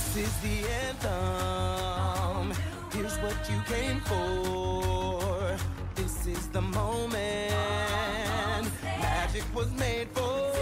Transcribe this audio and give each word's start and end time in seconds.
This 0.00 0.16
is 0.16 0.36
the 0.38 0.66
anthem. 0.86 2.56
Here's 2.92 3.18
what 3.18 3.36
you 3.50 3.60
came 3.66 4.00
for. 4.00 5.58
This 5.94 6.26
is 6.26 6.48
the 6.48 6.62
moment. 6.62 7.52
Magic 8.82 9.44
was 9.54 9.70
made 9.74 10.08
for. 10.08 10.52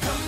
Come. 0.00 0.22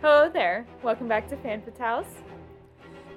Hello 0.00 0.30
there. 0.32 0.66
Welcome 0.82 1.08
back 1.08 1.28
to 1.28 1.36
Fan 1.36 1.60
Fatales. 1.62 2.06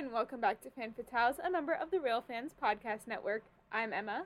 And 0.00 0.12
welcome 0.12 0.40
back 0.40 0.62
to 0.62 0.70
Fan 0.70 0.94
Fatales, 0.98 1.34
a 1.44 1.50
member 1.50 1.74
of 1.74 1.90
the 1.90 2.00
Real 2.00 2.22
Fans 2.26 2.52
Podcast 2.54 3.06
Network. 3.06 3.42
I'm 3.70 3.92
Emma. 3.92 4.24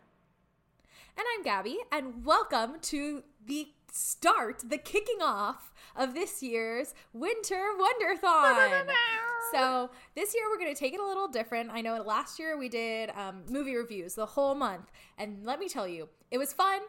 And 1.17 1.27
I'm 1.35 1.43
Gabby, 1.43 1.79
and 1.91 2.25
welcome 2.25 2.79
to 2.83 3.25
the 3.45 3.71
start, 3.91 4.63
the 4.69 4.79
kicking 4.79 5.21
off 5.21 5.73
of 5.97 6.15
this 6.15 6.45
year's 6.45 6.95
Winter 7.13 7.73
Wonderthon. 7.77 8.87
so 9.53 9.91
this 10.15 10.33
year 10.33 10.45
we're 10.49 10.61
going 10.61 10.73
to 10.73 10.79
take 10.79 10.95
it 10.95 11.01
a 11.01 11.05
little 11.05 11.27
different. 11.27 11.71
I 11.73 11.81
know 11.81 12.01
last 12.01 12.39
year 12.39 12.57
we 12.57 12.69
did 12.69 13.11
um, 13.11 13.43
movie 13.51 13.75
reviews 13.75 14.15
the 14.15 14.27
whole 14.27 14.55
month, 14.55 14.93
and 15.19 15.45
let 15.45 15.59
me 15.59 15.69
tell 15.69 15.89
you, 15.89 16.09
it 16.31 16.39
was 16.39 16.53
fun. 16.53 16.83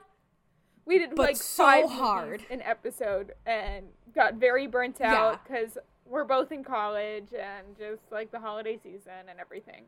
We 0.85 0.99
did 0.99 1.17
like 1.17 1.37
so 1.37 1.87
hard. 1.87 2.43
an 2.51 2.61
episode 2.61 3.33
and 3.47 3.87
got 4.13 4.35
very 4.35 4.67
burnt 4.67 5.01
out 5.01 5.43
because 5.43 5.79
we're 6.07 6.23
both 6.23 6.51
in 6.51 6.63
college 6.63 7.29
and 7.33 7.77
just 7.77 8.01
like 8.11 8.31
the 8.31 8.39
holiday 8.39 8.77
season 8.81 9.27
and 9.29 9.39
everything. 9.39 9.85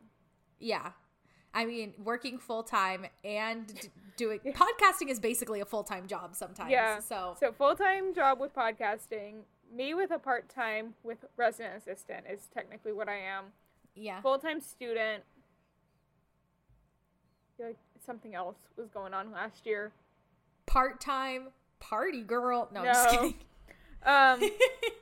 Yeah. 0.60 0.92
I 1.54 1.66
mean, 1.66 1.94
working 2.04 2.38
full 2.38 2.64
time 2.64 3.06
and 3.24 3.68
d- 3.68 3.90
doing 4.16 4.40
podcasting 4.48 5.10
is 5.10 5.20
basically 5.20 5.60
a 5.62 5.66
full 5.66 5.84
time 5.84 6.08
job 6.08 6.36
sometimes. 6.36 6.72
Yeah. 6.72 7.00
So, 7.00 7.36
So 7.40 7.52
full 7.52 7.76
time 7.76 8.14
job 8.14 8.40
with 8.40 8.54
podcasting. 8.54 9.42
Me 9.74 9.94
with 9.94 10.12
a 10.12 10.20
part 10.20 10.50
time 10.50 10.94
with 11.04 11.26
resident 11.36 11.76
assistant 11.78 12.26
is 12.32 12.48
technically 12.54 12.94
what 12.94 13.10
I 13.10 13.18
am. 13.18 13.46
yeah. 13.96 14.22
Full 14.22 14.40
time 14.40 14.60
student. 14.62 15.24
I 17.54 17.58
feel 17.58 17.68
like 17.68 17.78
something 18.06 18.36
else 18.36 18.58
was 18.78 18.88
going 18.90 19.14
on 19.14 19.32
last 19.32 19.66
year. 19.66 19.92
Part 20.68 21.00
time 21.02 21.48
party 21.80 22.22
girl. 22.24 22.70
No, 22.74 22.82
I'm 22.82 22.86
just 22.86 23.10
kidding. 23.10 23.36
Um, 24.08 24.42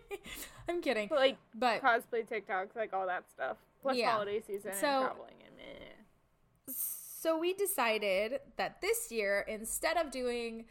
I'm 0.70 0.82
kidding. 0.82 1.08
but 1.08 1.20
like 1.20 1.38
But 1.54 1.82
cosplay 1.82 2.28
TikToks, 2.28 2.76
like 2.76 2.92
all 2.94 3.06
that 3.08 3.24
stuff. 3.30 3.58
Plus 3.82 3.98
Yeah. 3.98 4.12
holiday 4.12 4.42
season 4.42 4.74
So- 4.74 4.88
and 4.88 5.06
traveling 5.06 5.36
and 5.46 5.56
meh. 5.58 6.74
so 6.74 7.38
we 7.38 7.54
decided 7.54 8.40
that 8.58 8.82
this 8.82 9.12
year, 9.12 9.46
instead 9.48 9.98
of 9.98 10.12
doing 10.12 10.66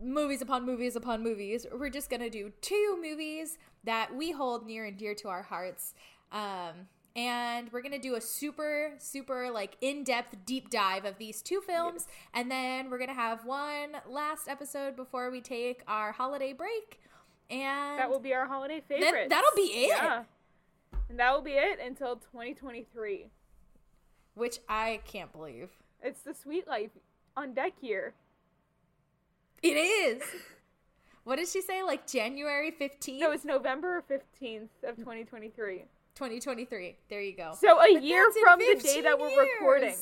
movies 0.00 0.40
upon 0.40 0.64
movies 0.64 0.96
upon 0.96 1.22
movies, 1.22 1.66
we're 1.72 1.90
just 1.90 2.08
going 2.10 2.20
to 2.22 2.30
do 2.30 2.52
two 2.60 2.98
movies 3.02 3.58
that 3.84 4.14
we 4.14 4.30
hold 4.32 4.66
near 4.66 4.84
and 4.86 4.96
dear 4.96 5.14
to 5.16 5.28
our 5.28 5.42
hearts. 5.42 5.94
Um, 6.32 6.88
and 7.16 7.72
we're 7.72 7.82
going 7.82 7.92
to 7.92 7.98
do 7.98 8.14
a 8.14 8.20
super, 8.20 8.94
super 8.98 9.50
like 9.50 9.76
in 9.80 10.04
depth 10.04 10.36
deep 10.46 10.70
dive 10.70 11.04
of 11.04 11.18
these 11.18 11.42
two 11.42 11.60
films. 11.60 12.06
And 12.32 12.50
then 12.50 12.88
we're 12.88 12.98
going 12.98 13.08
to 13.08 13.14
have 13.14 13.44
one 13.44 13.96
last 14.08 14.48
episode 14.48 14.94
before 14.96 15.30
we 15.30 15.40
take 15.40 15.82
our 15.88 16.12
holiday 16.12 16.52
break. 16.52 17.00
And 17.50 17.98
That 17.98 18.08
will 18.08 18.20
be 18.20 18.32
our 18.32 18.46
holiday 18.46 18.80
favorite. 18.86 19.28
that'll 19.28 19.56
be 19.56 19.62
it. 19.62 19.88
Yeah. 19.88 20.22
And 21.08 21.18
that 21.18 21.32
will 21.34 21.42
be 21.42 21.52
it 21.52 21.80
until 21.84 22.16
2023. 22.16 23.26
Which 24.34 24.58
I 24.68 25.00
can't 25.04 25.32
believe. 25.32 25.70
It's 26.02 26.20
the 26.22 26.32
sweet 26.34 26.68
life 26.68 26.90
on 27.36 27.52
deck 27.52 27.72
year. 27.80 28.14
It 29.62 29.74
is. 29.76 30.22
What 31.24 31.36
did 31.36 31.48
she 31.48 31.60
say? 31.60 31.82
Like 31.82 32.06
January 32.06 32.70
15th? 32.70 33.18
No, 33.18 33.32
it's 33.32 33.44
November 33.44 34.02
15th 34.08 34.68
of 34.84 34.96
2023. 34.96 35.84
2023. 36.14 36.96
There 37.08 37.20
you 37.20 37.36
go. 37.36 37.52
So 37.60 37.78
a 37.80 37.94
But 37.94 38.02
year 38.02 38.30
from 38.42 38.58
the 38.58 38.80
day 38.82 39.00
that 39.02 39.18
we're 39.18 39.38
recording. 39.38 39.94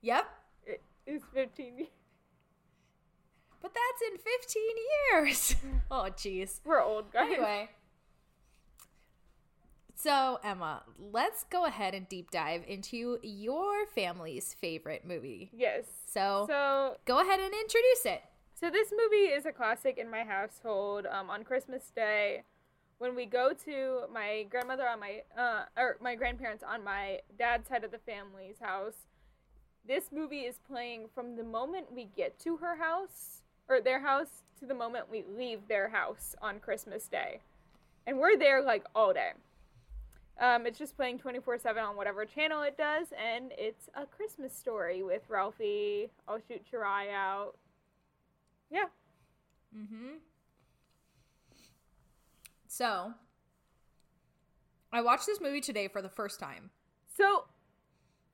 Yep. 0.00 0.26
It 0.66 0.80
is 1.06 1.22
15 1.34 1.78
years. 1.78 1.88
But 3.62 3.72
that's 3.74 4.12
in 4.12 4.18
15 4.18 4.62
years. 5.12 5.54
oh, 5.90 6.08
jeez. 6.16 6.60
We're 6.64 6.82
old, 6.82 7.12
guys. 7.12 7.30
Anyway. 7.32 7.68
So, 9.94 10.40
Emma, 10.42 10.82
let's 10.98 11.44
go 11.44 11.64
ahead 11.64 11.94
and 11.94 12.08
deep 12.08 12.32
dive 12.32 12.64
into 12.66 13.18
your 13.22 13.86
family's 13.86 14.52
favorite 14.60 15.04
movie. 15.06 15.50
Yes. 15.52 15.84
So, 16.06 16.46
So, 16.48 16.96
go 17.04 17.20
ahead 17.20 17.38
and 17.38 17.54
introduce 17.54 18.04
it. 18.06 18.22
so 18.58 18.68
this 18.68 18.90
movie 18.90 19.26
is 19.32 19.46
a 19.46 19.52
classic 19.52 19.98
in 19.98 20.10
my 20.10 20.24
household. 20.24 21.06
Um, 21.06 21.30
on 21.30 21.44
Christmas 21.44 21.92
Day, 21.94 22.42
when 22.98 23.14
we 23.14 23.26
go 23.26 23.52
to 23.64 24.00
my 24.12 24.44
grandmother 24.50 24.88
on 24.88 24.98
my 24.98 25.22
uh, 25.38 25.64
or 25.76 25.98
my 26.00 26.16
grandparents 26.16 26.64
on 26.68 26.82
my 26.82 27.20
dad's 27.38 27.68
side 27.68 27.84
of 27.84 27.92
the 27.92 27.98
family's 27.98 28.58
house, 28.60 29.06
this 29.86 30.10
movie 30.12 30.40
is 30.40 30.58
playing 30.66 31.06
from 31.14 31.36
the 31.36 31.44
moment 31.44 31.92
we 31.92 32.06
get 32.16 32.40
to 32.40 32.56
her 32.56 32.76
house 32.76 33.41
or 33.72 33.80
their 33.80 34.00
house 34.00 34.42
to 34.60 34.66
the 34.66 34.74
moment 34.74 35.10
we 35.10 35.24
leave 35.36 35.66
their 35.68 35.88
house 35.88 36.34
on 36.42 36.60
Christmas 36.60 37.08
Day, 37.08 37.40
and 38.06 38.18
we're 38.18 38.36
there 38.36 38.62
like 38.62 38.84
all 38.94 39.12
day. 39.12 39.32
Um, 40.40 40.66
it's 40.66 40.78
just 40.78 40.96
playing 40.96 41.18
24 41.18 41.58
7 41.58 41.82
on 41.82 41.96
whatever 41.96 42.24
channel 42.24 42.62
it 42.62 42.76
does, 42.76 43.08
and 43.18 43.52
it's 43.56 43.88
a 43.94 44.06
Christmas 44.06 44.56
story 44.56 45.02
with 45.02 45.22
Ralphie. 45.28 46.10
I'll 46.28 46.40
shoot 46.48 46.62
your 46.72 46.84
eye 46.84 47.08
out. 47.10 47.54
Yeah. 48.70 48.86
Mm-hmm. 49.76 50.16
So, 52.66 53.12
I 54.92 55.02
watched 55.02 55.26
this 55.26 55.40
movie 55.40 55.60
today 55.60 55.88
for 55.88 56.02
the 56.02 56.08
first 56.08 56.40
time. 56.40 56.70
So, 57.16 57.44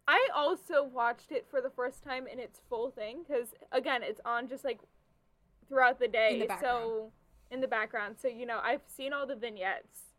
I 0.07 0.29
also 0.35 0.85
watched 0.85 1.33
it 1.33 1.47
for 1.51 1.61
the 1.61 1.71
first 1.71 2.03
time 2.03 2.27
in 2.27 2.39
its 2.39 2.61
full 2.69 2.91
thing 2.91 3.25
because, 3.27 3.49
again, 3.73 4.03
it's 4.03 4.21
on 4.25 4.49
just 4.49 4.65
like 4.65 4.79
throughout 5.69 5.99
the 5.99 6.09
day. 6.09 6.41
In 6.41 6.49
the 6.49 6.59
so, 6.61 7.13
in 7.51 7.61
the 7.61 7.69
background. 7.69 8.17
So, 8.21 8.29
you 8.29 8.47
know, 8.47 8.61
I've 8.63 8.83
seen 8.87 9.13
all 9.13 9.27
the 9.27 9.37
vignettes, 9.37 10.13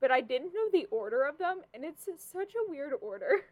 but 0.00 0.10
I 0.10 0.20
didn't 0.20 0.52
know 0.54 0.68
the 0.72 0.86
order 0.90 1.22
of 1.22 1.38
them, 1.38 1.62
and 1.72 1.84
it's 1.84 2.04
such 2.04 2.52
a 2.54 2.70
weird 2.70 2.92
order. 3.00 3.44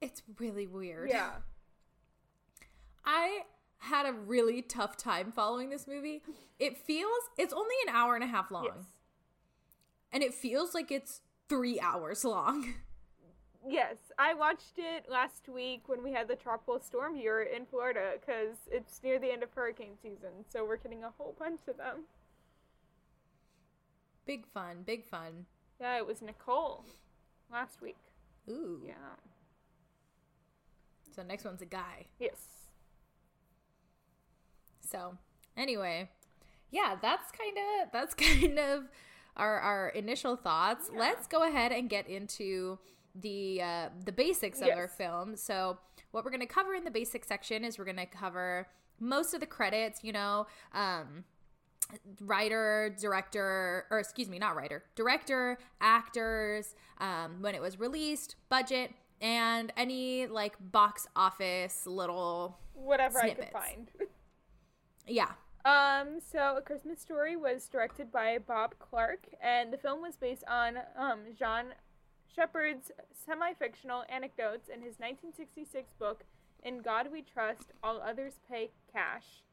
It's 0.00 0.22
really 0.38 0.66
weird. 0.66 1.08
Yeah. 1.08 1.30
I 3.06 3.44
had 3.78 4.06
a 4.06 4.12
really 4.12 4.62
tough 4.62 4.96
time 4.96 5.32
following 5.32 5.70
this 5.70 5.86
movie. 5.86 6.22
It 6.58 6.76
feels 6.76 7.20
it's 7.38 7.52
only 7.52 7.74
an 7.86 7.94
hour 7.94 8.14
and 8.14 8.24
a 8.24 8.26
half 8.26 8.50
long. 8.50 8.64
Yes. 8.64 8.84
And 10.12 10.22
it 10.22 10.34
feels 10.34 10.74
like 10.74 10.90
it's 10.92 11.20
three 11.48 11.80
hours 11.80 12.24
long. 12.24 12.74
Yes, 13.66 13.96
I 14.18 14.34
watched 14.34 14.74
it 14.76 15.06
last 15.10 15.48
week 15.48 15.84
when 15.86 16.02
we 16.02 16.12
had 16.12 16.28
the 16.28 16.36
tropical 16.36 16.78
storm 16.80 17.14
here 17.14 17.42
in 17.42 17.64
Florida 17.64 18.12
because 18.20 18.56
it's 18.70 19.00
near 19.02 19.18
the 19.18 19.32
end 19.32 19.42
of 19.42 19.52
hurricane 19.54 19.96
season, 20.02 20.44
so 20.48 20.64
we're 20.64 20.76
getting 20.76 21.02
a 21.02 21.10
whole 21.16 21.34
bunch 21.38 21.60
of 21.68 21.78
them. 21.78 22.04
Big 24.26 24.46
fun, 24.46 24.82
big 24.84 25.04
fun. 25.04 25.46
Yeah, 25.80 25.96
it 25.96 26.06
was 26.06 26.20
Nicole 26.20 26.84
last 27.50 27.80
week. 27.80 27.96
Ooh. 28.48 28.80
Yeah. 28.84 28.94
So 31.14 31.22
next 31.22 31.44
one's 31.44 31.62
a 31.62 31.66
guy. 31.66 32.06
Yes. 32.18 32.48
So 34.80 35.16
anyway, 35.56 36.10
yeah, 36.70 36.96
that's 37.00 37.30
kind 37.32 37.56
of 37.56 37.92
that's 37.92 38.14
kind 38.42 38.58
of 38.58 38.84
our 39.36 39.58
our 39.60 39.88
initial 39.88 40.36
thoughts. 40.36 40.90
Yeah. 40.92 41.00
Let's 41.00 41.26
go 41.26 41.46
ahead 41.48 41.72
and 41.72 41.88
get 41.88 42.08
into 42.08 42.78
the 43.14 43.62
uh, 43.62 43.88
the 44.04 44.12
basics 44.12 44.60
of 44.60 44.68
our 44.68 44.88
film. 44.88 45.36
So 45.36 45.78
what 46.10 46.24
we're 46.24 46.30
gonna 46.30 46.46
cover 46.46 46.74
in 46.74 46.84
the 46.84 46.90
basic 46.90 47.24
section 47.24 47.64
is 47.64 47.78
we're 47.78 47.84
gonna 47.84 48.06
cover 48.06 48.68
most 49.00 49.34
of 49.34 49.40
the 49.40 49.46
credits. 49.46 50.02
You 50.02 50.12
know, 50.12 50.46
um, 50.72 51.24
writer, 52.20 52.94
director, 53.00 53.86
or 53.90 53.98
excuse 53.98 54.28
me, 54.28 54.38
not 54.38 54.56
writer, 54.56 54.84
director, 54.94 55.58
actors, 55.80 56.74
um, 56.98 57.40
when 57.40 57.54
it 57.54 57.60
was 57.60 57.78
released, 57.78 58.36
budget, 58.48 58.92
and 59.20 59.72
any 59.76 60.26
like 60.26 60.54
box 60.60 61.06
office 61.16 61.86
little 61.86 62.58
Whatever 62.74 63.22
I 63.22 63.30
could 63.30 63.48
find. 63.52 63.90
yeah. 65.06 65.30
Um, 65.64 66.18
so 66.20 66.56
A 66.58 66.60
Christmas 66.60 67.00
Story 67.00 67.36
was 67.36 67.66
directed 67.68 68.12
by 68.12 68.38
Bob 68.38 68.74
Clark, 68.78 69.26
and 69.40 69.72
the 69.72 69.78
film 69.78 70.02
was 70.02 70.16
based 70.16 70.44
on 70.46 70.76
um, 70.98 71.20
John 71.38 71.66
Shepherd's 72.34 72.90
semi-fictional 73.12 74.04
anecdotes 74.08 74.68
in 74.68 74.82
his 74.82 74.98
1966 74.98 75.92
book 75.98 76.24
"In 76.62 76.80
God 76.80 77.12
We 77.12 77.22
Trust, 77.22 77.72
All 77.82 78.00
Others 78.02 78.40
Pay 78.50 78.70
Cash," 78.92 79.44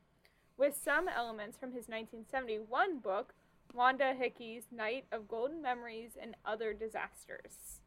with 0.58 0.76
some 0.76 1.08
elements 1.08 1.58
from 1.58 1.74
his 1.74 1.88
1971 1.88 3.00
book 3.00 3.34
Wanda 3.74 4.14
Hickey's 4.14 4.68
"Night 4.72 5.06
of 5.12 5.28
Golden 5.28 5.62
Memories 5.62 6.18
and 6.20 6.36
Other 6.44 6.74
Disasters," 6.74 7.82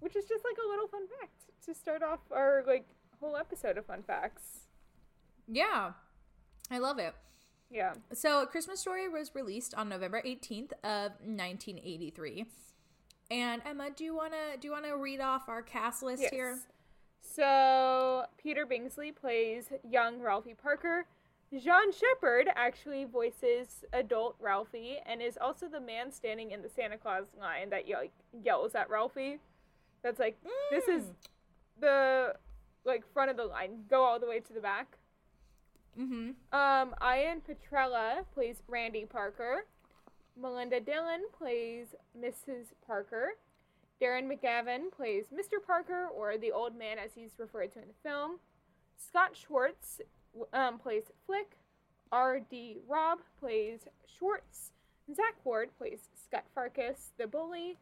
which 0.00 0.16
is 0.16 0.24
just 0.26 0.44
like 0.44 0.56
a 0.64 0.68
little 0.68 0.88
fun 0.88 1.06
fact 1.20 1.50
to 1.66 1.74
start 1.74 2.02
off 2.02 2.20
our 2.30 2.64
like 2.66 2.86
whole 3.20 3.36
episode 3.36 3.76
of 3.76 3.86
fun 3.86 4.02
facts. 4.02 4.66
Yeah. 5.46 5.92
I 6.70 6.78
love 6.78 6.98
it. 6.98 7.14
Yeah. 7.70 7.94
So, 8.12 8.46
Christmas 8.46 8.80
Story 8.80 9.08
was 9.08 9.34
released 9.34 9.74
on 9.74 9.88
November 9.88 10.22
18th 10.24 10.72
of 10.82 11.12
1983. 11.20 12.46
And 13.30 13.62
Emma, 13.64 13.90
do 13.94 14.04
you 14.04 14.14
want 14.14 14.32
to 14.32 14.58
do 14.58 14.68
you 14.68 14.72
want 14.72 14.84
to 14.84 14.96
read 14.96 15.20
off 15.20 15.48
our 15.48 15.62
cast 15.62 16.02
list 16.02 16.22
Yes. 16.22 16.30
here? 16.32 16.58
So 17.20 18.24
Peter 18.36 18.66
Bingsley 18.66 19.14
plays 19.14 19.68
young 19.88 20.20
Ralphie 20.20 20.54
Parker. 20.54 21.06
Jean 21.52 21.92
Shepherd 21.92 22.48
actually 22.54 23.04
voices 23.04 23.84
adult 23.92 24.36
Ralphie 24.40 24.98
and 25.06 25.22
is 25.22 25.38
also 25.40 25.68
the 25.68 25.80
man 25.80 26.10
standing 26.10 26.50
in 26.50 26.62
the 26.62 26.68
Santa 26.68 26.98
Claus 26.98 27.24
line 27.38 27.70
that 27.70 27.86
ye- 27.86 28.10
yells 28.42 28.74
at 28.74 28.90
Ralphie. 28.90 29.38
That's 30.02 30.18
like 30.18 30.36
this 30.70 30.86
is 30.88 31.04
the 31.80 32.34
like 32.84 33.04
front 33.12 33.30
of 33.30 33.36
the 33.36 33.44
line. 33.44 33.84
Go 33.88 34.02
all 34.02 34.18
the 34.20 34.26
way 34.26 34.40
to 34.40 34.52
the 34.52 34.60
back. 34.60 34.98
Mm-hmm. 35.98 36.30
Um, 36.52 36.94
Ian 37.02 37.40
Petrella 37.40 38.24
plays 38.34 38.62
Randy 38.68 39.04
Parker. 39.06 39.64
Melinda 40.40 40.80
Dillon 40.80 41.22
plays 41.36 41.94
Mrs. 42.18 42.66
Parker. 42.86 43.34
Darren 44.02 44.28
McGavin 44.28 44.90
plays 44.90 45.26
Mr. 45.32 45.64
Parker, 45.64 46.08
or 46.14 46.36
the 46.36 46.52
old 46.52 46.76
man 46.76 46.98
as 46.98 47.12
he's 47.14 47.38
referred 47.38 47.72
to 47.72 47.80
in 47.80 47.88
the 47.88 48.08
film. 48.08 48.38
Scott 48.96 49.36
Schwartz 49.36 50.00
um, 50.52 50.78
plays 50.78 51.04
Flick. 51.26 51.56
R.D. 52.10 52.78
Robb 52.88 53.20
plays 53.38 53.80
Schwartz. 54.18 54.72
Zack 55.14 55.34
Ward 55.44 55.70
plays 55.78 56.08
Scut 56.14 56.44
Farkus, 56.56 57.10
the 57.18 57.26
bully. 57.26 57.76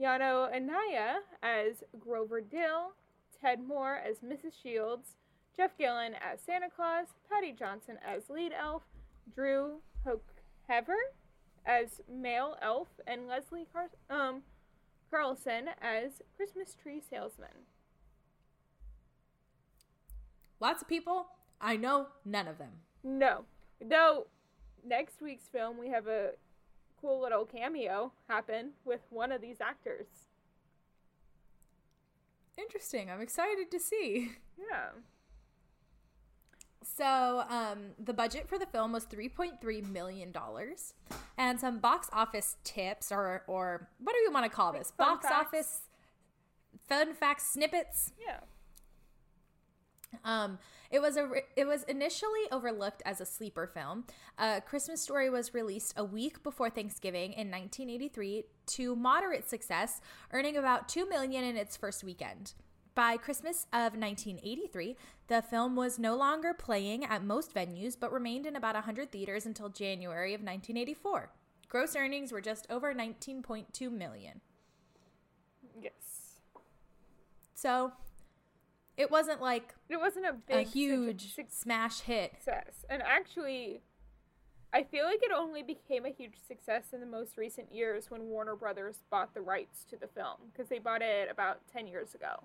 Yano 0.00 0.54
Anaya 0.54 1.20
as 1.42 1.82
Grover 1.98 2.40
Dill. 2.40 2.92
Ted 3.40 3.60
Moore 3.66 3.96
as 3.96 4.18
Mrs. 4.18 4.52
Shields. 4.62 5.16
Jeff 5.56 5.76
Gillen 5.76 6.14
as 6.14 6.40
Santa 6.40 6.68
Claus, 6.74 7.08
Patty 7.28 7.52
Johnson 7.52 7.98
as 8.06 8.30
lead 8.30 8.52
elf, 8.52 8.82
Drew 9.34 9.80
Hocevar 10.06 10.94
as 11.64 12.00
male 12.10 12.56
elf, 12.62 12.88
and 13.06 13.26
Leslie 13.26 13.66
Car- 13.72 13.90
um, 14.08 14.42
Carlson 15.10 15.70
as 15.80 16.22
Christmas 16.36 16.74
tree 16.74 17.00
salesman. 17.00 17.66
Lots 20.60 20.82
of 20.82 20.88
people. 20.88 21.26
I 21.60 21.76
know 21.76 22.08
none 22.24 22.48
of 22.48 22.58
them. 22.58 22.70
No, 23.02 23.44
though 23.80 24.26
next 24.84 25.20
week's 25.20 25.48
film 25.48 25.78
we 25.78 25.88
have 25.88 26.06
a 26.06 26.32
cool 27.00 27.20
little 27.20 27.44
cameo 27.44 28.12
happen 28.28 28.72
with 28.84 29.00
one 29.10 29.32
of 29.32 29.40
these 29.40 29.60
actors. 29.60 30.06
Interesting. 32.58 33.10
I'm 33.10 33.20
excited 33.20 33.70
to 33.70 33.80
see. 33.80 34.32
Yeah. 34.58 34.90
So, 36.96 37.44
um, 37.48 37.78
the 37.98 38.12
budget 38.12 38.48
for 38.48 38.58
the 38.58 38.66
film 38.66 38.92
was 38.92 39.04
three 39.04 39.28
point 39.28 39.60
three 39.60 39.80
million 39.80 40.32
dollars, 40.32 40.94
and 41.38 41.58
some 41.58 41.78
box 41.78 42.08
office 42.12 42.56
tips, 42.64 43.12
or 43.12 43.44
or 43.46 43.88
what 43.98 44.12
do 44.12 44.18
you 44.18 44.32
want 44.32 44.44
to 44.44 44.50
call 44.50 44.72
this? 44.72 44.92
box 44.96 45.26
facts? 45.26 45.46
office 45.46 45.80
fun 46.88 47.14
facts 47.14 47.50
snippets. 47.52 48.12
Yeah. 48.24 48.40
Um, 50.24 50.58
it 50.90 51.00
was 51.00 51.16
a 51.16 51.30
it 51.56 51.66
was 51.66 51.84
initially 51.84 52.50
overlooked 52.50 53.02
as 53.06 53.20
a 53.20 53.26
sleeper 53.26 53.66
film. 53.66 54.04
A 54.38 54.60
Christmas 54.60 55.00
Story 55.00 55.30
was 55.30 55.54
released 55.54 55.94
a 55.96 56.04
week 56.04 56.42
before 56.42 56.68
Thanksgiving 56.68 57.32
in 57.32 57.50
1983 57.50 58.44
to 58.66 58.96
moderate 58.96 59.48
success, 59.48 60.00
earning 60.32 60.56
about 60.56 60.88
two 60.88 61.08
million 61.08 61.44
in 61.44 61.56
its 61.56 61.76
first 61.76 62.02
weekend. 62.02 62.54
By 62.94 63.16
Christmas 63.16 63.66
of 63.72 63.94
1983, 63.96 64.96
the 65.28 65.42
film 65.42 65.76
was 65.76 65.98
no 65.98 66.16
longer 66.16 66.52
playing 66.52 67.04
at 67.04 67.24
most 67.24 67.54
venues, 67.54 67.96
but 67.98 68.12
remained 68.12 68.46
in 68.46 68.56
about 68.56 68.74
100 68.74 69.12
theaters 69.12 69.46
until 69.46 69.68
January 69.68 70.34
of 70.34 70.40
1984. 70.40 71.30
Gross 71.68 71.94
earnings 71.94 72.32
were 72.32 72.40
just 72.40 72.66
over 72.68 72.92
19.2 72.92 73.90
million. 73.92 74.40
Yes. 75.80 76.40
So, 77.54 77.92
it 78.96 79.10
wasn't 79.10 79.40
like 79.40 79.74
It 79.88 79.98
wasn't 79.98 80.26
a 80.26 80.30
a 80.30 80.32
big 80.32 80.66
suc- 80.66 80.74
huge 80.74 81.36
smash 81.48 82.00
hit. 82.00 82.32
success. 82.34 82.84
And 82.90 83.02
actually, 83.02 83.82
I 84.72 84.82
feel 84.82 85.04
like 85.04 85.22
it 85.22 85.30
only 85.34 85.62
became 85.62 86.04
a 86.04 86.10
huge 86.10 86.34
success 86.46 86.86
in 86.92 87.00
the 87.00 87.06
most 87.06 87.38
recent 87.38 87.72
years 87.72 88.10
when 88.10 88.22
Warner 88.26 88.56
Brothers 88.56 89.04
bought 89.10 89.32
the 89.32 89.40
rights 89.40 89.84
to 89.90 89.96
the 89.96 90.08
film 90.08 90.36
because 90.52 90.68
they 90.68 90.78
bought 90.80 91.02
it 91.02 91.28
about 91.30 91.60
10 91.72 91.86
years 91.86 92.14
ago. 92.14 92.42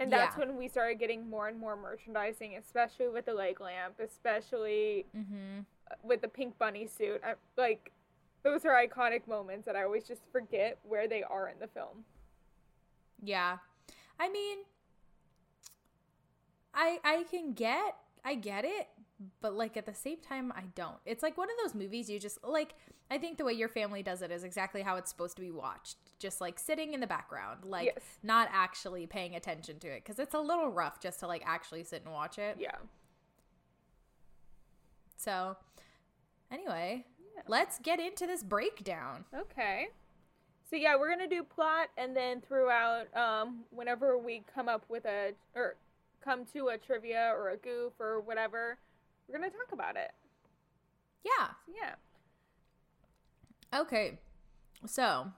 And 0.00 0.10
that's 0.10 0.34
Yeah. 0.36 0.46
when 0.46 0.56
we 0.56 0.66
started 0.66 0.98
getting 0.98 1.28
more 1.30 1.46
and 1.48 1.58
more 1.58 1.76
merchandising, 1.76 2.56
especially 2.56 3.08
with 3.08 3.26
the 3.26 3.34
leg 3.34 3.60
lamp, 3.60 4.00
especially 4.00 5.06
Mm-hmm. 5.16 5.60
uh, 5.90 5.94
with 6.02 6.22
the 6.22 6.28
pink 6.28 6.58
bunny 6.58 6.86
suit. 6.86 7.20
I, 7.24 7.34
like, 7.56 7.92
those 8.42 8.64
are 8.64 8.70
iconic 8.72 9.28
moments 9.28 9.66
that 9.66 9.76
I 9.76 9.84
always 9.84 10.04
just 10.04 10.22
forget 10.32 10.78
where 10.82 11.06
they 11.06 11.22
are 11.22 11.48
in 11.48 11.58
the 11.60 11.68
film. 11.68 12.04
Yeah. 13.22 13.58
I 14.18 14.28
mean 14.30 14.58
I 16.72 16.98
I 17.04 17.24
can 17.30 17.52
get 17.52 17.96
I 18.24 18.34
get 18.34 18.64
it, 18.64 18.88
but 19.40 19.54
like 19.54 19.76
at 19.76 19.86
the 19.86 19.94
same 19.94 20.18
time 20.20 20.52
I 20.56 20.62
don't. 20.74 20.96
It's 21.04 21.22
like 21.22 21.36
one 21.36 21.48
of 21.50 21.56
those 21.62 21.74
movies 21.74 22.08
you 22.08 22.18
just 22.18 22.38
like 22.44 22.74
I 23.10 23.18
think 23.18 23.38
the 23.38 23.44
way 23.44 23.52
your 23.52 23.68
family 23.68 24.02
does 24.02 24.22
it 24.22 24.30
is 24.30 24.44
exactly 24.44 24.82
how 24.82 24.96
it's 24.96 25.10
supposed 25.10 25.36
to 25.36 25.42
be 25.42 25.50
watched. 25.50 25.96
Just 26.18 26.40
like 26.40 26.58
sitting 26.58 26.94
in 26.94 27.00
the 27.00 27.06
background, 27.06 27.64
like 27.64 27.86
Yes. 27.94 28.04
not 28.22 28.48
actually 28.52 29.06
paying 29.06 29.34
attention 29.36 29.78
to 29.80 29.88
it 29.88 30.04
cuz 30.04 30.18
it's 30.18 30.34
a 30.34 30.40
little 30.40 30.70
rough 30.70 31.00
just 31.00 31.20
to 31.20 31.26
like 31.26 31.42
actually 31.44 31.84
sit 31.84 32.02
and 32.04 32.12
watch 32.12 32.38
it. 32.38 32.56
Yeah. 32.58 32.76
So 35.16 35.56
anyway, 36.50 37.04
Yeah. 37.36 37.42
let's 37.46 37.78
get 37.78 38.00
into 38.00 38.26
this 38.26 38.42
breakdown. 38.42 39.24
Okay. 39.34 39.88
So 40.70 40.76
yeah, 40.76 40.96
we're 40.96 41.10
gonna 41.10 41.26
do 41.26 41.42
plot, 41.42 41.88
and 41.96 42.16
then 42.16 42.40
throughout, 42.42 43.14
um, 43.16 43.64
whenever 43.70 44.16
we 44.16 44.44
come 44.54 44.68
up 44.68 44.84
with 44.88 45.04
a 45.04 45.34
or 45.56 45.76
come 46.20 46.44
to 46.46 46.68
a 46.68 46.78
trivia 46.78 47.32
or 47.36 47.50
a 47.50 47.56
goof 47.56 47.92
or 47.98 48.20
whatever, 48.20 48.78
we're 49.30 49.38
gonna 49.38 49.50
talk 49.50 49.72
about 49.72 49.96
it. 49.96 50.10
Yeah. 51.24 51.48
So 51.66 51.72
yeah. 51.74 51.94
Okay. 53.80 54.18
So, 54.86 55.32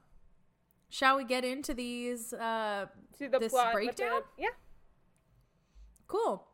shall 0.88 1.16
we 1.16 1.25
get 1.25 1.44
into 1.44 1.75
these 1.75 2.32
uh 2.32 2.87
To 3.18 3.28
the 3.28 3.38
This 3.38 3.52
plot. 3.52 3.72
breakdown? 3.75 4.22
the- 4.37 4.42
yeah. 4.44 4.49
Cool. 6.06 6.46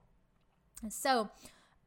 So, 0.89 1.31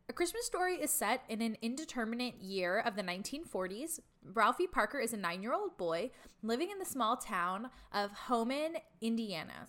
A 0.10 0.14
Christmas 0.14 0.46
Story 0.46 0.76
is 0.76 0.92
set 0.92 1.24
in 1.30 1.42
an 1.42 1.56
indeterminate 1.62 2.36
year 2.42 2.80
of 2.80 2.96
the 2.98 3.02
1940s. 3.04 4.02
Ralphie 4.34 4.68
Parker 4.68 5.00
is 5.00 5.14
a 5.14 5.18
nine 5.18 5.42
year 5.42 5.54
old 5.54 5.78
boy 5.78 6.12
living 6.44 6.70
in 6.70 6.80
the 6.80 6.86
small 6.86 7.16
town 7.18 7.70
of 7.94 8.12
Hohman, 8.28 8.76
Indiana. 9.00 9.68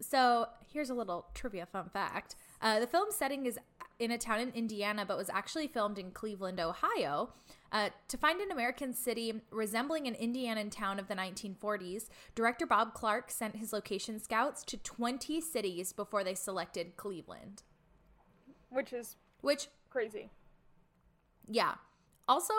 So, 0.00 0.46
here's 0.72 0.90
a 0.90 0.94
little 0.94 1.26
trivia 1.34 1.64
fun 1.66 1.88
fact. 1.88 2.34
Uh, 2.60 2.80
the 2.80 2.86
film 2.86 3.08
setting 3.10 3.46
is 3.46 3.58
in 3.98 4.10
a 4.10 4.18
town 4.18 4.40
in 4.40 4.50
Indiana, 4.50 5.04
but 5.06 5.16
was 5.16 5.30
actually 5.30 5.68
filmed 5.68 5.98
in 5.98 6.10
Cleveland, 6.10 6.60
Ohio. 6.60 7.32
Uh, 7.72 7.90
to 8.08 8.16
find 8.16 8.40
an 8.40 8.50
American 8.50 8.92
city 8.92 9.42
resembling 9.50 10.06
an 10.06 10.14
Indianan 10.14 10.70
town 10.70 10.98
of 10.98 11.08
the 11.08 11.14
1940s, 11.14 12.08
director 12.34 12.66
Bob 12.66 12.94
Clark 12.94 13.30
sent 13.30 13.56
his 13.56 13.72
location 13.72 14.20
scouts 14.20 14.62
to 14.64 14.76
20 14.76 15.40
cities 15.40 15.92
before 15.92 16.22
they 16.22 16.34
selected 16.34 16.96
Cleveland. 16.96 17.62
Which 18.70 18.92
is 18.92 19.16
Which, 19.40 19.68
crazy. 19.90 20.30
yeah. 21.48 21.74
Also, 22.28 22.54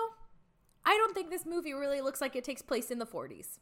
I 0.85 0.95
don't 0.97 1.13
think 1.13 1.29
this 1.29 1.45
movie 1.45 1.73
really 1.73 2.01
looks 2.01 2.21
like 2.21 2.35
it 2.35 2.43
takes 2.43 2.61
place 2.61 2.89
in 2.91 2.99
the 2.99 3.05
40s. 3.05 3.59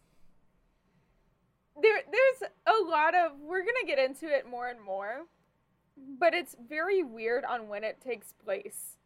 There, 1.81 2.01
there's 2.09 2.51
a 2.67 2.89
lot 2.89 3.13
of. 3.15 3.33
We're 3.41 3.59
gonna 3.59 3.85
get 3.85 3.99
into 3.99 4.27
it 4.27 4.47
more 4.49 4.69
and 4.69 4.79
more, 4.81 5.25
but 5.97 6.33
it's 6.33 6.55
very 6.67 7.03
weird 7.03 7.45
on 7.45 7.67
when 7.67 7.83
it 7.83 8.01
takes 8.01 8.33
place. 8.33 8.97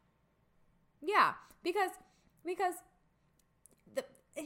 Yeah, 1.01 1.34
because 1.63 1.91
because 2.46 2.75
the 3.93 4.05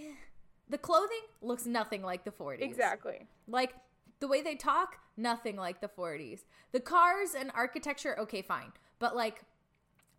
the 0.70 0.78
clothing 0.78 1.22
looks 1.42 1.66
nothing 1.66 2.02
like 2.02 2.24
the 2.24 2.32
40s. 2.32 2.62
Exactly. 2.62 3.28
Like 3.48 3.74
the 4.20 4.28
way 4.28 4.42
they 4.42 4.56
talk, 4.56 4.98
nothing 5.18 5.56
like 5.56 5.82
the 5.82 5.88
40s. 5.88 6.42
The 6.72 6.80
cars 6.80 7.36
and 7.38 7.52
architecture, 7.54 8.18
okay, 8.20 8.42
fine. 8.42 8.72
But 9.00 9.16
like 9.16 9.44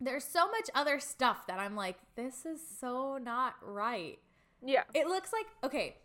there's 0.00 0.24
so 0.24 0.50
much 0.50 0.68
other 0.74 0.98
stuff 1.00 1.46
that 1.46 1.58
I'm 1.58 1.76
like 1.76 1.98
this 2.16 2.44
is 2.44 2.60
so 2.80 3.18
not 3.18 3.54
right. 3.62 4.18
Yeah. 4.64 4.84
It 4.94 5.06
looks 5.06 5.32
like 5.32 5.46
okay, 5.62 5.96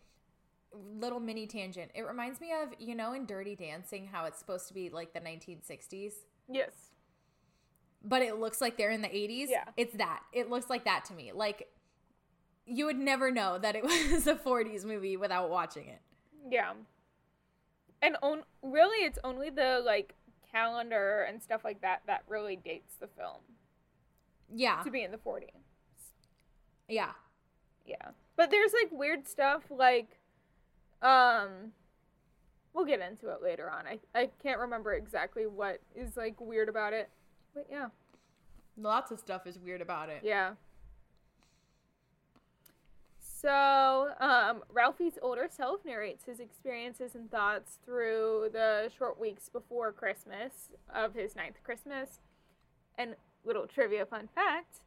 little 0.72 1.20
mini 1.20 1.46
tangent. 1.46 1.90
It 1.94 2.02
reminds 2.06 2.40
me 2.40 2.52
of, 2.52 2.70
you 2.78 2.94
know, 2.94 3.12
in 3.12 3.26
Dirty 3.26 3.56
Dancing 3.56 4.06
how 4.10 4.24
it's 4.26 4.38
supposed 4.38 4.68
to 4.68 4.74
be 4.74 4.88
like 4.90 5.12
the 5.12 5.20
1960s, 5.20 6.12
yes. 6.48 6.70
but 8.04 8.22
it 8.22 8.38
looks 8.38 8.60
like 8.60 8.76
they're 8.76 8.90
in 8.90 9.02
the 9.02 9.08
80s. 9.08 9.46
Yeah. 9.48 9.64
It's 9.76 9.94
that. 9.96 10.22
It 10.32 10.48
looks 10.50 10.70
like 10.70 10.84
that 10.84 11.04
to 11.06 11.14
me. 11.14 11.32
Like 11.34 11.68
you 12.66 12.86
would 12.86 12.98
never 12.98 13.30
know 13.30 13.58
that 13.58 13.74
it 13.74 13.82
was 14.12 14.26
a 14.26 14.34
40s 14.34 14.84
movie 14.84 15.16
without 15.16 15.50
watching 15.50 15.88
it. 15.88 16.00
Yeah. 16.48 16.72
And 18.02 18.16
on 18.22 18.42
really 18.62 19.04
it's 19.04 19.18
only 19.24 19.50
the 19.50 19.82
like 19.84 20.14
calendar 20.52 21.26
and 21.28 21.42
stuff 21.42 21.62
like 21.64 21.80
that 21.82 22.02
that 22.06 22.22
really 22.28 22.56
dates 22.56 22.94
the 23.00 23.06
film 23.08 23.40
Yeah. 24.54 24.82
to 24.82 24.90
be 24.90 25.02
in 25.02 25.10
the 25.10 25.18
40s. 25.18 25.48
Yeah. 26.88 27.10
Yeah. 27.84 28.10
But 28.36 28.50
there's 28.50 28.72
like 28.72 28.90
weird 28.92 29.26
stuff 29.28 29.64
like 29.70 30.19
um 31.02 31.72
we'll 32.72 32.84
get 32.84 33.00
into 33.00 33.30
it 33.30 33.42
later 33.42 33.70
on. 33.70 33.86
I 33.86 33.98
I 34.14 34.30
can't 34.42 34.58
remember 34.58 34.94
exactly 34.94 35.46
what 35.46 35.80
is 35.94 36.16
like 36.16 36.40
weird 36.40 36.68
about 36.68 36.92
it. 36.92 37.10
But 37.54 37.66
yeah. 37.70 37.88
Lots 38.76 39.10
of 39.10 39.18
stuff 39.18 39.46
is 39.46 39.58
weird 39.58 39.80
about 39.80 40.08
it. 40.08 40.20
Yeah. 40.22 40.52
So, 43.18 44.10
um, 44.20 44.62
Ralphie's 44.70 45.18
older 45.22 45.48
self 45.50 45.82
narrates 45.84 46.24
his 46.26 46.40
experiences 46.40 47.14
and 47.14 47.30
thoughts 47.30 47.78
through 47.84 48.50
the 48.52 48.90
short 48.96 49.18
weeks 49.18 49.48
before 49.48 49.92
Christmas 49.92 50.68
of 50.94 51.14
his 51.14 51.34
ninth 51.34 51.56
Christmas. 51.64 52.20
And 52.98 53.16
little 53.44 53.66
trivia 53.66 54.04
fun 54.04 54.28
fact 54.34 54.80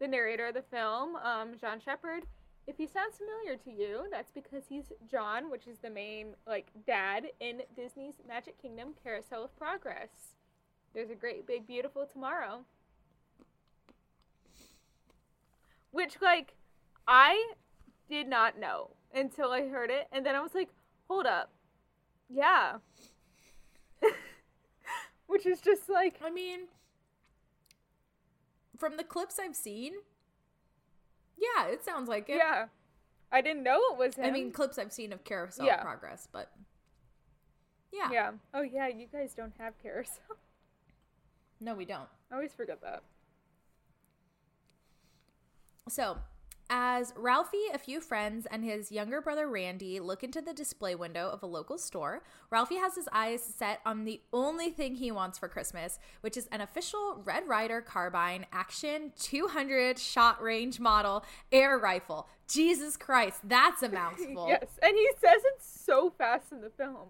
the 0.00 0.08
narrator 0.08 0.46
of 0.46 0.54
the 0.54 0.62
film, 0.62 1.14
um, 1.16 1.52
John 1.60 1.78
Shepherd, 1.78 2.24
if 2.70 2.78
he 2.78 2.86
sounds 2.86 3.16
familiar 3.16 3.58
to 3.58 3.70
you, 3.70 4.06
that's 4.12 4.30
because 4.30 4.62
he's 4.68 4.92
John, 5.10 5.50
which 5.50 5.66
is 5.66 5.78
the 5.78 5.90
main, 5.90 6.34
like, 6.46 6.68
dad 6.86 7.26
in 7.40 7.62
Disney's 7.74 8.14
Magic 8.26 8.62
Kingdom 8.62 8.94
Carousel 9.02 9.44
of 9.44 9.56
Progress. 9.58 10.36
There's 10.94 11.10
a 11.10 11.16
great, 11.16 11.48
big, 11.48 11.66
beautiful 11.66 12.06
tomorrow. 12.06 12.60
Which, 15.90 16.22
like, 16.22 16.54
I 17.08 17.54
did 18.08 18.28
not 18.28 18.56
know 18.56 18.90
until 19.12 19.50
I 19.50 19.66
heard 19.66 19.90
it, 19.90 20.06
and 20.12 20.24
then 20.24 20.36
I 20.36 20.40
was 20.40 20.54
like, 20.54 20.70
hold 21.08 21.26
up. 21.26 21.50
Yeah. 22.28 22.76
Which 25.26 25.44
is 25.44 25.60
just 25.60 25.88
like, 25.88 26.20
I 26.24 26.30
mean, 26.30 26.60
from 28.78 28.96
the 28.96 29.04
clips 29.04 29.40
I've 29.40 29.56
seen, 29.56 29.94
yeah, 31.40 31.66
it 31.66 31.84
sounds 31.84 32.08
like 32.08 32.28
it. 32.28 32.36
yeah. 32.36 32.66
I 33.32 33.40
didn't 33.42 33.62
know 33.62 33.80
it 33.92 33.96
was 33.98 34.16
him. 34.16 34.24
I 34.24 34.30
mean, 34.32 34.50
clips 34.50 34.76
I've 34.78 34.92
seen 34.92 35.12
of 35.12 35.22
Carousel 35.24 35.64
Yeah. 35.64 35.80
Progress, 35.82 36.28
but 36.32 36.50
yeah. 37.92 38.08
yeah. 38.12 38.30
Oh, 38.52 38.62
yeah, 38.62 38.88
you 38.88 39.06
guys 39.12 39.34
don't 39.34 39.54
have 39.58 39.74
carousel. 39.82 40.18
No, 41.62 41.74
we 41.74 41.84
don't. 41.84 42.08
I 42.32 42.36
always 42.36 42.54
forget 42.54 42.80
that. 42.80 43.02
So, 45.90 46.16
as 46.70 47.12
Ralphie, 47.16 47.66
a 47.74 47.78
few 47.78 48.00
friends, 48.00 48.46
and 48.48 48.64
his 48.64 48.92
younger 48.92 49.20
brother 49.20 49.48
Randy 49.48 49.98
look 49.98 50.22
into 50.22 50.40
the 50.40 50.54
display 50.54 50.94
window 50.94 51.28
of 51.28 51.42
a 51.42 51.46
local 51.46 51.76
store, 51.76 52.22
Ralphie 52.48 52.76
has 52.76 52.94
his 52.94 53.08
eyes 53.12 53.42
set 53.42 53.80
on 53.84 54.04
the 54.04 54.20
only 54.32 54.70
thing 54.70 54.94
he 54.94 55.10
wants 55.10 55.36
for 55.36 55.48
Christmas, 55.48 55.98
which 56.20 56.36
is 56.36 56.46
an 56.52 56.60
official 56.60 57.20
Red 57.24 57.48
Ryder 57.48 57.80
carbine 57.80 58.46
action 58.52 59.12
200 59.18 59.98
shot 59.98 60.40
range 60.40 60.78
model 60.78 61.24
air 61.50 61.76
rifle. 61.76 62.28
Jesus 62.48 62.96
Christ, 62.96 63.40
that's 63.44 63.82
a 63.82 63.88
mouthful. 63.92 64.46
Yes, 64.48 64.78
and 64.80 64.96
he 64.96 65.08
says 65.20 65.42
it 65.44 65.58
so 65.60 66.10
fast 66.16 66.52
in 66.52 66.60
the 66.60 66.70
film. 66.70 67.08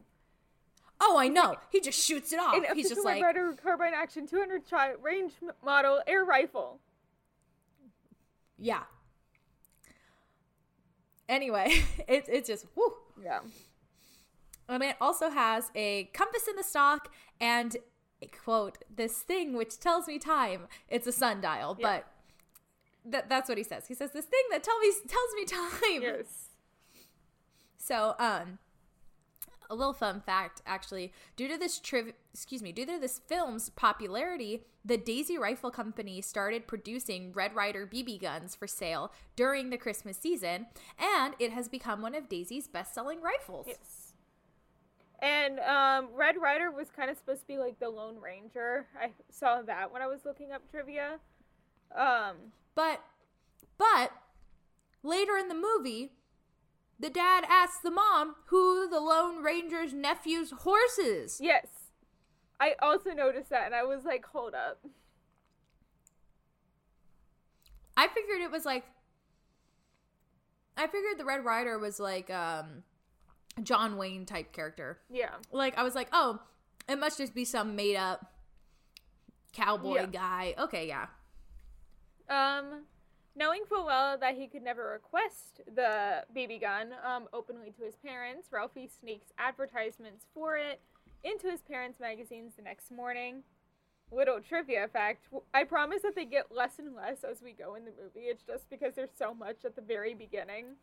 Oh, 1.03 1.19
I 1.19 1.29
know. 1.29 1.57
He 1.71 1.81
just 1.81 2.03
shoots 2.03 2.33
it 2.33 2.39
off. 2.39 2.55
An 2.55 2.65
He's 2.75 2.89
just 2.89 3.05
like, 3.05 3.23
Red 3.23 3.37
Ryder 3.37 3.57
carbine 3.63 3.93
action 3.95 4.27
200 4.27 4.69
shot 4.69 5.03
range 5.03 5.33
model 5.65 6.01
air 6.07 6.25
rifle. 6.25 6.81
yeah. 8.59 8.85
Anyway, 11.31 11.85
it's 12.09 12.29
it's 12.29 12.49
just 12.49 12.67
whoo. 12.75 12.93
Yeah. 13.23 13.41
And 14.69 14.83
it 14.83 14.97
also 15.01 15.31
has 15.31 15.71
a 15.75 16.05
compass 16.13 16.47
in 16.49 16.57
the 16.57 16.63
stock 16.63 17.11
and 17.41 17.77
a 18.23 18.27
quote, 18.27 18.79
this 18.95 19.19
thing 19.23 19.57
which 19.57 19.81
tells 19.81 20.07
me 20.07 20.19
time. 20.19 20.67
It's 20.89 21.07
a 21.07 21.13
sundial, 21.13 21.77
Yeah. 21.79 21.87
but 21.89 22.07
that, 23.13 23.29
that's 23.29 23.49
what 23.49 23.59
he 23.59 23.65
says. 23.65 23.87
He 23.89 23.95
says, 23.95 24.13
this 24.13 24.27
thing 24.27 24.43
that 24.51 24.63
tell 24.63 24.79
me, 24.79 24.93
tells 25.09 25.35
me 25.35 25.45
time. 25.47 26.03
Yes. 26.03 26.49
So, 27.79 28.15
um, 28.21 28.59
a 29.71 29.75
little 29.75 29.95
fun 29.95 30.21
fact 30.21 30.61
actually, 30.67 31.13
due 31.37 31.49
to 31.49 31.57
this 31.57 31.79
triv- 31.79 32.13
excuse 32.35 32.63
me, 32.63 32.73
due 32.73 32.85
to 32.87 32.99
this 32.99 33.21
film's 33.27 33.71
popularity, 33.71 34.65
the 34.85 34.99
Daisy 34.99 35.39
Rifle 35.39 35.71
Company 35.71 36.21
started 36.21 36.67
producing 36.67 37.33
Red 37.33 37.55
Ryder 37.55 37.87
BB 37.87 38.21
guns 38.21 38.55
for 38.55 38.67
sale 38.67 39.13
during 39.37 39.71
the 39.71 39.79
Christmas 39.79 40.19
season, 40.19 40.67
and 40.99 41.35
it 41.39 41.53
has 41.53 41.69
become 41.69 42.03
one 42.03 42.15
of 42.15 42.29
Daisy's 42.29 42.69
best-selling 42.69 43.21
rifles. 43.23 43.67
Yes. 43.69 44.15
And 45.23 45.61
um, 45.61 46.09
Red 46.15 46.37
Ryder 46.41 46.71
was 46.71 46.89
kind 46.91 47.11
of 47.11 47.17
supposed 47.17 47.43
to 47.43 47.47
be 47.47 47.59
like 47.59 47.79
the 47.79 47.91
Lone 47.91 48.17
Ranger. 48.21 48.87
I 48.99 49.11
saw 49.31 49.61
that 49.63 49.93
when 49.93 50.03
I 50.03 50.07
was 50.07 50.21
looking 50.25 50.51
up 50.53 50.63
trivia. 50.71 51.19
Um, 51.95 52.37
But 52.75 53.03
but 53.77 54.13
later 55.03 55.37
in 55.37 55.49
the 55.49 55.55
movie, 55.55 56.13
the 57.01 57.11
dad 57.11 57.45
asks 57.49 57.79
the 57.83 57.91
mom 57.91 58.35
who 58.47 58.89
the 58.89 59.01
Lone 59.01 59.43
Ranger's 59.43 59.93
nephew's 59.93 60.51
horse 60.51 60.99
is. 60.99 61.41
yes. 61.41 61.67
I 62.61 62.75
also 62.83 63.13
noticed 63.13 63.49
that 63.49 63.65
and 63.67 63.75
I 63.75 63.85
was 63.85 64.05
like, 64.05 64.25
hold 64.27 64.55
up. 64.55 64.79
I 67.97 68.09
figured 68.09 68.41
it 68.43 68.51
was 68.51 68.65
like 68.65 68.85
I 70.77 70.87
figured 70.87 71.19
the 71.19 71.25
Red 71.25 71.45
Ryder 71.45 71.79
was 71.79 71.99
like 72.01 72.31
um 72.31 72.83
John 73.63 73.97
Wayne 73.97 74.27
type 74.27 74.53
character. 74.53 74.99
Yeah. 75.11 75.31
Like 75.53 75.77
I 75.77 75.83
was 75.83 75.95
like, 75.95 76.09
"Oh, 76.13 76.41
it 76.89 76.99
must 76.99 77.19
just 77.19 77.35
be 77.35 77.45
some 77.45 77.77
made 77.77 77.97
up 77.97 78.33
cowboy 79.53 79.97
Yeah. 79.97 80.07
guy." 80.07 80.55
Okay, 80.59 80.87
yeah. 80.89 81.07
Um, 82.29 82.85
knowing 83.41 83.63
full 83.67 83.87
well 83.87 84.19
that 84.19 84.37
he 84.37 84.47
could 84.47 84.63
never 84.63 84.91
request 84.91 85.63
the 85.75 86.23
BB 86.37 86.61
gun 86.61 86.91
um, 87.03 87.27
openly 87.33 87.71
to 87.71 87.83
his 87.83 87.97
parents, 87.97 88.49
Ralphie 88.53 88.91
sneaks 89.01 89.33
advertisements 89.39 90.27
for 90.35 90.59
it 90.59 90.79
into 91.25 91.51
his 91.51 91.63
parents' 91.63 91.99
magazines 91.99 92.53
the 92.57 92.63
next 92.63 92.91
morning. 92.91 93.43
Little 94.13 94.41
trivia 94.41 94.89
fact 94.93 95.29
I 95.55 95.65
promise 95.65 96.03
that 96.03 96.15
they 96.15 96.27
get 96.27 96.55
less 96.55 96.79
and 96.79 96.95
less 96.95 97.25
as 97.25 97.41
we 97.43 97.53
go 97.53 97.77
in 97.77 97.87
the 97.87 97.93
movie. 97.93 98.27
It's 98.27 98.43
just 98.43 98.69
because 98.69 98.95
there's 98.95 99.17
so 99.19 99.33
much 99.33 99.65
at 99.65 99.75
the 99.75 99.83
very 99.83 100.15
beginning. 100.15 100.77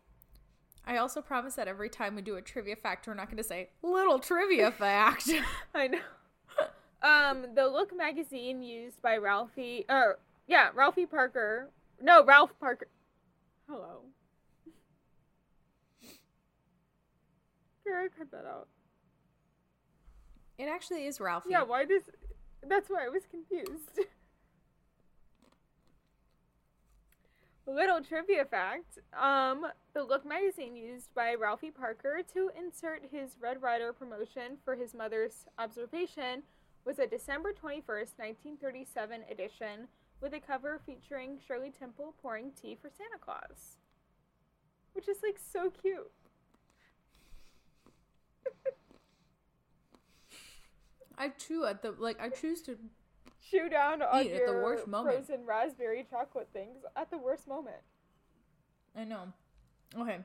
I 0.83 0.97
also 0.97 1.21
promise 1.21 1.55
that 1.55 1.67
every 1.67 1.89
time 1.89 2.15
we 2.15 2.23
do 2.23 2.37
a 2.37 2.41
trivia 2.41 2.75
fact, 2.75 3.05
we're 3.05 3.13
not 3.13 3.27
going 3.27 3.37
to 3.37 3.43
say 3.43 3.69
little 3.83 4.17
trivia 4.17 4.71
fact. 4.79 5.29
I 5.75 5.89
know. 5.89 5.99
um, 7.03 7.53
the 7.53 7.67
Look 7.67 7.95
magazine 7.95 8.63
used 8.63 8.99
by 9.01 9.17
Ralphie, 9.17 9.85
or 9.89 10.17
yeah, 10.47 10.69
Ralphie 10.73 11.05
Parker. 11.05 11.69
No, 12.01 12.23
Ralph 12.23 12.57
Parker. 12.59 12.87
Hello. 13.69 14.01
Kara, 17.83 18.09
cut 18.09 18.31
that 18.31 18.45
out. 18.45 18.67
it 20.57 20.65
actually 20.65 21.05
is 21.05 21.19
Ralphie. 21.19 21.51
Yeah, 21.51 21.63
why 21.63 21.85
does? 21.85 22.03
That's 22.67 22.89
why 22.89 23.05
I 23.05 23.09
was 23.09 23.23
confused. 23.29 23.99
Little 27.65 28.01
trivia 28.01 28.45
fact: 28.45 28.99
Um, 29.19 29.67
the 29.93 30.03
Look 30.03 30.25
magazine 30.25 30.75
used 30.75 31.13
by 31.13 31.35
Ralphie 31.35 31.71
Parker 31.71 32.21
to 32.33 32.49
insert 32.57 33.03
his 33.11 33.37
Red 33.41 33.61
Ryder 33.61 33.91
promotion 33.93 34.57
for 34.63 34.75
his 34.75 34.93
mother's 34.93 35.45
observation 35.59 36.43
was 36.85 36.97
a 36.99 37.07
December 37.07 37.51
twenty 37.53 37.81
first, 37.81 38.17
nineteen 38.17 38.55
thirty 38.57 38.85
seven 38.85 39.23
edition 39.29 39.87
with 40.21 40.33
a 40.33 40.39
cover 40.39 40.79
featuring 40.85 41.37
Shirley 41.45 41.71
Temple 41.71 42.13
pouring 42.21 42.51
tea 42.59 42.75
for 42.79 42.89
Santa 42.89 43.19
Claus, 43.19 43.77
which 44.93 45.07
is 45.07 45.17
like 45.23 45.37
so 45.39 45.69
cute. 45.69 46.11
I 51.17 51.29
chew 51.29 51.65
at 51.65 51.81
the 51.81 51.93
like 51.97 52.21
I 52.21 52.29
choose 52.29 52.61
to 52.63 52.77
chew 53.49 53.69
down 53.69 54.01
on 54.01 54.23
Eat 54.25 54.31
at 54.33 54.45
the 54.45 54.51
your 54.51 54.63
worst 54.63 54.87
moment. 54.87 55.15
frozen 55.27 55.45
raspberry 55.45 56.05
chocolate 56.09 56.49
things 56.53 56.83
at 56.95 57.09
the 57.09 57.17
worst 57.17 57.47
moment. 57.47 57.77
I 58.95 59.03
know. 59.03 59.33
Okay. 59.97 60.19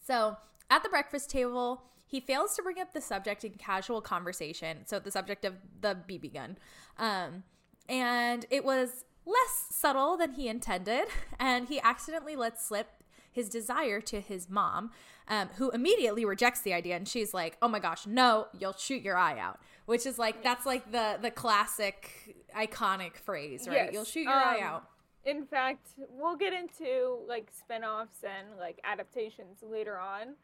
So 0.00 0.36
at 0.70 0.82
the 0.82 0.88
breakfast 0.88 1.30
table, 1.30 1.82
he 2.06 2.20
fails 2.20 2.54
to 2.56 2.62
bring 2.62 2.78
up 2.80 2.92
the 2.92 3.00
subject 3.00 3.44
in 3.44 3.52
casual 3.52 4.00
conversation. 4.00 4.78
So 4.86 4.98
the 4.98 5.10
subject 5.10 5.44
of 5.44 5.54
the 5.80 5.96
BB 6.08 6.34
gun. 6.34 6.58
Um, 6.98 7.44
and 7.88 8.46
it 8.50 8.64
was 8.64 9.04
less 9.26 9.66
subtle 9.70 10.16
than 10.16 10.32
he 10.32 10.48
intended. 10.48 11.06
And 11.38 11.68
he 11.68 11.80
accidentally 11.80 12.36
lets 12.36 12.64
slip 12.64 13.02
his 13.30 13.48
desire 13.48 14.00
to 14.00 14.20
his 14.20 14.48
mom, 14.48 14.92
um, 15.28 15.50
who 15.56 15.70
immediately 15.70 16.24
rejects 16.24 16.60
the 16.60 16.72
idea. 16.72 16.96
And 16.96 17.06
she's 17.06 17.34
like, 17.34 17.58
oh 17.60 17.68
my 17.68 17.80
gosh, 17.80 18.06
no, 18.06 18.46
you'll 18.58 18.72
shoot 18.72 19.02
your 19.02 19.18
eye 19.18 19.38
out. 19.38 19.60
Which 19.84 20.06
is 20.06 20.18
like, 20.18 20.42
that's 20.42 20.64
like 20.64 20.90
the, 20.90 21.18
the 21.20 21.30
classic 21.30 22.46
iconic 22.56 23.16
phrase, 23.16 23.66
right? 23.68 23.74
Yes, 23.74 23.92
You'll 23.92 24.04
shoot 24.04 24.22
your 24.22 24.32
eye 24.32 24.58
um, 24.58 24.64
out. 24.64 24.88
In 25.26 25.44
fact, 25.44 25.88
we'll 26.08 26.36
get 26.36 26.52
into 26.54 27.18
like 27.28 27.50
spin-offs 27.52 28.22
and 28.22 28.58
like 28.58 28.80
adaptations 28.84 29.58
later 29.62 29.98
on. 29.98 30.34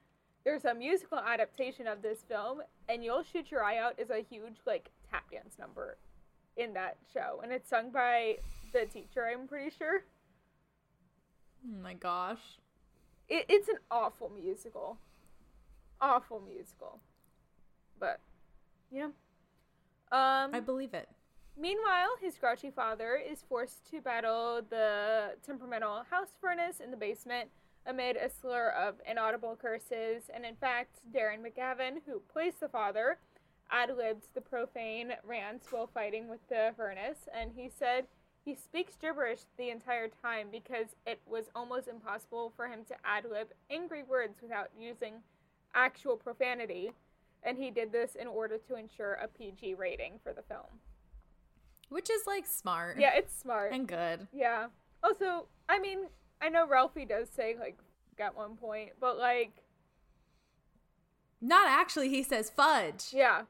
There's 0.44 0.64
a 0.64 0.74
musical 0.74 1.18
adaptation 1.18 1.86
of 1.86 2.00
this 2.00 2.24
film, 2.26 2.62
and 2.88 3.04
"You'll 3.04 3.22
Shoot 3.22 3.50
Your 3.50 3.62
Eye 3.62 3.76
Out" 3.76 3.98
is 3.98 4.08
a 4.08 4.24
huge 4.28 4.56
like 4.66 4.90
tap 5.10 5.30
dance 5.30 5.56
number 5.58 5.98
in 6.56 6.74
that 6.74 6.96
show, 7.12 7.40
and 7.42 7.52
it's 7.52 7.68
sung 7.68 7.90
by 7.90 8.38
the 8.72 8.86
teacher. 8.86 9.26
I'm 9.26 9.46
pretty 9.46 9.70
sure. 9.76 10.04
Oh 11.64 11.82
my 11.82 11.94
gosh. 11.94 12.58
It, 13.28 13.46
it's 13.48 13.68
an 13.68 13.78
awful 13.90 14.30
musical, 14.30 14.98
awful 16.00 16.40
musical, 16.40 17.00
but 17.98 18.20
yeah. 18.90 19.10
Um, 20.12 20.50
I 20.52 20.60
believe 20.60 20.94
it. 20.94 21.08
Meanwhile, 21.56 22.16
his 22.20 22.36
grouchy 22.36 22.70
father 22.70 23.16
is 23.16 23.44
forced 23.48 23.88
to 23.90 24.00
battle 24.00 24.62
the 24.68 25.34
temperamental 25.44 26.04
house 26.10 26.30
furnace 26.40 26.80
in 26.80 26.90
the 26.90 26.96
basement 26.96 27.50
amid 27.86 28.16
a 28.16 28.30
slur 28.30 28.70
of 28.70 28.94
inaudible 29.08 29.56
curses. 29.60 30.30
And 30.34 30.44
in 30.44 30.56
fact, 30.56 31.00
Darren 31.14 31.40
McGavin, 31.40 31.98
who 32.06 32.20
plays 32.32 32.54
the 32.60 32.68
father, 32.68 33.18
ad 33.70 33.90
libbed 33.96 34.26
the 34.34 34.40
profane 34.40 35.12
rants 35.24 35.70
while 35.70 35.86
fighting 35.92 36.28
with 36.28 36.40
the 36.48 36.72
furnace. 36.76 37.28
And 37.34 37.52
he 37.54 37.68
said 37.78 38.06
he 38.44 38.54
speaks 38.54 38.94
gibberish 39.00 39.40
the 39.58 39.70
entire 39.70 40.08
time 40.08 40.48
because 40.50 40.88
it 41.06 41.20
was 41.26 41.46
almost 41.54 41.88
impossible 41.88 42.52
for 42.56 42.66
him 42.68 42.80
to 42.88 42.94
ad 43.04 43.24
lib 43.30 43.48
angry 43.70 44.02
words 44.02 44.38
without 44.42 44.68
using 44.78 45.14
actual 45.74 46.16
profanity. 46.16 46.92
And 47.42 47.56
he 47.58 47.70
did 47.70 47.92
this 47.92 48.16
in 48.16 48.26
order 48.26 48.58
to 48.68 48.74
ensure 48.76 49.14
a 49.14 49.28
PG 49.28 49.74
rating 49.74 50.20
for 50.22 50.32
the 50.32 50.42
film. 50.42 50.80
Which 51.88 52.10
is 52.10 52.22
like 52.26 52.46
smart. 52.46 52.98
Yeah, 53.00 53.12
it's 53.14 53.36
smart. 53.36 53.72
And 53.72 53.86
good. 53.86 54.26
Yeah. 54.32 54.66
Also, 55.02 55.46
I 55.68 55.78
mean, 55.78 56.00
I 56.42 56.48
know 56.50 56.66
Ralphie 56.68 57.06
does 57.06 57.28
say 57.34 57.56
like 57.58 57.78
at 58.18 58.36
one 58.36 58.56
point, 58.56 58.90
but 59.00 59.16
like, 59.18 59.62
Not 61.40 61.68
actually, 61.68 62.10
he 62.10 62.22
says 62.22 62.50
fudge. 62.50 63.06
yeah. 63.12 63.42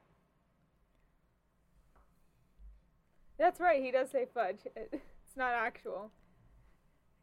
That's 3.40 3.58
right. 3.58 3.82
He 3.82 3.90
does 3.90 4.10
say 4.10 4.26
fudge. 4.32 4.58
It's 4.76 5.36
not 5.36 5.54
actual. 5.54 6.10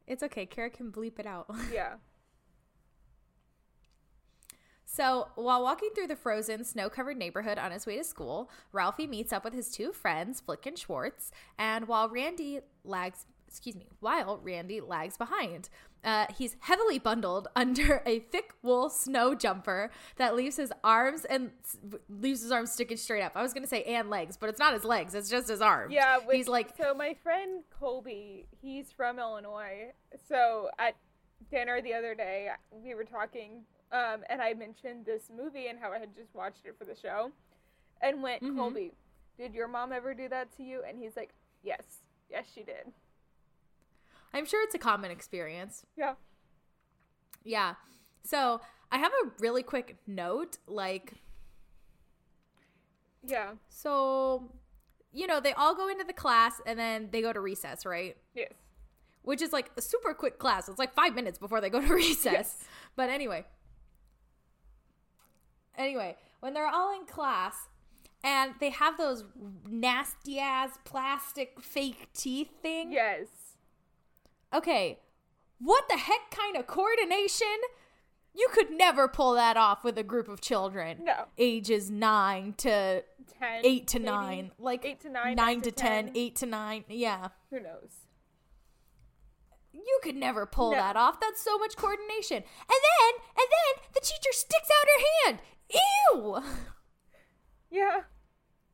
It's 0.08 0.24
okay. 0.24 0.48
Kara 0.48 0.72
can 0.72 0.92
bleep 0.92 1.20
it 1.20 1.28
out. 1.28 1.46
Yeah. 1.72 1.96
So, 4.90 5.28
while 5.36 5.62
walking 5.62 5.90
through 5.94 6.08
the 6.08 6.16
frozen, 6.16 6.64
snow 6.64 6.90
covered 6.90 7.18
neighborhood 7.18 7.60
on 7.60 7.72
his 7.72 7.86
way 7.86 7.98
to 7.98 8.04
school, 8.04 8.50
Ralphie 8.72 9.06
meets 9.06 9.32
up 9.32 9.44
with 9.44 9.54
his 9.54 9.70
two 9.70 9.92
friends, 9.92 10.40
Flick 10.40 10.66
and 10.66 10.78
Schwartz. 10.78 11.30
And 11.60 11.88
while 11.88 12.10
Randy 12.10 12.62
lags, 12.84 13.26
excuse 13.48 13.76
me, 13.76 13.90
while 14.00 14.40
Randy 14.42 14.80
lags 14.82 15.18
behind, 15.18 15.70
uh, 16.04 16.26
he's 16.38 16.56
heavily 16.62 17.00
bundled 17.00 17.48
under 17.56 18.02
a 18.06 18.20
thick 18.20 18.52
wool 18.62 18.90
snow 18.90 19.36
jumper 19.36 19.90
that 20.18 20.36
leaves 20.36 20.58
his 20.58 20.72
arms 20.84 21.26
and 21.26 21.52
leaves 22.10 22.42
his 22.42 22.52
arms 22.52 22.72
sticking 22.72 22.98
straight 22.98 23.22
up. 23.24 23.32
I 23.36 23.42
was 23.42 23.54
gonna 23.54 23.68
say 23.68 23.84
and 23.84 24.10
legs, 24.10 24.38
but 24.38 24.50
it's 24.50 24.60
not 24.60 24.74
his 24.74 24.84
legs; 24.84 25.14
it's 25.16 25.30
just 25.30 25.48
his 25.50 25.62
arms. 25.62 25.94
Yeah. 25.94 26.18
Which, 26.20 26.38
he's 26.38 26.48
like, 26.48 26.76
so 26.78 26.94
my 26.94 27.16
friend 27.24 27.64
Colby, 27.80 28.46
he's 28.62 28.92
from 28.92 29.20
Illinois. 29.20 29.92
So 30.28 30.70
at 30.80 30.96
dinner 31.52 31.82
the 31.82 31.94
other 31.94 32.16
day, 32.16 32.50
we 32.72 32.94
were 32.96 33.04
talking, 33.06 33.64
um, 33.92 34.24
and 34.30 34.42
I 34.42 34.54
mentioned 34.54 35.06
this 35.06 35.30
movie 35.36 35.68
and 35.68 35.78
how 35.80 35.92
I 35.92 36.00
had 36.00 36.16
just 36.16 36.34
watched 36.34 36.66
it 36.66 36.76
for 36.78 36.86
the 36.86 36.96
show, 36.96 37.32
and 38.02 38.22
went, 38.24 38.42
Mhm. 38.44 38.56
Colby, 38.58 38.92
did 39.38 39.54
your 39.54 39.68
mom 39.68 39.92
ever 39.94 40.14
do 40.14 40.28
that 40.30 40.52
to 40.58 40.64
you? 40.64 40.84
And 40.88 40.98
he's 40.98 41.16
like, 41.16 41.30
Yes, 41.64 41.84
yes, 42.30 42.46
she 42.54 42.64
did. 42.64 42.92
I'm 44.38 44.46
sure 44.46 44.64
it's 44.64 44.76
a 44.76 44.80
common 44.80 45.10
experience. 45.12 45.84
Yeah. 45.98 46.14
Yeah. 47.44 47.74
So 48.24 48.62
I 48.92 48.98
have 49.00 49.12
a 49.24 49.32
really 49.40 49.64
quick 49.64 49.98
note. 50.06 50.58
Like, 50.68 51.14
Yeah. 53.26 53.52
so, 53.70 54.52
you 55.12 55.28
know, 55.28 55.40
they 55.40 55.54
all 55.54 55.76
go 55.76 55.88
into 55.90 56.04
the 56.04 56.14
class 56.14 56.62
and 56.66 56.78
then 56.78 57.10
they 57.12 57.22
go 57.22 57.34
to 57.34 57.40
recess, 57.40 57.86
right? 57.86 58.16
Yes. 58.36 58.52
Which 59.24 59.42
is 59.42 59.52
like 59.52 59.72
a 59.76 59.82
super 59.82 60.14
quick 60.14 60.40
class. 60.40 60.70
It's 60.70 60.80
like 60.80 60.94
five 60.94 61.16
minutes 61.16 61.38
before 61.40 61.60
they 61.60 61.70
go 61.70 61.82
to 61.82 61.94
recess. 61.94 62.32
Yes. 62.34 62.64
But 62.96 63.10
anyway. 63.10 63.46
Anyway, 65.78 66.16
when 66.40 66.54
they're 66.54 66.68
all 66.68 66.94
in 67.00 67.06
class 67.06 67.56
and 68.24 68.54
they 68.60 68.70
have 68.72 68.98
those 68.98 69.24
nasty 69.68 70.40
ass 70.40 70.78
plastic 70.86 71.62
fake 71.62 72.10
teeth 72.14 72.50
thing. 72.62 72.92
Yes. 72.92 73.28
Okay, 74.54 75.00
what 75.60 75.86
the 75.90 75.98
heck 75.98 76.32
kind 76.32 76.56
of 76.56 76.68
coordination? 76.68 77.48
You 78.34 78.48
could 78.54 78.70
never 78.72 79.08
pull 79.08 79.34
that 79.34 79.58
off 79.58 79.84
with 79.84 79.98
a 79.98 80.04
group 80.04 80.28
of 80.28 80.42
children. 80.42 81.00
No. 81.04 81.26
Ages 81.40 81.90
9 81.90 82.54
to 82.60 83.04
Ten. 83.40 83.62
8 83.66 83.88
to 83.88 84.00
maybe? 84.00 84.12
9. 84.12 84.52
Like 84.60 84.86
Eight 84.86 85.00
to 85.02 85.10
nine, 85.10 85.36
9 85.36 85.62
to 85.62 85.72
10, 85.72 86.06
10. 86.08 86.12
8 86.16 86.36
to 86.36 86.46
9. 86.46 86.84
Yeah. 86.90 87.28
Who 87.50 87.60
knows? 87.60 87.92
You 89.74 90.00
could 90.04 90.16
never 90.16 90.46
pull 90.46 90.72
No. 90.72 90.78
that 90.78 90.96
off. 90.96 91.20
That's 91.20 91.42
so 91.42 91.58
much 91.58 91.76
coordination. 91.76 92.38
And 92.38 92.44
then, 92.44 93.14
and 93.30 93.48
then 93.50 93.84
the 93.94 94.02
teacher 94.02 94.32
sticks 94.32 94.70
out 94.70 94.88
her 94.88 95.06
hand. 95.26 95.40
Ew! 96.14 96.38
Yeah. 97.72 98.02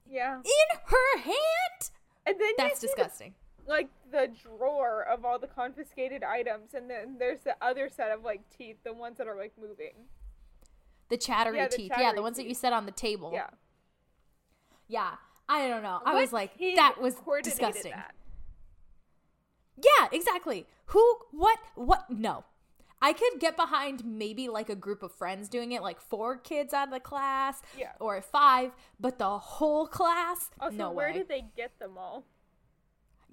Yeah. 0.09 0.37
In 0.37 0.77
her 0.85 1.17
hand? 1.19 1.89
And 2.25 2.39
then 2.39 2.51
That's 2.57 2.79
disgusting. 2.79 3.33
Like 3.67 3.89
the 4.11 4.29
drawer 4.43 5.03
of 5.03 5.25
all 5.25 5.39
the 5.39 5.47
confiscated 5.47 6.23
items, 6.23 6.73
and 6.73 6.89
then 6.89 7.17
there's 7.19 7.41
the 7.41 7.55
other 7.61 7.89
set 7.89 8.11
of 8.11 8.23
like 8.23 8.41
teeth, 8.55 8.77
the 8.83 8.93
ones 8.93 9.17
that 9.17 9.27
are 9.27 9.37
like 9.37 9.53
moving. 9.59 9.93
The 11.09 11.17
chattery 11.17 11.57
Yeah, 11.57 11.67
the 11.67 11.77
teeth. 11.77 11.91
yeah, 11.97 12.13
the 12.13 12.21
ones 12.21 12.37
that 12.37 12.43
you 12.43 12.49
teeth. 12.49 12.57
set 12.59 12.73
on 12.73 12.85
the 12.85 12.91
table. 12.91 13.31
Yeah. 13.33 13.47
Yeah. 14.87 15.11
I 15.49 15.67
don't 15.67 15.83
know. 15.83 15.99
I 16.05 16.13
What 16.13 16.21
was 16.21 16.33
like, 16.33 16.57
that 16.75 16.95
was 17.01 17.15
disgusting. 17.43 17.91
that? 17.91 18.15
Yeah, 19.77 20.07
exactly. 20.11 20.65
Who, 20.87 21.17
what, 21.31 21.59
what? 21.75 22.09
No. 22.09 22.45
I 23.01 23.11
could 23.11 23.39
get 23.39 23.57
behind 23.57 24.05
maybe 24.05 24.47
like 24.47 24.69
a 24.69 24.75
group 24.75 25.03
of 25.03 25.11
friends 25.13 25.49
doing 25.49 25.73
it, 25.73 25.81
like 25.81 25.99
four 25.99 26.37
kids 26.37 26.73
out 26.73 26.87
of 26.87 26.93
the 26.93 27.01
class 27.01 27.61
Yeah. 27.77 27.91
or 27.99 28.21
five, 28.21 28.71
but 28.99 29.17
the 29.19 29.37
whole 29.37 29.87
class? 29.87 30.49
Also, 30.59 30.77
no 30.77 30.91
where 30.91 31.07
way. 31.09 31.13
did 31.13 31.27
they 31.27 31.43
get 31.57 31.77
them 31.79 31.97
all? 31.97 32.23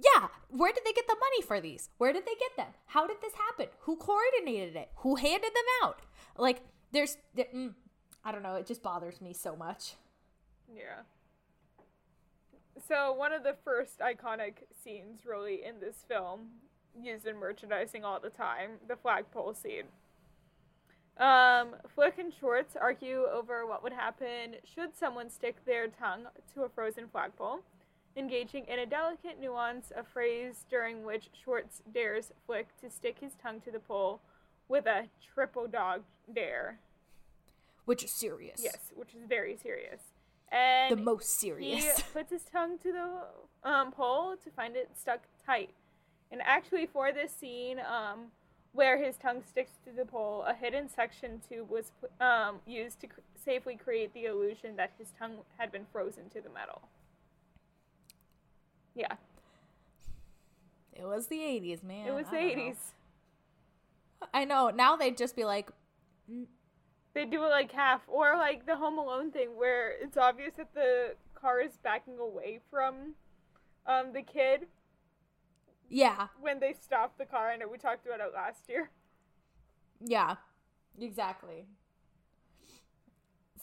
Yeah, 0.02 0.28
where 0.48 0.72
did 0.72 0.84
they 0.84 0.92
get 0.92 1.06
the 1.06 1.16
money 1.16 1.42
for 1.42 1.60
these? 1.60 1.90
Where 1.98 2.12
did 2.12 2.24
they 2.24 2.34
get 2.38 2.56
them? 2.56 2.72
How 2.86 3.06
did 3.06 3.18
this 3.20 3.34
happen? 3.34 3.66
Who 3.80 3.96
coordinated 3.96 4.76
it? 4.76 4.90
Who 4.96 5.16
handed 5.16 5.50
them 5.50 5.64
out? 5.82 6.00
Like, 6.36 6.62
there's, 6.92 7.16
there, 7.34 7.46
mm, 7.54 7.74
I 8.24 8.32
don't 8.32 8.42
know. 8.42 8.56
It 8.56 8.66
just 8.66 8.82
bothers 8.82 9.20
me 9.20 9.32
so 9.32 9.56
much. 9.56 9.94
Yeah. 10.74 11.02
So 12.88 13.12
one 13.12 13.32
of 13.32 13.42
the 13.42 13.56
first 13.64 14.00
iconic 14.00 14.54
scenes, 14.82 15.20
really, 15.26 15.64
in 15.64 15.80
this 15.80 16.04
film, 16.08 16.48
used 17.00 17.26
in 17.26 17.36
merchandising 17.36 18.04
all 18.04 18.20
the 18.20 18.30
time, 18.30 18.70
the 18.88 18.96
flagpole 18.96 19.54
scene. 19.54 19.84
Um, 21.18 21.76
Flick 21.94 22.18
and 22.18 22.32
Schwartz 22.32 22.76
argue 22.80 23.26
over 23.30 23.66
what 23.66 23.82
would 23.82 23.92
happen 23.92 24.56
should 24.64 24.96
someone 24.96 25.28
stick 25.28 25.64
their 25.66 25.88
tongue 25.88 26.26
to 26.54 26.62
a 26.62 26.68
frozen 26.68 27.08
flagpole, 27.12 27.60
engaging 28.16 28.64
in 28.66 28.78
a 28.78 28.86
delicate 28.86 29.40
nuance 29.40 29.90
of 29.96 30.06
phrase 30.08 30.64
during 30.68 31.04
which 31.04 31.28
Schwartz 31.42 31.82
dares 31.92 32.32
Flick 32.46 32.68
to 32.80 32.90
stick 32.90 33.16
his 33.20 33.32
tongue 33.42 33.60
to 33.62 33.70
the 33.70 33.78
pole 33.78 34.20
with 34.68 34.86
a 34.86 35.06
triple 35.34 35.66
dog 35.66 36.02
dare. 36.32 36.78
Which 37.84 38.04
is 38.04 38.12
serious. 38.12 38.60
Yes, 38.62 38.92
which 38.94 39.14
is 39.14 39.26
very 39.28 39.56
serious. 39.56 40.00
And 40.52 40.90
The 40.96 41.02
most 41.02 41.38
serious. 41.38 41.84
he 41.84 42.02
puts 42.12 42.30
his 42.30 42.42
tongue 42.44 42.78
to 42.78 42.92
the 42.92 43.68
um, 43.68 43.92
pole 43.92 44.36
to 44.42 44.50
find 44.50 44.76
it 44.76 44.90
stuck 44.98 45.20
tight. 45.44 45.70
And 46.32 46.40
actually, 46.44 46.86
for 46.86 47.12
this 47.12 47.32
scene, 47.32 47.80
um, 47.80 48.26
where 48.72 49.02
his 49.02 49.16
tongue 49.16 49.42
sticks 49.48 49.72
to 49.84 49.92
the 49.92 50.04
pole, 50.04 50.44
a 50.46 50.54
hidden 50.54 50.88
suction 50.88 51.40
tube 51.48 51.68
was 51.68 51.90
um, 52.20 52.56
used 52.66 53.00
to 53.00 53.08
cr- 53.08 53.20
safely 53.44 53.74
create 53.76 54.12
the 54.14 54.26
illusion 54.26 54.76
that 54.76 54.92
his 54.98 55.08
tongue 55.18 55.38
had 55.58 55.72
been 55.72 55.86
frozen 55.92 56.28
to 56.30 56.40
the 56.40 56.50
metal. 56.50 56.82
Yeah, 58.94 59.14
It 60.92 61.04
was 61.06 61.28
the 61.28 61.38
80s, 61.38 61.82
man. 61.82 62.06
it 62.06 62.12
was 62.12 62.26
the 62.26 62.32
don't 62.36 62.56
know. 62.56 62.62
eighties. 62.62 62.94
I 64.34 64.44
know. 64.44 64.70
Now 64.70 64.96
they'd 64.96 65.16
just 65.16 65.34
be 65.36 65.44
like, 65.44 65.70
They 67.14 67.24
do 67.24 67.42
it 67.44 67.48
like 67.48 67.72
half, 67.72 68.02
or 68.08 68.36
like 68.36 68.66
the 68.66 68.76
Home 68.76 68.98
Alone 68.98 69.30
thing, 69.30 69.56
where 69.56 69.90
it's 70.00 70.16
obvious 70.16 70.52
that 70.56 70.74
the 70.74 71.14
car 71.34 71.60
is 71.60 71.78
backing 71.82 72.18
away 72.18 72.60
from 72.70 73.14
um, 73.86 74.12
the 74.12 74.22
kid 74.22 74.66
yeah, 75.88 76.28
when 76.40 76.60
they 76.60 76.72
stop 76.80 77.16
the 77.18 77.24
car. 77.24 77.48
I 77.50 77.56
know 77.56 77.66
we 77.68 77.78
talked 77.78 78.06
about 78.06 78.20
it 78.20 78.32
last 78.34 78.68
year. 78.68 78.90
yeah, 80.04 80.36
exactly. 81.00 81.66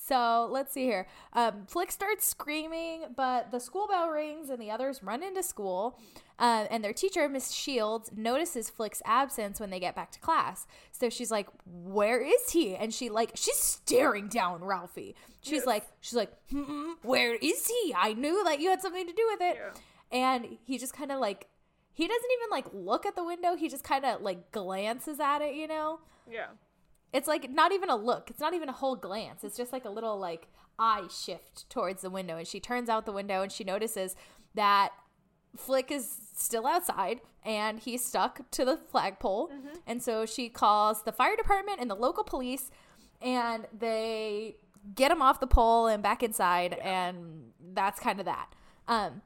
So 0.07 0.47
let's 0.51 0.71
see 0.73 0.85
here. 0.85 1.07
Um, 1.33 1.65
Flick 1.67 1.91
starts 1.91 2.25
screaming, 2.25 3.05
but 3.15 3.51
the 3.51 3.59
school 3.59 3.87
bell 3.87 4.09
rings 4.09 4.49
and 4.49 4.61
the 4.61 4.71
others 4.71 5.03
run 5.03 5.21
into 5.21 5.43
school. 5.43 5.99
Uh, 6.39 6.65
and 6.69 6.83
their 6.83 6.93
teacher, 6.93 7.27
Miss 7.27 7.51
Shields, 7.51 8.11
notices 8.15 8.69
Flick's 8.69 9.01
absence 9.05 9.59
when 9.59 9.69
they 9.69 9.79
get 9.79 9.95
back 9.95 10.11
to 10.11 10.19
class. 10.19 10.65
So 10.91 11.09
she's 11.09 11.31
like, 11.31 11.47
"Where 11.65 12.21
is 12.21 12.51
he?" 12.51 12.75
And 12.75 12.93
she 12.93 13.09
like 13.09 13.31
she's 13.35 13.57
staring 13.57 14.27
down 14.27 14.63
Ralphie. 14.63 15.15
She's 15.41 15.53
Yes. 15.59 15.65
like, 15.65 15.87
she's 15.99 16.15
like, 16.15 16.31
"Hmm, 16.51 16.91
"Where 17.01 17.33
is 17.35 17.67
he? 17.67 17.93
I 17.97 18.13
knew 18.13 18.43
that 18.45 18.59
you 18.59 18.69
had 18.69 18.81
something 18.81 19.07
to 19.07 19.13
do 19.13 19.27
with 19.31 19.41
it." 19.41 19.55
Yeah. 19.57 19.73
And 20.11 20.57
he 20.63 20.77
just 20.77 20.93
kind 20.93 21.11
of 21.11 21.19
like 21.19 21.47
he 21.91 22.07
doesn't 22.07 22.31
even 22.39 22.49
like 22.51 22.67
look 22.71 23.05
at 23.07 23.15
the 23.15 23.23
window. 23.23 23.55
He 23.55 23.67
just 23.67 23.83
kind 23.83 24.05
of 24.05 24.21
like 24.21 24.51
glances 24.51 25.19
at 25.19 25.41
it, 25.41 25.55
you 25.55 25.67
know? 25.67 25.99
Yeah. 26.31 26.47
It's 27.13 27.27
like 27.27 27.49
not 27.49 27.71
even 27.71 27.89
a 27.89 27.95
look. 27.95 28.29
It's 28.29 28.39
not 28.39 28.53
even 28.53 28.69
a 28.69 28.73
whole 28.73 28.95
glance. 28.95 29.43
It's 29.43 29.57
just 29.57 29.71
like 29.71 29.85
a 29.85 29.89
little 29.89 30.19
like 30.19 30.47
eye 30.77 31.07
shift 31.09 31.69
towards 31.69 32.01
the 32.01 32.09
window. 32.09 32.37
And 32.37 32.47
she 32.47 32.59
turns 32.59 32.89
out 32.89 33.05
the 33.05 33.11
window 33.11 33.41
and 33.41 33.51
she 33.51 33.63
notices 33.63 34.15
that 34.55 34.91
Flick 35.55 35.91
is 35.91 36.17
still 36.35 36.67
outside 36.67 37.21
and 37.43 37.79
he's 37.79 38.03
stuck 38.05 38.49
to 38.51 38.65
the 38.65 38.77
flagpole. 38.77 39.49
And 39.87 40.03
so 40.03 40.25
she 40.25 40.49
calls 40.49 41.03
the 41.03 41.11
fire 41.11 41.35
department 41.35 41.79
and 41.79 41.89
the 41.89 41.95
local 41.95 42.23
police 42.23 42.69
and 43.21 43.65
they 43.77 44.57
get 44.93 45.11
him 45.11 45.21
off 45.21 45.39
the 45.39 45.47
pole 45.47 45.87
and 45.87 46.03
back 46.03 46.21
inside. 46.21 46.73
And 46.73 47.51
that's 47.73 47.99
kind 47.99 48.19
of 48.19 48.25
that. 48.25 48.53
Um, 48.87 49.21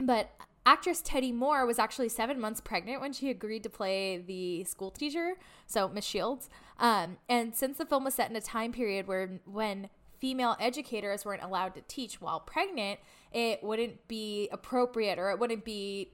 but 0.00 0.30
actress 0.64 1.02
Tedde 1.02 1.34
Moore 1.34 1.66
was 1.66 1.78
actually 1.78 2.08
seven 2.08 2.38
months 2.40 2.60
pregnant 2.60 3.00
when 3.00 3.12
she 3.12 3.30
agreed 3.30 3.62
to 3.62 3.70
play 3.70 4.18
the 4.18 4.64
school 4.64 4.90
teacher, 4.90 5.34
so 5.66 5.88
Miss 5.88 6.04
Shields. 6.04 6.48
Um, 6.78 7.18
and 7.28 7.54
since 7.54 7.78
the 7.78 7.86
film 7.86 8.04
was 8.04 8.14
set 8.14 8.30
in 8.30 8.36
a 8.36 8.40
time 8.40 8.72
period 8.72 9.06
where 9.06 9.40
when 9.44 9.88
female 10.18 10.56
educators 10.60 11.24
weren't 11.24 11.42
allowed 11.42 11.74
to 11.74 11.80
teach 11.82 12.20
while 12.20 12.40
pregnant, 12.40 13.00
it 13.32 13.62
wouldn't 13.62 14.06
be 14.08 14.48
appropriate 14.52 15.18
or 15.18 15.30
it 15.30 15.38
wouldn't 15.38 15.64
be, 15.64 16.12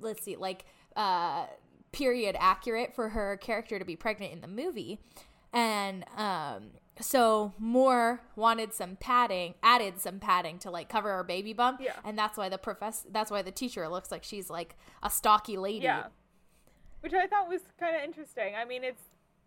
let's 0.00 0.22
see, 0.22 0.36
like 0.36 0.64
uh, 0.96 1.46
period 1.92 2.36
accurate 2.38 2.94
for 2.94 3.10
her 3.10 3.36
character 3.36 3.78
to 3.78 3.84
be 3.84 3.96
pregnant 3.96 4.32
in 4.32 4.40
the 4.40 4.48
movie. 4.48 5.00
And 5.52 6.04
um, 6.16 6.70
so 7.00 7.52
Moore 7.58 8.22
wanted 8.36 8.72
some 8.72 8.96
padding, 8.96 9.54
added 9.62 10.00
some 10.00 10.18
padding 10.18 10.58
to 10.60 10.70
like 10.70 10.88
cover 10.88 11.10
her 11.16 11.24
baby 11.24 11.52
bump, 11.52 11.80
Yeah. 11.82 11.92
and 12.04 12.18
that's 12.18 12.38
why 12.38 12.48
the 12.48 12.58
professor, 12.58 13.08
that's 13.10 13.30
why 13.30 13.42
the 13.42 13.50
teacher 13.50 13.86
looks 13.88 14.10
like 14.10 14.24
she's 14.24 14.48
like 14.48 14.76
a 15.02 15.10
stocky 15.10 15.56
lady. 15.56 15.84
Yeah. 15.84 16.06
Which 17.00 17.12
I 17.14 17.26
thought 17.26 17.48
was 17.48 17.60
kind 17.80 17.96
of 17.96 18.02
interesting. 18.02 18.54
I 18.54 18.64
mean, 18.64 18.84
it's 18.84 19.02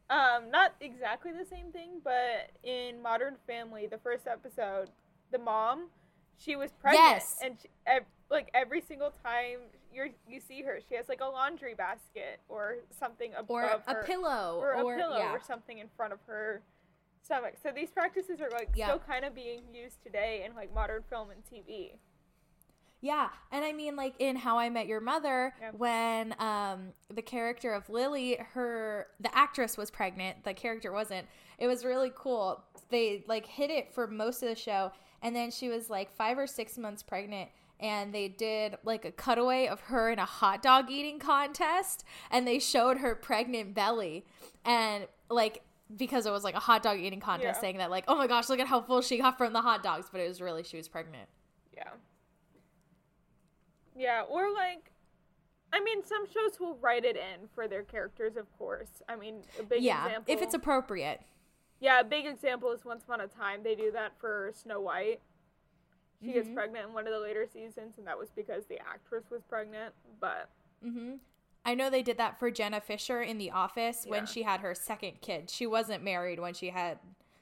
um, 0.09 0.51
not 0.51 0.73
exactly 0.81 1.31
the 1.31 1.45
same 1.45 1.71
thing, 1.71 1.99
but 2.03 2.51
in 2.63 3.01
Modern 3.01 3.35
Family, 3.47 3.87
the 3.87 3.97
first 3.97 4.27
episode, 4.27 4.89
the 5.31 5.39
mom, 5.39 5.87
she 6.37 6.55
was 6.55 6.71
pregnant, 6.73 7.05
Yes. 7.15 7.37
and 7.43 7.55
she, 7.61 7.69
ev- 7.87 8.03
like 8.29 8.49
every 8.53 8.81
single 8.81 9.11
time 9.23 9.59
you 9.93 10.11
you 10.27 10.39
see 10.39 10.61
her, 10.63 10.79
she 10.87 10.95
has 10.95 11.07
like 11.09 11.21
a 11.21 11.25
laundry 11.25 11.73
basket 11.73 12.39
or 12.49 12.77
something 12.99 13.31
above 13.35 13.49
or 13.49 13.63
a 13.63 13.93
her, 13.93 14.03
pillow, 14.03 14.57
or 14.59 14.71
a 14.73 14.83
pillow 14.97 15.17
yeah. 15.17 15.31
or 15.33 15.39
something 15.39 15.77
in 15.79 15.87
front 15.95 16.11
of 16.13 16.19
her 16.27 16.61
stomach. 17.23 17.53
So 17.63 17.71
these 17.73 17.89
practices 17.89 18.41
are 18.41 18.49
like 18.51 18.69
Yeah. 18.75 18.87
still 18.87 18.99
kind 18.99 19.25
of 19.25 19.33
being 19.33 19.63
used 19.73 20.03
today 20.03 20.43
in 20.45 20.53
like 20.55 20.73
modern 20.73 21.03
film 21.09 21.29
and 21.31 21.41
TV. 21.45 21.93
Yeah, 23.05 23.29
and 23.51 23.63
I 23.63 23.71
mean, 23.71 23.95
like 23.95 24.15
in 24.17 24.35
How 24.35 24.57
I 24.57 24.69
Met 24.69 24.87
Your 24.87 24.99
Mother, 24.99 25.53
Yeah. 25.61 25.71
when 25.77 26.35
um 26.39 26.93
the 27.13 27.21
character 27.21 27.71
of 27.73 27.87
Lily, 27.89 28.37
her 28.53 29.07
the 29.19 29.35
actress 29.37 29.77
was 29.77 29.91
pregnant, 29.91 30.43
the 30.43 30.53
character 30.55 30.91
wasn't. 30.91 31.27
It 31.59 31.67
was 31.67 31.85
really 31.85 32.11
cool. 32.15 32.63
They 32.89 33.23
like 33.27 33.45
hit 33.45 33.69
it 33.69 33.93
for 33.93 34.07
most 34.07 34.41
of 34.41 34.49
the 34.49 34.55
show, 34.55 34.91
and 35.21 35.35
then 35.35 35.51
she 35.51 35.69
was 35.69 35.87
like 35.89 36.11
five 36.15 36.37
or 36.39 36.47
six 36.47 36.77
months 36.79 37.03
pregnant. 37.03 37.49
And 37.79 38.11
they 38.13 38.27
did 38.29 38.77
like 38.83 39.05
a 39.05 39.11
cutaway 39.11 39.67
of 39.67 39.81
her 39.81 40.09
in 40.09 40.17
a 40.17 40.25
hot 40.25 40.63
dog 40.63 40.89
eating 40.89 41.19
contest, 41.19 42.05
and 42.31 42.47
they 42.47 42.57
showed 42.57 42.97
her 42.97 43.13
pregnant 43.13 43.75
belly, 43.75 44.25
and 44.63 45.05
like 45.29 45.61
because 45.95 46.25
it 46.25 46.31
was 46.31 46.43
like 46.43 46.55
a 46.55 46.59
hot 46.59 46.81
dog 46.81 46.97
eating 46.99 47.19
contest, 47.19 47.57
Yeah. 47.57 47.61
saying 47.61 47.77
that 47.77 47.91
like, 47.91 48.05
oh 48.07 48.15
my 48.15 48.25
gosh, 48.25 48.49
look 48.49 48.59
at 48.59 48.67
how 48.67 48.81
full 48.81 49.01
she 49.01 49.19
got 49.19 49.37
from 49.37 49.53
the 49.53 49.61
hot 49.61 49.83
dogs, 49.83 50.07
but 50.11 50.19
it 50.21 50.27
was 50.27 50.41
really 50.41 50.63
she 50.63 50.77
was 50.77 50.87
pregnant. 50.87 51.29
Yeah. 51.71 51.89
Yeah, 53.95 54.23
or 54.29 54.51
like, 54.53 54.91
I 55.71 55.79
mean, 55.81 56.03
some 56.03 56.25
shows 56.27 56.59
will 56.59 56.75
write 56.77 57.05
it 57.05 57.15
in 57.15 57.47
for 57.53 57.67
their 57.67 57.83
characters, 57.83 58.35
of 58.37 58.45
course. 58.57 59.01
I 59.09 59.15
mean, 59.15 59.43
a 59.59 59.63
big 59.63 59.81
yeah, 59.83 60.05
example. 60.05 60.33
if 60.33 60.41
it's 60.41 60.53
appropriate. 60.53 61.21
yeah, 61.79 61.99
a 61.99 62.03
big 62.03 62.25
example 62.25 62.71
is 62.71 62.83
Once 62.85 63.03
Upon 63.03 63.21
a 63.21 63.27
Time. 63.27 63.63
They 63.63 63.75
do 63.75 63.91
that 63.91 64.13
for 64.19 64.51
Snow 64.53 64.81
White. 64.81 65.21
She 66.21 66.31
gets 66.33 66.47
Mhm. 66.47 66.55
pregnant 66.55 66.87
in 66.87 66.93
one 66.93 67.07
of 67.07 67.13
the 67.13 67.19
later 67.19 67.45
seasons, 67.45 67.97
and 67.97 68.07
that 68.07 68.17
was 68.17 68.29
because 68.31 68.65
the 68.65 68.79
actress 68.79 69.29
was 69.29 69.43
pregnant. 69.43 69.93
But 70.19 70.49
hmm 70.81 71.15
I 71.67 71.73
know 71.73 71.89
they 71.89 72.03
did 72.03 72.17
that 72.17 72.37
for 72.37 72.51
Jenna 72.51 72.79
Fischer 72.79 73.21
in 73.23 73.37
The 73.39 73.49
Office 73.51 74.05
when 74.05 74.27
she 74.27 74.43
had 74.43 74.59
her 74.59 74.75
second 74.75 75.21
kid. 75.21 75.49
She 75.49 75.65
wasn't 75.65 76.03
married 76.03 76.39
when 76.39 76.53
she 76.53 76.69
had 76.69 76.99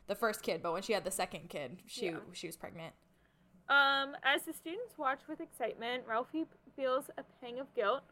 the 0.08 0.16
first 0.16 0.42
kid, 0.44 0.62
but 0.63 0.72
when 0.72 0.82
she 0.82 0.94
had 0.94 1.04
the 1.04 1.12
second 1.12 1.50
kid, 1.50 1.82
she 1.88 2.08
Yeah. 2.08 2.20
she 2.32 2.48
was 2.48 2.56
pregnant. 2.56 2.96
Um, 3.69 4.15
as 4.23 4.43
the 4.43 4.54
students 4.54 4.97
watch 4.97 5.21
with 5.28 5.39
excitement, 5.39 6.04
Ralphie 6.08 6.45
feels 6.76 7.10
a 7.17 7.23
pang 7.41 7.60
of 7.60 7.73
guilt. 7.76 8.04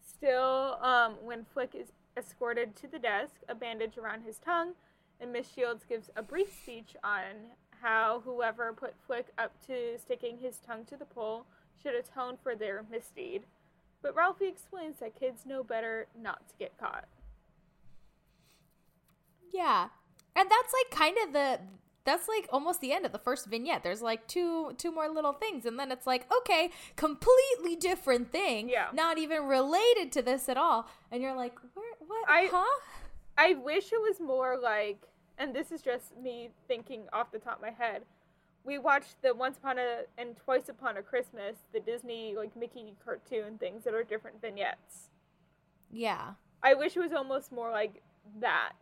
Still, 0.00 0.78
um, 0.80 1.16
when 1.22 1.44
Flick 1.52 1.74
is 1.74 1.92
escorted 2.16 2.76
to 2.76 2.88
the 2.88 2.98
desk, 2.98 3.34
a 3.48 3.54
bandage 3.54 3.98
around 3.98 4.22
his 4.22 4.38
tongue, 4.38 4.72
and 5.20 5.32
Miss 5.32 5.50
Shields 5.52 5.84
gives 5.88 6.10
a 6.16 6.22
brief 6.22 6.52
speech 6.62 6.96
on 7.02 7.52
how 7.82 8.22
whoever 8.24 8.72
put 8.72 8.94
Flick 9.06 9.26
up 9.36 9.52
to 9.66 9.98
sticking 9.98 10.38
his 10.38 10.58
tongue 10.58 10.84
to 10.86 10.96
the 10.96 11.04
pole 11.04 11.46
should 11.82 11.94
atone 11.94 12.36
for 12.42 12.54
their 12.54 12.84
misdeed. 12.90 13.42
But 14.02 14.14
Ralphie 14.14 14.48
explains 14.48 15.00
that 15.00 15.18
kids 15.18 15.46
know 15.46 15.62
better 15.62 16.06
not 16.20 16.48
to 16.48 16.54
get 16.58 16.78
caught. 16.78 17.06
Yeah, 19.52 19.88
and 20.34 20.50
that's 20.50 20.72
like 20.72 20.98
kind 20.98 21.16
of 21.24 21.32
the 21.32 21.60
that's 22.04 22.28
like 22.28 22.46
almost 22.52 22.80
the 22.80 22.92
end 22.92 23.06
of 23.06 23.12
the 23.12 23.18
first 23.18 23.46
vignette. 23.46 23.82
There's 23.82 24.02
like 24.02 24.26
two 24.28 24.72
two 24.78 24.92
more 24.92 25.08
little 25.08 25.32
things, 25.32 25.64
and 25.66 25.78
then 25.78 25.90
it's 25.90 26.06
like 26.06 26.26
okay, 26.40 26.70
completely 26.96 27.76
different 27.76 28.30
thing. 28.32 28.68
Yeah. 28.68 28.88
not 28.92 29.18
even 29.18 29.44
related 29.44 30.12
to 30.12 30.22
this 30.22 30.48
at 30.48 30.56
all. 30.56 30.88
And 31.10 31.22
you're 31.22 31.36
like, 31.36 31.54
where 31.74 31.86
what? 32.06 32.28
I- 32.28 32.48
huh? 32.50 32.80
I 33.36 33.54
wish 33.54 33.92
it 33.92 34.00
was 34.00 34.20
more 34.20 34.56
like, 34.62 35.02
and 35.38 35.52
this 35.54 35.72
is 35.72 35.82
just 35.82 36.16
me 36.16 36.50
thinking 36.68 37.02
off 37.12 37.32
the 37.32 37.38
top 37.40 37.56
of 37.56 37.62
my 37.62 37.70
head. 37.70 38.02
We 38.64 38.78
watched 38.78 39.20
the 39.22 39.34
Once 39.34 39.58
Upon 39.58 39.76
a 39.78 40.02
and 40.16 40.36
Twice 40.36 40.68
Upon 40.68 40.96
a 40.96 41.02
Christmas, 41.02 41.56
the 41.72 41.80
Disney 41.80 42.34
like 42.36 42.54
Mickey 42.56 42.94
cartoon 43.04 43.58
things 43.58 43.82
that 43.84 43.92
are 43.92 44.04
different 44.04 44.40
vignettes. 44.40 45.10
Yeah, 45.90 46.34
I 46.62 46.74
wish 46.74 46.96
it 46.96 47.00
was 47.00 47.12
almost 47.12 47.52
more 47.52 47.70
like 47.70 48.02
that, 48.40 48.72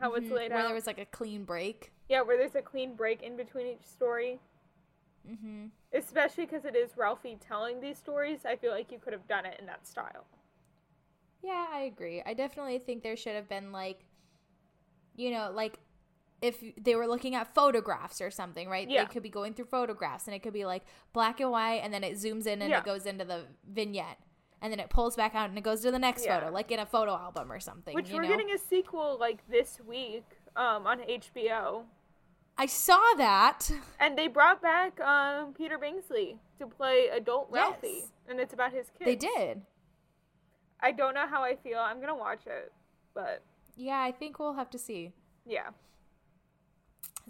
how 0.00 0.12
it's 0.14 0.26
Mhm. 0.26 0.32
laid 0.32 0.50
where 0.52 0.60
out. 0.60 0.66
there 0.66 0.74
was 0.74 0.86
like 0.86 0.98
a 0.98 1.06
clean 1.06 1.44
break. 1.44 1.92
Yeah, 2.10 2.22
where 2.22 2.36
there's 2.36 2.56
a 2.56 2.60
clean 2.60 2.94
break 2.96 3.22
in 3.22 3.36
between 3.36 3.68
each 3.68 3.86
story. 3.86 4.40
Mm-hmm. 5.30 5.66
Especially 5.94 6.44
because 6.44 6.64
it 6.64 6.74
is 6.74 6.96
Ralphie 6.96 7.38
telling 7.40 7.80
these 7.80 7.96
stories, 7.96 8.40
I 8.44 8.56
feel 8.56 8.72
like 8.72 8.90
you 8.90 8.98
could 8.98 9.12
have 9.12 9.28
done 9.28 9.46
it 9.46 9.56
in 9.60 9.66
that 9.66 9.86
style. 9.86 10.26
Yeah, 11.40 11.66
I 11.72 11.82
agree. 11.82 12.20
I 12.26 12.34
definitely 12.34 12.80
think 12.80 13.04
there 13.04 13.16
should 13.16 13.36
have 13.36 13.48
been 13.48 13.70
like, 13.70 14.00
you 15.14 15.30
know, 15.30 15.52
like 15.54 15.78
if 16.42 16.60
they 16.82 16.96
were 16.96 17.06
looking 17.06 17.36
at 17.36 17.54
photographs 17.54 18.20
or 18.20 18.30
something, 18.30 18.68
right? 18.68 18.90
Yeah. 18.90 19.04
They 19.04 19.12
could 19.12 19.22
be 19.22 19.30
going 19.30 19.54
through 19.54 19.66
photographs 19.66 20.26
and 20.26 20.34
it 20.34 20.40
could 20.42 20.52
be 20.52 20.64
like 20.64 20.82
black 21.12 21.38
and 21.38 21.52
white 21.52 21.80
and 21.84 21.94
then 21.94 22.02
it 22.02 22.14
zooms 22.14 22.46
in 22.46 22.60
and 22.60 22.70
Yeah. 22.70 22.78
it 22.78 22.84
goes 22.84 23.06
into 23.06 23.24
the 23.24 23.44
vignette. 23.70 24.18
And 24.62 24.72
then 24.72 24.80
it 24.80 24.90
pulls 24.90 25.16
back 25.16 25.34
out 25.36 25.48
and 25.48 25.56
it 25.56 25.62
goes 25.62 25.80
to 25.82 25.92
the 25.92 25.98
next 25.98 26.24
Yeah. 26.24 26.40
photo, 26.40 26.52
like 26.52 26.72
in 26.72 26.80
a 26.80 26.86
photo 26.86 27.12
album 27.14 27.52
or 27.52 27.60
something. 27.60 27.94
Which 27.94 28.10
we're 28.10 28.22
know? 28.22 28.28
getting 28.28 28.50
a 28.50 28.58
sequel 28.58 29.16
like 29.18 29.48
this 29.48 29.78
week 29.86 30.24
um, 30.56 30.86
on 30.86 31.00
HBO. 31.00 31.84
I 32.60 32.66
saw 32.66 33.00
that. 33.16 33.70
And 33.98 34.18
they 34.18 34.28
brought 34.28 34.60
back 34.60 35.00
um, 35.00 35.54
Peter 35.54 35.78
Bingsley 35.78 36.36
to 36.58 36.66
play 36.66 37.08
adult 37.08 37.48
Ralphie, 37.50 38.00
Yes. 38.02 38.08
and 38.28 38.38
it's 38.38 38.52
about 38.52 38.70
his 38.74 38.90
kids. 38.90 39.06
They 39.06 39.16
did. 39.16 39.62
I 40.78 40.92
don't 40.92 41.14
know 41.14 41.26
how 41.26 41.42
I 41.42 41.56
feel. 41.56 41.78
I'm 41.78 42.00
gonna 42.02 42.14
watch 42.14 42.42
it, 42.46 42.70
but 43.14 43.42
Yeah, 43.76 43.98
I 44.02 44.12
think 44.12 44.38
we'll 44.38 44.52
have 44.52 44.68
to 44.70 44.78
see. 44.78 45.12
yeah, 45.46 45.70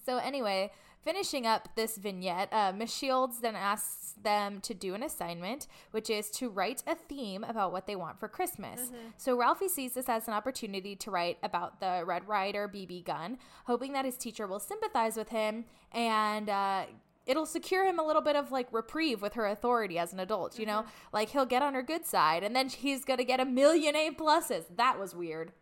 So 0.05 0.17
anyway, 0.19 0.73
Finishing 1.03 1.47
up 1.47 1.69
this 1.77 1.97
vignette, 1.97 2.49
uh, 2.53 2.73
Miss 2.77 2.95
Shields 2.95 3.41
then 3.41 3.57
asks 3.57 4.15
them 4.23 4.61
to 4.61 4.75
do 4.75 4.95
an 4.95 5.03
assignment, 5.03 5.67
which 5.93 6.11
is 6.11 6.31
to 6.33 6.51
write 6.51 6.83
a 6.87 6.95
theme 6.95 7.43
about 7.43 7.73
what 7.73 7.87
they 7.87 7.97
want 7.97 8.21
for 8.21 8.29
Christmas. 8.29 8.91
So 9.17 9.35
Ralphie 9.35 9.69
sees 9.69 9.95
this 9.95 10.11
as 10.11 10.29
an 10.29 10.35
opportunity 10.35 10.95
to 10.97 11.11
write 11.11 11.39
about 11.43 11.81
the 11.81 12.03
Red 12.05 12.29
Ryder 12.29 12.69
BB 12.69 13.05
gun, 13.07 13.39
hoping 13.65 13.95
that 13.95 14.05
his 14.05 14.19
teacher 14.19 14.47
will 14.47 14.61
sympathize 14.61 15.17
with 15.17 15.31
him 15.31 15.65
and 15.93 16.51
uh, 16.51 16.85
it'll 17.27 17.47
secure 17.47 17.87
him 17.87 17.99
a 17.99 18.07
little 18.07 18.23
bit 18.23 18.37
of 18.37 18.51
like 18.53 18.69
reprieve 18.73 19.23
with 19.23 19.35
her 19.35 19.47
authority 19.47 19.99
as 19.99 20.13
an 20.13 20.21
adult. 20.21 20.59
You 20.59 20.67
know, 20.67 20.85
like 21.13 21.31
he'll 21.31 21.47
get 21.47 21.63
on 21.63 21.75
her 21.75 21.83
good 21.83 22.05
side, 22.05 22.43
and 22.43 22.55
then 22.55 22.69
he's 22.69 23.05
gonna 23.05 23.25
get 23.25 23.41
a 23.41 23.45
million 23.45 23.97
A 23.97 24.11
pluses. 24.11 24.65
That 24.77 24.99
was 24.99 25.15
weird. 25.15 25.53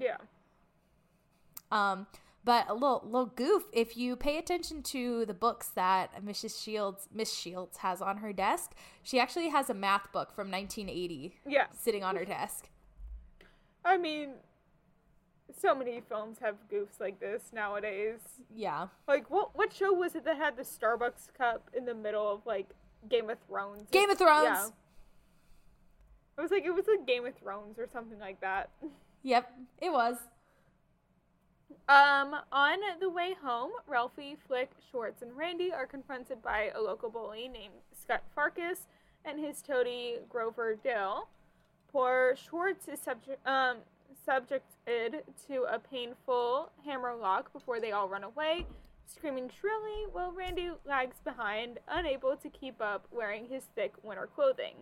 Yeah. 0.00 0.16
Um, 1.70 2.06
but 2.44 2.68
a 2.68 2.74
little 2.74 3.02
little 3.04 3.26
goof. 3.26 3.64
If 3.72 3.96
you 3.96 4.16
pay 4.16 4.36
attention 4.38 4.82
to 4.84 5.24
the 5.26 5.34
books 5.34 5.68
that 5.70 6.22
Mrs. 6.24 6.62
Shields 6.62 7.08
Miss 7.12 7.32
Shields 7.34 7.78
has 7.78 8.02
on 8.02 8.18
her 8.18 8.32
desk, 8.32 8.72
she 9.02 9.18
actually 9.18 9.48
has 9.48 9.70
a 9.70 9.74
math 9.74 10.12
book 10.12 10.32
from 10.34 10.50
1980 10.50 11.34
Yeah. 11.46 11.66
sitting 11.76 12.04
on 12.04 12.16
her 12.16 12.24
desk. 12.24 12.68
I 13.84 13.96
mean, 13.98 14.34
so 15.56 15.74
many 15.74 16.00
films 16.00 16.38
have 16.40 16.56
goofs 16.72 16.98
like 17.00 17.20
this 17.20 17.50
nowadays. 17.52 18.20
Yeah, 18.54 18.88
Like, 19.06 19.30
what 19.30 19.56
what 19.56 19.72
show 19.72 19.92
was 19.92 20.14
it 20.14 20.24
that 20.24 20.36
had 20.36 20.56
the 20.56 20.62
Starbucks 20.62 21.34
cup 21.36 21.70
in 21.76 21.84
the 21.84 21.94
middle 21.94 22.28
of 22.30 22.44
like 22.46 22.68
Game 23.08 23.28
of 23.30 23.38
Thrones? 23.46 23.88
Game 23.90 24.10
of 24.10 24.18
Thrones. 24.18 24.44
Yeah. 24.44 24.68
I 26.36 26.42
was 26.42 26.50
like, 26.50 26.64
it 26.64 26.72
was 26.72 26.86
like 26.88 27.06
Game 27.06 27.24
of 27.26 27.34
Thrones 27.36 27.78
or 27.78 27.86
something 27.92 28.18
like 28.18 28.40
that. 28.40 28.70
Yep, 29.26 29.50
it 29.80 29.90
was. 29.90 30.16
Um, 31.88 32.36
on 32.50 32.78
the 33.00 33.10
way 33.10 33.34
home, 33.42 33.72
Ralphie, 33.86 34.36
Flick, 34.46 34.70
Schwartz, 34.90 35.22
and 35.22 35.36
Randy 35.36 35.72
are 35.72 35.86
confronted 35.86 36.42
by 36.42 36.70
a 36.74 36.80
local 36.80 37.10
bully 37.10 37.46
named 37.46 37.74
Scut 37.92 38.22
Farkus 38.36 38.86
and 39.24 39.38
his 39.38 39.60
toady 39.60 40.16
Grover 40.28 40.76
Dill. 40.76 41.28
Poor 41.92 42.34
Schwartz 42.36 42.88
is 42.88 43.00
subject 43.00 43.46
um 43.46 43.78
subjected 44.24 45.24
to 45.46 45.64
a 45.70 45.78
painful 45.78 46.70
hammer 46.84 47.14
lock 47.14 47.52
before 47.52 47.80
they 47.80 47.92
all 47.92 48.08
run 48.08 48.24
away, 48.24 48.64
screaming 49.06 49.50
shrilly 49.60 50.06
while 50.12 50.32
Randy 50.32 50.70
lags 50.86 51.16
behind, 51.24 51.78
unable 51.88 52.36
to 52.36 52.48
keep 52.48 52.80
up 52.80 53.06
wearing 53.12 53.46
his 53.46 53.64
thick 53.74 53.92
winter 54.02 54.28
clothing. 54.34 54.74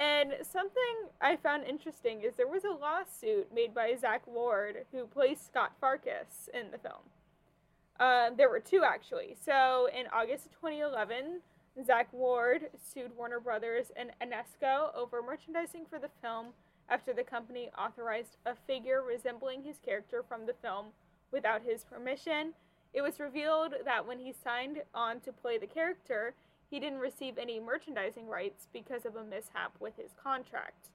And 0.00 0.34
something 0.42 1.08
I 1.20 1.36
found 1.36 1.64
interesting 1.64 2.22
is 2.22 2.34
there 2.36 2.46
was 2.46 2.64
a 2.64 2.70
lawsuit 2.70 3.52
made 3.52 3.74
by 3.74 3.94
Zack 4.00 4.26
Ward, 4.26 4.84
who 4.92 5.06
plays 5.06 5.40
Scut 5.40 5.72
Farkus 5.82 6.48
in 6.54 6.70
the 6.70 6.78
film. 6.78 7.02
Uh, 7.98 8.30
there 8.36 8.48
were 8.48 8.60
two 8.60 8.84
actually. 8.84 9.36
So 9.44 9.88
in 9.92 10.06
August 10.12 10.46
of 10.46 10.52
2011, 10.52 11.40
Zack 11.84 12.12
Ward 12.12 12.70
sued 12.76 13.16
Warner 13.16 13.40
Brothers 13.40 13.90
and 13.96 14.10
Enesco 14.22 14.94
over 14.94 15.20
merchandising 15.20 15.86
for 15.90 15.98
the 15.98 16.10
film 16.22 16.48
after 16.88 17.12
the 17.12 17.24
company 17.24 17.70
authorized 17.76 18.36
a 18.46 18.54
figure 18.66 19.02
resembling 19.02 19.62
his 19.62 19.78
character 19.84 20.24
from 20.26 20.46
the 20.46 20.54
film 20.54 20.86
without 21.32 21.62
his 21.62 21.84
permission. 21.84 22.52
It 22.94 23.02
was 23.02 23.20
revealed 23.20 23.74
that 23.84 24.06
when 24.06 24.18
he 24.18 24.32
signed 24.32 24.82
on 24.94 25.20
to 25.20 25.32
play 25.32 25.58
the 25.58 25.66
character, 25.66 26.34
he 26.70 26.78
didn't 26.80 26.98
receive 26.98 27.38
any 27.38 27.60
merchandising 27.60 28.26
rights 28.26 28.68
because 28.72 29.06
of 29.06 29.16
a 29.16 29.24
mishap 29.24 29.72
with 29.80 29.96
his 29.96 30.12
contract. 30.22 30.90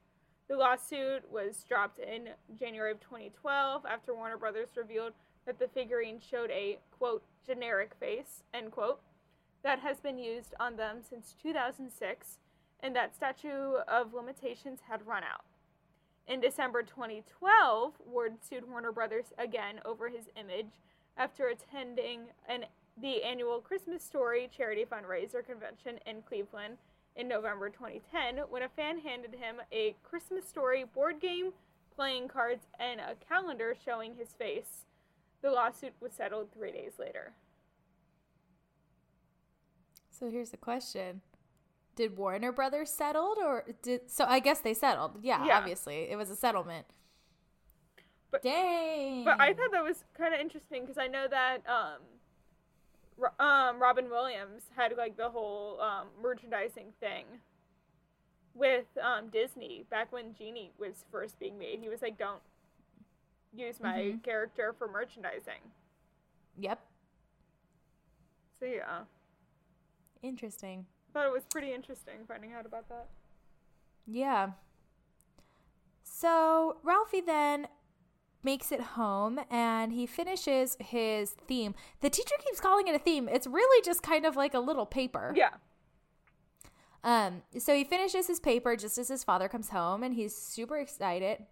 The 0.47 0.57
lawsuit 0.57 1.31
was 1.31 1.63
dropped 1.67 1.99
in 1.99 2.29
January 2.57 2.91
of 2.91 2.99
2012 2.99 3.85
after 3.85 4.13
Warner 4.13 4.37
Brothers 4.37 4.69
revealed 4.75 5.13
that 5.45 5.59
the 5.59 5.67
figurine 5.67 6.19
showed 6.19 6.51
a 6.51 6.79
quote 6.91 7.23
generic 7.45 7.93
face 7.99 8.43
end 8.53 8.71
quote 8.71 9.01
that 9.63 9.79
has 9.79 9.99
been 9.99 10.17
used 10.17 10.53
on 10.59 10.75
them 10.75 10.99
since 11.07 11.35
2006 11.41 12.39
and 12.81 12.95
that 12.95 13.15
statute 13.15 13.77
of 13.87 14.13
limitations 14.13 14.81
had 14.89 15.07
run 15.07 15.23
out. 15.23 15.45
In 16.27 16.39
December 16.39 16.83
2012, 16.83 17.93
Ward 18.05 18.35
sued 18.47 18.69
Warner 18.69 18.91
Brothers 18.91 19.33
again 19.37 19.79
over 19.85 20.09
his 20.09 20.29
image 20.35 20.71
after 21.17 21.47
attending 21.47 22.27
an 22.47 22.65
the 23.01 23.23
annual 23.23 23.59
Christmas 23.59 24.03
Story 24.03 24.49
charity 24.55 24.85
fundraiser 24.85 25.45
convention 25.45 25.99
in 26.05 26.21
Cleveland 26.21 26.77
in 27.15 27.27
November 27.27 27.69
2010 27.69 28.45
when 28.49 28.63
a 28.63 28.69
fan 28.69 28.99
handed 28.99 29.35
him 29.35 29.57
a 29.71 29.95
Christmas 30.03 30.47
Story 30.47 30.83
board 30.83 31.19
game, 31.19 31.51
playing 31.95 32.27
cards, 32.27 32.65
and 32.79 32.99
a 32.99 33.15
calendar 33.27 33.75
showing 33.83 34.15
his 34.15 34.29
face. 34.33 34.85
The 35.41 35.51
lawsuit 35.51 35.93
was 35.99 36.13
settled 36.13 36.49
three 36.53 36.71
days 36.71 36.93
later. 36.99 37.33
So 40.09 40.29
here's 40.29 40.51
the 40.51 40.57
question. 40.57 41.21
Did 41.95 42.17
Warner 42.17 42.51
Brothers 42.51 42.89
settled 42.91 43.37
or 43.37 43.65
did 43.81 44.09
so 44.09 44.25
I 44.25 44.39
guess 44.39 44.59
they 44.59 44.73
settled. 44.73 45.19
Yeah, 45.21 45.45
Yeah. 45.45 45.57
obviously. 45.57 46.09
It 46.09 46.15
was 46.17 46.29
a 46.29 46.35
settlement. 46.35 46.87
But- 48.31 48.41
Dang. 48.41 49.25
But 49.25 49.39
I 49.39 49.53
thought 49.53 49.71
that 49.71 49.83
was 49.83 50.03
kind 50.17 50.33
of 50.33 50.39
interesting 50.39 50.81
because 50.83 50.97
I 50.97 51.07
know 51.07 51.27
that 51.27 51.57
um, 51.69 51.99
um, 53.39 53.79
Robin 53.81 54.09
Williams 54.09 54.63
had 54.75 54.93
like 54.97 55.17
the 55.17 55.29
whole 55.29 55.79
um, 55.81 56.07
merchandising 56.21 56.93
thing 56.99 57.25
with 58.53 58.85
um, 59.01 59.29
Disney 59.29 59.85
back 59.89 60.11
when 60.11 60.33
Genie 60.33 60.71
was 60.77 61.05
first 61.11 61.39
being 61.39 61.57
made. 61.57 61.79
He 61.81 61.89
was 61.89 62.01
like, 62.01 62.17
"Don't 62.17 62.41
use 63.53 63.79
my 63.79 63.99
Mhm. 63.99 64.23
character 64.23 64.73
for 64.77 64.87
merchandising." 64.87 65.61
Yep. 66.57 66.79
So 68.59 68.65
yeah, 68.65 69.03
Interesting. 70.21 70.85
thought 71.13 71.25
it 71.25 71.31
was 71.31 71.43
pretty 71.45 71.73
interesting 71.73 72.25
finding 72.27 72.53
out 72.53 72.65
about 72.65 72.87
that. 72.89 73.07
Yeah. 74.07 74.51
So 76.03 76.77
Ralphie 76.83 77.21
then 77.21 77.67
makes 78.43 78.71
it 78.71 78.81
home 78.81 79.39
and 79.49 79.91
he 79.93 80.05
finishes 80.05 80.75
his 80.79 81.31
theme. 81.31 81.73
The 82.01 82.09
teacher 82.09 82.35
keeps 82.45 82.59
calling 82.59 82.87
it 82.87 82.95
a 82.95 82.99
theme. 82.99 83.27
It's 83.29 83.47
really 83.47 83.81
just 83.83 84.03
kind 84.03 84.25
of 84.25 84.35
like 84.35 84.53
a 84.53 84.59
little 84.59 84.85
paper. 84.85 85.33
Yeah, 85.35 85.51
Um, 87.03 87.41
so 87.57 87.75
he 87.75 87.83
finishes 87.83 88.27
his 88.27 88.39
paper 88.39 88.75
just 88.75 88.97
as 88.97 89.09
his 89.09 89.23
father 89.23 89.49
comes 89.49 89.69
home, 89.69 90.03
and 90.03 90.13
he's 90.13 90.35
super 90.35 90.77
excited. 90.77 91.45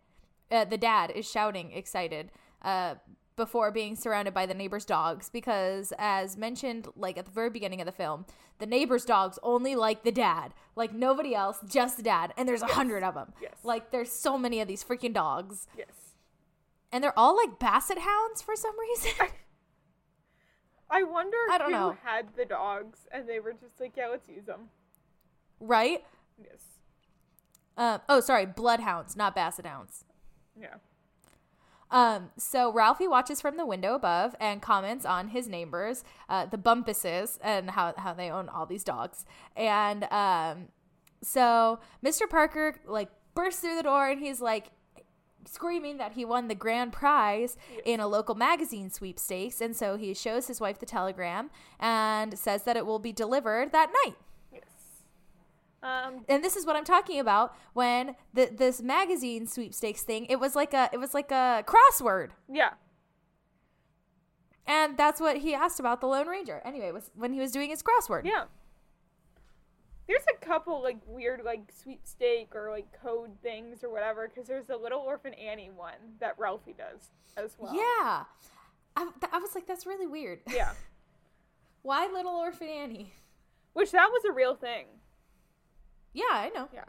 Uh, 0.49 0.65
the 0.65 0.77
dad 0.77 1.11
is 1.11 1.29
shouting 1.29 1.71
excited 1.73 2.31
uh, 2.61 2.95
before 3.35 3.71
being 3.71 3.95
surrounded 3.95 4.33
by 4.33 4.45
the 4.45 4.53
neighbor's 4.53 4.85
dogs 4.85 5.29
because, 5.29 5.91
as 5.97 6.37
mentioned, 6.37 6.87
like 6.95 7.17
at 7.17 7.25
the 7.25 7.31
very 7.31 7.49
beginning 7.49 7.81
of 7.81 7.85
the 7.85 7.91
film, 7.91 8.25
the 8.59 8.65
neighbor's 8.65 9.03
dogs 9.05 9.39
only 9.43 9.75
like 9.75 10.03
the 10.03 10.11
dad, 10.11 10.53
like 10.75 10.93
nobody 10.93 11.33
else, 11.33 11.57
just 11.67 11.97
the 11.97 12.03
dad, 12.03 12.33
and 12.37 12.47
there's 12.47 12.61
a 12.61 12.67
hundred 12.67 13.03
of 13.03 13.13
them. 13.15 13.33
Yes. 13.41 13.55
Like 13.63 13.91
there's 13.91 14.11
so 14.11 14.37
many 14.37 14.59
of 14.61 14.67
these 14.67 14.83
freaking 14.83 15.13
dogs, 15.13 15.67
yes. 15.77 15.87
And 16.91 17.03
they're 17.03 17.17
all 17.17 17.35
like 17.35 17.59
basset 17.59 17.99
hounds 17.99 18.41
for 18.41 18.55
some 18.55 18.77
reason. 18.79 19.11
I 20.89 21.03
wonder 21.03 21.37
I 21.49 21.57
don't 21.57 21.67
who 21.67 21.77
know. 21.77 21.97
had 22.03 22.27
the 22.35 22.45
dogs 22.45 23.07
and 23.11 23.27
they 23.27 23.39
were 23.39 23.53
just 23.53 23.79
like, 23.79 23.93
"Yeah, 23.95 24.07
let's 24.07 24.27
use 24.27 24.45
them." 24.45 24.69
right? 25.59 26.03
Yes. 26.41 26.79
Uh, 27.77 27.99
oh, 28.09 28.19
sorry, 28.19 28.45
bloodhounds, 28.45 29.15
not 29.15 29.35
basset 29.35 29.65
hounds. 29.65 30.05
Yeah. 30.59 30.75
Um, 31.89 32.31
so 32.37 32.71
Ralphie 32.71 33.07
watches 33.07 33.41
from 33.41 33.57
the 33.57 33.65
window 33.65 33.95
above 33.95 34.35
and 34.39 34.61
comments 34.61 35.05
on 35.05 35.29
his 35.29 35.47
neighbors, 35.47 36.03
uh, 36.29 36.45
the 36.45 36.57
Bumpuses, 36.57 37.37
and 37.41 37.71
how, 37.71 37.93
how 37.97 38.13
they 38.13 38.29
own 38.29 38.49
all 38.49 38.65
these 38.65 38.83
dogs. 38.83 39.25
And 39.55 40.05
um, 40.11 40.69
so 41.21 41.79
Mr. 42.03 42.29
Parker 42.29 42.75
like 42.85 43.09
bursts 43.35 43.61
through 43.61 43.75
the 43.75 43.83
door 43.83 44.09
and 44.09 44.19
he's 44.21 44.41
like 44.41 44.71
screaming 45.45 45.97
that 45.97 46.13
he 46.13 46.25
won 46.25 46.47
the 46.47 46.55
grand 46.55 46.93
prize 46.93 47.57
in 47.85 47.99
a 47.99 48.07
local 48.07 48.35
magazine 48.35 48.89
sweepstakes. 48.89 49.61
And 49.61 49.75
so 49.75 49.97
he 49.97 50.13
shows 50.13 50.47
his 50.47 50.59
wife 50.59 50.79
the 50.79 50.85
telegram 50.85 51.49
and 51.79 52.37
says 52.37 52.63
that 52.63 52.77
it 52.77 52.85
will 52.85 52.99
be 52.99 53.11
delivered 53.11 53.71
that 53.71 53.89
night. 54.05 54.15
Yes. 54.51 54.63
Um. 55.83 56.25
And 56.27 56.43
this 56.43 56.55
is 56.55 56.65
what 56.65 56.75
I'm 56.75 56.85
talking 56.85 57.19
about 57.19 57.55
when 57.73 58.15
the, 58.33 58.49
this 58.55 58.81
magazine 58.81 59.47
sweepstakes 59.47 60.03
thing, 60.03 60.25
it 60.25 60.39
was 60.39 60.55
like 60.55 60.73
a 60.73 60.89
it 60.93 60.97
was 60.97 61.13
like 61.13 61.31
a 61.31 61.63
crossword. 61.65 62.29
Yeah. 62.49 62.71
And 64.67 64.97
that's 64.97 65.19
what 65.19 65.37
he 65.37 65.53
asked 65.53 65.79
about 65.79 66.01
the 66.01 66.07
Lone 66.07 66.27
Ranger. 66.27 66.61
Anyway, 66.63 66.91
was 66.91 67.11
when 67.15 67.33
he 67.33 67.39
was 67.39 67.51
doing 67.51 67.69
his 67.69 67.83
crossword. 67.83 68.25
Yeah. 68.25 68.45
There's 70.11 70.25
a 70.41 70.45
couple 70.45 70.83
like 70.83 70.97
weird 71.07 71.43
like 71.45 71.71
sweepstake 71.71 72.53
or 72.53 72.69
like 72.69 72.87
code 73.01 73.31
things 73.41 73.81
or 73.81 73.89
whatever 73.89 74.27
because 74.27 74.45
there's 74.45 74.69
a 74.69 74.75
Little 74.75 74.99
Orphan 74.99 75.33
Annie 75.35 75.71
one 75.73 76.17
that 76.19 76.37
Ralphie 76.37 76.75
does 76.77 77.11
as 77.37 77.55
well. 77.57 77.73
Yeah. 77.73 78.23
I, 78.97 79.03
th- 79.03 79.31
I 79.31 79.39
was 79.39 79.55
like, 79.55 79.65
that's 79.65 79.85
really 79.85 80.07
weird. 80.07 80.39
Yeah. 80.49 80.73
Why 81.81 82.09
Little 82.11 82.33
Orphan 82.33 82.67
Annie? 82.67 83.13
Which 83.71 83.91
that 83.91 84.09
was 84.11 84.25
a 84.25 84.33
real 84.33 84.53
thing. 84.53 84.87
Yeah, 86.13 86.25
I 86.29 86.49
know. 86.49 86.67
Yeah. 86.73 86.83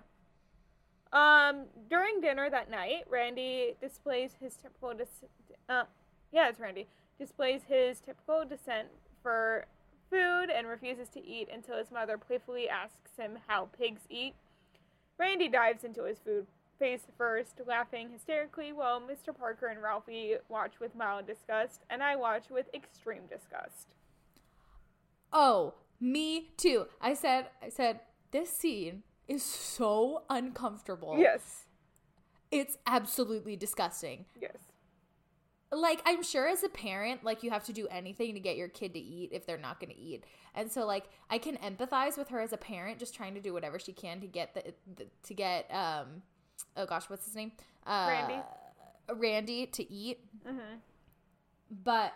Um, 1.12 1.66
during 1.88 2.20
dinner 2.20 2.50
that 2.50 2.70
night, 2.70 3.04
Randy 3.08 3.76
displays 3.80 4.32
his 4.40 4.56
typical 4.56 4.94
dis- 4.94 5.24
uh, 5.68 5.85
yeah, 6.32 6.48
it's 6.48 6.58
Randy, 6.58 6.88
displays 7.20 7.61
his 7.68 8.00
typical 8.00 8.44
descent 8.44 8.88
for 9.22 9.66
food 10.12 10.51
and 10.55 10.66
refuses 10.68 11.09
to 11.09 11.27
eat 11.27 11.48
until 11.53 11.79
his 11.79 11.90
mother 11.90 12.18
playfully 12.18 12.68
asks 12.68 13.16
him 13.16 13.38
how 13.46 13.70
pigs 13.79 14.03
eat. 14.11 14.35
Randy 15.18 15.48
dives 15.48 15.85
into 15.85 16.05
his 16.05 16.18
food 16.18 16.46
face 16.79 17.07
first, 17.16 17.61
laughing 17.66 18.11
hysterically, 18.12 18.72
while 18.72 19.01
Mr. 19.01 19.37
Parker 19.37 19.68
and 19.68 19.81
Ralphie 19.81 20.35
watch 20.48 20.81
with 20.81 20.94
mild 20.94 21.27
disgust, 21.27 21.83
and 21.88 22.03
I 22.03 22.16
watch 22.16 22.51
with 22.51 22.66
extreme 22.75 23.22
disgust. 23.31 23.94
Oh, 25.33 25.75
me 26.01 26.51
too. 26.57 26.87
I 27.01 27.14
said, 27.14 27.46
I 27.62 27.68
said, 27.68 28.01
this 28.33 28.51
scene 28.51 29.05
is 29.29 29.42
so 29.42 30.25
uncomfortable. 30.29 31.16
Yes. 31.18 31.66
It's 32.51 32.77
absolutely 32.87 33.57
disgusting. 33.57 34.27
Yes. 34.40 34.57
Like, 35.72 36.02
I'm 36.04 36.22
sure 36.22 36.46
as 36.46 36.62
a 36.62 36.68
parent, 36.68 37.24
like, 37.24 37.42
you 37.42 37.50
have 37.50 37.64
to 37.64 37.72
do 37.72 37.88
anything 37.88 38.35
to 38.35 38.40
get 38.40 38.56
your 38.56 38.68
kid 38.68 38.92
to 38.92 39.00
eat 39.00 39.30
if 39.32 39.46
they're 39.46 39.56
not 39.56 39.80
going 39.80 39.90
to 39.90 39.98
eat. 39.98 40.24
And 40.54 40.70
so, 40.70 40.85
like, 40.85 41.04
I 41.30 41.38
can 41.38 41.56
empathize 41.56 42.18
with 42.18 42.28
her 42.28 42.40
as 42.40 42.52
a 42.52 42.58
parent, 42.58 42.98
just 42.98 43.14
trying 43.14 43.35
to 43.35 43.40
do 43.40 43.54
whatever 43.54 43.78
she 43.78 43.92
can 43.92 44.20
to 44.20 44.26
get 44.26 44.54
the, 44.54 44.74
the 44.96 45.06
to 45.22 45.35
get, 45.35 45.70
um, 45.70 46.22
oh 46.76 46.85
gosh, 46.85 47.08
what's 47.08 47.24
his 47.24 47.35
name? 47.35 47.52
Uh, 47.87 48.06
Randy. 48.08 48.42
Randy 49.14 49.66
to 49.66 49.90
eat. 49.90 50.20
Mm-hmm. 50.46 50.76
But 51.82 52.12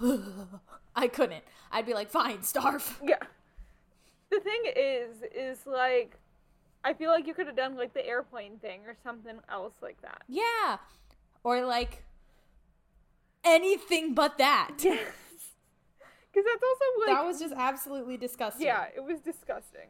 I 0.96 1.08
couldn't. 1.08 1.44
I'd 1.72 1.86
be 1.86 1.94
like, 1.94 2.10
fine, 2.10 2.42
starve. 2.42 3.00
Yeah. 3.04 3.16
The 4.30 4.40
thing 4.40 4.62
is, 4.74 5.22
is 5.32 5.66
like, 5.66 6.16
I 6.84 6.92
feel 6.92 7.10
like 7.10 7.26
you 7.26 7.34
could 7.34 7.46
have 7.46 7.56
done 7.56 7.76
like 7.76 7.94
the 7.94 8.04
airplane 8.04 8.58
thing 8.58 8.80
or 8.86 8.96
something 9.04 9.36
else 9.48 9.74
like 9.80 10.00
that. 10.02 10.22
Yeah. 10.28 10.78
Or 11.44 11.64
like 11.64 12.02
anything 13.44 14.14
but 14.14 14.38
that. 14.38 14.70
Yes. 14.84 14.98
Because 16.32 16.46
that's 16.52 16.62
also 16.64 17.06
like, 17.06 17.16
that 17.16 17.24
was 17.24 17.38
just 17.38 17.54
absolutely 17.56 18.16
disgusting. 18.16 18.66
yeah, 18.66 18.86
it 18.96 19.04
was 19.04 19.20
disgusting. 19.20 19.86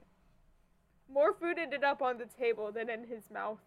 More 1.11 1.33
food 1.33 1.59
ended 1.59 1.83
up 1.85 2.03
on 2.03 2.19
the 2.19 2.27
table 2.27 2.71
than 2.71 2.91
in 2.91 3.05
his 3.07 3.31
mouth. 3.33 3.61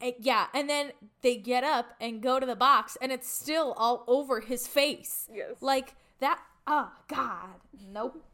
And- 0.00 0.14
yeah, 0.18 0.46
and 0.54 0.68
then 0.70 0.92
they 1.20 1.36
get 1.36 1.62
up 1.62 1.92
and 2.00 2.22
go 2.22 2.40
to 2.40 2.46
the 2.46 2.56
box 2.56 2.96
and 3.02 3.12
it's 3.12 3.28
still 3.28 3.74
all 3.76 4.02
over 4.06 4.40
his 4.40 4.66
face. 4.66 5.28
Yes. 5.30 5.56
Like 5.60 5.94
that 6.20 6.40
oh 6.66 6.90
god. 7.08 7.56
Nope. 7.92 8.24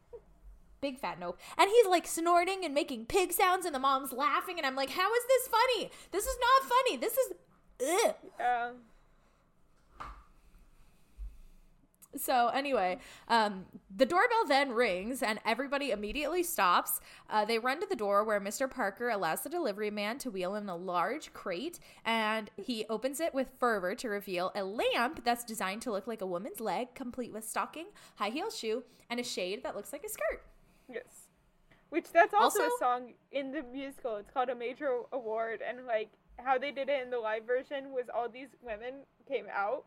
Big 0.79 0.97
fat 0.97 1.19
nope. 1.19 1.37
And 1.57 1.69
he's 1.69 1.87
like 1.87 2.07
snorting 2.07 2.63
and 2.63 2.73
making 2.73 3.07
pig 3.07 3.33
sounds 3.33 3.65
and 3.65 3.75
the 3.75 3.79
mom's 3.79 4.13
laughing 4.13 4.57
and 4.57 4.65
I'm 4.65 4.75
like, 4.77 4.91
"How 4.91 5.13
is 5.13 5.23
this 5.27 5.47
funny? 5.49 5.91
This 6.11 6.25
is 6.25 6.37
not 6.39 6.69
funny. 6.69 6.97
This 6.97 7.17
is 7.17 7.33
ugh. 8.05 8.15
Yeah. 8.39 8.69
So 12.15 12.47
anyway, 12.47 12.99
um, 13.27 13.65
the 13.95 14.05
doorbell 14.05 14.45
then 14.47 14.71
rings 14.71 15.21
and 15.21 15.39
everybody 15.45 15.91
immediately 15.91 16.41
stops. 16.41 16.99
Uh, 17.29 17.45
they 17.45 17.59
run 17.59 17.79
to 17.81 17.85
the 17.85 17.95
door 17.95 18.23
where 18.23 18.39
Mr. 18.39 18.69
Parker 18.69 19.09
allows 19.09 19.41
the 19.41 19.49
delivery 19.49 19.91
man 19.91 20.17
to 20.19 20.31
wheel 20.31 20.55
in 20.55 20.67
a 20.69 20.75
large 20.75 21.33
crate, 21.33 21.79
and 22.05 22.49
he 22.55 22.85
opens 22.89 23.19
it 23.19 23.33
with 23.33 23.51
fervor 23.59 23.93
to 23.95 24.09
reveal 24.09 24.51
a 24.55 24.63
lamp 24.63 25.23
that's 25.23 25.43
designed 25.43 25.81
to 25.83 25.91
look 25.91 26.07
like 26.07 26.21
a 26.21 26.25
woman's 26.25 26.59
leg, 26.59 26.95
complete 26.95 27.33
with 27.33 27.47
stocking, 27.47 27.87
high 28.15 28.29
heel 28.29 28.49
shoe, 28.49 28.83
and 29.09 29.19
a 29.19 29.23
shade 29.23 29.63
that 29.63 29.75
looks 29.75 29.91
like 29.93 30.03
a 30.03 30.09
skirt. 30.09 30.43
Yes. 30.91 31.27
Which 31.89 32.11
that's 32.11 32.33
also, 32.33 32.63
Also- 32.63 32.75
a 32.75 32.79
song 32.79 33.13
in 33.31 33.51
the 33.51 33.63
musical. 33.63 34.15
It's 34.15 34.31
called 34.31 34.49
a 34.49 34.55
major 34.55 35.01
award, 35.11 35.61
and 35.61 35.85
like 35.85 36.09
how 36.37 36.57
they 36.57 36.71
did 36.71 36.89
it 36.89 37.01
in 37.03 37.09
the 37.09 37.19
live 37.19 37.45
version 37.45 37.91
was 37.91 38.05
all 38.13 38.29
these 38.29 38.49
women 38.61 39.05
came 39.27 39.45
out 39.51 39.85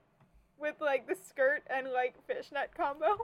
with 0.60 0.76
like 0.80 1.06
the 1.08 1.14
skirt 1.14 1.62
and 1.68 1.88
like 1.92 2.14
fishnet 2.26 2.70
combo. 2.76 3.16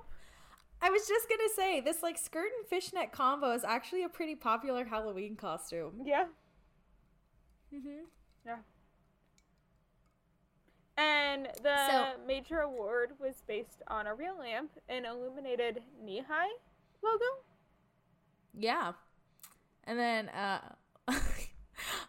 I 0.83 0.91
was 0.91 1.07
just 1.09 1.29
gonna 1.29 1.49
say 1.55 1.81
this 1.81 2.03
like 2.03 2.19
skirt 2.19 2.51
and 2.59 2.67
fishnet 2.69 3.13
combo 3.13 3.53
is 3.53 3.65
actually 3.65 4.03
a 4.05 4.09
pretty 4.09 4.35
popular 4.35 4.85
Halloween 4.85 5.37
costume. 5.37 6.03
Yeah. 6.05 6.27
Mm-hmm. 7.75 8.05
Yeah. 8.47 8.57
And 10.99 11.49
the 11.63 11.77
So- 11.91 12.21
major 12.27 12.61
award 12.61 13.13
was 13.21 13.43
based 13.47 13.83
on 13.89 14.07
a 14.07 14.15
real 14.15 14.39
lamp, 14.39 14.71
an 14.89 15.05
illuminated 15.05 15.83
Nehi 16.05 16.49
logo. 17.03 17.25
Yeah. 18.55 18.93
And 19.85 19.99
then 19.99 20.29
uh 20.31 20.61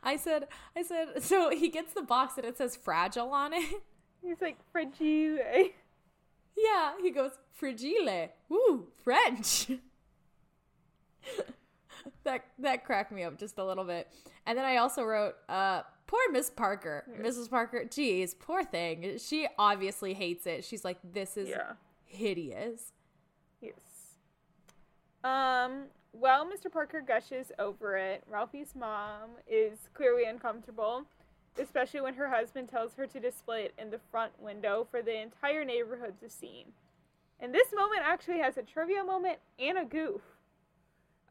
I 0.04 0.16
said 0.18 0.48
I 0.76 0.84
said 0.84 1.22
so 1.22 1.50
he 1.50 1.70
gets 1.70 1.94
the 1.94 2.02
box 2.02 2.38
and 2.38 2.46
it 2.46 2.58
says 2.58 2.76
fragile 2.76 3.32
on 3.32 3.54
it. 3.54 3.82
He's 4.28 4.42
like 4.42 4.58
fragile. 4.72 5.40
yeah, 6.58 6.94
he 7.02 7.12
goes 7.12 7.32
fragile. 7.54 8.30
Ooh, 8.52 8.88
French. 9.04 9.72
that 12.24 12.46
that 12.60 12.86
cracked 12.86 13.12
me 13.12 13.24
up 13.24 13.38
just 13.38 13.58
a 13.58 13.64
little 13.66 13.84
bit. 13.84 14.08
And 14.46 14.58
then 14.58 14.66
I 14.66 14.78
also 14.78 15.04
wrote 15.04 15.36
uh 15.50 15.82
poor 16.08 16.20
Miss 16.32 16.50
Parker. 16.50 17.06
Mrs. 17.22 17.50
Parker, 17.50 17.86
geez, 17.90 18.34
poor 18.34 18.64
thing. 18.64 19.18
She 19.20 19.48
obviously 19.58 20.14
hates 20.14 20.46
it. 20.46 20.64
She's 20.66 20.84
like 20.86 20.98
this 21.04 21.38
is 21.38 21.50
Yeah. 21.50 21.74
hideous. 22.06 22.92
Yes. 23.62 23.74
Um, 25.24 25.86
while 26.12 26.46
Mr. 26.46 26.72
Parker 26.72 27.02
gushes 27.02 27.52
over 27.60 27.98
it, 27.98 28.24
Ralphie's 28.30 28.74
mom 28.76 29.32
is 29.48 29.90
clearly 29.94 30.24
uncomfortable, 30.26 31.04
especially 31.60 32.02
when 32.02 32.16
her 32.16 32.30
husband 32.30 32.70
tells 32.70 32.96
her 32.96 33.06
to 33.08 33.20
display 33.20 33.64
it 33.64 33.74
in 33.78 33.90
the 33.90 34.00
front 34.12 34.32
window 34.40 34.88
for 34.90 35.02
the 35.02 35.22
entire 35.22 35.64
neighborhood 35.64 36.14
to 36.22 36.30
see. 36.30 36.66
And 37.40 37.54
this 37.54 37.68
moment 37.76 38.02
actually 38.04 38.40
has 38.40 38.58
a 38.58 38.64
trivia 38.64 39.04
moment 39.04 39.38
and 39.60 39.78
a 39.78 39.86
goof. 39.86 40.22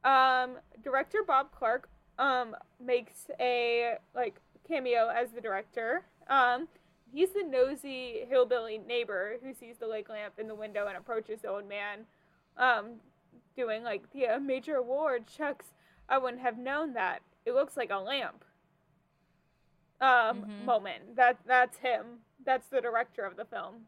Um, 0.05 0.59
director 0.85 1.19
Bob 1.27 1.49
Clark 1.53 1.89
um 2.19 2.57
makes 2.81 3.27
a 3.39 3.97
like 4.15 4.41
cameo 4.67 5.09
as 5.09 5.31
the 5.31 5.41
director. 5.41 6.03
Um, 6.29 6.69
he's 7.13 7.31
the 7.31 7.43
nosy 7.43 8.25
hillbilly 8.29 8.79
neighbor 8.79 9.37
who 9.43 9.53
sees 9.53 9.77
the 9.79 9.87
lake 9.87 10.09
lamp 10.09 10.35
in 10.39 10.49
the 10.49 10.55
window 10.55 10.87
and 10.87 10.97
approaches 10.97 11.41
the 11.43 11.49
old 11.49 11.69
man, 11.69 12.07
um, 12.57 13.01
doing 13.57 13.83
like 13.83 14.11
the 14.13 14.27
uh, 14.27 14.39
major 14.39 14.77
award. 14.77 15.25
Shucks, 15.35 15.67
I 16.09 16.19
wouldn't 16.19 16.43
have 16.43 16.59
known 16.59 16.95
that. 16.95 17.21
It 17.45 17.55
looks 17.55 17.77
like 17.77 17.91
a 17.91 17.99
lamp. 17.99 18.45
Um, 20.01 20.45
Mhm. 20.45 20.65
moment. 20.65 21.17
That 21.17 21.39
that's 21.47 21.79
him. 21.79 22.21
That's 22.45 22.69
the 22.69 22.81
director 22.81 23.25
of 23.25 23.37
the 23.37 23.45
film, 23.45 23.87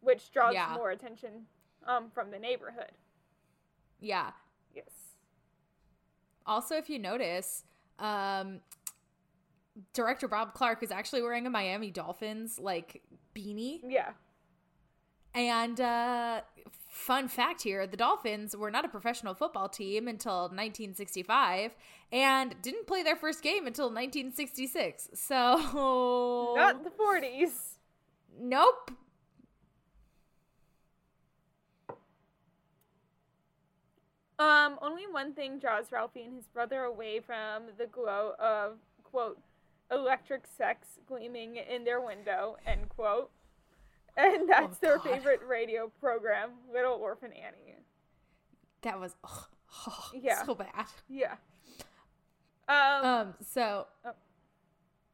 which 0.00 0.30
draws 0.32 0.54
Yeah. 0.54 0.74
more 0.74 0.90
attention 0.90 1.46
um 1.86 2.10
from 2.10 2.30
the 2.30 2.38
neighborhood. 2.38 2.92
Yeah. 4.00 4.32
Yes. 4.74 5.16
Also, 6.44 6.76
if 6.76 6.88
you 6.90 6.98
notice, 6.98 7.64
um, 7.98 8.60
director 9.92 10.26
Bob 10.28 10.54
Clark 10.54 10.82
is 10.82 10.90
actually 10.90 11.22
wearing 11.22 11.46
a 11.46 11.50
Miami 11.50 11.90
Dolphins 11.90 12.58
like 12.58 13.02
beanie. 13.34 13.80
Yeah. 13.84 14.12
And 15.34 15.80
uh, 15.80 16.40
fun 16.98 17.28
fact 17.28 17.62
here: 17.62 17.86
the 17.86 17.96
Dolphins 17.96 18.56
were 18.56 18.70
not 18.70 18.84
a 18.84 18.88
professional 18.88 19.34
football 19.34 19.68
team 19.68 20.08
until 20.08 20.42
1965, 20.42 21.74
and 22.12 22.54
didn't 22.60 22.86
play 22.86 23.02
their 23.02 23.16
first 23.16 23.42
game 23.42 23.66
until 23.66 23.86
1966. 23.86 25.08
So 25.14 26.54
Not 26.56 26.84
the 26.84 26.90
40s. 26.90 27.76
nope. 28.40 28.90
Um, 34.38 34.78
only 34.80 35.02
one 35.10 35.32
thing 35.34 35.58
draws 35.58 35.90
Ralphie 35.90 36.22
and 36.22 36.34
his 36.36 36.46
brother 36.46 36.82
away 36.82 37.18
from 37.20 37.64
the 37.76 37.86
glow 37.86 38.34
of, 38.38 38.78
quote, 39.02 39.40
electric 39.90 40.46
sex 40.46 40.86
gleaming 41.08 41.56
in 41.56 41.84
their 41.84 42.00
window, 42.00 42.56
end 42.64 42.88
quote. 42.88 43.30
And 44.16 44.48
that's 44.48 44.78
their 44.78 44.96
God. 44.98 45.04
favorite 45.10 45.40
radio 45.46 45.90
program, 46.00 46.50
Little 46.72 46.94
Orphan 46.94 47.32
Annie. 47.32 47.76
That 48.82 48.98
was 49.00 49.14
ugh, 49.24 49.44
oh, 49.86 50.10
Yeah. 50.14 50.44
so 50.44 50.54
bad. 50.54 50.86
Yeah. 51.08 51.36
Um, 52.68 53.04
Um. 53.04 53.34
So, 53.40 53.86
Oh. 54.04 54.14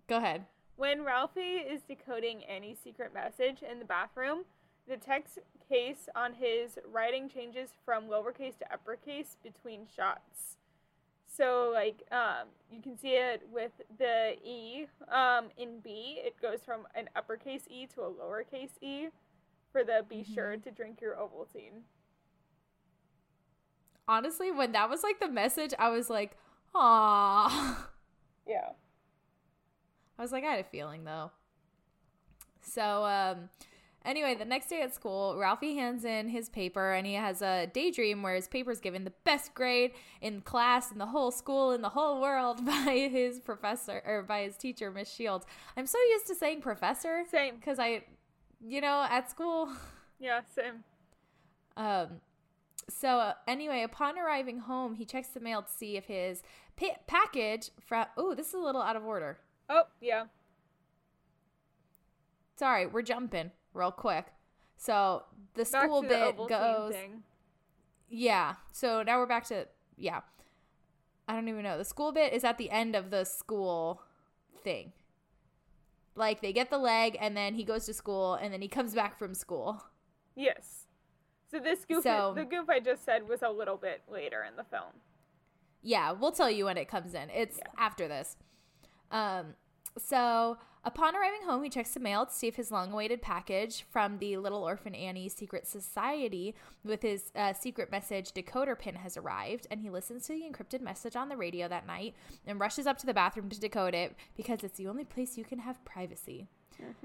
go 0.07 0.16
ahead. 0.16 0.47
When 0.77 1.05
Ralphie 1.05 1.59
is 1.59 1.83
decoding 1.83 2.45
Annie's 2.45 2.79
secret 2.81 3.14
message 3.14 3.62
in 3.62 3.79
the 3.79 3.85
bathroom, 3.85 4.45
the 4.89 4.97
text 4.97 5.39
case 5.68 6.09
on 6.16 6.35
his 6.35 6.79
writing 6.91 7.29
changes 7.29 7.71
from 7.85 8.09
lowercase 8.09 8.59
to 8.59 8.73
uppercase 8.73 9.37
between 9.43 9.87
shots. 9.87 10.57
So, 11.37 11.70
like, 11.74 12.03
um, 12.12 12.49
you 12.70 12.80
can 12.80 12.97
see 12.97 13.14
it 13.16 13.43
with 13.53 13.72
the 13.99 14.37
E 14.45 14.87
um, 15.09 15.47
in 15.57 15.80
B. 15.80 16.20
It 16.24 16.41
goes 16.41 16.61
from 16.64 16.87
an 16.95 17.09
uppercase 17.16 17.62
E 17.68 17.87
to 17.95 18.03
a 18.03 18.11
lowercase 18.11 18.70
E 18.80 19.09
for 19.72 19.82
the 19.82 20.05
be 20.09 20.22
sure 20.22 20.57
to 20.57 20.70
drink 20.70 21.01
your 21.01 21.16
Ovaltine. 21.16 21.82
Honestly, 24.07 24.53
when 24.53 24.72
that 24.72 24.89
was 24.89 25.03
like 25.03 25.18
the 25.18 25.28
message, 25.28 25.74
I 25.78 25.89
was 25.89 26.09
like, 26.09 26.37
"Aw." 26.74 27.89
Yeah. 28.47 28.72
I 30.18 30.22
was 30.22 30.32
like, 30.32 30.45
I 30.45 30.51
had 30.51 30.61
a 30.61 30.64
feeling 30.64 31.05
though. 31.05 31.30
So, 32.61 33.05
um, 33.07 33.49
anyway, 34.05 34.35
the 34.35 34.45
next 34.45 34.69
day 34.69 34.83
at 34.83 34.95
school, 34.95 35.37
Ralphie 35.39 35.75
hands 35.75 36.05
in 36.05 36.29
his 36.29 36.49
paper 36.49 36.93
and 36.93 37.07
he 37.07 37.15
has 37.15 37.43
a 37.43 37.67
daydream 37.73 38.23
where 38.23 38.35
his 38.35 38.49
paper's 38.49 38.81
given 38.81 39.05
the 39.05 39.13
best 39.25 39.55
grade 39.55 39.93
in 40.21 40.41
class, 40.41 40.93
in 40.93 40.99
the 40.99 41.07
whole 41.07 41.31
school, 41.31 41.73
in 41.73 41.83
the 41.83 41.89
whole 41.91 42.21
world 42.21 42.65
by 42.67 43.09
his 43.11 43.41
professor 43.41 44.03
or 44.07 44.23
by 44.23 44.43
his 44.43 44.57
teacher, 44.57 44.91
Miss 44.91 45.13
Shields. 45.13 45.47
I'm 45.77 45.87
so 45.87 45.99
used 46.11 46.27
to 46.29 46.35
saying 46.35 46.61
professor 46.61 47.25
Same. 47.31 47.57
because 47.57 47.79
I, 47.79 48.05
you 48.67 48.81
know, 48.81 49.07
at 49.09 49.31
school. 49.31 49.69
Yeah, 50.21 50.41
same. 50.55 50.85
Um, 51.77 52.21
so 52.89 53.19
uh, 53.19 53.35
anyway, 53.49 53.83
upon 53.83 54.19
arriving 54.19 54.59
home, 54.59 54.95
he 54.95 55.05
checks 55.05 55.29
the 55.29 55.41
mail 55.41 55.63
to 55.63 55.71
see 55.71 55.97
if 55.97 56.07
his 56.07 56.43
pa- 56.77 56.99
package 57.07 57.71
from. 57.81 58.07
Oh, 58.17 58.35
this 58.35 58.49
is 58.49 58.55
a 58.55 58.59
little 58.59 58.83
out 58.83 58.97
of 58.97 59.05
order. 59.05 59.39
Oh, 59.69 59.85
yeah. 60.01 60.25
Sorry, 62.57 62.87
we're 62.87 63.03
jumping 63.03 63.51
real 63.75 63.91
quick. 63.93 64.27
So 64.77 65.25
the 65.55 65.64
school 65.64 66.03
the 66.03 66.09
bit 66.09 66.37
Ovaltine 66.37 66.49
goes. 66.49 66.95
Yeah. 68.09 68.55
So 68.72 69.03
now 69.03 69.18
we're 69.18 69.27
back 69.27 69.45
to 69.47 69.66
yeah. 69.97 70.20
I 71.29 71.35
don't 71.35 71.49
even 71.49 71.62
know. 71.62 71.79
The 71.79 71.85
school 71.85 72.12
bit 72.12 72.33
is 72.33 72.45
at 72.45 72.59
the 72.59 72.70
end 72.70 72.95
of 72.95 73.11
the 73.11 73.25
school 73.25 74.03
thing. 74.62 74.93
Like 76.14 76.41
they 76.41 76.53
get 76.53 76.70
the 76.70 76.79
leg 76.79 77.16
and 77.20 77.37
then 77.37 77.55
he 77.55 77.64
goes 77.64 77.87
to 77.87 77.95
school 77.95 78.35
and 78.35 78.53
then 78.53 78.62
he 78.62 78.68
comes 78.68 78.95
back 78.95 79.18
from 79.18 79.35
school. 79.35 79.85
Yes. 80.37 80.87
So 81.51 81.59
this 81.61 81.85
goof, 81.85 82.03
So- 82.03 82.33
the 82.35 82.45
goof 82.45 82.68
I 82.68 82.81
just 82.81 83.05
said 83.05 83.29
was 83.29 83.43
a 83.43 83.51
little 83.51 83.77
bit 83.77 84.03
later 84.11 84.43
in 84.49 84.57
the 84.57 84.64
film. 84.64 85.01
Yeah, 85.83 86.12
we'll 86.12 86.33
tell 86.33 86.51
you 86.51 86.64
when 86.64 86.77
it 86.79 86.89
comes 86.89 87.14
in. 87.14 87.31
It's 87.31 87.59
Yeah. 87.59 87.68
after 87.79 88.09
this. 88.09 88.37
Um, 89.11 89.55
so 89.99 90.59
upon 90.85 91.16
arriving 91.16 91.43
home, 91.47 91.62
he 91.62 91.70
checks 91.70 91.95
the 91.95 92.01
mail 92.01 92.26
to 92.26 92.32
see 92.32 92.47
if 92.47 92.57
his 92.57 92.70
long-awaited 92.70 93.22
package 93.22 93.85
from 93.91 94.18
the 94.18 94.37
Little 94.37 94.62
Orphan 94.62 94.95
Annie 94.95 95.28
Secret 95.28 95.66
Society 95.66 96.55
with 96.85 97.03
his 97.03 97.32
uh, 97.35 97.53
secret 97.53 97.91
message 97.91 98.32
decoder 98.32 98.78
pin 98.78 98.97
has 98.97 99.16
arrived, 99.16 99.66
and 99.70 99.80
he 99.80 99.91
listens 99.91 100.26
to 100.26 100.32
the 100.32 100.43
encrypted 100.43 100.80
message 100.80 101.16
on 101.16 101.28
the 101.28 101.37
radio 101.37 101.68
that 101.68 101.87
night 101.87 102.14
and 102.47 102.61
rushes 102.61 102.87
up 102.87 102.99
to 102.99 103.07
the 103.07 103.14
bathroom 103.14 103.49
to 103.49 103.59
decode 103.59 103.95
it 103.95 104.14
because 104.37 104.62
it's 104.62 104.78
the 104.78 104.87
only 104.89 105.05
place 105.05 105.37
you 105.37 105.45
can 105.45 105.61
have 105.61 105.85
privacy. 105.85 106.49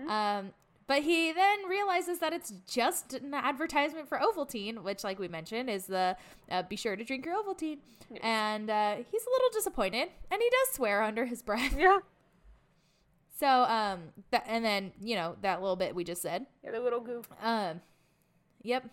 Um, 0.08 0.52
but 0.88 1.04
he 1.04 1.32
then 1.32 1.68
realizes 1.70 2.18
that 2.18 2.34
it's 2.34 2.52
just 2.68 3.14
an 3.14 3.34
advertisement 3.36 4.10
for 4.10 4.18
Ovaltine, 4.18 4.82
which, 4.84 5.04
like 5.04 5.20
we 5.20 5.28
mentioned, 5.28 5.70
is 5.70 5.86
the 5.86 6.18
uh, 6.50 6.64
be 6.64 6.76
sure 6.76 6.96
to 6.96 7.04
drink 7.04 7.26
your 7.26 7.36
Ovaltine. 7.36 7.78
Yes. 8.10 8.20
And 8.24 8.70
uh, 8.72 8.96
he's 8.96 9.22
a 9.22 9.30
little 9.30 9.50
disappointed, 9.54 10.10
and 10.32 10.42
he 10.42 10.50
does 10.50 10.74
swear 10.74 11.04
under 11.04 11.26
his 11.26 11.44
breath. 11.44 11.76
Yeah. 11.78 12.00
So, 13.40 13.48
um, 13.64 14.00
that, 14.32 14.44
and 14.48 14.66
then 14.66 14.92
you 15.02 15.16
know 15.16 15.38
that 15.42 15.62
little 15.62 15.78
bit 15.78 15.96
we 15.96 16.04
just 16.04 16.22
said. 16.22 16.46
Yeah, 16.64 16.72
the 16.72 16.82
little 16.82 17.00
goof. 17.00 17.26
Um, 17.42 17.82
yep. 18.62 18.90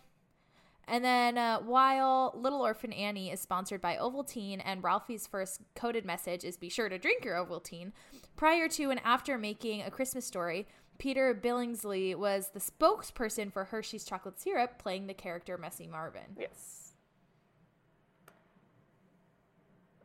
And 0.89 1.05
then 1.05 1.37
uh, 1.37 1.59
while 1.59 2.33
Little 2.37 2.63
Orphan 2.63 2.93
Annie 2.93 3.33
is 3.33 3.41
sponsored 3.41 3.81
by 3.81 3.97
Ovaltine 3.97 4.63
and 4.65 4.85
Ralphie's 4.85 5.27
first 5.27 5.63
coded 5.75 6.05
message 6.05 6.45
is 6.45 6.57
be 6.57 6.69
sure 6.69 6.89
to 6.89 6.97
drink 6.97 7.25
your 7.25 7.35
Ovaltine, 7.35 7.91
prior 8.37 8.69
to 8.69 8.91
and 8.93 9.01
after 9.05 9.37
making 9.37 9.83
A 9.83 9.91
Christmas 9.91 10.25
Story, 10.25 10.69
Peter 10.99 11.35
Billingsley 11.35 12.15
was 12.15 12.51
the 12.51 12.61
spokesperson 12.61 13.53
for 13.53 13.65
Hershey's 13.65 14.05
chocolate 14.05 14.39
syrup, 14.41 14.79
playing 14.79 15.09
the 15.09 15.15
character 15.15 15.59
Messy 15.59 15.89
Marvin. 15.89 16.37
Yes. 16.39 16.86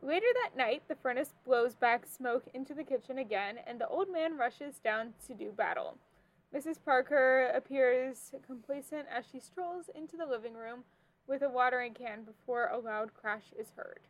Later 0.02 0.26
that 0.42 0.56
night, 0.56 0.82
the 0.88 0.96
furnace 0.96 1.32
blows 1.44 1.76
back 1.76 2.06
smoke 2.06 2.44
into 2.52 2.74
the 2.74 2.82
kitchen 2.82 3.18
again, 3.18 3.58
and 3.64 3.80
the 3.80 3.86
old 3.86 4.10
man 4.10 4.36
rushes 4.36 4.80
down 4.82 5.14
to 5.28 5.34
do 5.34 5.52
battle. 5.52 5.96
Mrs. 6.52 6.78
Parker 6.84 7.50
appears 7.54 8.32
complacent 8.44 9.06
as 9.08 9.24
she 9.30 9.38
strolls 9.38 9.88
into 9.94 10.16
the 10.16 10.26
living 10.26 10.54
room 10.54 10.82
with 11.28 11.40
a 11.40 11.48
watering 11.48 11.94
can 11.94 12.24
before 12.24 12.66
a 12.66 12.78
loud 12.78 13.14
crash 13.14 13.52
is 13.56 13.72
heard. 13.76 14.00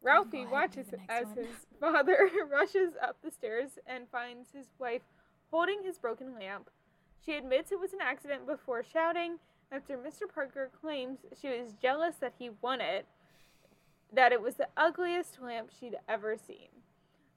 Ralphie 0.00 0.46
watches 0.46 0.86
do 0.86 0.92
the 0.92 0.96
next 0.98 1.10
as 1.10 1.26
one. 1.26 1.36
his 1.36 1.56
father 1.80 2.30
rushes 2.50 2.92
up 3.02 3.16
the 3.22 3.30
stairs 3.32 3.70
and 3.86 4.08
finds 4.12 4.50
his 4.52 4.66
wife 4.78 5.02
holding 5.50 5.82
his 5.82 5.98
broken 5.98 6.34
lamp. 6.38 6.70
She 7.24 7.32
admits 7.32 7.72
it 7.72 7.80
was 7.80 7.92
an 7.92 8.00
accident 8.00 8.46
before 8.46 8.84
shouting 8.84 9.38
after 9.72 9.96
Mr. 9.96 10.32
Parker 10.32 10.70
claims 10.80 11.20
she 11.40 11.48
was 11.48 11.72
jealous 11.80 12.16
that 12.16 12.34
he 12.38 12.50
won 12.62 12.80
it, 12.80 13.06
that 14.12 14.32
it 14.32 14.40
was 14.40 14.54
the 14.54 14.68
ugliest 14.76 15.40
lamp 15.40 15.70
she'd 15.78 15.96
ever 16.08 16.36
seen. 16.36 16.68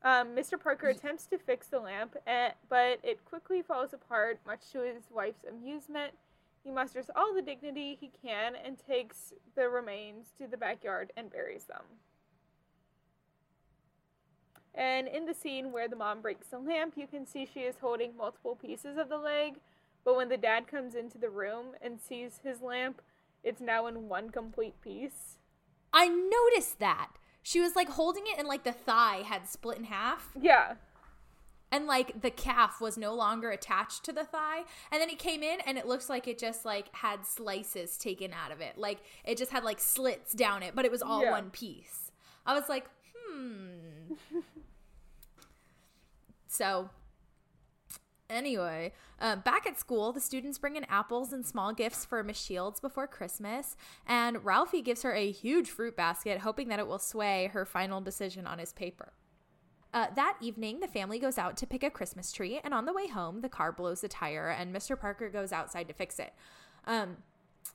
Um, 0.04 0.30
Mr. 0.30 0.62
Parker 0.62 0.90
attempts 0.90 1.26
to 1.28 1.38
fix 1.38 1.68
the 1.68 1.80
lamp, 1.80 2.16
eh, 2.28 2.52
but 2.70 3.00
it 3.04 3.26
quickly 3.26 3.62
falls 3.62 3.94
apart, 3.94 4.40
much 4.46 4.70
to 4.72 4.82
his 4.82 5.04
wife's 5.12 5.44
amusement. 5.44 6.14
He 6.64 6.72
musters 6.72 7.10
all 7.16 7.34
the 7.34 7.42
dignity 7.42 7.98
he 8.00 8.12
can 8.22 8.54
and 8.56 8.78
takes 8.78 9.34
the 9.56 9.70
remains 9.70 10.28
to 10.38 10.48
the 10.48 10.58
backyard 10.58 11.12
and 11.18 11.32
buries 11.32 11.64
them. 11.64 11.84
And 14.76 15.08
in 15.08 15.26
the 15.26 15.34
scene 15.34 15.72
where 15.72 15.88
the 15.88 15.96
mom 15.96 16.22
breaks 16.22 16.48
the 16.48 16.60
lamp, 16.60 16.94
you 16.96 17.08
can 17.08 17.26
see 17.26 17.48
she 17.52 17.62
is 17.62 17.78
holding 17.82 18.16
multiple 18.16 18.56
pieces 18.56 18.98
of 18.98 19.10
the 19.10 19.18
leg. 19.18 19.56
But 20.08 20.16
when 20.16 20.30
the 20.30 20.38
dad 20.38 20.68
comes 20.70 20.96
into 20.96 21.18
the 21.18 21.30
room 21.30 21.76
and 21.82 22.00
sees 22.00 22.40
his 22.42 22.62
lamp, 22.62 23.02
it's 23.44 23.60
now 23.60 23.88
in 23.88 24.08
one 24.08 24.30
complete 24.30 24.80
piece. 24.80 25.36
I 25.92 26.08
noticed 26.08 26.80
that. 26.80 27.10
She 27.44 27.60
was 27.60 27.76
like 27.76 27.90
holding 27.90 28.24
it 28.26 28.36
and 28.40 28.48
like 28.48 28.64
the 28.64 28.72
thigh 28.72 29.24
had 29.26 29.50
split 29.50 29.78
in 29.78 29.84
half. 29.84 30.30
Yeah. 30.40 30.76
and 31.74 31.88
like 31.88 32.22
the 32.22 32.32
calf 32.32 32.80
was 32.80 32.98
no 32.98 33.14
longer 33.14 33.50
attached 33.52 34.06
to 34.06 34.14
the 34.14 34.24
thigh 34.24 34.60
and 34.94 35.02
then 35.02 35.10
it 35.10 35.20
came 35.20 35.44
in 35.44 35.60
and 35.66 35.78
it 35.78 35.86
looks 35.86 36.08
like 36.10 36.26
it 36.26 36.38
just 36.40 36.64
like 36.64 36.86
had 36.96 37.26
slices 37.26 37.98
taken 37.98 38.32
out 38.32 38.54
of 38.54 38.62
it 38.62 38.78
like 38.78 39.00
it 39.26 39.38
just 39.38 39.52
had 39.52 39.66
like 39.66 39.82
slits 39.82 40.32
down 40.32 40.64
it 40.64 40.74
but 40.74 40.86
it 40.86 40.92
was 40.92 41.02
all 41.02 41.22
Yeah. 41.24 41.32
one 41.32 41.50
piece 41.50 42.14
i 42.46 42.54
was 42.54 42.70
like 42.70 42.86
hmm 43.30 44.14
so 46.48 46.90
Anyway, 48.30 48.92
uh, 49.22 49.38
back 49.38 49.66
at 49.66 49.80
school, 49.80 50.12
the 50.12 50.20
students 50.20 50.58
bring 50.58 50.76
in 50.76 50.84
apples 50.86 51.32
and 51.32 51.46
small 51.46 51.74
gifts 51.74 52.04
for 52.04 52.22
Miss 52.24 52.38
Shields 52.38 52.82
before 52.82 53.08
Christmas, 53.08 53.78
and 54.06 54.44
Ralphie 54.44 54.82
gives 54.82 55.04
her 55.04 55.14
a 55.14 55.32
huge 55.32 55.70
fruit 55.70 55.96
basket, 55.96 56.40
hoping 56.40 56.68
that 56.68 56.80
it 56.80 56.88
will 56.88 57.00
sway 57.00 57.50
her 57.54 57.66
final 57.66 58.02
decision 58.02 58.46
on 58.46 58.60
his 58.60 58.74
paper. 58.74 59.14
Uh, 59.94 60.08
that 60.16 60.38
evening, 60.42 60.82
the 60.82 60.88
family 60.88 61.20
goes 61.20 61.38
out 61.38 61.56
to 61.58 61.66
pick 61.66 61.84
a 61.84 61.90
Christmas 61.90 62.34
tree, 62.34 62.60
and 62.64 62.74
on 62.74 62.86
the 62.86 62.94
way 62.94 63.08
home, 63.08 63.40
the 63.40 63.50
car 63.50 63.72
blows 63.72 64.04
a 64.04 64.10
tire, 64.10 64.50
and 64.50 64.76
Mr. 64.76 65.00
Parker 65.00 65.30
goes 65.30 65.54
outside 65.54 65.88
to 65.88 65.94
fix 65.94 66.20
it. 66.20 66.34
Um, 66.86 67.18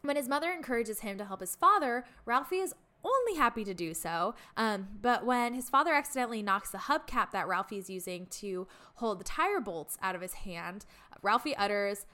when 0.02 0.16
his 0.16 0.28
mother 0.28 0.50
encourages 0.50 1.00
him 1.00 1.16
to 1.16 1.24
help 1.24 1.40
his 1.40 1.56
father, 1.56 2.04
Ralphie 2.26 2.56
is 2.56 2.74
only 3.04 3.36
happy 3.38 3.64
to 3.64 3.74
do 3.74 3.94
so. 3.94 4.34
Um, 4.56 4.88
but 5.00 5.24
when 5.26 5.54
his 5.54 5.68
father 5.68 5.92
accidentally 5.92 6.42
knocks 6.42 6.70
the 6.70 6.78
hubcap 6.78 7.30
that 7.32 7.48
Ralphie 7.48 7.78
is 7.78 7.90
using 7.90 8.26
to 8.26 8.66
hold 8.94 9.20
the 9.20 9.24
tire 9.24 9.60
bolts 9.60 9.98
out 10.02 10.14
of 10.14 10.20
his 10.20 10.34
hand, 10.34 10.84
Ralphie 11.22 11.56
utters 11.56 12.06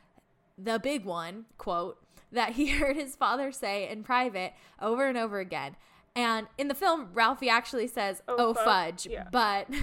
the 0.56 0.78
big 0.78 1.04
one 1.04 1.44
quote 1.58 1.98
that 2.32 2.52
he 2.52 2.68
heard 2.78 2.96
his 2.96 3.14
father 3.16 3.52
say 3.52 3.88
in 3.88 4.02
private 4.02 4.52
over 4.80 5.06
and 5.06 5.16
over 5.18 5.38
again. 5.40 5.76
And 6.16 6.46
in 6.56 6.68
the 6.68 6.74
film, 6.74 7.10
Ralphie 7.12 7.48
actually 7.48 7.86
says, 7.86 8.22
Oh, 8.26 8.36
"Oh, 8.38 8.54
fudge." 8.54 8.64
fudge," 9.04 9.06
Yeah. 9.06 9.28
but 9.30 9.68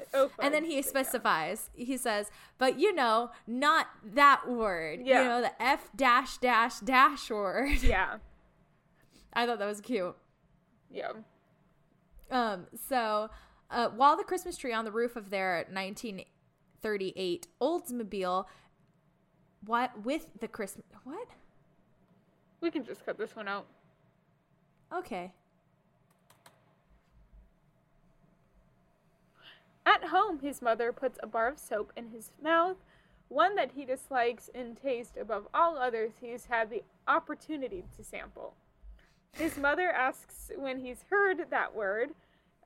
Oh, 0.14 0.30
and 0.40 0.52
then 0.54 0.64
he 0.64 0.76
Yeah. 0.76 0.80
specifies. 0.82 1.68
He 1.74 1.96
says, 1.98 2.30
"But 2.58 2.80
you 2.80 2.94
know, 2.94 3.30
not 3.46 3.88
that 4.02 4.48
word. 4.48 5.00
Yeah. 5.04 5.22
You 5.22 5.28
know, 5.28 5.40
the 5.42 5.62
F 5.62 5.90
dash 5.94 6.38
dash 6.38 6.80
dash 6.80 7.28
word." 7.30 7.82
Yeah. 7.82 8.16
I 9.34 9.46
thought 9.46 9.58
that 9.60 9.66
was 9.66 9.80
cute. 9.82 10.16
Yeah. 10.90 11.12
Um, 12.30 12.66
so 12.88 13.30
uh, 13.70 13.88
while 13.88 14.16
the 14.16 14.24
Christmas 14.24 14.56
tree 14.56 14.72
on 14.72 14.84
the 14.84 14.92
roof 14.92 15.16
of 15.16 15.30
their 15.30 15.66
1938 15.70 17.46
Oldsmobile, 17.60 18.46
what 19.64 20.04
with 20.04 20.26
the 20.40 20.48
Christmas 20.48 20.86
what? 21.04 21.28
We 22.60 22.70
can 22.70 22.84
just 22.84 23.04
cut 23.04 23.18
this 23.18 23.34
one 23.34 23.48
out. 23.48 23.66
Okay. 24.92 25.32
At 29.86 30.04
home, 30.04 30.40
his 30.40 30.60
mother 30.60 30.92
puts 30.92 31.18
a 31.22 31.26
bar 31.26 31.48
of 31.48 31.58
soap 31.58 31.92
in 31.96 32.08
his 32.08 32.30
mouth, 32.42 32.76
one 33.28 33.54
that 33.56 33.72
he 33.72 33.84
dislikes 33.84 34.48
in 34.54 34.74
taste 34.74 35.16
above 35.20 35.48
all 35.54 35.78
others 35.78 36.12
he's 36.20 36.46
had 36.46 36.70
the 36.70 36.82
opportunity 37.08 37.84
to 37.96 38.04
sample. 38.04 38.54
His 39.32 39.56
mother 39.56 39.90
asks 39.90 40.50
when 40.56 40.80
he's 40.80 41.04
heard 41.08 41.46
that 41.50 41.74
word, 41.74 42.10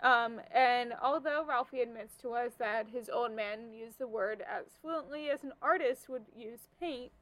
um, 0.02 0.40
and 0.52 0.92
although 1.00 1.44
Ralphie 1.44 1.80
admits 1.80 2.16
to 2.18 2.32
us 2.32 2.52
that 2.58 2.88
his 2.88 3.08
old 3.08 3.32
man 3.32 3.72
used 3.72 3.98
the 3.98 4.08
word 4.08 4.42
as 4.42 4.66
fluently 4.82 5.30
as 5.30 5.44
an 5.44 5.52
artist 5.62 6.08
would 6.08 6.24
use 6.36 6.68
paint, 6.80 7.12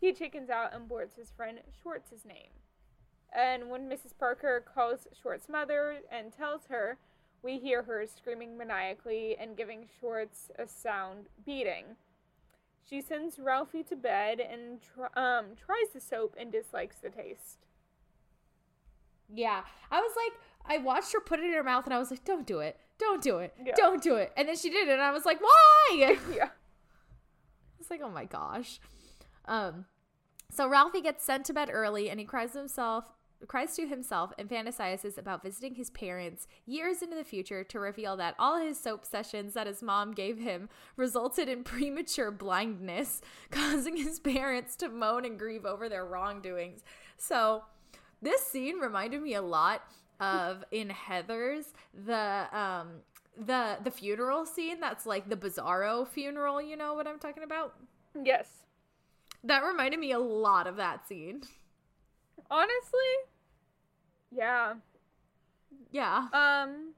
he 0.00 0.12
chickens 0.12 0.50
out 0.50 0.74
and 0.74 0.88
boards 0.88 1.16
his 1.16 1.30
friend 1.30 1.58
Schwartz's 1.82 2.24
name. 2.24 2.50
And 3.34 3.70
when 3.70 3.88
Mrs. 3.88 4.16
Parker 4.18 4.62
calls 4.74 5.06
Schwartz's 5.20 5.48
mother 5.48 5.98
and 6.10 6.32
tells 6.32 6.66
her 6.68 6.98
we 7.42 7.58
hear 7.58 7.82
her 7.82 8.06
screaming 8.06 8.56
maniacally 8.56 9.36
and 9.38 9.56
giving 9.56 9.88
Schwartz 9.98 10.50
a 10.58 10.66
sound 10.66 11.26
beating. 11.44 11.96
She 12.88 13.00
sends 13.00 13.38
Ralphie 13.38 13.84
to 13.84 13.96
bed 13.96 14.40
and 14.40 14.80
tr- 14.82 15.18
um, 15.18 15.46
tries 15.56 15.90
the 15.94 16.00
soap 16.00 16.34
and 16.38 16.50
dislikes 16.50 16.96
the 16.96 17.08
taste. 17.08 17.66
Yeah. 19.34 19.62
I 19.90 20.00
was 20.00 20.12
like, 20.16 20.40
I 20.66 20.82
watched 20.82 21.12
her 21.12 21.20
put 21.20 21.40
it 21.40 21.46
in 21.46 21.52
her 21.52 21.62
mouth 21.62 21.84
and 21.84 21.94
I 21.94 21.98
was 21.98 22.10
like, 22.10 22.24
don't 22.24 22.46
do 22.46 22.60
it. 22.60 22.78
Don't 22.98 23.22
do 23.22 23.38
it. 23.38 23.54
Yeah. 23.64 23.72
Don't 23.76 24.02
do 24.02 24.16
it. 24.16 24.32
And 24.36 24.48
then 24.48 24.56
she 24.56 24.70
did 24.70 24.88
it 24.88 24.92
and 24.92 25.02
I 25.02 25.10
was 25.10 25.24
like, 25.24 25.40
why? 25.40 26.18
Yeah. 26.34 26.48
It's 27.80 27.88
like, 27.88 28.02
oh 28.04 28.10
my 28.10 28.26
gosh. 28.26 28.78
Um, 29.46 29.86
so 30.50 30.68
Ralphie 30.68 31.00
gets 31.00 31.24
sent 31.24 31.46
to 31.46 31.54
bed 31.54 31.70
early 31.72 32.10
and 32.10 32.20
he 32.20 32.26
cries 32.26 32.52
himself 32.52 33.04
cries 33.46 33.74
to 33.76 33.86
himself 33.86 34.32
and 34.38 34.48
fantasizes 34.48 35.16
about 35.16 35.42
visiting 35.42 35.74
his 35.74 35.90
parents 35.90 36.46
years 36.66 37.02
into 37.02 37.16
the 37.16 37.24
future 37.24 37.64
to 37.64 37.80
reveal 37.80 38.16
that 38.16 38.34
all 38.38 38.58
his 38.58 38.78
soap 38.78 39.04
sessions 39.04 39.54
that 39.54 39.66
his 39.66 39.82
mom 39.82 40.12
gave 40.12 40.38
him 40.38 40.68
resulted 40.96 41.48
in 41.48 41.64
premature 41.64 42.30
blindness, 42.30 43.20
causing 43.50 43.96
his 43.96 44.20
parents 44.20 44.76
to 44.76 44.88
moan 44.88 45.24
and 45.24 45.38
grieve 45.38 45.64
over 45.64 45.88
their 45.88 46.04
wrongdoings. 46.04 46.82
So 47.16 47.62
this 48.22 48.42
scene 48.42 48.78
reminded 48.78 49.22
me 49.22 49.34
a 49.34 49.42
lot 49.42 49.82
of 50.18 50.64
in 50.70 50.88
Heathers 50.88 51.66
the 51.94 52.46
um 52.56 52.88
the 53.36 53.78
the 53.82 53.90
funeral 53.90 54.44
scene 54.46 54.80
that's 54.80 55.06
like 55.06 55.28
the 55.28 55.36
bizarro 55.36 56.06
funeral, 56.06 56.60
you 56.60 56.76
know 56.76 56.94
what 56.94 57.06
I'm 57.06 57.18
talking 57.18 57.42
about? 57.42 57.74
Yes. 58.22 58.48
That 59.44 59.64
reminded 59.64 59.98
me 60.00 60.12
a 60.12 60.18
lot 60.18 60.66
of 60.66 60.76
that 60.76 61.08
scene. 61.08 61.42
Honestly, 62.50 62.98
yeah. 64.30 64.74
Yeah. 65.90 66.28
Um, 66.32 66.92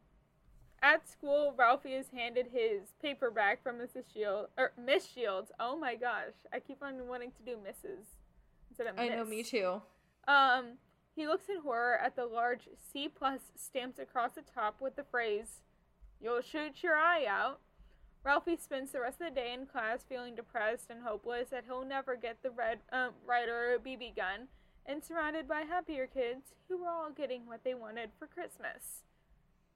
at 0.83 1.09
school, 1.09 1.55
Ralphie 1.57 1.93
is 1.93 2.07
handed 2.13 2.49
his 2.53 2.93
paperback 3.01 3.63
from 3.63 3.77
Mrs. 3.77 4.05
Shields 4.13 4.49
or 4.59 4.73
Miss 4.83 5.07
Shields. 5.07 5.53
Oh 5.61 5.77
my 5.79 5.95
gosh, 5.95 6.35
I 6.53 6.59
keep 6.59 6.83
on 6.83 7.07
wanting 7.07 7.31
to 7.31 7.43
do 7.45 7.57
Mrs. 7.57 8.05
instead 8.71 8.89
of 8.89 8.97
Miss. 8.97 9.05
I 9.05 9.15
know 9.15 9.25
me 9.25 9.43
too. 9.43 9.81
Um, 10.27 10.79
he 11.15 11.27
looks 11.27 11.49
in 11.49 11.61
horror 11.61 11.97
at 11.97 12.17
the 12.17 12.27
large 12.27 12.69
C 12.93 13.09
plus 13.09 13.41
stamped 13.57 13.99
across 13.99 14.33
the 14.33 14.43
top 14.43 14.81
with 14.81 14.97
the 14.97 15.05
phrase, 15.05 15.61
"You'll 16.21 16.41
shoot 16.41 16.83
your 16.83 16.97
eye 16.97 17.27
out." 17.27 17.61
Ralphie 18.25 18.57
spends 18.57 18.93
the 18.93 19.01
rest 19.01 19.21
of 19.21 19.29
the 19.29 19.35
day 19.35 19.53
in 19.53 19.67
class 19.67 20.05
feeling 20.05 20.35
depressed 20.37 20.91
and 20.91 21.03
hopeless 21.03 21.51
that 21.51 21.65
he'll 21.65 21.85
never 21.85 22.15
get 22.15 22.43
the 22.43 22.51
red 22.51 22.81
um, 22.93 23.15
Ryder 23.27 23.79
BB 23.85 24.15
gun, 24.15 24.49
and 24.87 25.03
surrounded 25.03 25.49
by 25.49 25.63
happier 25.63 26.07
kids 26.07 26.55
who 26.69 26.79
were 26.79 26.89
all 26.89 27.11
getting 27.11 27.47
what 27.47 27.65
they 27.65 27.75
wanted 27.75 28.11
for 28.19 28.27
Christmas. 28.27 29.03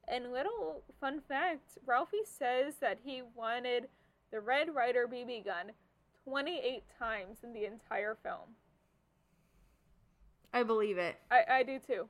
And 0.08 0.32
little 0.32 0.84
fun 1.00 1.20
fact, 1.20 1.78
Ralphie 1.84 2.24
says 2.24 2.76
that 2.80 3.00
he 3.04 3.22
wanted 3.34 3.88
the 4.30 4.40
Red 4.40 4.74
Ryder 4.74 5.08
BB 5.08 5.44
gun 5.44 5.72
28 6.24 6.84
times 6.98 7.38
in 7.42 7.52
the 7.52 7.64
entire 7.64 8.16
film. 8.22 8.54
I 10.56 10.62
believe 10.62 10.96
it. 10.96 11.16
I, 11.30 11.58
I 11.58 11.62
do 11.64 11.78
too. 11.78 12.06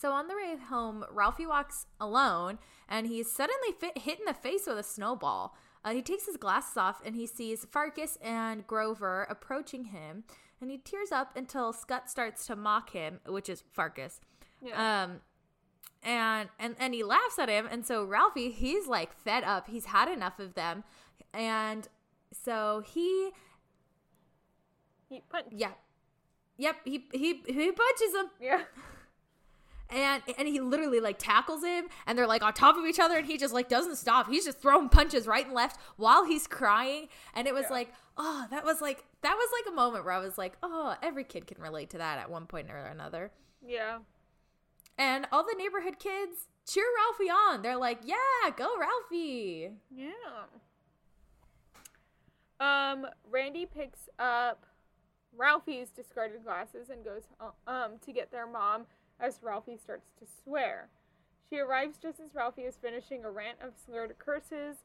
So 0.00 0.12
on 0.12 0.28
the 0.28 0.34
way 0.34 0.56
home, 0.56 1.04
Ralphie 1.10 1.46
walks 1.46 1.86
alone 2.00 2.58
and 2.88 3.08
he's 3.08 3.30
suddenly 3.30 3.72
fit, 3.78 3.98
hit 3.98 4.20
in 4.20 4.24
the 4.26 4.34
face 4.34 4.62
with 4.66 4.78
a 4.78 4.84
snowball. 4.84 5.56
Uh, 5.84 5.92
he 5.92 6.02
takes 6.02 6.26
his 6.26 6.36
glasses 6.36 6.76
off 6.76 7.02
and 7.04 7.16
he 7.16 7.26
sees 7.26 7.66
Farkus 7.66 8.16
and 8.22 8.64
Grover 8.66 9.26
approaching 9.28 9.86
him, 9.86 10.24
and 10.60 10.70
he 10.70 10.78
tears 10.78 11.10
up 11.10 11.36
until 11.36 11.72
Scut 11.72 12.08
starts 12.08 12.46
to 12.46 12.54
mock 12.54 12.90
him, 12.90 13.20
which 13.26 13.48
is 13.48 13.64
Farkus. 13.76 14.20
Yeah. 14.62 15.04
Um, 15.04 15.20
and 16.02 16.48
and 16.58 16.76
and 16.78 16.94
he 16.94 17.02
laughs 17.02 17.38
at 17.38 17.48
him, 17.48 17.66
and 17.70 17.84
so 17.84 18.04
Ralphie 18.04 18.50
he's 18.50 18.86
like 18.86 19.12
fed 19.12 19.42
up. 19.42 19.68
He's 19.68 19.86
had 19.86 20.08
enough 20.08 20.38
of 20.38 20.54
them, 20.54 20.84
and 21.32 21.88
so 22.32 22.82
he 22.86 23.30
he 25.08 25.22
punched. 25.28 25.48
yeah, 25.52 25.72
yep 26.56 26.76
he 26.84 27.04
he 27.12 27.42
he 27.46 27.72
punches 27.72 28.14
him. 28.14 28.26
Yeah. 28.40 28.62
and 29.90 30.22
and 30.38 30.48
he 30.48 30.60
literally 30.60 30.98
like 31.00 31.18
tackles 31.18 31.62
him 31.62 31.84
and 32.06 32.16
they're 32.18 32.26
like 32.26 32.42
on 32.42 32.52
top 32.54 32.76
of 32.76 32.86
each 32.86 32.98
other 32.98 33.18
and 33.18 33.26
he 33.26 33.36
just 33.36 33.52
like 33.52 33.68
doesn't 33.68 33.96
stop 33.96 34.28
he's 34.30 34.44
just 34.46 34.58
throwing 34.60 34.88
punches 34.88 35.26
right 35.26 35.44
and 35.44 35.54
left 35.54 35.78
while 35.96 36.24
he's 36.24 36.46
crying 36.46 37.06
and 37.34 37.46
it 37.46 37.52
was 37.52 37.64
Yeah. 37.64 37.72
like 37.74 37.92
oh 38.16 38.46
that 38.50 38.64
was 38.64 38.80
like 38.80 39.04
that 39.20 39.34
was 39.36 39.48
like 39.52 39.70
a 39.70 39.76
moment 39.76 40.04
where 40.06 40.14
i 40.14 40.18
was 40.18 40.38
like 40.38 40.54
oh 40.62 40.96
every 41.02 41.22
kid 41.22 41.46
can 41.46 41.60
relate 41.60 41.90
to 41.90 41.98
that 41.98 42.18
at 42.18 42.30
one 42.30 42.46
point 42.46 42.70
or 42.70 42.78
another 42.78 43.30
Yeah. 43.64 43.98
and 44.96 45.26
all 45.30 45.44
the 45.44 45.54
neighborhood 45.58 45.98
kids 45.98 46.48
cheer 46.66 46.86
ralphie 46.96 47.30
on 47.30 47.60
they're 47.60 47.76
like 47.76 47.98
yeah 48.06 48.50
go 48.56 48.74
ralphie 48.80 49.68
Yeah. 49.94 50.10
Um, 52.60 53.06
Randy 53.30 53.66
picks 53.66 54.08
up 54.18 54.64
Ralphie's 55.36 55.90
discarded 55.90 56.44
glasses 56.44 56.90
and 56.90 57.04
goes 57.04 57.22
uh, 57.40 57.70
um 57.70 57.92
to 58.04 58.12
get 58.12 58.30
their 58.30 58.46
mom 58.46 58.86
as 59.20 59.40
Ralphie 59.42 59.76
starts 59.76 60.10
to 60.18 60.26
swear. 60.42 60.88
She 61.48 61.58
arrives 61.58 61.98
just 61.98 62.20
as 62.20 62.34
Ralphie 62.34 62.62
is 62.62 62.76
finishing 62.80 63.24
a 63.24 63.30
rant 63.30 63.58
of 63.60 63.74
slurred 63.84 64.14
curses. 64.18 64.76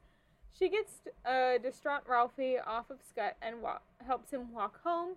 She 0.58 0.70
gets 0.70 1.02
a 1.26 1.58
distraught 1.62 2.04
Ralphie 2.08 2.58
off 2.60 2.90
of 2.90 2.98
Scut 3.08 3.38
and 3.42 3.62
wa- 3.62 3.80
helps 4.06 4.32
him 4.32 4.52
walk 4.52 4.82
home. 4.84 5.16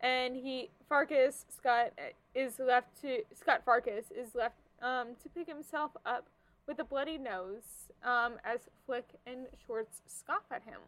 And 0.00 0.34
he 0.34 0.70
Farkus 0.90 1.44
Scut 1.54 1.92
uh, 1.98 2.10
is 2.34 2.58
left 2.58 3.00
to 3.02 3.18
Scut 3.34 3.64
Farkus 3.64 4.10
is 4.10 4.34
left 4.34 4.56
um 4.82 5.08
to 5.22 5.28
pick 5.28 5.46
himself 5.46 5.92
up 6.06 6.28
with 6.66 6.78
a 6.78 6.84
bloody 6.84 7.18
nose 7.18 7.88
um 8.02 8.34
as 8.44 8.60
Flick 8.86 9.08
and 9.26 9.46
Schwartz 9.64 10.02
scoff 10.06 10.44
at 10.50 10.62
him. 10.64 10.80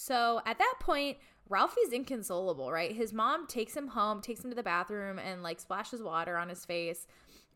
So 0.00 0.40
at 0.46 0.56
that 0.56 0.74
point, 0.80 1.18
Ralphie's 1.50 1.92
inconsolable, 1.92 2.72
right? 2.72 2.90
His 2.90 3.12
mom 3.12 3.46
takes 3.46 3.76
him 3.76 3.88
home, 3.88 4.22
takes 4.22 4.42
him 4.42 4.48
to 4.50 4.56
the 4.56 4.62
bathroom, 4.62 5.18
and 5.18 5.42
like 5.42 5.60
splashes 5.60 6.02
water 6.02 6.38
on 6.38 6.48
his 6.48 6.64
face. 6.64 7.06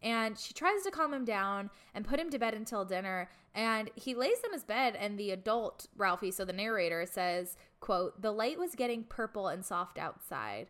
And 0.02 0.38
she 0.38 0.52
tries 0.52 0.82
to 0.82 0.90
calm 0.90 1.14
him 1.14 1.24
down 1.24 1.70
and 1.94 2.04
put 2.06 2.20
him 2.20 2.28
to 2.28 2.38
bed 2.38 2.52
until 2.52 2.84
dinner. 2.84 3.30
And 3.54 3.90
he 3.94 4.14
lays 4.14 4.36
on 4.44 4.52
his 4.52 4.62
bed, 4.62 4.94
and 4.94 5.18
the 5.18 5.30
adult 5.30 5.86
Ralphie, 5.96 6.32
so 6.32 6.44
the 6.44 6.52
narrator, 6.52 7.06
says, 7.06 7.56
"quote 7.80 8.20
The 8.20 8.30
light 8.32 8.58
was 8.58 8.74
getting 8.74 9.04
purple 9.04 9.48
and 9.48 9.64
soft 9.64 9.96
outside." 9.96 10.66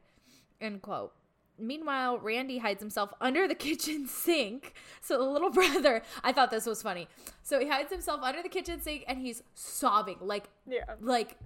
End 0.61 0.81
quote. 0.81 1.13
Meanwhile, 1.59 2.21
Randy 2.21 2.59
hides 2.59 2.81
himself 2.83 3.13
under 3.21 3.49
the 3.49 3.55
kitchen 3.57 4.07
sink. 4.07 4.75
So 5.01 5.19
the 5.19 5.25
little 5.25 5.51
brother, 5.61 6.03
I 6.23 6.31
thought 6.31 6.53
this 6.53 6.67
was 6.67 6.83
funny. 6.83 7.09
So 7.43 7.59
he 7.59 7.67
hides 7.69 7.91
himself 7.91 8.21
under 8.23 8.43
the 8.45 8.49
kitchen 8.49 8.81
sink 8.81 9.05
and 9.09 9.19
he's 9.19 9.43
sobbing, 9.55 10.19
like 10.21 10.45
Yeah. 10.67 10.85
like 11.01 11.37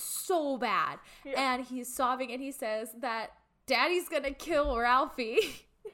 so 0.00 0.56
bad. 0.56 0.98
Yeah. 1.24 1.54
And 1.54 1.64
he's 1.64 1.92
sobbing 1.92 2.32
and 2.32 2.42
he 2.42 2.52
says 2.52 2.90
that 3.00 3.32
daddy's 3.66 4.08
gonna 4.08 4.32
kill 4.32 4.76
Ralphie. 4.76 5.66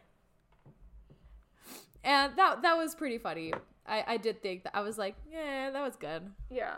and 2.05 2.37
that 2.37 2.63
that 2.63 2.77
was 2.77 2.95
pretty 2.95 3.19
funny. 3.19 3.53
I, 3.87 4.05
I 4.07 4.17
did 4.17 4.43
think 4.43 4.65
that 4.65 4.77
I 4.77 4.81
was 4.81 4.99
like, 4.99 5.17
yeah, 5.31 5.71
that 5.71 5.83
was 5.83 5.97
good. 5.97 6.23
Yeah. 6.51 6.75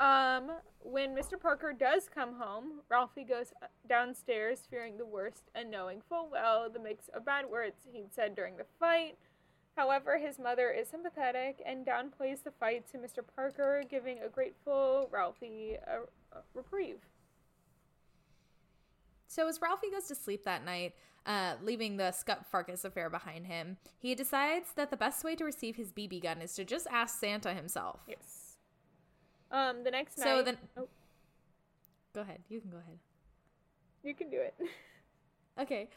Um, 0.00 0.50
when 0.80 1.14
Mr. 1.14 1.40
Parker 1.40 1.72
does 1.72 2.08
come 2.12 2.34
home, 2.38 2.80
Ralphie 2.88 3.24
goes 3.24 3.52
downstairs 3.88 4.60
fearing 4.70 4.96
the 4.96 5.06
worst 5.06 5.50
and 5.54 5.70
knowing 5.70 6.02
full 6.08 6.28
well 6.30 6.68
the 6.70 6.78
mix 6.78 7.08
of 7.14 7.24
bad 7.24 7.46
words 7.50 7.86
he'd 7.90 8.14
said 8.14 8.36
during 8.36 8.56
the 8.56 8.66
fight. 8.78 9.16
However, 9.78 10.18
his 10.18 10.40
mother 10.40 10.70
is 10.70 10.88
sympathetic 10.88 11.62
and 11.64 11.86
downplays 11.86 12.42
the 12.42 12.50
fight 12.50 12.90
to 12.90 12.98
Mr. 12.98 13.20
Parker, 13.36 13.84
giving 13.88 14.18
a 14.20 14.28
grateful 14.28 15.08
Ralphie 15.12 15.76
a, 15.86 16.00
a 16.36 16.40
reprieve. 16.52 16.98
So 19.28 19.46
as 19.46 19.60
Ralphie 19.62 19.92
goes 19.92 20.08
to 20.08 20.16
sleep 20.16 20.44
that 20.46 20.64
night, 20.64 20.94
uh, 21.26 21.54
leaving 21.62 21.96
the 21.96 22.10
Scut 22.10 22.44
Farkus 22.52 22.84
affair 22.84 23.08
behind 23.08 23.46
him, 23.46 23.76
he 24.00 24.16
decides 24.16 24.72
that 24.74 24.90
the 24.90 24.96
best 24.96 25.22
way 25.22 25.36
to 25.36 25.44
receive 25.44 25.76
his 25.76 25.92
BB 25.92 26.24
gun 26.24 26.42
is 26.42 26.54
to 26.54 26.64
just 26.64 26.88
ask 26.90 27.20
Santa 27.20 27.54
himself. 27.54 28.00
Yes. 28.08 28.56
Um, 29.52 29.84
the 29.84 29.92
next 29.92 30.18
night. 30.18 30.24
So 30.24 30.42
then- 30.42 30.58
oh, 30.76 30.88
Go 32.16 32.22
ahead. 32.22 32.40
You 32.48 32.60
can 32.60 32.70
go 32.70 32.78
ahead. 32.78 32.98
you 34.02 34.12
can 34.12 34.28
do 34.28 34.40
it. 34.40 34.54
Okay. 35.60 35.88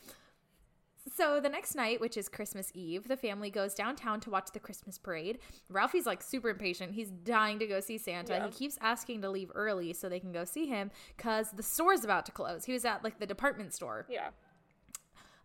So 1.17 1.39
the 1.39 1.49
next 1.49 1.75
night, 1.75 1.99
which 1.99 2.15
is 2.15 2.29
Christmas 2.29 2.71
Eve, 2.75 3.07
the 3.07 3.17
family 3.17 3.49
goes 3.49 3.73
downtown 3.73 4.19
to 4.21 4.29
watch 4.29 4.49
the 4.53 4.59
Christmas 4.59 4.97
parade. 4.99 5.39
Ralphie's 5.69 6.05
like 6.05 6.21
super 6.21 6.49
impatient. 6.49 6.93
He's 6.93 7.09
dying 7.09 7.57
to 7.59 7.65
go 7.65 7.79
see 7.79 7.97
Santa. 7.97 8.33
Yeah. 8.33 8.45
He 8.45 8.51
keeps 8.51 8.77
asking 8.81 9.21
to 9.23 9.29
leave 9.29 9.51
early 9.55 9.93
so 9.93 10.07
they 10.09 10.19
can 10.19 10.31
go 10.31 10.45
see 10.45 10.67
him 10.67 10.91
because 11.17 11.51
the 11.51 11.63
store's 11.63 12.03
about 12.03 12.25
to 12.27 12.31
close. 12.31 12.65
He 12.65 12.73
was 12.73 12.85
at 12.85 13.03
like 13.03 13.19
the 13.19 13.25
department 13.25 13.73
store. 13.73 14.05
yeah. 14.09 14.29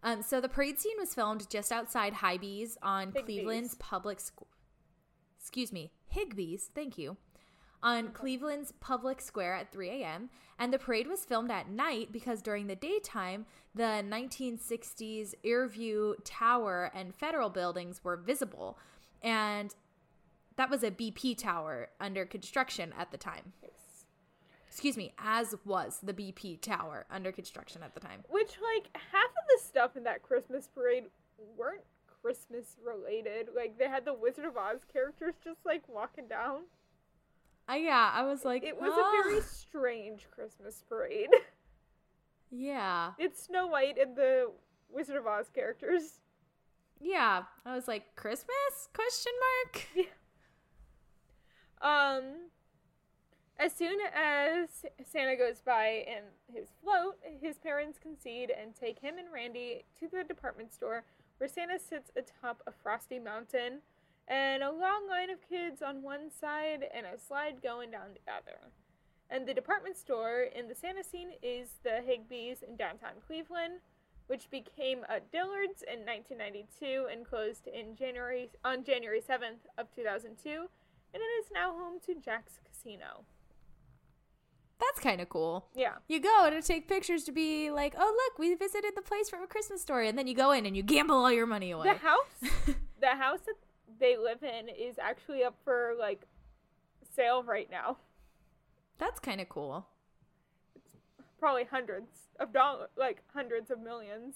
Um, 0.02 0.22
so 0.22 0.40
the 0.40 0.48
parade 0.48 0.78
scene 0.78 0.96
was 1.00 1.14
filmed 1.14 1.48
just 1.50 1.72
outside 1.72 2.14
Hybee's 2.14 2.76
on. 2.82 3.10
Cleveland's 3.12 3.74
public 3.76 4.20
school. 4.20 4.46
Excuse 5.40 5.72
me, 5.72 5.90
Higbee's. 6.14 6.70
Thank 6.74 6.96
you. 6.98 7.16
On 7.82 8.08
Cleveland's 8.08 8.72
public 8.80 9.20
square 9.20 9.54
at 9.54 9.70
3 9.70 9.90
a.m. 10.02 10.30
And 10.58 10.72
the 10.72 10.78
parade 10.78 11.06
was 11.06 11.24
filmed 11.24 11.50
at 11.50 11.68
night 11.68 12.10
because 12.10 12.42
during 12.42 12.66
the 12.66 12.74
daytime, 12.74 13.46
the 13.74 14.02
1960s 14.04 15.34
Erieview 15.44 16.14
Tower 16.24 16.90
and 16.94 17.14
federal 17.14 17.50
buildings 17.50 18.02
were 18.02 18.16
visible. 18.16 18.78
And 19.22 19.74
that 20.56 20.70
was 20.70 20.82
a 20.82 20.90
BP 20.90 21.36
tower 21.36 21.90
under 22.00 22.24
construction 22.24 22.94
at 22.98 23.10
the 23.10 23.18
time. 23.18 23.52
Yes. 23.62 23.72
Excuse 24.68 24.96
me, 24.96 25.12
as 25.18 25.54
was 25.64 26.00
the 26.02 26.12
BP 26.12 26.60
tower 26.60 27.06
under 27.10 27.32
construction 27.32 27.82
at 27.82 27.94
the 27.94 28.00
time. 28.00 28.24
Which, 28.28 28.58
like, 28.74 28.88
half 28.94 29.30
of 29.30 29.46
the 29.48 29.62
stuff 29.62 29.96
in 29.96 30.04
that 30.04 30.22
Christmas 30.22 30.68
parade 30.74 31.04
weren't 31.56 31.84
Christmas 32.22 32.76
related. 32.84 33.48
Like, 33.54 33.78
they 33.78 33.88
had 33.88 34.04
the 34.04 34.14
Wizard 34.14 34.44
of 34.44 34.56
Oz 34.56 34.80
characters 34.92 35.34
just, 35.42 35.64
like, 35.64 35.82
walking 35.88 36.28
down. 36.28 36.62
I 37.68 37.76
yeah, 37.78 38.10
I 38.14 38.22
was 38.24 38.44
like, 38.44 38.62
It 38.62 38.80
was 38.80 38.92
"Ah." 38.94 39.10
a 39.20 39.22
very 39.22 39.40
strange 39.42 40.26
Christmas 40.30 40.84
parade. 40.88 41.30
yeah, 42.50 43.12
it's 43.18 43.42
Snow 43.44 43.66
White 43.66 43.98
and 43.98 44.14
the 44.16 44.52
Wizard 44.90 45.16
of 45.16 45.26
Oz 45.26 45.50
characters. 45.52 46.20
yeah. 47.00 47.42
I 47.64 47.74
was 47.74 47.88
like, 47.88 48.14
Christmas? 48.16 48.88
Question 48.94 49.32
mark. 49.40 49.86
Yeah. 49.96 50.04
Um, 51.82 52.24
as 53.58 53.72
soon 53.74 53.98
as 54.14 54.68
Santa 55.04 55.36
goes 55.36 55.60
by 55.60 56.04
in 56.06 56.22
his 56.54 56.68
float, 56.82 57.16
his 57.40 57.58
parents 57.58 57.98
concede 57.98 58.50
and 58.50 58.74
take 58.74 58.98
him 58.98 59.18
and 59.18 59.28
Randy 59.32 59.84
to 60.00 60.08
the 60.08 60.24
department 60.24 60.72
store 60.72 61.04
where 61.38 61.48
Santa 61.48 61.78
sits 61.78 62.10
atop 62.16 62.62
a 62.66 62.72
frosty 62.72 63.18
mountain 63.18 63.80
and 64.28 64.62
a 64.62 64.70
long 64.70 65.08
line 65.08 65.30
of 65.30 65.46
kids 65.48 65.82
on 65.82 66.02
one 66.02 66.30
side 66.30 66.84
and 66.94 67.06
a 67.06 67.18
slide 67.18 67.62
going 67.62 67.90
down 67.90 68.14
the 68.14 68.32
other. 68.32 68.72
And 69.30 69.46
the 69.46 69.54
department 69.54 69.96
store 69.96 70.46
in 70.54 70.68
the 70.68 70.74
Santa 70.74 71.02
scene 71.02 71.30
is 71.42 71.70
the 71.82 72.02
Higbee's 72.06 72.62
in 72.62 72.76
downtown 72.76 73.14
Cleveland, 73.26 73.80
which 74.26 74.50
became 74.50 75.04
a 75.08 75.20
Dillard's 75.20 75.82
in 75.82 76.04
1992 76.06 77.06
and 77.10 77.24
closed 77.24 77.66
in 77.66 77.96
January 77.96 78.50
on 78.64 78.84
January 78.84 79.20
7th 79.20 79.66
of 79.78 79.86
2002, 79.94 80.50
and 80.50 80.68
it 81.14 81.32
is 81.40 81.46
now 81.52 81.72
home 81.72 81.98
to 82.06 82.14
Jack's 82.14 82.58
Casino. 82.64 83.24
That's 84.78 85.00
kind 85.00 85.20
of 85.20 85.28
cool. 85.28 85.66
Yeah. 85.74 85.94
You 86.06 86.20
go 86.20 86.50
to 86.50 86.60
take 86.60 86.86
pictures 86.86 87.24
to 87.24 87.32
be 87.32 87.70
like, 87.70 87.94
oh 87.98 88.26
look, 88.26 88.38
we 88.38 88.54
visited 88.54 88.92
the 88.94 89.02
place 89.02 89.30
from 89.30 89.42
a 89.42 89.46
Christmas 89.46 89.80
story, 89.80 90.08
and 90.08 90.18
then 90.18 90.26
you 90.26 90.34
go 90.34 90.52
in 90.52 90.66
and 90.66 90.76
you 90.76 90.82
gamble 90.82 91.16
all 91.16 91.32
your 91.32 91.46
money 91.46 91.70
away. 91.70 91.92
The 91.92 91.98
house, 91.98 92.74
the 93.00 93.16
house 93.16 93.40
that 93.46 93.54
they 93.98 94.16
live 94.16 94.42
in 94.42 94.68
is 94.68 94.96
actually 94.98 95.44
up 95.44 95.56
for 95.64 95.94
like 95.98 96.22
sale 97.14 97.42
right 97.42 97.70
now. 97.70 97.98
That's 98.98 99.20
kind 99.20 99.40
of 99.40 99.48
cool. 99.48 99.86
It's 101.18 101.28
Probably 101.38 101.64
hundreds 101.64 102.28
of 102.40 102.52
dollars, 102.52 102.88
like 102.96 103.22
hundreds 103.34 103.70
of 103.70 103.80
millions. 103.80 104.34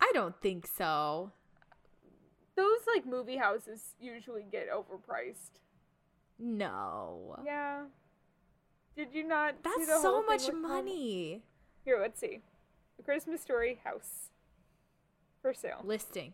I 0.00 0.10
don't 0.12 0.40
think 0.40 0.66
so. 0.66 1.32
Those 2.54 2.78
like 2.94 3.06
movie 3.06 3.36
houses 3.36 3.94
usually 4.00 4.44
get 4.50 4.68
overpriced. 4.70 5.60
No. 6.38 7.38
Yeah. 7.44 7.84
Did 8.96 9.08
you 9.12 9.24
not? 9.26 9.56
That's 9.62 9.86
so 10.02 10.22
much 10.22 10.46
Home- 10.46 10.62
money. 10.62 11.42
Here, 11.84 11.98
let's 12.00 12.18
see. 12.18 12.40
The 12.96 13.02
Christmas 13.02 13.40
Story 13.42 13.80
house 13.84 14.30
for 15.42 15.52
sale. 15.54 15.82
Listing. 15.84 16.32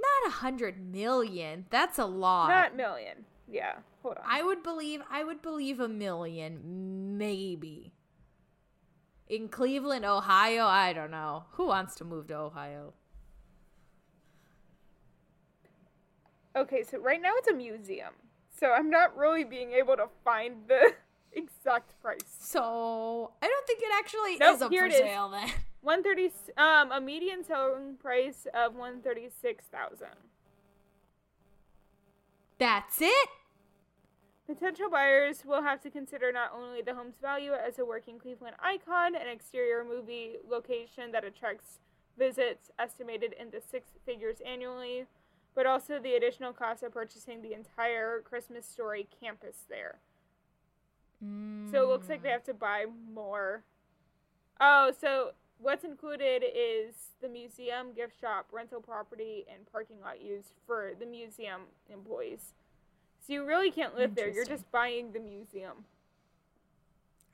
Not 0.00 0.28
a 0.28 0.36
hundred 0.36 0.78
million. 0.92 1.66
That's 1.70 1.98
a 1.98 2.06
lot. 2.06 2.48
Not 2.48 2.76
million. 2.76 3.24
Yeah. 3.50 3.74
Hold 4.02 4.18
on. 4.18 4.22
I 4.26 4.42
would 4.42 4.62
believe 4.62 5.00
I 5.10 5.24
would 5.24 5.42
believe 5.42 5.80
a 5.80 5.88
million, 5.88 7.16
maybe. 7.18 7.92
In 9.26 9.48
Cleveland, 9.48 10.04
Ohio, 10.04 10.64
I 10.66 10.92
don't 10.92 11.10
know. 11.10 11.44
Who 11.52 11.66
wants 11.66 11.94
to 11.96 12.04
move 12.04 12.28
to 12.28 12.34
Ohio? 12.36 12.94
Okay, 16.56 16.82
so 16.82 16.98
right 16.98 17.20
now 17.20 17.30
it's 17.36 17.48
a 17.48 17.54
museum. 17.54 18.12
So 18.58 18.72
I'm 18.72 18.90
not 18.90 19.16
really 19.16 19.44
being 19.44 19.72
able 19.72 19.96
to 19.96 20.06
find 20.24 20.56
the 20.66 20.92
exact 21.32 22.00
price. 22.02 22.18
So 22.40 23.32
I 23.42 23.46
don't 23.46 23.66
think 23.66 23.80
it 23.80 23.90
actually 23.98 24.36
Nope, 24.38 24.56
is 24.56 24.62
up 24.62 24.72
for 24.72 24.86
it 24.86 24.92
is. 24.92 24.98
sale 24.98 25.28
then. 25.28 25.50
130 25.80 26.32
um 26.56 26.92
a 26.92 27.00
median 27.00 27.44
selling 27.44 27.96
price 27.96 28.46
of 28.52 28.74
136,000. 28.74 30.06
That's 32.58 33.00
it? 33.00 33.28
Potential 34.46 34.88
buyers 34.90 35.44
will 35.44 35.62
have 35.62 35.80
to 35.82 35.90
consider 35.90 36.32
not 36.32 36.52
only 36.56 36.80
the 36.80 36.94
home's 36.94 37.18
value 37.20 37.52
as 37.52 37.78
a 37.78 37.84
working 37.84 38.18
Cleveland 38.18 38.56
icon, 38.60 39.14
an 39.14 39.28
exterior 39.28 39.84
movie 39.84 40.36
location 40.48 41.12
that 41.12 41.24
attracts 41.24 41.80
visits 42.18 42.70
estimated 42.78 43.34
in 43.38 43.50
the 43.50 43.60
six 43.60 43.90
figures 44.04 44.38
annually, 44.44 45.04
but 45.54 45.66
also 45.66 45.98
the 45.98 46.14
additional 46.14 46.52
cost 46.52 46.82
of 46.82 46.92
purchasing 46.92 47.42
the 47.42 47.52
entire 47.52 48.20
Christmas 48.22 48.66
Story 48.66 49.06
campus 49.20 49.64
there. 49.68 49.98
So 51.70 51.82
it 51.82 51.88
looks 51.88 52.08
like 52.08 52.22
they 52.22 52.30
have 52.30 52.44
to 52.44 52.54
buy 52.54 52.86
more. 53.12 53.64
Oh, 54.60 54.92
so 54.98 55.32
what's 55.60 55.84
included 55.84 56.42
is 56.44 56.94
the 57.20 57.28
museum, 57.28 57.92
gift 57.94 58.20
shop, 58.20 58.46
rental 58.52 58.80
property, 58.80 59.46
and 59.52 59.70
parking 59.70 60.00
lot 60.00 60.22
used 60.22 60.52
for 60.66 60.92
the 60.98 61.06
museum 61.06 61.62
employees. 61.92 62.54
So 63.26 63.32
you 63.32 63.44
really 63.44 63.70
can't 63.70 63.96
live 63.96 64.14
there. 64.14 64.28
You're 64.28 64.44
just 64.44 64.70
buying 64.70 65.12
the 65.12 65.20
museum. 65.20 65.84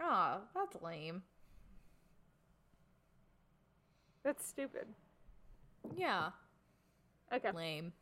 Oh, 0.01 0.39
that's 0.55 0.83
lame. 0.83 1.23
That's 4.25 4.47
stupid. 4.47 4.87
Yeah. 5.97 6.31
Okay. 7.33 7.53
Lame. 7.53 7.93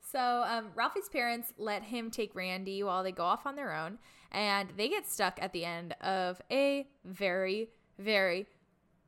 So, 0.00 0.44
um, 0.46 0.68
Ralphie's 0.74 1.08
parents 1.08 1.52
let 1.58 1.82
him 1.82 2.10
take 2.10 2.34
Randy 2.34 2.82
while 2.82 3.02
they 3.02 3.12
go 3.12 3.24
off 3.24 3.46
on 3.46 3.56
their 3.56 3.74
own, 3.74 3.98
and 4.30 4.70
they 4.76 4.88
get 4.88 5.10
stuck 5.10 5.38
at 5.42 5.52
the 5.52 5.64
end 5.64 5.94
of 6.00 6.40
a 6.50 6.86
very, 7.04 7.68
very, 7.98 8.46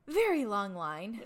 very 0.09 0.45
long 0.45 0.75
line. 0.75 1.23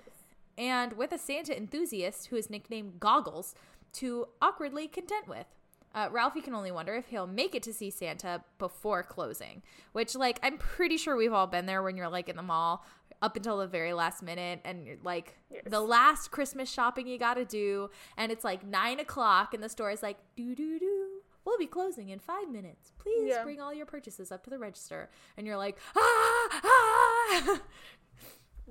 And 0.59 0.95
with 0.95 1.13
a 1.13 1.19
Santa 1.19 1.57
enthusiast 1.57 2.27
who 2.27 2.37
is 2.37 2.51
nicknamed 2.51 3.01
Goggles 3.01 3.55
to 3.95 4.29
awkwardly 4.43 4.89
content 4.89 5.27
with. 5.29 5.47
Uh, 5.93 6.09
Ralphie 6.13 6.41
can 6.41 6.55
only 6.55 6.71
wonder 6.71 6.95
if 6.95 7.07
he'll 7.09 7.27
make 7.27 7.55
it 7.55 7.65
to 7.65 7.73
see 7.73 7.91
Santa 7.91 8.45
before 8.59 9.03
closing, 9.03 9.63
which, 9.93 10.15
like, 10.15 10.39
I'm 10.43 10.57
pretty 10.57 10.97
sure 10.97 11.17
we've 11.17 11.33
all 11.33 11.49
been 11.49 11.67
there 11.67 11.83
when 11.83 11.97
you're 11.97 12.09
like 12.09 12.29
in 12.29 12.37
the 12.37 12.43
mall 12.43 12.85
up 13.23 13.35
until 13.37 13.59
the 13.59 13.67
very 13.67 13.93
last 13.93 14.23
minute 14.23 14.61
and 14.65 14.87
you're 14.87 14.97
like 15.03 15.35
Yes. 15.51 15.63
the 15.67 15.81
last 15.81 16.31
Christmas 16.31 16.71
shopping 16.71 17.09
you 17.09 17.19
gotta 17.19 17.45
do, 17.45 17.91
and 18.17 18.31
it's 18.31 18.45
like 18.45 18.65
nine 18.65 19.01
o'clock, 19.01 19.53
and 19.53 19.63
the 19.65 19.69
store 19.69 19.91
is 19.91 20.01
like, 20.03 20.17
doo 20.37 20.55
doo 20.55 20.79
doo. 20.79 21.09
We'll 21.45 21.59
be 21.59 21.67
closing 21.67 22.11
in 22.11 22.21
five 22.21 22.49
minutes. 22.49 22.93
Please 22.99 23.31
Yeah. 23.31 23.43
bring 23.43 23.61
all 23.61 23.75
your 23.75 23.87
purchases 23.87 24.31
up 24.31 24.45
to 24.45 24.51
the 24.51 24.59
register. 24.59 25.11
And 25.37 25.45
you're 25.47 25.57
like, 25.57 25.77
ah, 25.97 26.61
ah. 26.63 27.61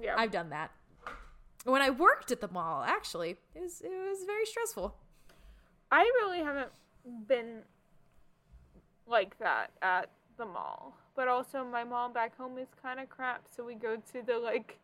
Yeah. 0.01 0.15
I've 0.17 0.31
done 0.31 0.49
that. 0.49 0.71
When 1.65 1.81
I 1.81 1.89
worked 1.89 2.31
at 2.31 2.41
the 2.41 2.47
mall, 2.47 2.83
actually, 2.83 3.37
it 3.53 3.61
was 3.61 3.81
it 3.81 3.89
was 3.89 4.23
very 4.25 4.45
stressful. 4.45 4.95
I 5.91 6.01
really 6.21 6.39
haven't 6.39 6.71
been 7.27 7.63
like 9.07 9.37
that 9.39 9.71
at 9.81 10.09
the 10.37 10.45
mall. 10.45 10.95
But 11.15 11.27
also 11.27 11.65
my 11.65 11.83
mall 11.83 12.09
back 12.09 12.37
home 12.37 12.57
is 12.57 12.69
kind 12.81 12.99
of 12.99 13.09
crap, 13.09 13.43
so 13.53 13.65
we 13.65 13.75
go 13.75 13.97
to 13.97 14.21
the 14.25 14.37
like 14.37 14.77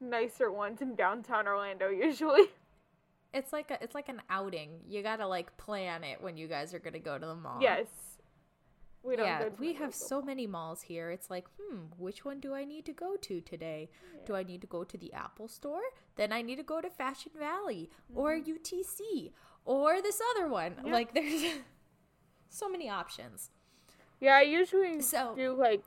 nicer 0.00 0.50
ones 0.50 0.80
in 0.82 0.94
downtown 0.94 1.46
Orlando 1.46 1.88
usually. 1.88 2.46
It's 3.32 3.52
like 3.52 3.70
a 3.70 3.80
it's 3.80 3.94
like 3.94 4.08
an 4.08 4.22
outing. 4.28 4.80
You 4.88 5.04
gotta 5.04 5.24
like 5.24 5.56
plan 5.56 6.02
it 6.02 6.20
when 6.20 6.36
you 6.36 6.48
guys 6.48 6.74
are 6.74 6.80
gonna 6.80 6.98
go 6.98 7.16
to 7.16 7.26
the 7.26 7.36
mall. 7.36 7.58
Yes. 7.62 7.86
We 9.02 9.16
don't 9.16 9.26
yeah, 9.26 9.48
we 9.58 9.72
have 9.74 9.94
so 9.94 10.16
mall. 10.16 10.26
many 10.26 10.46
malls 10.46 10.82
here. 10.82 11.10
It's 11.10 11.30
like, 11.30 11.46
hmm, 11.58 11.84
which 11.96 12.24
one 12.24 12.38
do 12.38 12.52
I 12.54 12.64
need 12.64 12.84
to 12.84 12.92
go 12.92 13.16
to 13.16 13.40
today? 13.40 13.88
Do 14.26 14.36
I 14.36 14.42
need 14.42 14.60
to 14.60 14.66
go 14.66 14.84
to 14.84 14.98
the 14.98 15.12
Apple 15.14 15.48
store? 15.48 15.80
Then 16.16 16.32
I 16.32 16.42
need 16.42 16.56
to 16.56 16.62
go 16.62 16.80
to 16.82 16.90
Fashion 16.90 17.32
Valley 17.38 17.88
or 18.14 18.36
UTC 18.38 19.32
or 19.64 20.02
this 20.02 20.20
other 20.34 20.48
one. 20.48 20.72
Mm-hmm. 20.72 20.86
Yeah. 20.88 20.92
Like, 20.92 21.14
there's 21.14 21.44
so 22.50 22.68
many 22.68 22.90
options. 22.90 23.50
Yeah, 24.20 24.34
I 24.36 24.42
usually 24.42 25.00
So- 25.00 25.34
do 25.34 25.54
like 25.54 25.86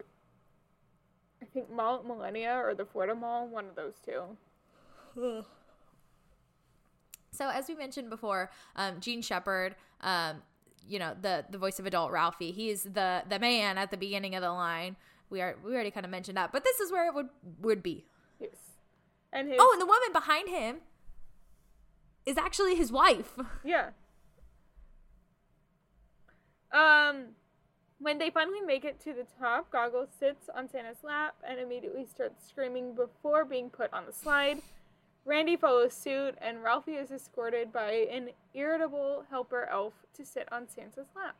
I 1.42 1.46
think 1.46 1.70
Mall 1.70 2.00
at 2.00 2.06
Millennia 2.08 2.56
or 2.56 2.74
the 2.74 2.86
Florida 2.86 3.14
Mall, 3.14 3.48
one 3.48 3.66
of 3.66 3.76
those 3.76 4.00
two. 4.04 4.38
So 7.32 7.50
as 7.50 7.68
we 7.68 7.74
mentioned 7.74 8.12
before, 8.12 8.52
um, 8.76 9.00
Jean 9.00 9.24
Shepherd, 9.24 9.76
um, 10.02 10.44
you 10.88 11.00
know 11.00 11.16
the 11.20 11.46
the 11.50 11.58
voice 11.58 11.80
of 11.80 11.86
adult 11.86 12.12
Ralphie, 12.12 12.52
he's 12.52 12.84
the 12.84 13.24
the 13.28 13.40
man 13.40 13.78
at 13.78 13.92
the 13.92 13.98
beginning 13.98 14.36
of 14.36 14.42
the 14.42 14.52
line. 14.52 14.96
We 15.30 15.42
are 15.42 15.56
we 15.64 15.74
already 15.74 15.92
kind 15.92 16.06
of 16.06 16.12
mentioned 16.12 16.38
that, 16.38 16.52
but 16.52 16.64
this 16.64 16.80
is 16.80 16.92
where 16.92 17.08
it 17.08 17.14
would 17.14 17.30
would 17.62 17.82
be. 17.84 18.06
Yes. 18.40 18.56
And 19.32 19.48
his 19.50 19.58
Oh, 19.60 19.70
and 19.74 19.82
the 19.82 19.86
woman 19.86 20.12
behind 20.14 20.50
him 20.50 20.78
is 22.26 22.38
actually 22.38 22.76
his 22.76 22.92
wife. 22.92 23.38
Yeah. 23.64 23.90
Um, 26.72 27.28
when 28.00 28.18
they 28.18 28.32
finally 28.32 28.62
make 28.62 28.84
it 28.84 29.00
to 29.02 29.14
the 29.14 29.26
top, 29.40 29.72
Goggles 29.72 30.10
sits 30.20 30.50
on 30.56 30.68
Santa's 30.70 31.04
lap 31.04 31.36
and 31.48 31.60
immediately 31.60 32.06
starts 32.06 32.48
screaming 32.48 32.96
before 32.96 33.46
being 33.46 33.70
put 33.70 33.94
on 33.94 34.08
the 34.08 34.12
slide. 34.12 34.60
Randy 35.26 35.56
follows 35.56 35.94
suit, 35.94 36.36
and 36.42 36.64
Ralphie 36.64 36.96
is 36.96 37.10
escorted 37.10 37.72
by 37.72 37.92
an 38.12 38.32
irritable 38.54 39.24
helper 39.30 39.70
elf 39.72 39.94
to 40.16 40.26
sit 40.26 40.52
on 40.52 40.68
Santa's 40.68 41.08
lap. 41.16 41.38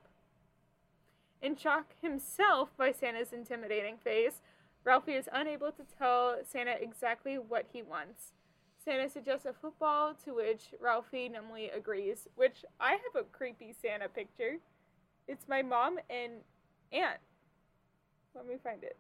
In 1.42 1.58
shock 1.58 1.88
himself 2.02 2.70
by 2.78 2.94
Santa's 2.94 3.34
intimidating 3.34 3.98
face, 3.98 4.42
Ralphie 4.86 5.14
is 5.14 5.28
unable 5.34 5.72
to 5.74 5.84
tell 5.98 6.38
Santa 6.46 6.82
exactly 6.82 7.38
what 7.38 7.66
he 7.74 7.82
wants. 7.82 8.32
Santa 8.84 9.10
suggests 9.10 9.46
a 9.46 9.54
football, 9.54 10.14
to 10.26 10.36
which 10.36 10.74
Ralphie 10.80 11.28
numbly 11.30 11.70
agrees, 11.70 12.28
which 12.36 12.64
I 12.80 12.92
have 12.92 13.16
a 13.18 13.24
creepy 13.24 13.74
Santa 13.82 14.08
picture. 14.08 14.58
It's 15.28 15.48
my 15.48 15.62
mom 15.62 16.00
and 16.10 16.34
aunt. 16.94 17.20
Let 18.36 18.48
me 18.48 18.56
find 18.62 18.84
it. 18.84 18.98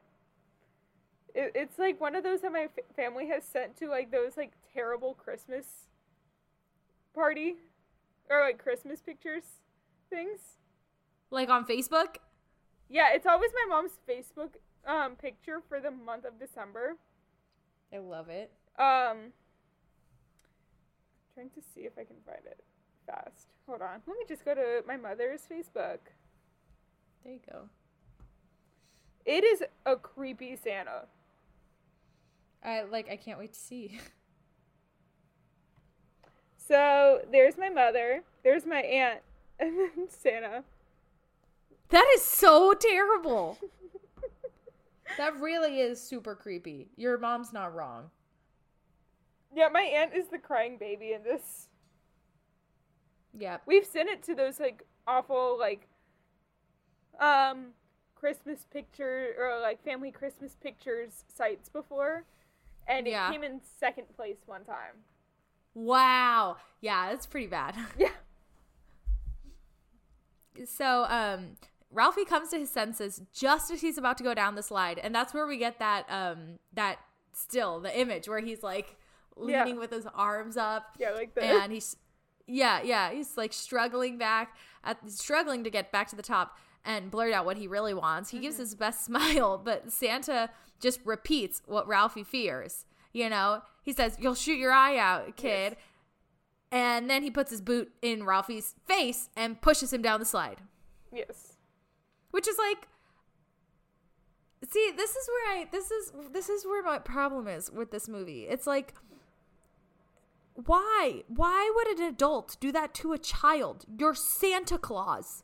it 1.33 1.51
it's 1.55 1.79
like 1.79 1.99
one 1.99 2.15
of 2.15 2.23
those 2.23 2.41
that 2.41 2.51
my 2.51 2.67
family 2.95 3.27
has 3.27 3.43
sent 3.43 3.77
to 3.77 3.87
like 3.87 4.11
those 4.11 4.37
like 4.37 4.51
terrible 4.73 5.13
Christmas 5.13 5.65
party 7.13 7.55
or 8.29 8.39
like 8.41 8.57
Christmas 8.57 9.01
pictures 9.01 9.43
things. 10.09 10.39
Like 11.31 11.49
on 11.49 11.65
Facebook? 11.65 12.17
Yeah, 12.89 13.09
it's 13.13 13.25
always 13.25 13.51
my 13.53 13.75
mom's 13.75 13.99
Facebook 14.09 14.55
um 14.85 15.15
picture 15.15 15.61
for 15.67 15.79
the 15.79 15.91
month 15.91 16.25
of 16.25 16.39
December. 16.39 16.97
I 17.93 17.99
love 17.99 18.29
it. 18.29 18.51
Um 18.77 19.31
trying 21.33 21.49
to 21.51 21.61
see 21.73 21.81
if 21.81 21.93
I 21.97 22.03
can 22.03 22.17
find 22.25 22.45
it 22.45 22.63
fast. 23.07 23.47
Hold 23.67 23.81
on. 23.81 24.01
Let 24.07 24.17
me 24.17 24.25
just 24.27 24.45
go 24.45 24.53
to 24.53 24.83
my 24.87 24.97
mother's 24.97 25.41
Facebook. 25.51 25.99
There 27.23 27.33
you 27.33 27.39
go. 27.49 27.69
It 29.25 29.43
is 29.43 29.63
a 29.85 29.95
creepy 29.95 30.55
Santa. 30.55 31.05
I 32.63 32.83
like 32.83 33.09
I 33.09 33.15
can't 33.15 33.39
wait 33.39 33.53
to 33.53 33.59
see. 33.59 33.99
So 36.67 37.21
there's 37.31 37.57
my 37.57 37.69
mother, 37.69 38.23
there's 38.43 38.65
my 38.65 38.81
aunt, 38.81 39.19
and 39.59 39.77
then 39.77 40.07
Santa. 40.09 40.63
That 41.89 42.05
is 42.15 42.23
so 42.23 42.73
terrible. 42.73 43.57
that 45.17 45.39
really 45.39 45.79
is 45.79 46.01
super 46.01 46.35
creepy. 46.35 46.89
Your 46.95 47.17
mom's 47.17 47.53
not 47.53 47.73
wrong. 47.75 48.09
Yeah, 49.55 49.67
my 49.69 49.81
aunt 49.81 50.13
is 50.15 50.27
the 50.29 50.39
crying 50.39 50.77
baby 50.77 51.13
in 51.13 51.23
this. 51.23 51.67
Yeah. 53.37 53.57
We've 53.65 53.85
sent 53.85 54.09
it 54.09 54.23
to 54.23 54.35
those 54.35 54.59
like 54.59 54.83
awful 55.05 55.57
like 55.59 55.87
um 57.19 57.67
Christmas 58.15 58.65
picture 58.71 59.35
or 59.37 59.59
like 59.59 59.83
family 59.83 60.11
Christmas 60.11 60.55
pictures 60.61 61.25
sites 61.27 61.69
before. 61.69 62.23
And 62.87 63.05
Yeah. 63.05 63.29
it 63.29 63.33
came 63.33 63.43
in 63.43 63.61
second 63.79 64.05
place 64.15 64.37
one 64.45 64.63
time. 64.63 65.03
Wow. 65.73 66.57
Yeah, 66.81 67.09
that's 67.09 67.25
pretty 67.25 67.47
bad. 67.47 67.75
Yeah. 67.97 68.09
so, 70.65 71.05
um 71.09 71.57
Ralphie 71.91 72.25
comes 72.25 72.49
to 72.49 72.57
his 72.57 72.71
senses 72.71 73.21
just 73.33 73.69
as 73.69 73.81
he's 73.81 73.99
about 73.99 74.17
to 74.17 74.23
go 74.23 74.33
down 74.33 74.55
the 74.55 74.63
slide, 74.63 74.97
and 74.97 75.13
that's 75.13 75.31
where 75.33 75.45
we 75.45 75.57
get 75.57 75.79
that 75.79 76.05
um 76.09 76.59
that 76.73 76.97
still 77.33 77.79
the 77.79 77.97
image 77.99 78.27
where 78.27 78.39
he's 78.39 78.61
like 78.63 78.95
Yeah. 79.37 79.63
leaning 79.63 79.79
with 79.79 79.91
his 79.91 80.05
arms 80.13 80.57
up 80.57 80.95
Yeah, 80.99 81.11
like 81.11 81.33
the 81.35 81.43
and 81.43 81.71
he's 81.71 81.95
yeah 82.45 82.81
yeah 82.83 83.11
he's 83.11 83.37
like 83.37 83.53
struggling 83.53 84.17
back 84.17 84.55
at 84.83 84.97
struggling 85.09 85.63
to 85.63 85.69
get 85.69 85.91
back 85.91 86.07
to 86.09 86.15
the 86.15 86.21
top 86.21 86.57
and 86.85 87.09
blurt 87.09 87.33
out 87.33 87.45
what 87.45 87.57
he 87.57 87.67
really 87.67 87.93
wants 87.93 88.29
he 88.31 88.37
Mm-hmm. 88.37 88.43
gives 88.43 88.57
his 88.57 88.75
best 88.75 89.05
smile 89.09 89.57
but 89.57 89.91
santa 89.91 90.49
just 90.79 90.99
repeats 91.05 91.61
what 91.65 91.87
ralphie 91.87 92.23
fears 92.23 92.85
you 93.13 93.29
know? 93.29 93.61
He 93.81 93.93
says 93.93 94.17
you'll 94.19 94.35
shoot 94.35 94.57
your 94.57 94.73
eye 94.73 94.97
out 94.97 95.37
kid. 95.37 95.73
Yes. 95.73 95.79
and 96.71 97.09
then 97.09 97.23
he 97.23 97.29
puts 97.31 97.51
his 97.51 97.61
boot 97.61 97.91
in 98.01 98.25
ralphie's 98.25 98.75
face 98.87 99.29
and 99.37 99.61
pushes 99.61 99.93
him 99.93 100.01
down 100.01 100.19
the 100.19 100.25
slide. 100.25 100.61
Yes. 101.13 101.53
which 102.31 102.47
is 102.47 102.57
like 102.57 102.87
see 104.67 104.91
this 104.95 105.11
is 105.11 105.27
where 105.29 105.57
i 105.59 105.67
this 105.71 105.91
is 105.91 106.11
this 106.31 106.47
is 106.49 106.65
where 106.65 106.81
my 106.81 106.97
problem 106.97 107.47
is 107.47 107.69
with 107.71 107.91
this 107.91 108.07
movie. 108.07 108.43
It's 108.49 108.65
like 108.65 108.93
why 110.55 111.23
why 111.27 111.71
would 111.75 111.99
an 111.99 112.05
adult 112.07 112.57
do 112.59 112.71
that 112.71 112.93
to 112.95 113.13
a 113.13 113.17
child? 113.17 113.85
You're 113.99 114.15
santa 114.15 114.77
claus. 114.77 115.43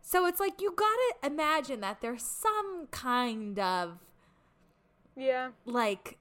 So 0.00 0.26
it's 0.26 0.40
like 0.40 0.60
you 0.60 0.74
gotta 0.76 1.32
imagine 1.32 1.80
that 1.80 2.00
there's 2.02 2.24
some 2.24 2.88
kind 2.90 3.58
of 3.58 3.98
Yeah. 5.16 5.50
like 5.64 6.18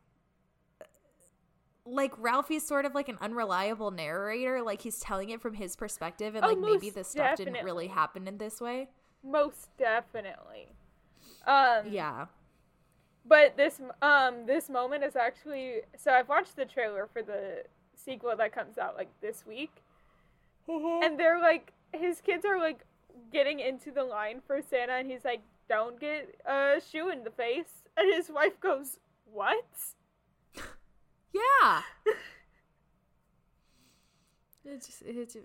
like 1.85 2.13
Ralphie's 2.17 2.65
sort 2.67 2.85
of 2.85 2.93
like 2.93 3.09
an 3.09 3.17
unreliable 3.21 3.89
narrator 3.91 4.61
like 4.61 4.81
he's 4.81 4.99
telling 4.99 5.29
it 5.31 5.41
from 5.41 5.55
his 5.55 5.75
perspective 5.75 6.35
and 6.35 6.45
Oh, 6.45 6.49
like 6.49 6.57
maybe 6.59 6.89
this 6.89 7.09
stuff 7.09 7.37
didn't 7.37 7.63
really 7.65 7.87
happen 7.87 8.27
in 8.27 8.37
this 8.37 8.61
way 8.61 8.89
Most 9.23 9.69
definitely. 9.77 10.67
Um 11.47 11.85
yeah 11.89 12.25
But 13.25 13.57
this 13.57 13.81
um 14.01 14.45
this 14.45 14.69
moment 14.69 15.03
is 15.03 15.15
actually 15.15 15.81
so 15.97 16.11
I've 16.11 16.29
watched 16.29 16.55
the 16.55 16.65
trailer 16.65 17.07
for 17.11 17.21
the 17.23 17.63
sequel 17.95 18.35
that 18.37 18.53
comes 18.53 18.77
out 18.77 18.95
like 18.95 19.09
this 19.21 19.45
week. 19.45 19.71
And 20.67 21.19
they're 21.19 21.39
like 21.41 21.73
his 21.93 22.21
kids 22.21 22.45
are 22.45 22.59
like 22.59 22.81
getting 23.33 23.59
into 23.59 23.91
the 23.91 24.03
line 24.03 24.41
for 24.45 24.61
Santa 24.61 24.93
and 24.93 25.09
he's 25.09 25.25
like 25.25 25.41
don't 25.69 25.99
get 25.99 26.35
a 26.45 26.81
shoe 26.91 27.09
in 27.09 27.23
the 27.23 27.31
face 27.31 27.83
and 27.97 28.13
his 28.13 28.29
wife 28.29 28.59
goes 28.59 28.99
what? 29.25 29.65
Yeah. 31.33 31.81
it 34.65 34.83
just, 34.85 35.01
it 35.01 35.31
just, 35.31 35.37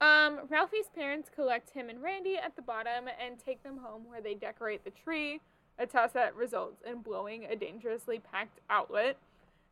Um 0.00 0.40
Ralphie's 0.48 0.88
parents 0.94 1.28
collect 1.34 1.70
him 1.70 1.88
and 1.88 2.00
Randy 2.00 2.36
at 2.36 2.54
the 2.54 2.62
bottom 2.62 3.06
and 3.20 3.38
take 3.38 3.64
them 3.64 3.78
home 3.78 4.02
where 4.08 4.20
they 4.20 4.34
decorate 4.34 4.84
the 4.84 4.90
tree, 4.90 5.40
a 5.80 5.86
task 5.86 6.14
that 6.14 6.36
results 6.36 6.80
in 6.86 7.02
blowing 7.02 7.44
a 7.44 7.56
dangerously 7.56 8.20
packed 8.20 8.60
outlet. 8.70 9.16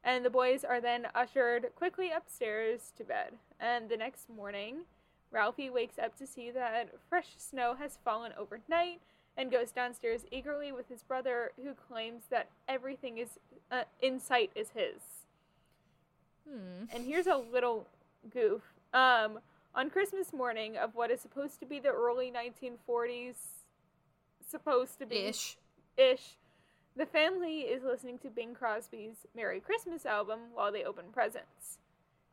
And 0.05 0.25
the 0.25 0.31
boys 0.31 0.65
are 0.65 0.81
then 0.81 1.07
ushered 1.15 1.67
quickly 1.75 2.11
upstairs 2.11 2.93
to 2.97 3.05
bed. 3.05 3.35
And 3.61 3.89
the 3.89 3.97
next 3.97 4.29
morning, 4.29 4.83
Ralphie 5.31 5.71
wakes 5.71 5.99
up 5.99 6.17
to 6.19 6.27
see 6.27 6.51
that 6.51 6.89
fresh 7.09 7.29
snow 7.37 7.75
has 7.79 7.99
fallen 8.05 8.33
overnight 8.39 9.01
and 9.37 9.53
goes 9.53 9.71
downstairs 9.71 10.25
eagerly 10.33 10.73
with 10.73 10.89
his 10.89 11.03
brother, 11.03 11.53
who 11.63 11.73
claims 11.75 12.25
that 12.31 12.49
everything 12.67 13.19
is 13.19 13.39
uh, 13.71 13.83
in 14.01 14.19
sight 14.19 14.51
is 14.55 14.71
his. 14.71 15.01
hmm. 16.49 16.85
And 16.95 17.07
here's 17.07 17.27
a 17.27 17.37
little 17.37 17.87
goof. 18.33 18.63
Um, 18.93 19.39
on 19.75 19.91
Christmas 19.91 20.33
morning 20.33 20.77
of 20.77 20.95
what 20.95 21.11
is 21.11 21.21
supposed 21.21 21.61
to 21.61 21.67
be 21.67 21.79
the 21.79 21.91
early 21.91 22.33
1940s, 22.33 23.37
supposed 24.47 24.99
to 24.99 25.07
be 25.07 25.27
Ish. 25.27 25.57
ish, 25.97 26.37
the 26.97 27.07
family 27.07 27.61
is 27.61 27.85
listening 27.85 28.19
to 28.19 28.29
Bing 28.31 28.55
Crosby's 28.55 29.27
Merry 29.37 29.61
Christmas 29.61 30.05
album 30.05 30.41
while 30.53 30.73
they 30.73 30.83
open 30.83 31.05
presents. 31.13 31.79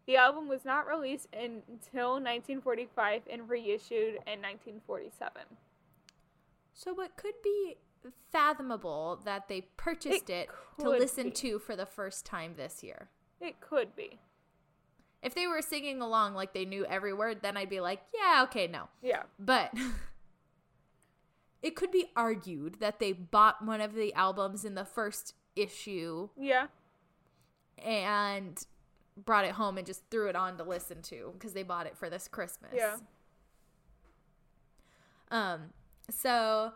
The 0.08 0.18
album 0.18 0.48
was 0.48 0.64
not 0.66 0.88
released 0.88 1.28
in, 1.34 1.64
until 1.68 2.12
1945 2.14 3.24
and 3.32 3.50
reissued 3.50 4.16
in 4.28 4.42
1947. 4.42 5.42
So 6.74 7.00
it 7.02 7.16
could 7.18 7.34
be 7.44 7.78
fathomable 8.32 9.20
that 9.26 9.48
they 9.48 9.62
purchased 9.78 10.30
It 10.30 10.50
it, 10.78 10.84
to 10.84 10.90
listen 10.90 11.26
be. 11.26 11.32
to 11.32 11.60
for 11.60 11.76
the 11.76 11.86
first 11.88 12.26
time 12.26 12.54
this 12.56 12.84
year. 12.84 13.10
It 13.42 13.60
could 13.62 13.96
be. 13.96 14.20
If 15.24 15.34
they 15.34 15.48
were 15.48 15.62
singing 15.64 16.02
along 16.02 16.36
like 16.36 16.54
they 16.54 16.66
knew 16.66 16.86
every 16.86 17.14
word, 17.14 17.40
then 17.42 17.58
I'd 17.58 17.70
be 17.70 17.80
like, 17.82 18.02
yeah, 18.14 18.44
okay, 18.44 18.68
no. 18.68 18.90
Yeah. 19.02 19.24
But 19.40 19.74
it 21.64 21.76
could 21.76 21.92
be 21.92 22.12
argued 22.16 22.76
that 22.80 23.00
they 23.00 23.12
bought 23.12 23.66
one 23.66 23.82
of 23.82 23.96
the 23.96 24.14
albums 24.14 24.64
in 24.66 24.76
the 24.76 24.86
first 24.86 25.34
issue 25.56 26.30
Yeah. 26.38 26.68
and 27.84 28.64
brought 29.18 29.46
it 29.46 29.52
home 29.52 29.78
and 29.78 29.88
just 29.88 30.02
threw 30.12 30.28
it 30.28 30.36
on 30.36 30.58
to 30.58 30.64
listen 30.64 31.02
to 31.04 31.32
because 31.34 31.54
they 31.54 31.64
bought 31.64 31.86
it 31.86 31.98
for 31.98 32.10
this 32.10 32.28
Christmas. 32.28 32.72
Yeah. 32.76 32.98
Um, 35.32 35.74
so 36.10 36.74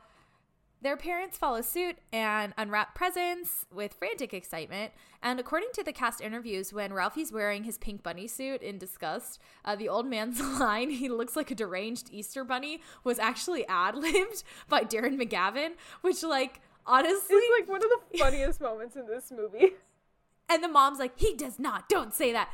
their 0.82 0.96
parents 0.96 1.38
follow 1.38 1.62
suit 1.62 1.98
and 2.14 2.54
unwrap 2.58 2.96
presents 2.96 3.66
with 3.74 3.94
frantic 3.94 4.34
excitement. 4.34 4.94
And 5.22 5.40
according 5.40 5.70
to 5.74 5.84
the 5.84 5.92
cast 5.92 6.22
interviews, 6.22 6.72
when 6.72 6.94
Ralphie's 6.94 7.34
wearing 7.34 7.66
his 7.66 7.78
pink 7.78 8.02
bunny 8.02 8.28
suit 8.28 8.62
in 8.62 8.78
disgust, 8.78 9.40
uh, 9.66 9.76
the 9.76 9.90
old 9.90 10.08
man's 10.08 10.40
line, 10.60 10.90
he 10.90 11.10
looks 11.10 11.36
like 11.36 11.52
a 11.52 11.56
deranged 11.56 12.10
Easter 12.12 12.46
bunny, 12.46 12.82
was 13.04 13.20
actually 13.20 13.68
ad 13.68 13.96
libbed 13.96 14.44
by 14.70 14.84
Darren 14.84 15.22
McGavin, 15.22 15.72
which, 16.02 16.24
like, 16.24 16.62
honestly, 16.86 17.36
It's 17.36 17.60
like 17.60 17.70
one 17.70 17.84
of 17.84 17.90
the 17.90 18.18
funniest 18.18 18.62
moments 18.62 18.96
in 18.96 19.06
this 19.06 19.32
movie. 19.32 19.74
And 20.50 20.64
the 20.64 20.68
mom's 20.68 21.00
like, 21.00 21.18
he 21.18 21.36
does 21.36 21.60
not. 21.60 21.88
Don't 21.88 22.14
say 22.14 22.34
that. 22.34 22.50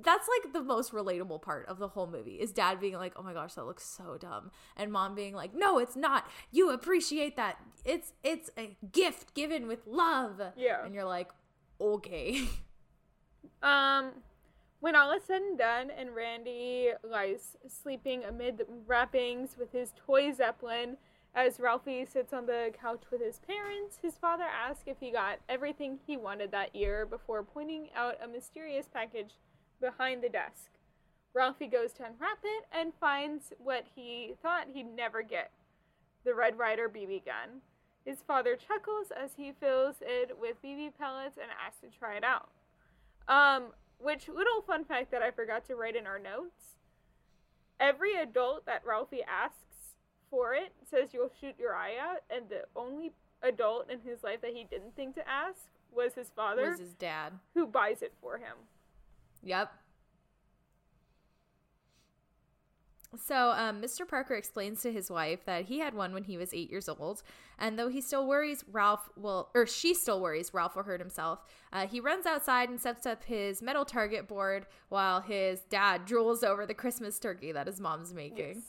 That's 0.00 0.28
like 0.28 0.52
the 0.52 0.62
most 0.62 0.92
relatable 0.92 1.42
part 1.42 1.66
of 1.66 1.78
the 1.78 1.88
whole 1.88 2.06
movie 2.06 2.34
is 2.34 2.52
dad 2.52 2.80
being 2.80 2.94
like, 2.94 3.14
oh 3.16 3.22
my 3.22 3.32
gosh, 3.32 3.54
that 3.54 3.64
looks 3.64 3.84
so 3.84 4.16
dumb. 4.18 4.50
And 4.76 4.92
mom 4.92 5.14
being 5.14 5.34
like, 5.34 5.54
no, 5.54 5.78
it's 5.78 5.96
not. 5.96 6.28
You 6.50 6.70
appreciate 6.70 7.36
that. 7.36 7.58
It's 7.84 8.12
it's 8.22 8.50
a 8.58 8.76
gift 8.92 9.34
given 9.34 9.66
with 9.66 9.86
love. 9.86 10.40
Yeah. 10.56 10.84
And 10.84 10.94
you're 10.94 11.04
like, 11.04 11.30
okay. 11.80 12.42
Um, 13.62 14.10
when 14.80 14.94
all 14.94 15.10
is 15.12 15.24
said 15.24 15.40
and 15.40 15.56
done, 15.56 15.90
and 15.90 16.14
Randy 16.14 16.90
lies 17.02 17.56
sleeping 17.66 18.22
amid 18.24 18.58
the 18.58 18.66
wrappings 18.86 19.56
with 19.58 19.72
his 19.72 19.92
toy 19.96 20.30
Zeppelin, 20.32 20.98
as 21.34 21.58
Ralphie 21.58 22.04
sits 22.04 22.32
on 22.32 22.46
the 22.46 22.70
couch 22.80 23.02
with 23.10 23.20
his 23.20 23.40
parents, 23.40 23.98
his 24.00 24.16
father 24.16 24.44
asks 24.44 24.84
if 24.86 24.98
he 25.00 25.10
got 25.10 25.40
everything 25.48 25.98
he 26.06 26.16
wanted 26.16 26.52
that 26.52 26.74
year 26.74 27.04
before 27.04 27.42
pointing 27.42 27.88
out 27.96 28.16
a 28.22 28.28
mysterious 28.28 28.86
package 28.92 29.34
behind 29.80 30.22
the 30.22 30.28
desk. 30.28 30.70
Ralphie 31.34 31.66
goes 31.66 31.92
to 31.94 32.04
unwrap 32.04 32.38
it 32.44 32.64
and 32.72 32.92
finds 33.00 33.52
what 33.58 33.84
he 33.96 34.34
thought 34.40 34.68
he'd 34.72 34.94
never 34.94 35.22
get 35.22 35.50
the 36.24 36.34
Red 36.34 36.56
Ryder 36.56 36.88
BB 36.88 37.24
gun. 37.24 37.60
His 38.04 38.22
father 38.22 38.56
chuckles 38.56 39.08
as 39.10 39.32
he 39.36 39.52
fills 39.52 39.96
it 40.00 40.38
with 40.38 40.62
BB 40.62 40.92
pellets 40.98 41.36
and 41.36 41.50
asks 41.66 41.80
to 41.80 41.98
try 41.98 42.16
it 42.16 42.24
out. 42.24 42.50
Um, 43.26 43.72
which 43.98 44.28
little 44.28 44.62
fun 44.62 44.84
fact 44.84 45.10
that 45.10 45.22
I 45.22 45.30
forgot 45.30 45.66
to 45.66 45.74
write 45.74 45.96
in 45.96 46.06
our 46.06 46.18
notes. 46.18 46.76
Every 47.80 48.14
adult 48.14 48.66
that 48.66 48.82
Ralphie 48.86 49.24
asks 49.26 49.73
for 50.34 50.52
it 50.54 50.72
says 50.90 51.10
you'll 51.12 51.30
shoot 51.40 51.54
your 51.60 51.76
eye 51.76 51.92
out, 52.00 52.22
and 52.28 52.48
the 52.48 52.62
only 52.74 53.12
adult 53.42 53.88
in 53.88 54.00
his 54.00 54.24
life 54.24 54.40
that 54.40 54.50
he 54.52 54.64
didn't 54.68 54.96
think 54.96 55.14
to 55.14 55.28
ask 55.28 55.60
was 55.94 56.12
his 56.14 56.28
father, 56.34 56.70
Was 56.70 56.80
his 56.80 56.94
dad. 56.94 57.34
who 57.54 57.68
buys 57.68 58.02
it 58.02 58.12
for 58.20 58.36
him. 58.38 58.56
Yep. 59.44 59.70
So, 63.16 63.50
um, 63.52 63.80
Mr. 63.80 64.08
Parker 64.08 64.34
explains 64.34 64.82
to 64.82 64.90
his 64.90 65.08
wife 65.08 65.44
that 65.44 65.66
he 65.66 65.78
had 65.78 65.94
one 65.94 66.12
when 66.12 66.24
he 66.24 66.36
was 66.36 66.52
eight 66.52 66.68
years 66.68 66.88
old, 66.88 67.22
and 67.60 67.78
though 67.78 67.88
he 67.88 68.00
still 68.00 68.26
worries 68.26 68.64
Ralph 68.72 69.08
will, 69.16 69.50
or 69.54 69.66
she 69.66 69.94
still 69.94 70.20
worries 70.20 70.52
Ralph 70.52 70.74
will 70.74 70.82
hurt 70.82 70.98
himself, 70.98 71.38
uh, 71.72 71.86
he 71.86 72.00
runs 72.00 72.26
outside 72.26 72.68
and 72.70 72.80
sets 72.80 73.06
up 73.06 73.22
his 73.22 73.62
metal 73.62 73.84
target 73.84 74.26
board 74.26 74.66
while 74.88 75.20
his 75.20 75.60
dad 75.70 76.06
drools 76.08 76.42
over 76.42 76.66
the 76.66 76.74
Christmas 76.74 77.20
turkey 77.20 77.52
that 77.52 77.68
his 77.68 77.80
mom's 77.80 78.12
making. 78.12 78.64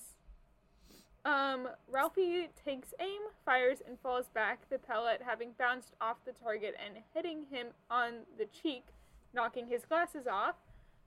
Um, 1.26 1.70
Ralphie 1.90 2.50
takes 2.64 2.94
aim, 3.00 3.22
fires, 3.44 3.82
and 3.86 4.00
falls 4.00 4.30
back, 4.30 4.70
the 4.70 4.78
pellet 4.78 5.22
having 5.26 5.50
bounced 5.58 5.96
off 6.00 6.18
the 6.24 6.32
target 6.32 6.76
and 6.84 7.04
hitting 7.14 7.46
him 7.50 7.68
on 7.90 8.26
the 8.38 8.46
cheek, 8.46 8.86
knocking 9.34 9.68
his 9.68 9.86
glasses 9.86 10.28
off. 10.28 10.56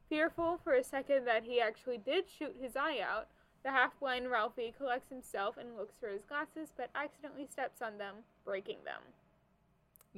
Fearful 0.08 0.58
for 0.64 0.74
a 0.74 0.82
second 0.82 1.24
that 1.26 1.44
he 1.44 1.60
actually 1.60 1.98
did 1.98 2.24
shoot 2.28 2.56
his 2.60 2.74
eye 2.76 2.98
out, 3.00 3.28
the 3.64 3.70
half 3.70 3.98
blind 3.98 4.30
Ralphie 4.30 4.74
collects 4.76 5.10
himself 5.10 5.56
and 5.56 5.76
looks 5.76 5.96
for 5.98 6.08
his 6.08 6.24
glasses, 6.24 6.72
but 6.76 6.90
accidentally 6.94 7.46
steps 7.46 7.82
on 7.82 7.98
them, 7.98 8.16
breaking 8.44 8.78
them. 8.84 9.02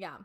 Yeah. 0.01 0.17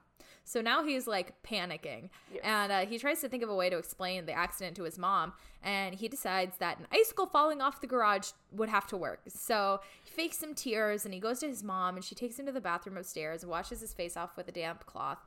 So 0.46 0.62
now 0.62 0.86
he's 0.86 1.08
like 1.08 1.42
panicking. 1.44 2.10
Yes. 2.32 2.42
And 2.44 2.72
uh, 2.72 2.86
he 2.86 2.98
tries 3.00 3.20
to 3.22 3.30
think 3.30 3.44
of 3.44 3.50
a 3.50 3.56
way 3.56 3.70
to 3.70 3.78
explain 3.78 4.26
the 4.26 4.32
accident 4.32 4.76
to 4.78 4.84
his 4.84 4.98
mom. 4.98 5.34
And 5.64 5.96
he 5.96 6.08
decides 6.08 6.58
that 6.58 6.80
an 6.80 6.88
icicle 6.94 7.26
falling 7.26 7.62
off 7.62 7.82
the 7.82 7.88
garage 7.88 8.30
would 8.52 8.70
have 8.70 8.86
to 8.88 8.98
work. 8.98 9.22
So 9.28 9.82
he 10.04 10.12
fakes 10.12 10.38
some 10.38 10.54
tears 10.54 11.04
and 11.04 11.14
he 11.14 11.20
goes 11.20 11.40
to 11.40 11.48
his 11.48 11.64
mom 11.64 11.96
and 11.96 12.06
she 12.06 12.14
takes 12.16 12.38
him 12.40 12.46
to 12.46 12.52
the 12.52 12.62
bathroom 12.62 12.98
upstairs, 12.98 13.42
and 13.42 13.50
washes 13.50 13.82
his 13.82 13.94
face 13.94 14.16
off 14.16 14.38
with 14.38 14.48
a 14.48 14.52
damp 14.52 14.86
cloth. 14.86 15.18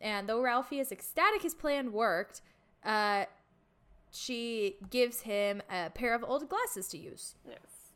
And 0.00 0.28
though 0.28 0.40
Ralphie 0.40 0.80
is 0.80 0.90
ecstatic 0.90 1.42
his 1.42 1.54
plan 1.54 1.92
worked, 1.92 2.40
uh, 2.84 3.26
she 4.10 4.76
gives 4.90 5.20
him 5.20 5.62
a 5.70 5.90
pair 5.90 6.14
of 6.14 6.24
old 6.24 6.48
glasses 6.48 6.88
to 6.88 6.98
use. 6.98 7.36
Yes. 7.46 7.92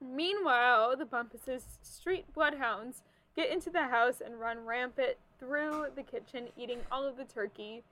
Meanwhile, 0.00 0.96
the 0.96 1.04
Bumpus's 1.04 1.64
street 1.82 2.32
bloodhounds 2.32 3.02
get 3.38 3.52
into 3.52 3.70
the 3.70 3.84
house 3.84 4.20
and 4.24 4.40
run 4.40 4.66
rampant 4.66 5.16
through 5.38 5.86
the 5.94 6.02
kitchen, 6.02 6.48
eating 6.56 6.80
all 6.90 7.06
of 7.06 7.16
the 7.16 7.24
turkey. 7.24 7.84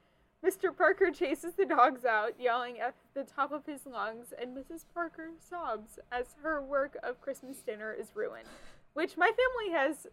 Mr. 0.45 0.77
Parker 0.77 1.13
chases 1.13 1.53
the 1.55 1.65
dogs 1.65 2.05
out, 2.05 2.33
yelling 2.37 2.81
at 2.81 2.97
the 3.15 3.23
top 3.23 3.53
of 3.53 3.65
his 3.65 3.87
lungs, 3.87 4.35
and 4.41 4.57
Mrs. 4.57 4.85
Parker 4.93 5.29
sobs 5.39 6.01
as 6.11 6.35
her 6.43 6.61
work 6.61 6.97
of 7.01 7.21
Christmas 7.21 7.59
dinner 7.59 7.93
is 7.93 8.09
ruined. 8.17 8.49
Which 8.95 9.17
my 9.17 9.31
family 9.31 9.73
has 9.73 10.09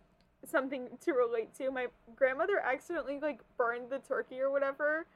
something 0.46 0.90
to 1.04 1.14
relate 1.14 1.52
to. 1.58 1.72
My 1.72 1.88
grandmother 2.16 2.60
accidentally 2.60 3.20
like 3.20 3.40
burned 3.58 3.90
the 3.90 4.00
turkey 4.00 4.40
or 4.40 4.52
whatever 4.52 5.08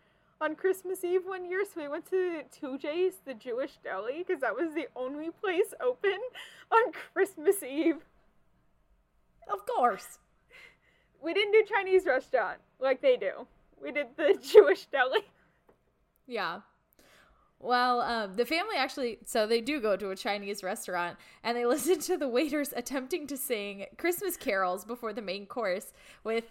on 0.41 0.55
Christmas 0.55 1.03
Eve 1.03 1.25
one 1.25 1.45
year, 1.47 1.63
so 1.63 1.79
we 1.79 1.87
went 1.87 2.09
to 2.09 2.41
Two 2.51 2.79
J's, 2.79 3.21
the 3.23 3.35
Jewish 3.35 3.77
deli, 3.83 4.23
because 4.25 4.41
that 4.41 4.55
was 4.55 4.73
the 4.73 4.87
only 4.95 5.29
place 5.29 5.75
open 5.79 6.17
on 6.71 6.91
Christmas 7.13 7.61
Eve. 7.61 7.97
Of 9.51 9.65
course. 9.65 10.19
We 11.21 11.33
didn't 11.33 11.53
do 11.53 11.63
Chinese 11.67 12.05
restaurant 12.05 12.59
like 12.79 13.01
they 13.01 13.17
do. 13.17 13.47
We 13.81 13.91
did 13.91 14.07
the 14.17 14.37
Jewish 14.53 14.85
deli. 14.87 15.21
Yeah. 16.27 16.59
Well, 17.59 18.01
um, 18.01 18.35
the 18.35 18.45
family 18.45 18.75
actually, 18.77 19.17
so 19.25 19.47
they 19.47 19.61
do 19.61 19.79
go 19.81 19.95
to 19.95 20.11
a 20.11 20.15
Chinese 20.15 20.61
restaurant 20.63 21.17
and 21.43 21.57
they 21.57 21.65
listen 21.73 21.99
to 22.01 22.17
the 22.17 22.27
waiters 22.27 22.71
attempting 22.75 23.25
to 23.27 23.37
sing 23.37 23.85
Christmas 23.97 24.37
carols 24.37 24.85
before 24.85 25.13
the 25.13 25.21
main 25.21 25.45
course 25.45 25.93
with 26.23 26.45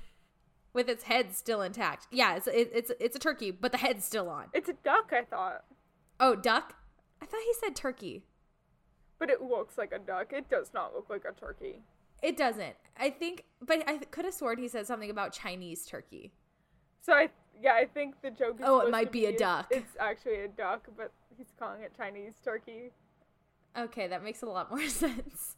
with 0.73 0.89
its 0.91 1.05
head 1.05 1.35
still 1.35 1.63
intact. 1.63 2.07
Yeah, 2.11 2.37
it's 2.37 2.47
it, 2.49 2.71
it's 2.75 2.93
it's 3.01 3.17
a 3.17 3.21
turkey, 3.21 3.51
but 3.51 3.73
the 3.73 3.79
head's 3.79 4.05
still 4.05 4.29
on. 4.29 4.47
It's 4.53 4.69
a 4.69 4.75
duck, 4.75 5.11
I 5.13 5.23
thought, 5.23 5.65
Oh, 6.21 6.35
duck? 6.35 6.75
I 7.23 7.27
thought 7.27 7.41
he 7.47 7.55
said 7.55 7.75
turkey. 7.77 8.25
but 9.19 9.31
it 9.31 9.41
looks 9.41 9.79
like 9.79 9.93
a 9.93 9.99
duck. 9.99 10.33
It 10.33 10.51
does 10.51 10.73
not 10.75 10.93
look 10.95 11.09
like 11.09 11.25
a 11.25 11.33
turkey. 11.39 11.83
It 12.23 12.37
doesn't. 12.37 12.75
I 12.99 13.11
think, 13.11 13.45
but 13.61 13.83
I 13.87 13.99
could 13.99 14.25
have 14.25 14.35
sworn 14.35 14.59
he 14.59 14.69
said 14.69 14.87
something 14.87 15.11
about 15.11 15.33
Chinese 15.33 15.85
turkey. 15.85 16.33
So 17.01 17.13
I, 17.13 17.29
yeah, 17.61 17.75
I 17.75 17.87
think 17.87 18.21
the 18.23 18.31
joke. 18.31 18.57
Is 18.61 18.67
Oh, 18.67 18.81
it 18.81 18.91
might 18.91 19.07
to 19.07 19.11
be 19.11 19.27
a 19.27 19.37
duck. 19.37 19.69
It's 19.71 19.97
actually 20.01 20.41
a 20.41 20.49
duck, 20.49 20.89
but 20.97 21.13
he's 21.37 21.53
calling 21.59 21.83
it 21.83 21.93
Chinese 21.97 22.35
turkey. 22.45 22.93
Okay, 23.79 24.07
that 24.07 24.25
makes 24.25 24.43
a 24.43 24.47
lot 24.47 24.71
more 24.75 24.89
sense. 24.89 25.57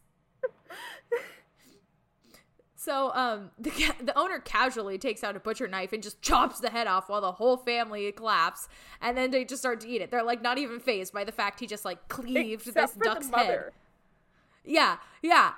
So, 2.75 3.11
um, 3.13 3.51
the 3.59 3.71
ca- 3.71 3.95
the 4.01 4.17
owner 4.17 4.39
casually 4.39 4.97
takes 4.97 5.21
out 5.21 5.35
a 5.35 5.39
butcher 5.41 5.67
knife 5.67 5.91
and 5.91 6.01
just 6.01 6.21
chops 6.21 6.61
the 6.61 6.69
head 6.69 6.87
off 6.87 7.09
while 7.09 7.19
the 7.19 7.33
whole 7.33 7.57
family 7.57 8.09
claps, 8.13 8.69
and 9.01 9.17
then 9.17 9.31
they 9.31 9.43
just 9.43 9.61
start 9.61 9.81
to 9.81 9.87
eat 9.89 10.01
it. 10.01 10.11
They're 10.11 10.23
like 10.23 10.41
not 10.41 10.57
even 10.57 10.79
fazed 10.79 11.11
by 11.13 11.25
the 11.25 11.33
fact 11.33 11.59
he 11.59 11.67
just 11.67 11.83
like 11.83 12.07
cleaved 12.07 12.65
Except 12.67 12.97
this 12.97 13.05
duck's 13.05 13.29
head. 13.29 13.71
Yeah, 14.63 14.97
yeah, 15.21 15.53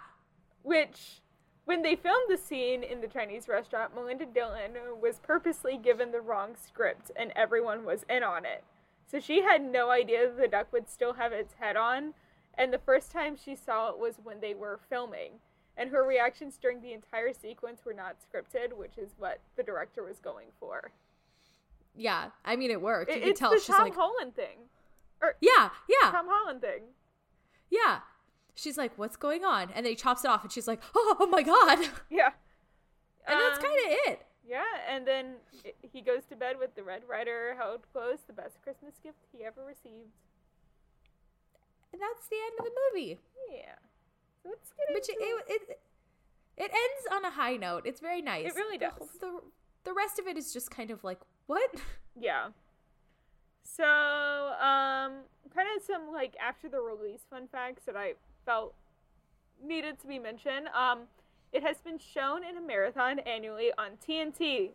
which. 0.63 1.21
When 1.65 1.83
they 1.83 1.95
filmed 1.95 2.25
the 2.27 2.37
scene 2.37 2.81
in 2.83 3.01
the 3.01 3.07
Chinese 3.07 3.47
restaurant, 3.47 3.93
Melinda 3.93 4.25
Dillon 4.25 4.71
was 4.99 5.19
purposely 5.19 5.77
given 5.77 6.11
the 6.11 6.19
wrong 6.19 6.55
script 6.55 7.11
and 7.15 7.31
everyone 7.35 7.85
was 7.85 8.03
in 8.09 8.23
on 8.23 8.45
it. 8.45 8.63
So 9.05 9.19
she 9.19 9.43
had 9.43 9.61
no 9.61 9.91
idea 9.91 10.29
the 10.31 10.47
duck 10.47 10.73
would 10.73 10.89
still 10.89 11.13
have 11.13 11.31
its 11.31 11.53
head 11.53 11.77
on, 11.77 12.13
and 12.57 12.73
the 12.73 12.79
first 12.79 13.11
time 13.11 13.37
she 13.37 13.55
saw 13.55 13.89
it 13.89 13.99
was 13.99 14.15
when 14.23 14.39
they 14.41 14.55
were 14.55 14.79
filming. 14.89 15.33
And 15.77 15.91
her 15.91 16.03
reactions 16.03 16.57
during 16.57 16.81
the 16.81 16.93
entire 16.93 17.31
sequence 17.31 17.85
were 17.85 17.93
not 17.93 18.15
scripted, 18.19 18.73
which 18.75 18.97
is 18.97 19.11
what 19.19 19.39
the 19.55 19.63
director 19.63 20.03
was 20.03 20.19
going 20.19 20.47
for. 20.59 20.91
yeah. 21.95 22.31
I 22.43 22.55
mean, 22.55 22.71
it 22.71 22.81
worked. 22.81 23.11
You 23.11 23.17
It- 23.17 23.19
could 23.21 23.29
it's 23.29 23.39
tell 23.39 23.51
the 23.51 23.57
she's 23.57 23.67
Tom 23.67 23.83
like, 23.83 23.95
Holland 23.95 24.35
thing. 24.35 24.57
Or 25.21 25.35
yeah, 25.41 25.69
yeah, 25.87 26.09
Tom 26.11 26.25
Holland 26.27 26.61
thing. 26.61 26.81
yeah. 27.69 27.99
She's 28.55 28.77
like, 28.77 28.97
what's 28.97 29.15
going 29.17 29.43
on? 29.45 29.69
And 29.73 29.85
then 29.85 29.91
he 29.91 29.95
chops 29.95 30.23
it 30.25 30.29
off, 30.29 30.43
and 30.43 30.51
she's 30.51 30.67
like, 30.67 30.81
oh, 30.95 31.15
oh 31.21 31.27
my 31.27 31.41
god. 31.43 31.79
Yeah. 32.09 32.31
And 33.27 33.39
that's 33.39 33.57
Um, 33.57 33.63
kind 33.63 33.75
of 33.85 33.91
it. 34.07 34.25
Yeah, 34.47 34.63
and 34.89 35.07
then 35.07 35.35
he 35.93 36.01
goes 36.01 36.23
to 36.29 36.35
bed 36.35 36.57
with 36.59 36.75
the 36.75 36.83
Red 36.83 37.03
Ryder 37.07 37.55
held 37.57 37.81
close, 37.93 38.17
the 38.27 38.33
best 38.33 38.61
Christmas 38.63 38.95
gift 39.01 39.19
he 39.31 39.45
ever 39.45 39.63
received. 39.65 40.09
And 41.93 42.01
that's 42.01 42.27
the 42.27 42.35
end 42.45 42.53
of 42.59 42.65
the 42.65 42.71
movie. 42.93 43.19
Yeah. 43.53 43.75
So 44.43 44.49
let's 44.49 44.71
get 44.73 44.93
Which 44.93 45.09
it, 45.09 45.15
into 45.21 45.37
it, 45.47 45.61
it 45.69 45.79
it 46.57 46.71
ends 46.71 47.07
on 47.13 47.23
a 47.25 47.31
high 47.31 47.55
note. 47.57 47.83
It's 47.85 48.01
very 48.01 48.21
nice. 48.21 48.47
It 48.47 48.55
really 48.55 48.77
The 48.77 48.85
does. 48.85 48.93
whole- 49.21 49.41
The, 49.83 49.89
the 49.89 49.93
rest 49.93 50.19
of 50.19 50.27
it 50.27 50.37
is 50.37 50.51
just 50.51 50.69
kind 50.71 50.91
of 50.91 51.03
like 51.03 51.19
what? 51.47 51.69
Yeah. 52.19 52.47
So, 53.63 53.85
um, 53.85 55.23
kind 55.55 55.67
of 55.77 55.83
some 55.85 56.11
like 56.11 56.35
after 56.45 56.67
the 56.67 56.81
release 56.81 57.21
fun 57.29 57.47
facts 57.51 57.83
that 57.85 57.95
I 57.95 58.13
felt 58.45 58.73
needed 59.63 59.99
to 60.01 60.07
be 60.07 60.19
mentioned. 60.19 60.67
Um, 60.69 61.01
it 61.51 61.63
has 61.63 61.77
been 61.81 61.99
shown 61.99 62.43
in 62.43 62.57
a 62.57 62.61
marathon 62.61 63.19
annually 63.19 63.71
on 63.77 63.91
TNT, 64.05 64.71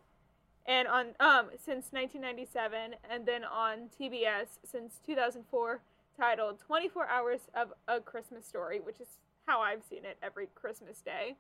and 0.67 0.89
on 0.89 1.07
um 1.21 1.51
since 1.59 1.89
1997, 1.93 2.95
and 3.11 3.27
then 3.27 3.45
on 3.45 3.89
TBS 3.99 4.59
since 4.65 5.01
2004, 5.07 5.81
titled 6.19 6.61
"24 6.61 7.07
Hours 7.09 7.41
of 7.55 7.73
a 7.89 8.01
Christmas 8.01 8.47
Story," 8.47 8.81
which 8.81 9.01
is 9.01 9.09
how 9.47 9.61
I've 9.61 9.83
seen 9.89 10.05
it 10.05 10.19
every 10.23 10.49
Christmas 10.55 11.01
day. 11.01 11.37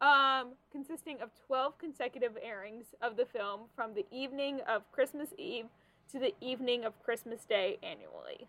um, 0.00 0.52
consisting 0.72 1.20
of 1.20 1.30
12 1.46 1.78
consecutive 1.78 2.36
airings 2.42 2.86
of 3.02 3.16
the 3.16 3.26
film 3.26 3.62
from 3.76 3.94
the 3.94 4.06
evening 4.10 4.60
of 4.66 4.90
Christmas 4.92 5.28
Eve 5.38 5.66
to 6.10 6.18
the 6.18 6.34
evening 6.40 6.84
of 6.84 7.00
Christmas 7.02 7.44
Day 7.44 7.78
annually. 7.82 8.48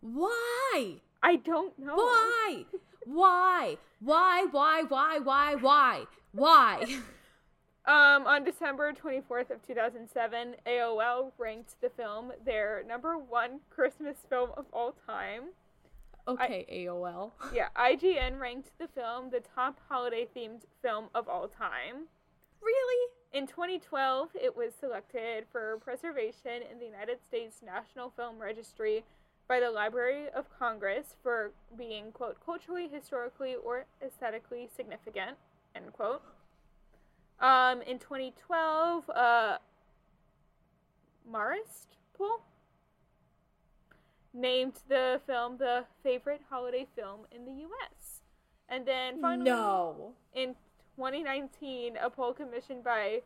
Why? 0.00 0.96
I 1.22 1.36
don't 1.36 1.78
know. 1.78 1.96
Why? 1.96 2.64
Why? 3.04 3.76
Why? 4.00 4.46
Why? 4.50 4.82
Why? 4.82 5.18
Why? 5.18 5.54
Why? 5.54 6.04
Why? 6.32 7.00
Um, 7.86 8.26
on 8.26 8.42
December 8.42 8.92
24th 8.92 9.50
of 9.50 9.64
2007, 9.64 10.56
AOL 10.66 11.30
ranked 11.38 11.80
the 11.80 11.88
film 11.88 12.32
their 12.44 12.82
number 12.84 13.16
one 13.16 13.60
Christmas 13.70 14.16
film 14.28 14.50
of 14.56 14.66
all 14.72 14.96
time. 15.06 15.50
Okay, 16.26 16.66
AOL. 16.68 17.30
Yeah, 17.54 17.68
IGN 17.76 18.40
ranked 18.40 18.70
the 18.80 18.88
film 18.88 19.30
the 19.30 19.38
top 19.54 19.78
holiday 19.88 20.26
themed 20.36 20.62
film 20.82 21.04
of 21.14 21.28
all 21.28 21.46
time. 21.46 22.08
Really? 22.60 23.12
In 23.32 23.46
2012, 23.46 24.30
it 24.34 24.56
was 24.56 24.72
selected 24.74 25.44
for 25.52 25.78
preservation 25.84 26.62
in 26.68 26.80
the 26.80 26.86
United 26.86 27.18
States 27.28 27.58
National 27.64 28.10
Film 28.10 28.40
Registry 28.40 29.04
by 29.48 29.60
the 29.60 29.70
Library 29.70 30.24
of 30.34 30.46
Congress 30.58 31.14
for 31.22 31.52
being, 31.76 32.10
quote, 32.12 32.36
culturally, 32.44 32.88
historically, 32.92 33.54
or 33.54 33.84
aesthetically 34.04 34.68
significant, 34.74 35.36
end 35.74 35.92
quote. 35.92 36.22
Um, 37.40 37.82
in 37.82 37.98
2012, 37.98 39.08
uh, 39.10 39.58
Marist 41.30 41.96
Poll 42.16 42.40
named 44.32 44.74
the 44.88 45.20
film 45.26 45.58
the 45.58 45.84
favorite 46.02 46.42
holiday 46.50 46.86
film 46.96 47.20
in 47.30 47.44
the 47.44 47.62
U.S. 47.62 48.20
And 48.68 48.86
then 48.86 49.20
finally, 49.20 49.50
No. 49.50 50.12
in 50.34 50.54
2019, 50.96 51.96
a 52.02 52.10
poll 52.10 52.32
commissioned 52.32 52.82
by 52.82 53.22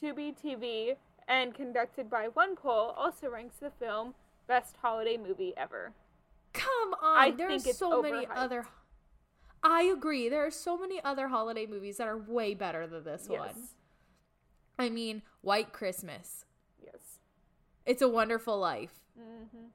Tubi 0.00 0.34
TV 0.34 0.96
and 1.28 1.54
conducted 1.54 2.08
by 2.10 2.28
One 2.28 2.56
Poll 2.56 2.94
also 2.96 3.28
ranks 3.30 3.56
the 3.60 3.70
film 3.70 4.14
best 4.46 4.76
holiday 4.80 5.16
movie 5.16 5.54
ever. 5.56 5.92
Come 6.52 6.94
on. 7.02 7.18
I 7.18 7.30
there 7.32 7.50
are 7.50 7.58
so 7.58 8.00
many 8.02 8.26
other. 8.26 8.66
I 9.62 9.82
agree. 9.84 10.28
There 10.28 10.46
are 10.46 10.50
so 10.50 10.76
many 10.76 11.02
other 11.02 11.28
holiday 11.28 11.66
movies 11.66 11.96
that 11.96 12.06
are 12.06 12.18
way 12.18 12.54
better 12.54 12.86
than 12.86 13.04
this 13.04 13.26
Yes. 13.30 13.38
one. 13.38 13.68
I 14.78 14.90
mean, 14.90 15.22
White 15.40 15.72
Christmas. 15.72 16.44
Yes. 16.82 17.18
It's 17.86 18.02
a 18.02 18.08
Wonderful 18.08 18.58
Life. 18.58 18.92
Mm-hmm. 19.18 19.66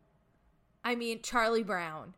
I 0.84 0.96
mean, 0.96 1.22
Charlie 1.22 1.64
Brown. 1.64 2.14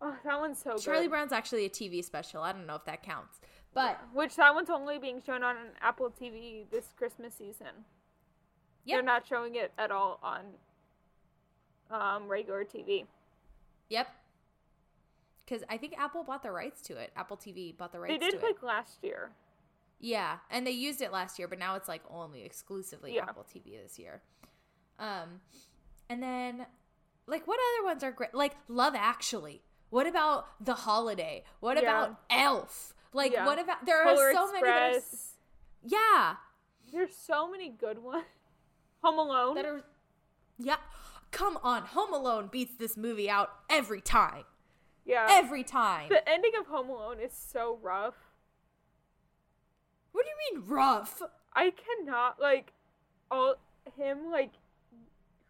Oh, 0.00 0.16
that 0.24 0.40
one's 0.40 0.58
so 0.58 0.70
Charlie 0.70 0.76
good. 0.78 0.84
Charlie 0.84 1.08
Brown's 1.08 1.32
actually 1.32 1.64
a 1.66 1.70
TV 1.70 2.02
special. 2.02 2.42
I 2.42 2.52
don't 2.52 2.66
know 2.66 2.76
if 2.76 2.84
that 2.86 3.02
counts. 3.02 3.40
But 3.74 4.00
Which 4.14 4.36
that 4.36 4.54
one's 4.54 4.70
only 4.70 4.98
being 4.98 5.20
shown 5.20 5.42
on 5.44 5.56
Apple 5.80 6.10
TV 6.10 6.64
this 6.70 6.86
Christmas 6.96 7.34
season. 7.34 7.84
They're 8.86 9.02
not 9.02 9.26
showing 9.26 9.54
it 9.54 9.72
at 9.78 9.90
all 9.92 10.18
on 10.22 10.40
um, 11.90 12.28
regular 12.28 12.64
TV. 12.64 13.06
yep. 13.88 14.08
Because 15.44 15.64
I 15.68 15.78
think 15.78 15.94
Apple 15.98 16.22
bought 16.22 16.44
the 16.44 16.52
rights 16.52 16.80
to 16.82 16.96
it. 16.96 17.10
Apple 17.16 17.36
TV 17.36 17.76
bought 17.76 17.90
the 17.92 17.98
rights 17.98 18.12
They 18.14 18.18
did 18.18 18.30
to 18.32 18.36
it. 18.38 18.42
like 18.44 18.62
last 18.62 18.98
year. 19.02 19.32
Yeah, 19.98 20.36
and 20.48 20.64
they 20.66 20.70
used 20.70 21.00
it 21.02 21.12
last 21.12 21.38
year, 21.40 21.48
but 21.48 21.58
now 21.58 21.74
it's 21.74 21.88
like 21.88 22.02
only 22.08 22.42
exclusively 22.44 23.16
Yeah. 23.16 23.22
Apple 23.24 23.44
TV 23.44 23.82
this 23.82 23.98
year. 23.98 24.22
Um, 24.98 25.40
and 26.08 26.22
then 26.22 26.66
like 27.26 27.46
what 27.48 27.58
other 27.74 27.84
ones 27.86 28.04
are 28.04 28.12
great? 28.12 28.32
Like 28.34 28.56
Love 28.68 28.94
Actually. 28.96 29.62
What 29.90 30.06
about 30.06 30.46
The 30.64 30.74
Holiday? 30.74 31.42
What 31.58 31.76
Yeah. 31.76 31.82
about 32.04 32.20
Elf? 32.30 32.94
Like 33.12 33.32
Yeah. 33.32 33.44
what 33.44 33.58
about 33.58 33.84
there 33.84 34.00
are 34.02 34.14
Polar 34.14 34.32
so 34.32 34.52
many 34.52 34.62
that 34.66 34.94
are, 34.96 35.00
yeah 35.84 36.34
There's 36.92 37.16
so 37.16 37.50
many 37.50 37.70
good 37.70 37.98
ones. 37.98 38.24
Home 39.02 39.18
Alone. 39.18 39.54
that 39.56 39.64
are 39.66 39.82
yeah. 40.58 40.76
Come 41.30 41.58
on, 41.62 41.82
Home 41.82 42.12
Alone 42.12 42.48
beats 42.50 42.74
this 42.76 42.96
movie 42.96 43.30
out 43.30 43.50
every 43.68 44.00
time. 44.00 44.44
yeah. 45.04 45.26
Every 45.30 45.62
time. 45.64 46.08
The 46.08 46.28
ending 46.28 46.52
of 46.58 46.66
Home 46.66 46.88
Alone 46.88 47.18
is 47.20 47.32
so 47.32 47.78
rough. 47.82 48.14
what 50.12 50.24
do 50.24 50.30
you 50.30 50.58
mean 50.60 50.68
rough? 50.68 51.22
I 51.54 51.72
cannot 51.72 52.40
like 52.40 52.72
all 53.30 53.54
him 53.96 54.30
like 54.30 54.52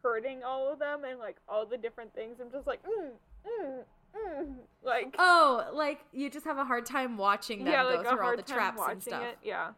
hurting 0.02 0.42
all 0.42 0.72
of 0.72 0.78
them 0.78 1.04
and 1.04 1.18
like 1.18 1.36
all 1.48 1.66
the 1.66 1.76
different 1.76 2.14
things. 2.14 2.38
I'm 2.40 2.50
just 2.50 2.66
like 2.66 2.82
mm, 2.84 3.10
mm, 3.46 3.82
mm. 4.16 4.54
like 4.82 5.14
Oh, 5.18 5.70
like 5.72 6.00
you 6.12 6.30
just 6.30 6.44
have 6.46 6.58
a 6.58 6.64
hard 6.64 6.86
time 6.86 7.16
watching 7.16 7.64
them 7.64 7.72
yeah, 7.72 7.82
go 7.82 7.88
like 7.96 8.08
through 8.08 8.22
all 8.22 8.36
the 8.36 8.42
traps 8.42 8.80
and 8.88 9.02
stuff. 9.02 9.22
it. 9.22 9.38
Yeah. 9.42 9.70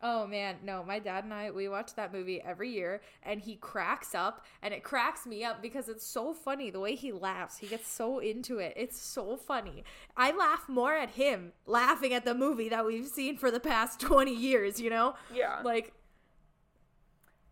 Oh 0.00 0.28
man, 0.28 0.58
no, 0.62 0.84
my 0.84 1.00
dad 1.00 1.24
and 1.24 1.34
I 1.34 1.50
we 1.50 1.68
watch 1.68 1.94
that 1.96 2.12
movie 2.12 2.40
every 2.40 2.70
year 2.70 3.00
and 3.22 3.40
he 3.40 3.56
cracks 3.56 4.14
up 4.14 4.44
and 4.62 4.72
it 4.72 4.84
cracks 4.84 5.26
me 5.26 5.42
up 5.42 5.60
because 5.60 5.88
it's 5.88 6.06
so 6.06 6.32
funny 6.32 6.70
the 6.70 6.78
way 6.80 6.94
he 6.94 7.10
laughs. 7.12 7.58
He 7.58 7.66
gets 7.66 7.88
so 7.88 8.20
into 8.20 8.58
it. 8.58 8.74
It's 8.76 9.00
so 9.00 9.36
funny. 9.36 9.82
I 10.16 10.30
laugh 10.30 10.68
more 10.68 10.94
at 10.94 11.10
him 11.10 11.52
laughing 11.66 12.12
at 12.14 12.24
the 12.24 12.34
movie 12.34 12.68
that 12.68 12.86
we've 12.86 13.08
seen 13.08 13.36
for 13.36 13.50
the 13.50 13.60
past 13.60 13.98
20 14.02 14.32
years, 14.32 14.80
you 14.80 14.88
know? 14.90 15.14
Yeah. 15.28 15.60
Like 15.64 15.94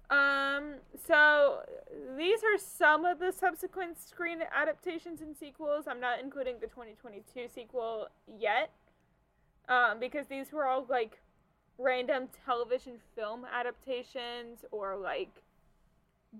Um, 0.09 0.77
so 1.05 1.63
these 2.17 2.41
are 2.45 2.59
some 2.59 3.05
of 3.05 3.19
the 3.19 3.33
subsequent 3.33 3.99
screen 3.99 4.39
adaptations 4.55 5.21
and 5.21 5.37
sequels. 5.37 5.87
I'm 5.89 6.01
not 6.01 6.21
including 6.23 6.57
the 6.61 6.69
2022 6.69 7.49
sequel 7.53 8.09
yet, 8.39 8.71
um, 9.69 9.99
because 9.99 10.27
these 10.29 10.53
were 10.53 10.65
all 10.65 10.87
like 10.89 11.19
random 11.79 12.29
television 12.45 12.95
film 13.15 13.45
adaptations 13.45 14.65
or 14.71 14.97
like 14.97 15.43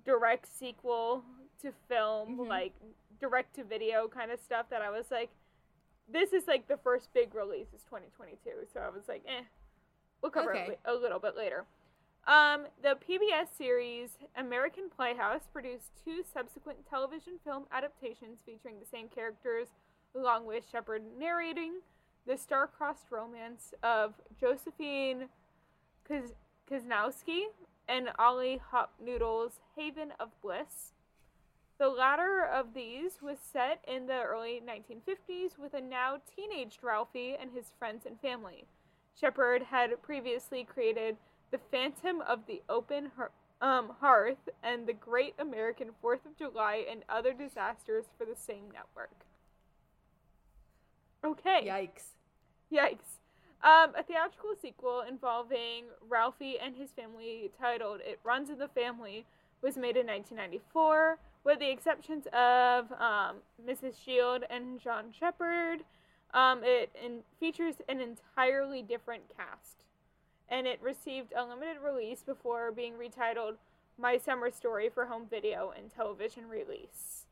direct 0.05 0.47
sequel 0.47 1.23
to 1.61 1.71
film, 1.87 2.37
Mhm. 2.37 2.47
like 2.47 2.73
direct 3.19 3.55
to 3.55 3.63
video 3.63 4.07
kind 4.07 4.31
of 4.31 4.39
stuff 4.39 4.69
that 4.69 4.81
I 4.81 4.89
was 4.89 5.09
like, 5.11 5.29
this 6.07 6.33
is 6.33 6.47
like 6.47 6.67
the 6.67 6.77
first 6.77 7.11
big 7.13 7.33
release 7.33 7.73
is 7.73 7.83
2022. 7.83 8.65
So 8.71 8.79
I 8.79 8.89
was 8.89 9.07
like, 9.07 9.23
eh, 9.27 9.43
we'll 10.21 10.31
cover 10.31 10.51
Okay. 10.51 10.73
it 10.73 10.79
a 10.85 10.93
little 10.93 11.19
bit 11.19 11.35
later. 11.35 11.65
Um, 12.25 12.67
the 12.81 12.95
PBS 12.95 13.49
series 13.55 14.17
American 14.35 14.89
Playhouse 14.89 15.47
produced 15.47 15.91
two 16.03 16.23
subsequent 16.23 16.85
television 16.85 17.39
film 17.39 17.67
adaptations 17.71 18.41
featuring 18.45 18.79
the 18.79 18.85
same 18.85 19.07
characters, 19.09 19.69
along 20.13 20.45
with 20.45 20.67
Shepherd 20.69 21.03
narrating 21.17 21.81
the 22.27 22.37
star-crossed 22.37 23.09
romance 23.09 23.73
of 23.81 24.15
Josephine 24.39 25.29
Kaz- 26.07 26.33
and 27.87 28.09
Ollie 28.19 28.61
Hopnoodle's 28.73 29.59
Haven 29.77 30.11
of 30.19 30.29
Bliss. 30.41 30.91
The 31.79 31.87
latter 31.87 32.43
of 32.43 32.73
these 32.73 33.21
was 33.21 33.37
set 33.39 33.83
in 33.87 34.07
the 34.07 34.21
early 34.23 34.61
1950s 34.65 35.57
with 35.57 35.73
a 35.73 35.79
now 35.81 36.17
teenaged 36.35 36.83
Ralphie 36.83 37.35
and 37.39 37.51
his 37.51 37.71
friends 37.79 38.05
and 38.05 38.19
family. 38.19 38.65
Shepherd 39.19 39.63
had 39.63 40.01
previously 40.01 40.65
created 40.65 41.17
The 41.51 41.59
Phantom 41.71 42.21
of 42.21 42.45
the 42.45 42.61
Open 42.67 43.11
Hear- 43.15 43.31
um, 43.61 43.95
Hearth 44.01 44.49
and 44.61 44.85
The 44.85 44.93
Great 44.93 45.35
American 45.39 45.89
Fourth 46.01 46.25
of 46.25 46.35
July 46.35 46.85
and 46.89 47.03
other 47.07 47.33
disasters 47.33 48.05
for 48.17 48.25
the 48.25 48.35
same 48.35 48.69
network. 48.73 49.25
Okay. 51.23 51.65
yikes. 51.67 52.16
Yikes. 52.71 53.19
Um, 53.63 53.93
a 53.95 54.03
theatrical 54.03 54.53
sequel 54.61 55.03
involving 55.07 55.85
Ralphie 56.07 56.57
and 56.63 56.75
his 56.75 56.91
family 56.91 57.49
titled 57.59 58.01
It 58.01 58.19
Runs 58.23 58.49
in 58.49 58.59
the 58.59 58.67
Family 58.67 59.25
was 59.61 59.75
made 59.75 59.97
in 59.97 60.05
1994, 60.05 61.17
with 61.43 61.59
the 61.59 61.71
exceptions 61.71 62.27
of 62.27 62.91
um, 63.01 63.37
Mrs. 63.65 63.93
Shield 64.03 64.43
and 64.49 64.79
John 64.79 65.05
Shepherd. 65.17 65.79
Um, 66.33 66.61
it 66.63 66.95
in- 67.03 67.23
features 67.39 67.75
an 67.89 67.99
entirely 67.99 68.83
different 68.83 69.23
cast, 69.35 69.85
and 70.49 70.67
it 70.67 70.79
received 70.81 71.33
a 71.35 71.43
limited 71.43 71.77
release 71.83 72.21
before 72.21 72.71
being 72.71 72.93
retitled 72.93 73.55
My 73.97 74.17
Summer 74.17 74.51
Story 74.51 74.89
for 74.89 75.05
home 75.05 75.25
video 75.29 75.73
and 75.75 75.91
television 75.91 76.47
release. 76.47 77.25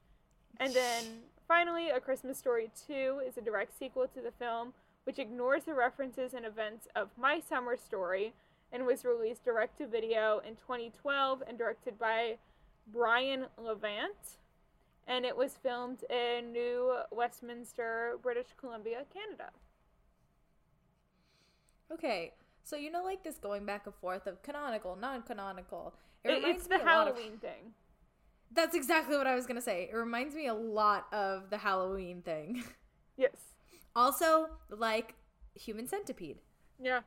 And 0.59 0.73
then 0.73 1.03
finally, 1.47 1.89
A 1.89 1.99
Christmas 1.99 2.37
Story 2.37 2.71
2 2.87 3.21
is 3.27 3.37
a 3.37 3.41
direct 3.41 3.77
sequel 3.77 4.07
to 4.07 4.21
the 4.21 4.31
film, 4.31 4.73
which 5.05 5.19
ignores 5.19 5.63
the 5.63 5.73
references 5.73 6.33
and 6.33 6.45
events 6.45 6.87
of 6.95 7.09
My 7.17 7.39
Summer 7.39 7.77
Story 7.77 8.33
and 8.71 8.85
was 8.85 9.05
released 9.05 9.45
direct 9.45 9.77
to 9.77 9.87
video 9.87 10.41
in 10.47 10.55
2012 10.55 11.43
and 11.47 11.57
directed 11.57 11.97
by 11.97 12.37
Brian 12.91 13.45
Levant. 13.57 14.37
And 15.07 15.23
it 15.23 15.37
was 15.37 15.53
filmed 15.61 16.03
in 16.09 16.51
New 16.51 16.97
Westminster, 17.11 18.17
British 18.23 18.47
Columbia, 18.57 19.03
Canada. 19.13 19.51
Okay. 21.91 22.33
So 22.63 22.75
you 22.75 22.91
know 22.91 23.03
like 23.03 23.23
this 23.23 23.37
going 23.37 23.65
back 23.65 23.85
and 23.85 23.93
forth 23.95 24.25
of 24.25 24.41
canonical, 24.41 24.95
non-canonical. 24.95 25.93
It 26.23 26.31
It- 26.31 26.33
reminds 26.37 26.57
it's 26.61 26.67
the 26.67 26.77
me 26.77 26.81
a 26.81 26.85
lot 26.85 27.07
of- 27.07 27.15
the 27.15 27.21
Halloween 27.21 27.39
thing. 27.39 27.73
That's 28.51 28.75
exactly 28.75 29.17
what 29.17 29.27
I 29.27 29.35
was 29.35 29.45
going 29.45 29.55
to 29.57 29.61
say. 29.61 29.89
It 29.91 29.95
reminds 29.95 30.33
me 30.35 30.47
a 30.47 30.53
lot 30.53 31.11
of 31.13 31.49
the 31.51 31.57
Halloween 31.57 32.21
thing. 32.21 32.63
Yes. 33.17 33.54
Also, 33.95 34.49
like 34.69 35.15
Human 35.55 35.87
Centipede. 35.87 36.37
Yeah. 36.81 37.01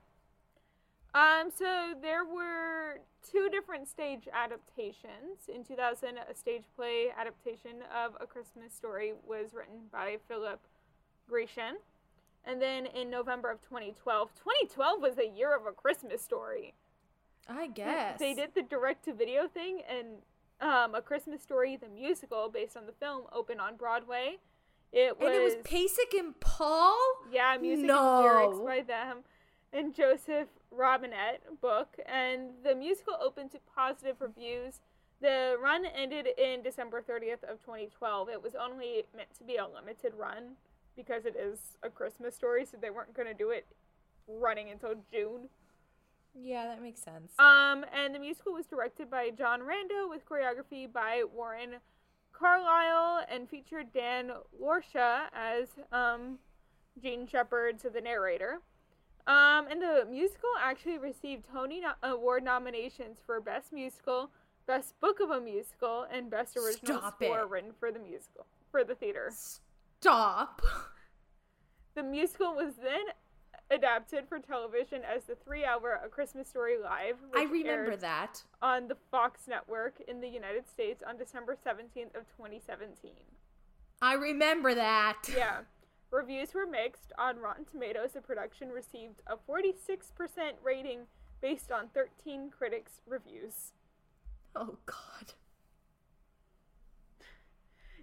Um, 1.15 1.51
so 1.55 1.95
there 2.01 2.25
were 2.25 3.01
two 3.31 3.49
different 3.51 3.89
stage 3.89 4.29
adaptations. 4.33 5.49
In 5.53 5.65
2000, 5.65 6.19
a 6.19 6.35
stage 6.35 6.65
play 6.77 7.09
adaptation 7.19 7.83
of 7.95 8.17
A 8.21 8.27
Christmas 8.27 8.73
Story 8.73 9.13
was 9.27 9.53
written 9.53 9.89
by 9.91 10.19
Philip 10.29 10.61
Grecian. 11.29 11.77
And 12.45 12.63
then 12.63 12.87
in 12.87 13.11
November 13.11 13.51
of 13.51 13.61
2012, 13.63 14.31
2012 14.35 15.01
was 15.01 15.17
the 15.17 15.27
year 15.27 15.55
of 15.55 15.67
A 15.67 15.73
Christmas 15.73 16.23
Story. 16.23 16.75
I 17.49 17.67
guess. 17.67 18.19
They 18.19 18.35
did 18.35 18.55
the 18.55 18.63
direct 18.63 19.05
to 19.07 19.15
video 19.15 19.49
thing, 19.49 19.81
and 19.89 20.07
um, 20.61 20.95
A 20.95 21.01
Christmas 21.01 21.43
Story, 21.43 21.77
the 21.77 21.89
musical 21.89 22.49
based 22.49 22.77
on 22.77 22.87
the 22.87 22.93
film, 22.93 23.25
opened 23.33 23.61
on 23.61 23.77
Broadway. 23.77 24.37
It 24.93 25.19
was, 25.19 25.27
And 25.27 25.35
it 25.37 25.43
was 25.45 25.55
Pasek 25.65 26.19
and 26.19 26.39
Paul? 26.41 26.97
yeah, 27.31 27.57
music 27.61 27.87
No. 27.87 28.47
and 28.49 28.57
lyrics 28.59 28.59
by 28.65 28.81
them 28.87 29.19
and 29.73 29.95
Joseph 29.95 30.49
Robinette 30.71 31.61
book, 31.61 31.97
and 32.07 32.51
the 32.65 32.75
musical 32.75 33.15
opened 33.21 33.51
to 33.53 33.59
positive 33.75 34.17
reviews. 34.21 34.81
The 35.21 35.57
run 35.61 35.85
ended 35.85 36.27
in 36.39 36.63
December 36.63 37.03
30th 37.03 37.43
of 37.45 37.61
2012. 37.61 38.29
It 38.31 38.43
was 38.43 38.55
only 38.55 39.05
meant 39.15 39.35
to 39.39 39.45
be 39.45 39.57
a 39.57 39.67
limited 39.67 40.15
run 40.15 40.53
because 40.97 41.27
it 41.27 41.37
is 41.37 41.77
a 41.83 41.91
Christmas 41.91 42.35
story, 42.35 42.65
so 42.65 42.77
they 42.81 42.91
weren't 42.91 43.13
going 43.15 43.29
to 43.29 43.35
do 43.35 43.51
it 43.51 43.67
running 44.27 44.71
until 44.71 44.95
June. 45.13 45.49
Yeah, 46.35 46.67
that 46.67 46.81
makes 46.81 47.01
sense. 47.03 47.33
Um, 47.39 47.85
and 47.93 48.15
the 48.15 48.19
musical 48.19 48.53
was 48.53 48.67
directed 48.67 49.11
by 49.11 49.31
John 49.31 49.61
Rando 49.61 50.09
with 50.09 50.25
choreography 50.29 50.91
by 50.91 51.25
Warren 51.35 51.77
Carlyle 52.39 53.25
and 53.31 53.49
featured 53.49 53.93
Dan 53.93 54.31
Lauria 54.63 55.25
as 55.35 55.69
um, 55.93 56.39
Jean 57.03 57.27
Shepherd, 57.27 57.81
so 57.81 57.89
the 57.89 58.01
narrator. 58.01 58.61
Um, 59.27 59.67
and 59.71 59.83
the 59.83 60.07
musical 60.11 60.49
actually 60.63 60.99
received 60.99 61.45
Tony 61.53 61.81
no- 61.81 61.93
Award 62.03 62.45
nominations 62.45 63.19
for 63.27 63.41
Best 63.41 63.73
Musical, 63.73 64.31
Best 64.67 64.99
Book 65.01 65.21
of 65.21 65.31
a 65.31 65.41
Musical, 65.41 66.07
and 66.11 66.31
Best 66.31 66.57
Original 66.57 66.99
Stop 66.99 67.17
Score 67.23 67.41
it. 67.41 67.49
written 67.51 67.73
for 67.79 67.91
the 67.91 67.99
musical 67.99 68.47
for 68.71 68.85
the 68.85 68.95
theater. 68.95 69.31
Stop. 70.01 70.63
The 71.95 72.03
musical 72.05 72.55
was 72.55 72.75
then 72.83 73.07
adapted 73.71 74.29
for 74.29 74.39
television 74.39 75.03
as 75.05 75.25
the 75.25 75.35
three-hour 75.35 76.01
A 76.05 76.09
Christmas 76.09 76.49
Story 76.49 76.77
Live. 76.83 77.17
I 77.35 77.45
remember 77.45 77.97
that. 77.97 78.43
on 78.63 78.89
the 78.89 78.97
Fox 79.11 79.43
network 79.49 79.95
in 80.09 80.21
the 80.21 80.29
United 80.29 80.69
States 80.69 81.03
on 81.07 81.17
December 81.19 81.57
17th 81.57 82.17
of 82.17 82.27
2017. 82.37 83.13
I 84.01 84.15
remember 84.15 84.75
that. 84.75 85.23
Yeah. 85.37 85.61
Reviews 86.11 86.55
were 86.55 86.67
mixed. 86.67 87.13
On 87.19 87.37
Rotten 87.39 87.67
Tomatoes, 87.67 88.13
the 88.15 88.23
production 88.23 88.71
received 88.71 89.21
a 89.27 89.37
46% 89.37 89.99
rating 90.65 91.01
based 91.43 91.71
on 91.71 91.89
13 91.93 92.51
critics' 92.57 93.03
reviews. 93.07 93.73
Oh 94.57 94.79
god. 94.87 95.35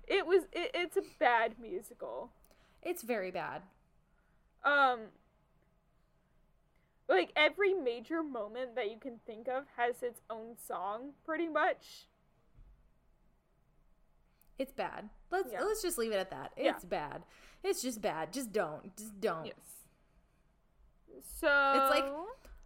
It 0.07 0.28
was 0.28 0.43
it, 0.51 0.70
it's 0.76 0.97
a 0.97 1.01
bad 1.20 1.55
musical. 1.59 2.30
It's 2.84 3.01
very 3.01 3.32
bad. 3.32 3.63
Um 4.63 4.99
like 7.08 7.32
every 7.36 7.74
major 7.74 8.24
moment 8.24 8.76
that 8.76 8.89
you 8.89 8.97
can 8.99 9.20
think 9.26 9.47
of 9.47 9.66
has 9.78 10.01
its 10.01 10.22
own 10.30 10.56
song 10.58 11.12
pretty 11.26 11.47
much. 11.47 12.08
It's 14.58 14.72
bad. 14.72 15.10
Let's 15.32 15.51
Yeah. 15.51 15.64
let's 15.64 15.82
just 15.82 15.97
leave 15.97 16.12
it 16.12 16.18
at 16.18 16.30
that. 16.32 16.53
Yeah. 16.58 16.72
It's 16.76 16.86
bad. 16.86 17.24
It's 17.64 17.82
just 17.82 18.01
bad. 18.01 18.32
Just 18.32 18.51
don't. 18.51 18.95
Just 18.95 19.20
don't. 19.20 19.45
Yes. 19.45 19.86
So 21.22 21.47
like- 21.47 22.06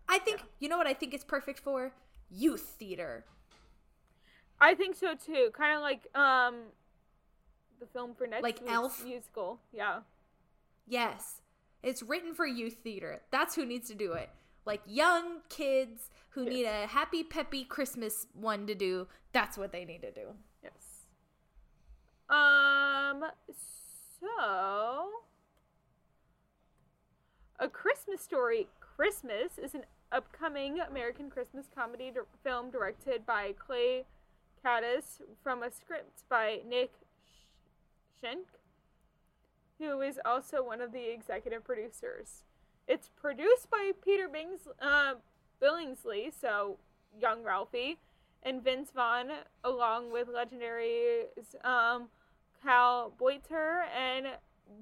I 0.08 0.20
think 0.20 0.42
you 0.60 0.70
know 0.70 0.78
what 0.78 0.88
I 0.88 0.94
think 0.94 1.14
it's 1.14 1.24
perfect 1.24 1.60
for? 1.60 1.94
Youth 2.30 2.76
theater. 2.80 3.26
I 4.60 4.76
think 4.76 4.96
so 4.96 5.16
too. 5.16 5.52
Kind 5.54 5.76
of 5.76 5.82
like 5.82 6.16
um 6.16 6.72
the 7.80 7.88
film 7.88 8.14
for 8.14 8.28
next 8.28 8.44
Like 8.44 8.60
week's 8.62 8.72
Elf? 8.74 9.04
musical. 9.04 9.60
Yeah. 9.72 10.02
Yes. 10.86 11.42
It's 11.82 12.04
written 12.04 12.34
for 12.34 12.46
youth 12.46 12.78
theater. 12.84 13.22
That's 13.32 13.56
who 13.56 13.66
needs 13.66 13.88
to 13.90 13.96
do 13.96 14.14
it. 14.14 14.30
Like 14.66 14.82
young 14.86 15.42
kids 15.50 16.10
who 16.32 16.44
Yes. 16.44 16.54
need 16.54 16.66
a 16.66 16.88
happy 16.88 17.24
peppy 17.24 17.64
Christmas 17.64 18.28
one 18.34 18.68
to 18.68 18.76
do. 18.76 19.08
That's 19.34 19.58
what 19.58 19.72
they 19.72 19.86
need 19.86 20.02
to 20.02 20.12
do. 20.12 20.36
Yes. 20.64 21.06
Um 22.30 23.24
so 24.20 25.10
A 27.60 27.68
Christmas 27.68 28.22
Story 28.22 28.68
Christmas 28.80 29.58
is 29.58 29.74
an 29.76 29.86
upcoming 30.12 30.80
American 30.80 31.30
Christmas 31.30 31.68
comedy 31.74 32.12
film 32.44 32.70
directed 32.72 33.26
by 33.26 33.54
Clay 33.58 34.06
Kaytis 34.64 35.22
from 35.44 35.64
a 35.64 35.72
script 35.72 36.24
by 36.30 36.60
Nick 36.68 36.92
Schenk, 38.22 38.48
who 39.80 40.02
is 40.02 40.20
also 40.26 40.64
one 40.64 40.82
of 40.82 40.92
the 40.92 41.12
executive 41.12 41.64
producers. 41.64 42.44
It's 42.88 43.10
produced 43.10 43.70
by 43.72 43.92
Peter 44.04 44.28
Bings, 44.28 44.68
uh, 44.82 45.16
Billingsley, 45.62 46.32
so 46.40 46.78
young 47.20 47.44
Ralphie, 47.44 47.98
and 48.44 48.64
Vince 48.64 48.92
Vaughn, 48.92 49.32
along 49.64 50.12
with 50.12 50.28
legendaries 50.28 51.56
um, 51.66 52.08
Cale 52.64 53.14
Boyter 53.20 53.86
and 53.96 54.28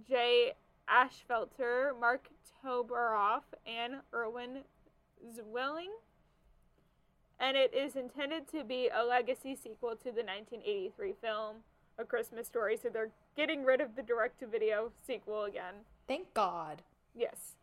Jay 0.08 0.54
Ashfelter, 0.90 1.98
Mark 2.00 2.30
Toberoff, 2.64 3.44
and 3.66 3.96
Erwin 4.14 4.64
Zwilling. 5.36 5.92
And 7.40 7.56
it 7.56 7.74
is 7.74 7.96
intended 7.96 8.48
to 8.50 8.64
be 8.64 8.90
a 8.90 9.04
legacy 9.04 9.56
sequel 9.56 9.96
to 9.98 10.06
the 10.06 10.24
1983 10.24 11.14
film 11.22 11.58
A 12.00 12.06
Christmas 12.06 12.48
Story, 12.48 12.78
so 12.78 12.90
they're 12.90 13.10
getting 13.36 13.64
rid 13.64 13.82
of 13.82 13.96
the 13.96 14.04
direct 14.04 14.40
to 14.40 14.48
video 14.48 14.92
sequel 15.06 15.44
again. 15.46 15.74
Thank 16.08 16.34
God. 16.34 16.84
Yes. 17.16 17.56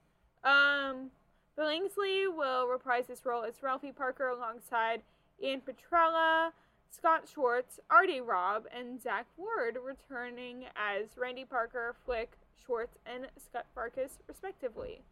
Um, 0.42 1.10
Billingsley 1.56 2.26
will 2.34 2.66
reprise 2.66 3.06
this 3.06 3.24
role 3.24 3.44
as 3.44 3.62
Ralphie 3.62 3.92
Parker 3.92 4.28
alongside 4.28 5.02
Ian 5.42 5.60
Petrella, 5.60 6.50
Scott 6.90 7.28
Schwartz, 7.32 7.78
R.D. 7.90 8.20
Robb, 8.20 8.66
and 8.76 9.00
Zack 9.00 9.26
Ward, 9.36 9.78
returning 9.84 10.64
as 10.76 11.16
Randy 11.16 11.44
Parker, 11.44 11.94
Flick, 12.04 12.32
Schwartz, 12.64 12.98
and 13.06 13.26
Scut 13.36 13.66
Farkus, 13.76 14.18
respectively. 14.26 15.02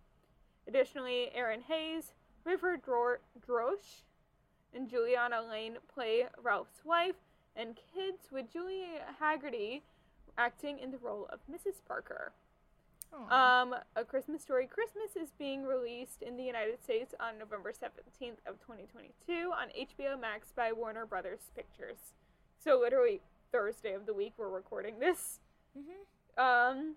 Additionally, 0.66 1.30
Erinn 1.36 1.62
Hayes, 1.62 2.12
River 2.44 2.76
Dro- 2.76 3.16
Drosh, 3.46 4.02
and 4.74 4.88
Julianna 4.88 5.42
Layne 5.42 5.78
play 5.92 6.26
Ralph's 6.42 6.84
wife, 6.84 7.16
and 7.56 7.76
kids 7.94 8.30
with 8.32 8.52
Julia 8.52 9.00
Hagerty 9.20 9.82
acting 10.38 10.78
in 10.78 10.90
the 10.90 10.98
role 10.98 11.26
of 11.30 11.40
Mrs. 11.50 11.76
Parker. 11.86 12.32
Um, 13.30 13.74
A 13.94 14.04
Christmas 14.06 14.40
Story 14.40 14.66
Christmas 14.66 15.16
is 15.16 15.32
being 15.38 15.64
released 15.66 16.22
in 16.22 16.38
the 16.38 16.42
United 16.42 16.82
States 16.82 17.14
on 17.20 17.38
November 17.38 17.70
17th 17.70 18.38
of 18.46 18.58
2022 18.60 19.52
on 19.54 19.68
HBO 19.78 20.18
Max 20.18 20.50
by 20.56 20.72
Warner 20.72 21.04
Brothers 21.04 21.50
Pictures. 21.54 21.98
So 22.58 22.78
literally 22.80 23.20
Thursday 23.50 23.92
of 23.92 24.06
the 24.06 24.14
week 24.14 24.32
we're 24.38 24.48
recording 24.48 24.98
this. 24.98 25.40
Mhm. 25.76 26.40
Um, 26.42 26.96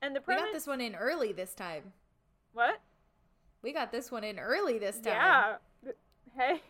and 0.00 0.14
the 0.14 0.22
we 0.28 0.36
got 0.36 0.52
this 0.52 0.68
one 0.68 0.80
in 0.80 0.94
early 0.94 1.32
this 1.32 1.54
time. 1.54 1.92
what? 2.52 2.80
We 3.62 3.72
got 3.72 3.90
this 3.90 4.12
one 4.12 4.22
in 4.22 4.38
early 4.38 4.78
this 4.78 5.00
time. 5.00 5.12
Yeah. 5.84 5.92
Hey. 6.36 6.62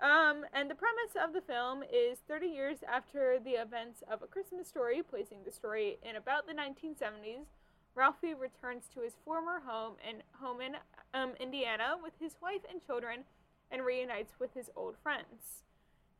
Um, 0.00 0.44
and 0.52 0.70
the 0.70 0.74
premise 0.74 1.16
of 1.22 1.32
the 1.32 1.40
film 1.40 1.82
is 1.82 2.18
30 2.28 2.46
years 2.46 2.78
after 2.86 3.38
the 3.42 3.52
events 3.52 4.02
of 4.10 4.22
A 4.22 4.26
Christmas 4.26 4.68
Story, 4.68 5.02
placing 5.02 5.38
the 5.44 5.50
story 5.50 5.98
in 6.02 6.16
about 6.16 6.46
the 6.46 6.52
1970s. 6.52 7.46
Ralphie 7.94 8.34
returns 8.34 8.84
to 8.92 9.00
his 9.00 9.14
former 9.24 9.60
home 9.64 9.94
in 10.06 10.22
Hohman, 10.42 10.76
um, 11.14 11.32
Indiana, 11.40 11.96
with 12.02 12.12
his 12.20 12.36
wife 12.42 12.60
and 12.70 12.84
children, 12.84 13.24
and 13.70 13.86
reunites 13.86 14.34
with 14.38 14.52
his 14.52 14.68
old 14.76 14.96
friends. 15.02 15.62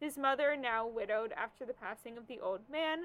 His 0.00 0.16
mother, 0.16 0.56
now 0.56 0.86
widowed 0.86 1.32
after 1.32 1.66
the 1.66 1.74
passing 1.74 2.16
of 2.16 2.28
the 2.28 2.40
old 2.40 2.60
man, 2.70 3.04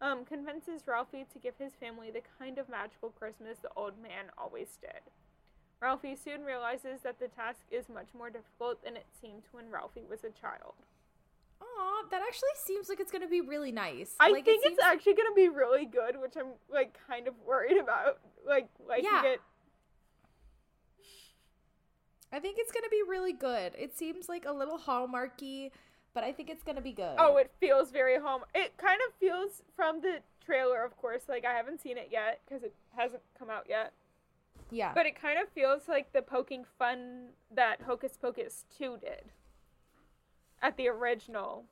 um, 0.00 0.24
convinces 0.24 0.86
Ralphie 0.86 1.26
to 1.32 1.38
give 1.40 1.54
his 1.58 1.74
family 1.74 2.10
the 2.12 2.22
kind 2.38 2.58
of 2.58 2.68
magical 2.68 3.10
Christmas 3.10 3.58
the 3.58 3.70
old 3.76 4.00
man 4.00 4.30
always 4.38 4.78
did. 4.80 5.02
Ralphie 5.82 6.14
soon 6.14 6.44
realizes 6.44 7.00
that 7.02 7.18
the 7.18 7.26
task 7.26 7.60
is 7.72 7.88
much 7.88 8.06
more 8.16 8.30
difficult 8.30 8.84
than 8.84 8.96
it 8.96 9.06
seemed 9.20 9.42
when 9.50 9.68
Ralphie 9.68 10.04
was 10.08 10.22
a 10.22 10.30
child. 10.30 10.74
Aw, 11.60 12.02
that 12.10 12.22
actually 12.22 12.50
seems 12.54 12.88
like 12.88 13.00
it's 13.00 13.10
gonna 13.10 13.26
be 13.26 13.40
really 13.40 13.72
nice. 13.72 14.14
I 14.20 14.30
Like, 14.30 14.44
think 14.44 14.62
seems- 14.62 14.74
it's 14.78 14.82
actually 14.84 15.14
gonna 15.14 15.34
be 15.34 15.48
really 15.48 15.84
good, 15.84 16.20
which 16.20 16.36
I'm 16.36 16.54
like 16.68 16.96
kind 17.08 17.26
of 17.26 17.36
worried 17.40 17.78
about. 17.78 18.20
Like 18.44 18.68
liking 18.86 19.04
Yeah. 19.04 19.24
it. 19.24 19.40
I 22.32 22.38
think 22.40 22.58
it's 22.58 22.72
gonna 22.72 22.88
be 22.88 23.02
really 23.02 23.32
good. 23.32 23.74
It 23.76 23.96
seems 23.96 24.28
like 24.28 24.44
a 24.44 24.52
little 24.52 24.78
hallmarky, 24.78 25.70
but 26.14 26.24
I 26.24 26.32
think 26.32 26.48
it's 26.48 26.62
gonna 26.62 26.80
be 26.80 26.92
good. 26.92 27.16
Oh, 27.18 27.36
it 27.36 27.50
feels 27.58 27.90
very 27.90 28.18
home. 28.18 28.44
It 28.54 28.76
kind 28.76 29.00
of 29.06 29.14
feels 29.14 29.62
from 29.76 30.00
the 30.00 30.22
trailer, 30.44 30.82
of 30.84 30.96
course. 30.96 31.28
Like 31.28 31.44
I 31.44 31.54
haven't 31.54 31.80
seen 31.80 31.98
it 31.98 32.08
yet 32.10 32.40
because 32.44 32.62
it 32.62 32.74
hasn't 32.96 33.22
come 33.34 33.50
out 33.50 33.68
yet. 33.68 33.92
Yeah. 34.72 34.92
But 34.94 35.06
it 35.06 35.20
kind 35.20 35.38
of 35.38 35.48
feels 35.50 35.82
like 35.86 36.12
the 36.12 36.22
poking 36.22 36.64
fun 36.78 37.28
that 37.54 37.82
Hocus 37.82 38.16
Pocus 38.20 38.64
2 38.78 38.96
did 39.00 39.30
at 40.62 40.76
the 40.76 40.88
original. 40.88 41.66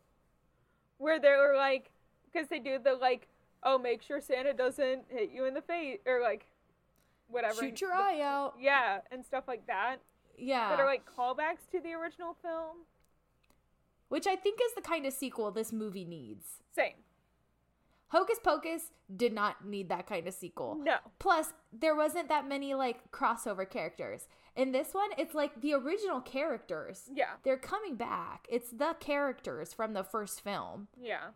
Where 0.99 1.19
they 1.19 1.31
were 1.31 1.55
like, 1.57 1.91
because 2.31 2.49
they 2.49 2.59
do 2.59 2.79
the 2.79 2.93
like, 2.95 3.27
oh, 3.63 3.79
make 3.79 4.03
sure 4.03 4.21
Santa 4.21 4.53
doesn't 4.53 5.05
hit 5.09 5.31
you 5.33 5.47
in 5.47 5.55
the 5.55 5.63
face, 5.63 5.99
or 6.07 6.21
like, 6.21 6.45
whatever. 7.29 7.61
Shoot 7.61 7.81
your 7.81 7.95
eye 7.95 8.21
out. 8.21 8.55
Yeah, 8.61 8.99
and 9.11 9.25
stuff 9.25 9.45
like 9.49 9.67
that. 9.67 9.97
Yeah. 10.37 10.69
That 10.69 10.81
are 10.81 10.87
like 10.87 11.09
callbacks 11.11 11.71
to 11.73 11.81
the 11.81 11.95
original 11.95 12.37
film. 12.43 12.85
Which 14.09 14.27
I 14.27 14.37
think 14.37 14.61
is 14.63 14.75
the 14.75 14.83
kind 14.83 15.07
of 15.07 15.15
sequel 15.15 15.51
this 15.51 15.73
movie 15.73 16.05
needs. 16.05 16.45
Same. 16.75 16.97
Hocus 18.11 18.39
Pocus 18.43 18.91
did 19.15 19.33
not 19.33 19.65
need 19.65 19.89
that 19.89 20.07
kind 20.07 20.27
of 20.27 20.35
sequel. 20.35 20.77
No. 20.83 20.97
Plus, 21.19 21.53
there 21.73 21.95
wasn't 21.97 22.29
that 22.29 22.47
many 22.49 22.75
like 22.75 23.11
crossover 23.13 23.69
characters. 23.69 24.27
In 24.57 24.73
this 24.73 24.93
one, 24.93 25.11
it's 25.17 25.35
like 25.35 25.61
the 25.61 25.75
original 25.75 26.21
characters. 26.21 27.09
Yeah. 27.13 27.35
They're 27.45 27.57
coming 27.57 27.95
back. 27.97 28.47
It's 28.51 28.71
the 28.71 28.97
characters 28.99 29.73
from 29.73 29.93
the 29.95 30.03
first 30.05 30.41
film, 30.43 30.89
Yeah. 31.01 31.29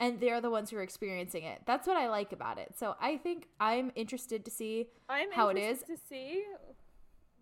and 0.00 0.18
they're 0.20 0.40
the 0.40 0.50
ones 0.50 0.70
who 0.70 0.76
are 0.78 0.82
experiencing 0.82 1.44
it. 1.44 1.62
That's 1.64 1.86
what 1.86 1.96
I 1.96 2.08
like 2.08 2.32
about 2.32 2.58
it. 2.58 2.74
So 2.76 2.96
I 3.00 3.16
think 3.16 3.46
I'm 3.60 3.92
interested 3.94 4.44
to 4.44 4.50
see 4.50 4.88
I'm 5.08 5.30
how 5.30 5.48
it 5.48 5.58
is. 5.58 5.78
to 5.84 5.96
see. 6.08 6.42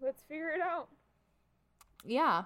Let's 0.02 0.22
figure 0.22 0.50
it 0.50 0.60
out. 0.60 0.88
Yeah. 2.04 2.44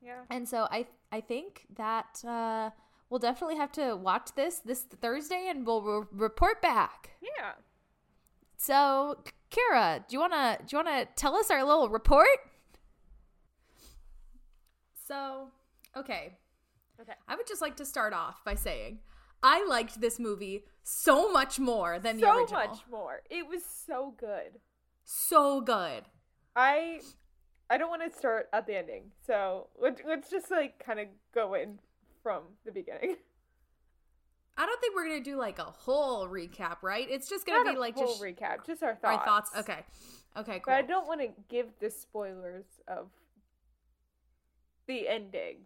Yeah. 0.00 0.20
And 0.30 0.48
so 0.48 0.68
I 0.70 0.86
I 1.10 1.20
think 1.20 1.66
that 1.76 2.22
uh, 2.26 2.70
we'll 3.12 3.18
definitely 3.18 3.56
have 3.56 3.70
to 3.70 3.94
watch 3.94 4.30
this 4.34 4.60
this 4.60 4.80
Thursday, 4.82 5.46
and 5.48 5.66
we'll 5.66 5.82
re- 5.82 6.06
report 6.12 6.62
back. 6.62 7.10
Yeah. 7.20 7.52
So, 8.56 9.22
Kara, 9.50 10.02
do 10.08 10.14
you 10.14 10.20
wanna 10.20 10.58
do 10.66 10.76
you 10.76 10.82
wanna 10.82 11.06
tell 11.14 11.36
us 11.36 11.50
our 11.50 11.62
little 11.62 11.90
report? 11.90 12.38
So, 15.06 15.48
okay, 15.96 16.38
Okay. 17.00 17.12
I 17.26 17.34
would 17.36 17.46
just 17.48 17.60
like 17.60 17.76
to 17.76 17.84
start 17.84 18.12
off 18.12 18.44
by 18.44 18.54
saying 18.54 19.00
I 19.42 19.64
liked 19.66 20.00
this 20.00 20.18
movie 20.20 20.64
so 20.84 21.32
much 21.32 21.58
more 21.58 21.98
than 21.98 22.18
the 22.18 22.26
original. 22.30 22.46
so 22.46 22.54
much 22.54 22.78
more. 22.90 23.22
It 23.28 23.46
was 23.48 23.64
so 23.64 24.14
good. 24.16 24.60
So 25.04 25.60
good. 25.60 26.04
I 26.54 27.00
I 27.68 27.76
don't 27.78 27.90
want 27.90 28.02
to 28.10 28.16
start 28.16 28.48
at 28.52 28.66
the 28.66 28.76
ending. 28.76 29.10
So 29.26 29.68
let's 29.80 30.00
let's 30.06 30.30
just 30.30 30.50
like 30.50 30.78
kind 30.78 31.00
of 31.00 31.08
go 31.34 31.54
in 31.54 31.80
from 32.22 32.42
the 32.64 32.72
beginning. 32.72 33.16
I 34.56 34.66
don't 34.66 34.80
think 34.80 34.94
we're 34.94 35.08
gonna 35.08 35.20
do 35.24 35.36
like 35.36 35.58
a 35.58 35.64
whole 35.64 36.28
recap, 36.28 36.82
right? 36.82 37.06
It's 37.10 37.28
just 37.28 37.46
gonna 37.46 37.64
Not 37.64 37.74
be 37.74 37.78
like 37.80 37.96
just 37.96 38.22
recap, 38.22 38.66
just 38.66 38.82
our 38.82 38.94
thoughts. 38.94 39.18
our 39.18 39.24
thoughts. 39.24 39.50
Okay, 39.56 39.78
okay, 40.36 40.52
cool. 40.58 40.62
But 40.66 40.74
I 40.74 40.82
don't 40.82 41.06
want 41.06 41.20
to 41.22 41.28
give 41.48 41.68
the 41.80 41.88
spoilers 41.88 42.66
of 42.86 43.08
the 44.86 45.08
ending 45.08 45.56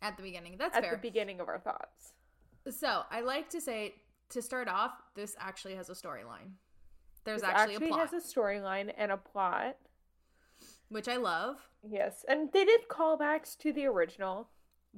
At 0.00 0.16
the 0.16 0.22
beginning, 0.22 0.56
that's 0.58 0.72
fair. 0.72 0.78
at 0.82 0.84
fair. 0.88 0.96
the 0.96 1.02
beginning 1.02 1.40
of 1.40 1.48
our 1.48 1.58
thoughts. 1.58 2.14
So 2.70 3.02
I 3.10 3.20
like 3.20 3.50
to 3.50 3.60
say 3.60 3.94
to 4.30 4.40
start 4.40 4.66
off, 4.68 4.92
this 5.14 5.36
actually 5.38 5.74
has 5.74 5.90
a 5.90 5.94
storyline. 5.94 6.52
There's 7.24 7.42
This 7.42 7.50
actually, 7.50 7.74
a 7.86 7.88
plot, 7.88 8.10
has 8.10 8.12
a 8.24 8.26
storyline 8.38 8.92
and 8.96 9.12
a 9.12 9.16
plot. 9.18 9.76
which 10.88 11.08
I 11.08 11.16
love, 11.16 11.56
Yes, 11.86 12.24
and 12.28 12.50
they 12.52 12.64
did 12.64 12.88
callbacks 12.88 13.58
to 13.58 13.72
the 13.74 13.84
original. 13.86 14.48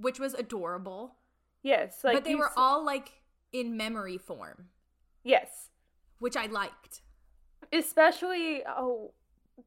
Which 0.00 0.18
was 0.20 0.34
adorable. 0.34 1.16
Yes, 1.62 2.00
like 2.04 2.14
but 2.14 2.24
they 2.24 2.34
were 2.34 2.46
s- 2.48 2.54
all 2.56 2.84
like 2.84 3.12
in 3.52 3.76
memory 3.76 4.18
form, 4.18 4.68
yes, 5.24 5.70
which 6.18 6.36
I 6.36 6.46
liked. 6.46 7.02
especially 7.72 8.62
oh, 8.66 9.12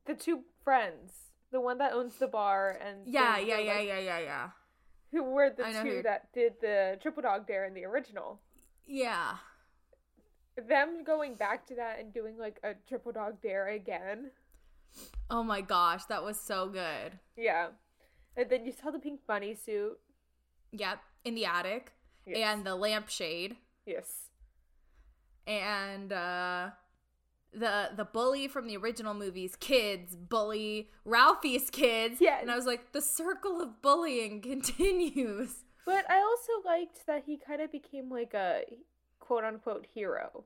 the 0.05 0.13
two 0.13 0.41
friends, 0.63 1.11
the 1.51 1.59
one 1.59 1.77
that 1.79 1.93
owns 1.93 2.15
the 2.15 2.27
bar 2.27 2.77
and 2.81 2.99
Yeah, 3.05 3.37
yeah, 3.37 3.57
the, 3.57 3.63
yeah, 3.63 3.73
like, 3.73 3.87
yeah, 3.87 3.99
yeah, 3.99 4.19
yeah. 4.19 4.49
who 5.11 5.23
were 5.23 5.49
the 5.49 5.65
I 5.65 5.71
know 5.73 5.81
who 5.83 5.89
two 5.97 6.01
that 6.03 6.31
did 6.33 6.53
the 6.61 6.97
triple 7.01 7.21
dog 7.23 7.47
dare 7.47 7.65
in 7.65 7.73
the 7.73 7.85
original. 7.85 8.39
Yeah. 8.87 9.35
Them 10.67 11.03
going 11.05 11.35
back 11.35 11.65
to 11.67 11.75
that 11.75 11.99
and 11.99 12.13
doing 12.13 12.37
like 12.37 12.59
a 12.63 12.73
triple 12.87 13.11
dog 13.13 13.41
dare 13.41 13.69
again. 13.69 14.31
Oh 15.29 15.43
my 15.43 15.61
gosh, 15.61 16.03
that 16.09 16.23
was 16.23 16.39
so 16.45 16.67
good. 16.67 17.19
Yeah. 17.37 17.67
And 18.35 18.49
then 18.49 18.65
you 18.65 18.71
saw 18.71 18.91
the 18.91 18.99
pink 18.99 19.21
bunny 19.27 19.55
suit. 19.55 19.97
Yep, 20.71 20.99
in 21.25 21.35
the 21.35 21.45
attic 21.45 21.93
Yes. 22.25 22.37
and 22.37 22.65
the 22.65 22.75
lampshade 22.75 23.57
Yes. 23.85 24.29
and 25.47 26.11
uh 26.13 26.69
the 27.51 27.89
the 27.95 28.05
bully 28.05 28.47
from 28.47 28.67
the 28.67 28.77
original 28.77 29.13
movies 29.15 29.55
kids 29.55 30.15
bully 30.15 30.89
Ralphie's 31.05 31.69
kids. 31.71 32.17
Yeah. 32.21 32.39
And 32.39 32.51
I 32.51 32.55
was 32.55 32.67
like 32.67 32.91
the 32.91 33.01
circle 33.01 33.59
of 33.61 33.81
bullying 33.81 34.41
continues. 34.43 35.63
But 35.85 36.09
I 36.09 36.19
also 36.21 36.51
liked 36.63 37.07
that 37.07 37.23
he 37.25 37.37
kind 37.37 37.61
of 37.61 37.71
became 37.71 38.11
like 38.11 38.35
a 38.35 38.61
quote 39.19 39.43
unquote 39.43 39.87
hero. 39.91 40.43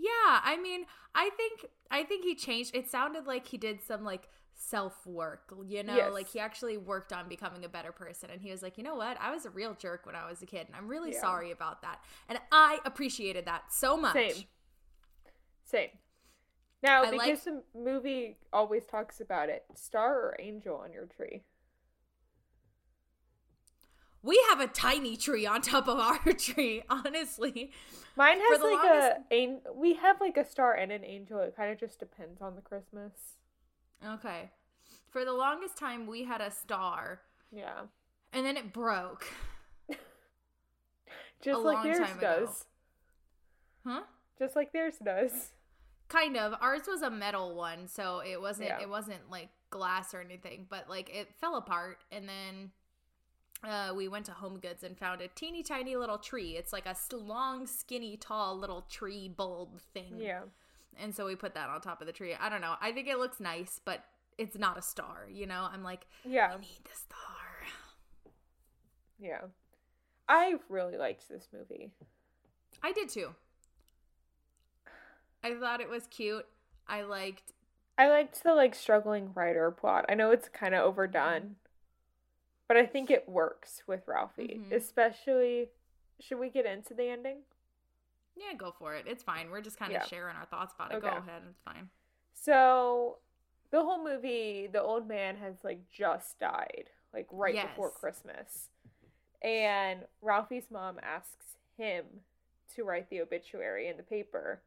Yeah, 0.00 0.40
I 0.44 0.56
mean, 0.60 0.86
I 1.14 1.30
think 1.36 1.66
I 1.90 2.02
think 2.02 2.24
he 2.24 2.34
changed. 2.34 2.74
It 2.74 2.88
sounded 2.90 3.26
like 3.26 3.46
he 3.46 3.56
did 3.58 3.80
some 3.82 4.02
like 4.04 4.28
self 4.60 5.06
work, 5.06 5.54
you 5.64 5.84
know, 5.84 5.94
Yes. 5.96 6.12
like 6.12 6.28
he 6.28 6.40
actually 6.40 6.76
worked 6.76 7.12
on 7.12 7.28
becoming 7.28 7.64
a 7.64 7.68
better 7.68 7.92
person. 7.92 8.28
And 8.30 8.42
he 8.42 8.50
was 8.50 8.60
like, 8.60 8.76
you 8.76 8.82
know 8.82 8.96
what, 8.96 9.16
I 9.20 9.30
was 9.30 9.46
a 9.46 9.50
real 9.50 9.72
jerk 9.74 10.04
when 10.04 10.16
I 10.16 10.28
was 10.28 10.42
a 10.42 10.46
kid, 10.46 10.66
and 10.66 10.74
I'm 10.76 10.88
really 10.88 11.12
Yeah. 11.12 11.20
sorry 11.20 11.50
about 11.52 11.80
that. 11.82 12.02
And 12.28 12.40
I 12.50 12.80
appreciated 12.84 13.44
that 13.46 13.72
so 13.72 13.96
much. 13.96 14.14
Same. 14.14 14.44
Same. 15.64 15.90
Now, 16.82 17.04
I 17.04 17.10
because 17.10 17.44
the 17.44 17.62
movie 17.74 18.36
always 18.52 18.84
talks 18.86 19.20
about 19.20 19.48
it, 19.48 19.64
star 19.74 20.14
or 20.16 20.36
angel 20.40 20.76
on 20.76 20.92
your 20.92 21.06
tree. 21.06 21.44
We 24.22 24.44
have 24.48 24.60
a 24.60 24.66
tiny 24.66 25.16
tree 25.16 25.46
on 25.46 25.62
top 25.62 25.86
of 25.88 25.98
our 25.98 26.18
tree, 26.34 26.82
honestly. 26.90 27.72
Mine 28.16 28.40
has 28.40 28.60
like 28.60 28.82
longest- 28.82 29.20
a 29.30 29.58
we 29.74 29.94
have 29.94 30.20
like 30.20 30.36
a 30.36 30.44
star 30.44 30.74
and 30.74 30.90
an 30.90 31.04
angel. 31.04 31.38
It 31.40 31.54
kind 31.56 31.72
of 31.72 31.78
just 31.78 32.00
depends 32.00 32.42
on 32.42 32.56
the 32.56 32.60
Christmas. 32.60 33.37
Okay. 34.06 34.50
For 35.10 35.24
the 35.24 35.32
longest 35.32 35.76
time, 35.76 36.06
we 36.06 36.24
had 36.24 36.40
a 36.40 36.50
star, 36.50 37.20
Yeah. 37.50 37.80
and 38.32 38.44
then 38.46 38.56
it 38.56 38.72
broke. 38.72 39.26
Just 41.40 41.60
like 41.62 41.82
theirs 41.84 42.08
does. 42.20 42.64
Huh? 43.86 44.02
Just 44.38 44.56
like 44.56 44.72
theirs 44.72 44.94
does. 45.02 45.52
kind 46.08 46.36
of 46.36 46.54
ours 46.60 46.82
was 46.88 47.02
a 47.02 47.10
metal 47.10 47.54
one 47.54 47.86
so 47.86 48.20
it 48.26 48.40
wasn't 48.40 48.66
Yeah. 48.68 48.80
it 48.80 48.88
wasn't 48.88 49.30
like 49.30 49.50
glass 49.70 50.14
or 50.14 50.20
anything 50.22 50.66
but 50.70 50.88
like 50.88 51.10
it 51.14 51.34
fell 51.38 51.56
apart 51.56 51.98
and 52.10 52.26
then 52.26 52.70
uh, 53.62 53.92
we 53.94 54.08
went 54.08 54.24
to 54.24 54.32
home 54.32 54.58
goods 54.58 54.82
and 54.84 54.96
found 54.96 55.20
a 55.20 55.28
teeny 55.28 55.62
tiny 55.62 55.96
little 55.96 56.16
tree 56.16 56.56
it's 56.56 56.72
like 56.72 56.86
a 56.86 56.96
long 57.14 57.66
skinny 57.66 58.16
tall 58.16 58.56
little 58.58 58.86
tree 58.88 59.28
bulb 59.28 59.80
thing 59.92 60.14
Yeah. 60.18 60.42
And 60.96 61.14
so 61.14 61.26
we 61.26 61.34
put 61.36 61.54
that 61.54 61.68
on 61.68 61.80
top 61.80 62.00
of 62.00 62.06
the 62.06 62.12
tree 62.12 62.34
i 62.40 62.48
don't 62.48 62.60
know 62.60 62.74
i 62.80 62.90
think 62.92 63.06
it 63.08 63.18
looks 63.18 63.40
nice 63.40 63.80
but 63.84 64.04
it's 64.38 64.56
not 64.56 64.78
a 64.78 64.82
star 64.82 65.26
you 65.30 65.46
know 65.46 65.68
i'm 65.72 65.82
like 65.82 66.06
Yeah. 66.24 66.52
i 66.56 66.60
need 66.60 66.80
the 66.84 66.94
star 66.96 67.18
Yeah. 69.20 69.40
I 70.28 70.56
really 70.68 70.96
liked 70.96 71.28
this 71.28 71.48
movie. 71.52 71.90
i 72.82 72.92
did 72.92 73.08
too 73.08 73.34
i 75.42 75.54
thought 75.54 75.80
it 75.80 75.88
was 75.88 76.06
cute 76.08 76.46
i 76.86 77.02
liked 77.02 77.52
I 78.00 78.08
liked 78.08 78.44
the 78.44 78.54
like 78.54 78.76
struggling 78.76 79.32
writer 79.34 79.72
plot. 79.72 80.04
I 80.08 80.14
know 80.14 80.30
it's 80.30 80.48
kind 80.48 80.72
of 80.72 80.84
overdone, 80.84 81.56
but 82.68 82.76
I 82.76 82.86
think 82.86 83.10
it 83.10 83.28
works 83.28 83.82
with 83.88 84.06
Ralphie, 84.06 84.60
Mhm. 84.62 84.72
especially. 84.72 85.70
Should 86.20 86.38
we 86.38 86.48
get 86.48 86.64
into 86.64 86.94
the 86.94 87.08
ending? 87.08 87.38
Yeah 88.38 88.56
go 88.56 88.72
for 88.78 88.94
it 88.94 89.04
it's 89.08 89.22
fine 89.22 89.50
we're 89.50 89.60
just 89.60 89.78
kind 89.78 89.92
of 89.92 90.00
Yeah. 90.02 90.06
sharing 90.06 90.36
our 90.36 90.46
thoughts 90.46 90.74
about 90.74 90.92
it 90.92 90.96
Okay. 90.96 91.08
go 91.08 91.16
ahead 91.18 91.42
it's 91.50 91.60
fine 91.62 91.88
So, 92.34 93.18
the 93.70 93.82
whole 93.82 94.02
movie, 94.02 94.66
the 94.72 94.80
old 94.82 95.06
man 95.08 95.36
has 95.36 95.56
like 95.64 95.80
just 95.90 96.38
died, 96.38 96.84
like 97.12 97.26
right 97.30 97.54
before 97.68 97.90
Christmas. 97.90 98.68
And 99.42 100.00
Ralphie's 100.22 100.70
mom 100.70 100.98
asks 101.02 101.56
him 101.76 102.04
to 102.74 102.84
write 102.84 103.10
the 103.10 103.20
obituary 103.20 103.88
in 103.88 103.96
the 103.98 104.02
paper. 104.02 104.62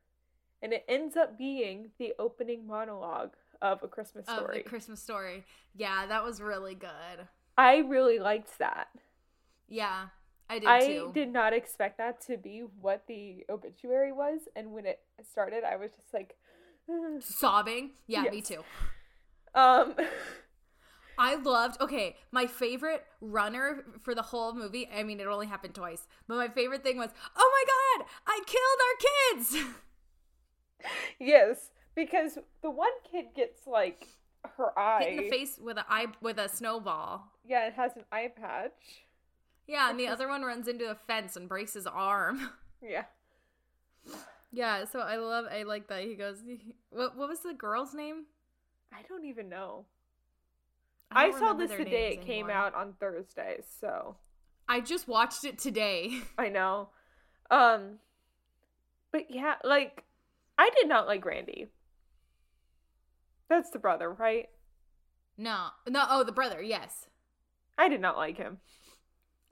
And 0.62 0.72
it 0.74 0.86
ends 0.88 1.18
up 1.18 1.38
being 1.38 1.90
the 1.98 2.14
opening 2.20 2.68
monologue 2.68 3.34
of 3.62 3.82
A 3.82 3.88
Christmas 3.88 4.28
of 4.28 4.38
Story. 4.38 4.58
the 4.64 4.70
Christmas 4.70 5.02
story. 5.02 5.44
Yeah, 5.76 6.06
that 6.06 6.24
was 6.24 6.40
really 6.42 6.76
good. 6.76 7.28
I 7.58 7.78
really 7.78 8.20
liked 8.20 8.60
that. 8.60 8.90
Yeah, 9.68 10.08
I 10.52 10.60
did 10.60 10.68
I 10.68 10.86
too. 10.86 11.12
did 11.14 11.32
not 11.32 11.54
expect 11.54 11.98
that 12.00 12.20
to 12.28 12.36
be 12.36 12.64
what 12.82 13.08
the 13.08 13.46
obituary 13.50 14.12
was. 14.12 14.42
And 14.56 14.74
when 14.74 14.86
it 14.86 15.00
started, 15.24 15.64
I 15.64 15.78
was 15.78 15.92
just 15.92 16.14
like, 16.14 16.36
Sobbing. 17.22 17.92
Yeah, 18.06 18.24
me 18.24 18.42
too. 18.42 18.64
um, 19.56 19.96
I 21.18 21.36
loved. 21.36 21.80
Okay, 21.80 22.18
my 22.32 22.48
favorite 22.48 23.06
runner 23.22 23.86
for 24.04 24.14
the 24.14 24.22
whole 24.24 24.54
movie. 24.54 24.90
I 24.94 25.04
mean, 25.04 25.22
it 25.22 25.28
only 25.28 25.48
happened 25.48 25.76
twice, 25.76 26.08
but 26.28 26.36
my 26.36 26.50
favorite 26.50 26.84
thing 26.84 26.98
was, 26.98 27.12
"Oh 27.38 27.52
my 27.56 28.04
god, 28.04 28.08
I 28.28 28.42
killed 28.46 28.80
our 28.88 29.68
kids!" 29.70 29.76
yes. 31.20 31.70
because 31.96 32.38
the 32.62 32.72
one 32.72 32.92
kid 33.10 33.28
gets 33.36 33.68
like 33.68 34.08
her 34.58 34.78
eye. 34.78 35.04
Hit 35.04 35.12
in 35.12 35.24
the 35.24 35.30
face 35.30 35.60
with 35.62 35.78
a 35.78 35.86
eye 35.90 36.08
with 36.22 36.40
a 36.40 36.50
snowball. 36.50 37.32
Yeah, 37.46 37.68
it 37.68 37.74
has 37.74 37.96
an 37.96 38.04
eye 38.12 38.32
patch. 38.36 39.06
Yeah, 39.72 39.90
and 39.90 39.98
the 39.98 40.10
other 40.10 40.28
one 40.28 40.42
runs 40.42 40.68
into 40.68 40.92
a 40.92 40.96
fence 40.96 41.38
and 41.38 41.48
breaks 41.48 41.74
his 41.74 41.88
arm. 41.88 42.52
Yeah. 42.84 43.04
Yeah, 44.52 44.86
so 44.86 45.02
I 45.02 45.18
love 45.18 45.46
I 45.46 45.62
like 45.62 45.88
that 45.90 46.02
he 46.04 46.16
goes 46.16 46.42
what 46.90 47.16
what 47.16 47.30
was 47.30 47.42
the 47.42 47.54
girl's 47.54 47.94
name? 47.94 48.26
I 48.92 49.04
don't 49.08 49.24
even 49.24 49.50
know. 49.50 49.86
I 51.12 51.26
I, 51.26 51.32
saw 51.40 51.54
this 51.54 51.70
the 51.70 51.86
day 51.86 52.14
it 52.14 52.26
came 52.26 52.46
anymore. 52.46 52.56
out 52.56 52.74
on 52.74 52.94
Thursday, 53.00 53.60
so 53.80 54.16
I 54.68 54.80
just 54.80 55.08
watched 55.08 55.46
it 55.46 55.60
today. 55.60 56.22
I 56.40 56.50
know. 56.50 56.90
Um 57.52 58.00
but 59.12 59.30
yeah, 59.30 59.58
like 59.64 60.04
I 60.58 60.72
did 60.76 60.90
not 60.90 61.06
like 61.06 61.24
Randy. 61.24 61.68
That's 63.48 63.70
the 63.70 63.78
brother, 63.78 64.12
right? 64.12 64.50
No. 65.38 65.68
No, 65.88 66.06
oh, 66.10 66.24
the 66.24 66.32
brother, 66.32 66.64
yes. 66.64 67.06
I 67.78 67.90
did 67.90 68.02
not 68.02 68.18
like 68.18 68.38
him. 68.38 68.58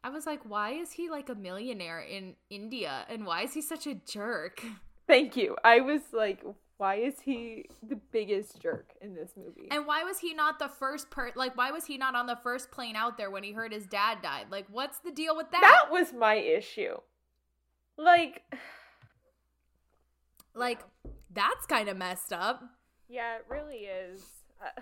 I 0.03 0.09
was 0.09 0.25
like, 0.25 0.41
why 0.43 0.71
is 0.71 0.93
he 0.93 1.09
like 1.09 1.29
a 1.29 1.35
millionaire 1.35 1.99
in 1.99 2.35
India 2.49 3.05
and 3.09 3.25
why 3.25 3.43
is 3.43 3.53
he 3.53 3.61
such 3.61 3.85
a 3.85 3.95
jerk? 3.95 4.63
Thank 5.07 5.35
you. 5.35 5.57
I 5.63 5.81
was 5.81 6.01
like, 6.13 6.43
why 6.77 6.95
is 6.95 7.19
he 7.19 7.65
the 7.83 7.99
biggest 8.11 8.61
jerk 8.61 8.93
in 9.01 9.13
this 9.13 9.31
movie? 9.35 9.67
And 9.69 9.85
why 9.85 10.03
was 10.03 10.19
he 10.19 10.33
not 10.33 10.59
the 10.59 10.69
first 10.69 11.09
per 11.09 11.31
like 11.35 11.57
why 11.57 11.71
was 11.71 11.85
he 11.85 11.97
not 11.97 12.15
on 12.15 12.27
the 12.27 12.37
first 12.37 12.71
plane 12.71 12.95
out 12.95 13.17
there 13.17 13.29
when 13.29 13.43
he 13.43 13.51
heard 13.51 13.73
his 13.73 13.85
dad 13.85 14.21
died? 14.21 14.45
Like 14.49 14.67
what's 14.71 14.99
the 14.99 15.11
deal 15.11 15.35
with 15.35 15.51
that? 15.51 15.61
that 15.61 15.91
was 15.91 16.13
my 16.13 16.35
issue. 16.35 16.95
Like 17.97 18.43
like 20.55 20.79
that's 21.33 21.65
kind 21.65 21.89
of 21.89 21.97
messed 21.97 22.31
up. 22.31 22.63
Yeah, 23.09 23.35
it 23.35 23.45
really 23.49 23.79
is. 23.79 24.23
Uh, 24.63 24.81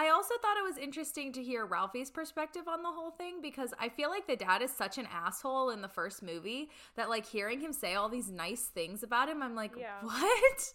I 0.00 0.10
also 0.10 0.34
thought 0.40 0.56
it 0.56 0.62
was 0.62 0.78
interesting 0.78 1.32
to 1.32 1.42
hear 1.42 1.66
Ralphie's 1.66 2.08
perspective 2.10 2.68
on 2.68 2.82
the 2.84 2.88
whole 2.90 3.10
thing 3.10 3.42
because 3.42 3.74
I 3.80 3.88
feel 3.88 4.10
like 4.10 4.28
the 4.28 4.36
dad 4.36 4.62
is 4.62 4.70
such 4.70 4.96
an 4.96 5.08
asshole 5.12 5.70
in 5.70 5.82
the 5.82 5.88
first 5.88 6.22
movie 6.22 6.70
that 6.94 7.08
like 7.08 7.26
hearing 7.26 7.58
him 7.60 7.72
say 7.72 7.94
all 7.96 8.08
these 8.08 8.30
nice 8.30 8.62
things 8.66 9.02
about 9.02 9.28
him, 9.28 9.42
I'm 9.42 9.56
like, 9.56 9.72
Yeah. 9.76 9.96
what? 10.02 10.72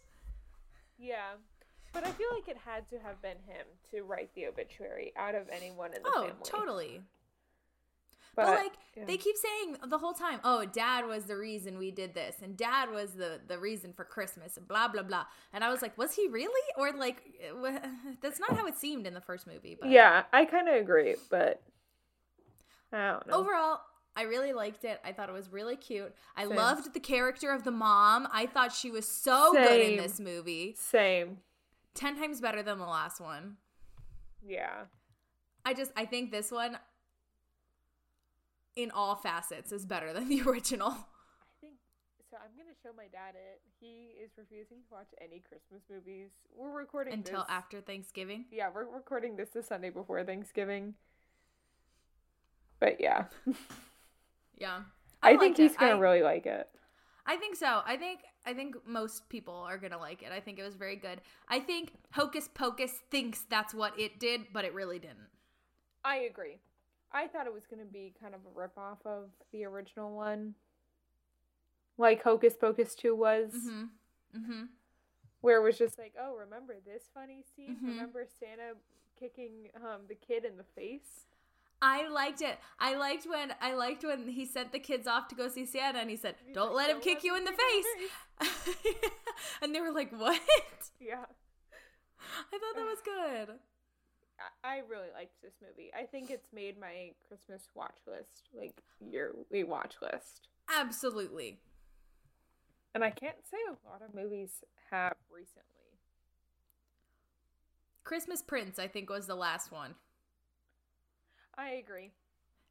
yeah. 0.99 1.31
But 1.93 2.05
I 2.05 2.11
feel 2.11 2.27
like 2.33 2.47
it 2.49 2.57
had 2.57 2.87
to 2.89 2.99
have 2.99 3.21
been 3.21 3.37
him 3.47 3.65
to 3.91 4.01
write 4.03 4.29
the 4.35 4.47
obituary 4.47 5.13
out 5.15 5.35
of 5.35 5.47
anyone 5.51 5.93
in 5.93 6.03
the 6.03 6.09
Oh, 6.13 6.21
family. 6.23 6.43
totally. 6.43 7.01
But, 8.35 8.45
But, 8.45 8.55
like 8.63 8.71
yeah. 8.95 9.05
they 9.05 9.17
keep 9.17 9.35
saying 9.37 9.77
the 9.87 9.97
whole 9.99 10.13
time, 10.13 10.39
"Oh, 10.43 10.65
dad 10.65 11.05
was 11.05 11.25
the 11.25 11.37
reason 11.37 11.77
we 11.77 11.91
did 11.91 12.15
this, 12.15 12.37
and 12.41 12.57
dad 12.57 12.89
was 12.89 13.11
the 13.13 13.39
the 13.47 13.59
reason 13.59 13.93
for 13.93 14.03
Christmas, 14.05 14.57
and 14.57 14.67
blah 14.67 14.87
blah 14.87 15.03
blah." 15.03 15.25
And 15.53 15.63
I 15.63 15.69
was 15.69 15.81
like, 15.83 15.95
"Was 15.97 16.15
he 16.15 16.27
really?" 16.27 16.61
Or 16.77 16.91
like, 16.93 17.21
eh, 17.41 17.79
that's 18.21 18.39
not 18.39 18.57
how 18.57 18.65
it 18.65 18.75
seemed 18.75 19.05
in 19.05 19.13
the 19.13 19.21
first 19.21 19.45
movie. 19.45 19.77
But 19.79 19.89
Yeah, 19.89 20.23
I 20.33 20.45
kind 20.45 20.67
of 20.67 20.75
agree, 20.75 21.15
but 21.29 21.61
I 22.91 23.11
don't 23.11 23.27
know. 23.27 23.33
overall, 23.35 23.81
I 24.15 24.23
really 24.23 24.53
liked 24.53 24.83
it. 24.85 24.99
I 25.03 25.11
thought 25.11 25.29
it 25.29 25.33
was 25.33 25.49
really 25.51 25.75
cute. 25.75 26.13
I 26.35 26.45
Same. 26.47 26.55
loved 26.55 26.93
the 26.93 26.99
character 26.99 27.51
of 27.51 27.63
the 27.63 27.71
mom. 27.71 28.27
I 28.31 28.45
thought 28.45 28.71
she 28.71 28.91
was 28.91 29.07
so 29.07 29.51
good 29.53 29.79
in 29.81 29.97
this 29.97 30.19
movie. 30.19 30.75
Same. 30.77 31.37
Ten 31.95 32.17
times 32.17 32.41
better 32.41 32.63
than 32.63 32.79
the 32.79 32.85
last 32.85 33.19
one. 33.21 33.57
Yeah. 34.45 34.85
I 35.65 35.73
just 35.73 35.91
I 35.95 36.05
think 36.05 36.31
this 36.31 36.51
one 36.51 36.77
in 38.75 38.91
all 38.91 39.15
facets 39.15 39.71
is 39.71 39.85
better 39.85 40.13
than 40.13 40.27
the 40.29 40.41
original. 40.47 40.89
I 40.89 41.53
think 41.61 41.73
so. 42.31 42.37
I'm 42.37 42.51
gonna 42.57 42.75
show 42.81 42.89
my 42.95 43.07
dad 43.11 43.35
it. 43.35 43.61
He 43.79 44.15
is 44.23 44.31
refusing 44.37 44.77
to 44.87 44.93
watch 44.93 45.07
any 45.21 45.39
Christmas 45.47 45.81
movies. 45.89 46.29
We're 46.55 46.71
recording 46.71 47.13
Until 47.13 47.39
this- 47.41 47.49
after 47.49 47.81
Thanksgiving. 47.81 48.45
Yeah, 48.51 48.69
we're 48.73 48.85
recording 48.85 49.35
this 49.35 49.49
the 49.49 49.63
Sunday 49.63 49.89
before 49.89 50.23
Thanksgiving. 50.23 50.95
But 52.79 52.99
yeah, 52.99 53.25
Yeah. 54.57 54.81
I, 55.21 55.31
think 55.31 55.41
liked 55.41 55.57
he's 55.57 55.71
it. 55.73 55.77
gonna 55.79 55.95
I- 55.95 55.99
really 55.99 56.21
like 56.21 56.45
it. 56.45 56.67
I 57.25 57.37
think 57.37 57.55
so. 57.55 57.81
I 57.85 57.95
think 57.95 58.19
I 58.45 58.53
think 58.53 58.75
most 58.85 59.29
people 59.29 59.53
are 59.55 59.77
gonna 59.77 59.97
like 59.97 60.21
it. 60.23 60.33
I 60.33 60.41
think 60.41 60.59
it 60.59 60.63
was 60.63 60.75
very 60.75 60.97
good. 60.97 61.21
I 61.47 61.59
think 61.61 61.93
Hocus 62.11 62.49
Pocus 62.53 62.91
thinks 63.11 63.45
that's 63.49 63.73
what 63.73 63.97
it 63.97 64.19
did, 64.19 64.47
but 64.51 64.65
it 64.65 64.73
really 64.73 64.99
didn't. 64.99 65.29
I 66.03 66.17
agree. 66.17 66.57
I 67.13 67.27
thought 67.27 67.45
it 67.47 67.53
was 67.53 67.65
gonna 67.67 67.85
be 67.85 68.13
kind 68.19 68.33
of 68.33 68.41
a 68.45 68.59
ripoff 68.59 69.05
of 69.05 69.29
the 69.51 69.65
original 69.65 70.15
one, 70.15 70.55
like 71.97 72.23
Hocus 72.23 72.55
Pocus 72.55 72.95
Two 72.95 73.15
was, 73.15 73.51
Mm-hmm. 73.53 73.83
Mm-hmm. 74.39 74.63
where 75.41 75.57
it 75.57 75.63
was 75.63 75.77
just 75.77 75.99
like, 75.99 76.13
oh, 76.19 76.35
remember 76.35 76.75
this 76.85 77.03
funny 77.13 77.43
scene? 77.55 77.77
Mhm. 77.81 77.87
Remember 77.87 78.25
Santa 78.39 78.73
kicking 79.19 79.69
um, 79.75 80.01
the 80.07 80.15
kid 80.15 80.43
in 80.45 80.57
the 80.57 80.63
face? 80.75 81.25
I 81.81 82.07
liked 82.07 82.41
it. 82.41 82.57
I 82.79 82.95
liked 82.95 83.25
when 83.25 83.53
I 83.61 83.73
liked 83.73 84.03
when 84.03 84.27
he 84.29 84.45
sent 84.45 84.71
the 84.71 84.79
kids 84.79 85.05
off 85.05 85.27
to 85.27 85.35
go 85.35 85.49
see 85.49 85.65
Santa, 85.65 85.99
and 85.99 86.09
he 86.09 86.15
said, 86.15 86.35
He's 86.45 86.55
"Don't 86.55 86.73
like, 86.73 86.87
let 86.87 86.89
him 86.89 86.95
"Don't 86.95 87.03
kick 87.03 87.23
you 87.23 87.35
in 87.35 87.43
the 87.43 87.51
in 87.51 87.57
face." 87.57 88.95
and 89.61 89.75
they 89.75 89.81
were 89.81 89.91
like, 89.91 90.11
"What?" 90.17 90.39
Yeah. 90.99 91.25
I 92.53 92.57
thought 92.57 92.75
that 92.75 92.85
was 92.85 93.01
good. 93.03 93.59
I- 94.63 94.81
really 94.89 95.09
liked 95.13 95.41
this 95.41 95.53
movie. 95.61 95.91
I 95.97 96.05
think 96.05 96.29
it's 96.29 96.51
made 96.53 96.79
my 96.79 97.11
Christmas 97.27 97.69
watch 97.75 97.97
list, 98.07 98.49
like 98.57 98.81
yearly 98.99 99.63
watch 99.63 99.95
list. 100.01 100.47
Absolutely. 100.69 101.59
And 102.95 103.03
I 103.03 103.09
can't 103.09 103.37
say 103.49 103.57
a 103.67 103.89
lot 103.89 104.01
of 104.01 104.13
movies 104.13 104.63
have 104.91 105.15
recently. 105.31 105.63
Christmas 108.03 108.41
Prince, 108.41 108.79
I 108.79 108.87
think, 108.87 109.09
was 109.09 109.27
the 109.27 109.35
last 109.35 109.71
one. 109.71 109.95
I 111.57 111.69
agree. 111.69 112.11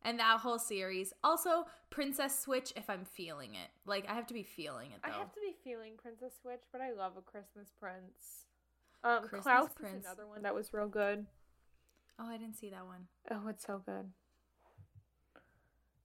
And 0.04 0.18
that 0.18 0.40
whole 0.40 0.58
series. 0.58 1.12
Also, 1.22 1.66
Princess 1.90 2.38
Switch, 2.38 2.72
if 2.76 2.90
I'm 2.90 3.04
feeling 3.04 3.54
it. 3.54 3.68
Like, 3.86 4.08
I 4.08 4.14
have 4.14 4.26
to 4.28 4.34
be 4.34 4.42
feeling 4.42 4.90
it, 4.90 5.00
though. 5.04 5.12
I 5.12 5.18
have 5.18 5.32
to 5.32 5.40
be 5.40 5.54
feeling 5.62 5.92
Princess 5.96 6.32
Switch, 6.42 6.62
but 6.72 6.80
I 6.80 6.92
love 6.92 7.12
a 7.16 7.22
Christmas 7.22 7.68
Prince. 7.78 8.46
Um, 9.04 9.20
Christmas 9.20 9.42
Klaus 9.42 9.68
Prince. 9.74 9.98
is 10.00 10.04
another 10.04 10.26
one 10.26 10.42
that 10.42 10.54
was 10.54 10.72
real 10.72 10.88
good. 10.88 11.26
Oh, 12.22 12.28
I 12.30 12.36
didn't 12.36 12.56
see 12.56 12.70
that 12.70 12.86
one. 12.86 13.06
Oh, 13.30 13.48
it's 13.48 13.66
so 13.66 13.82
good. 13.84 14.10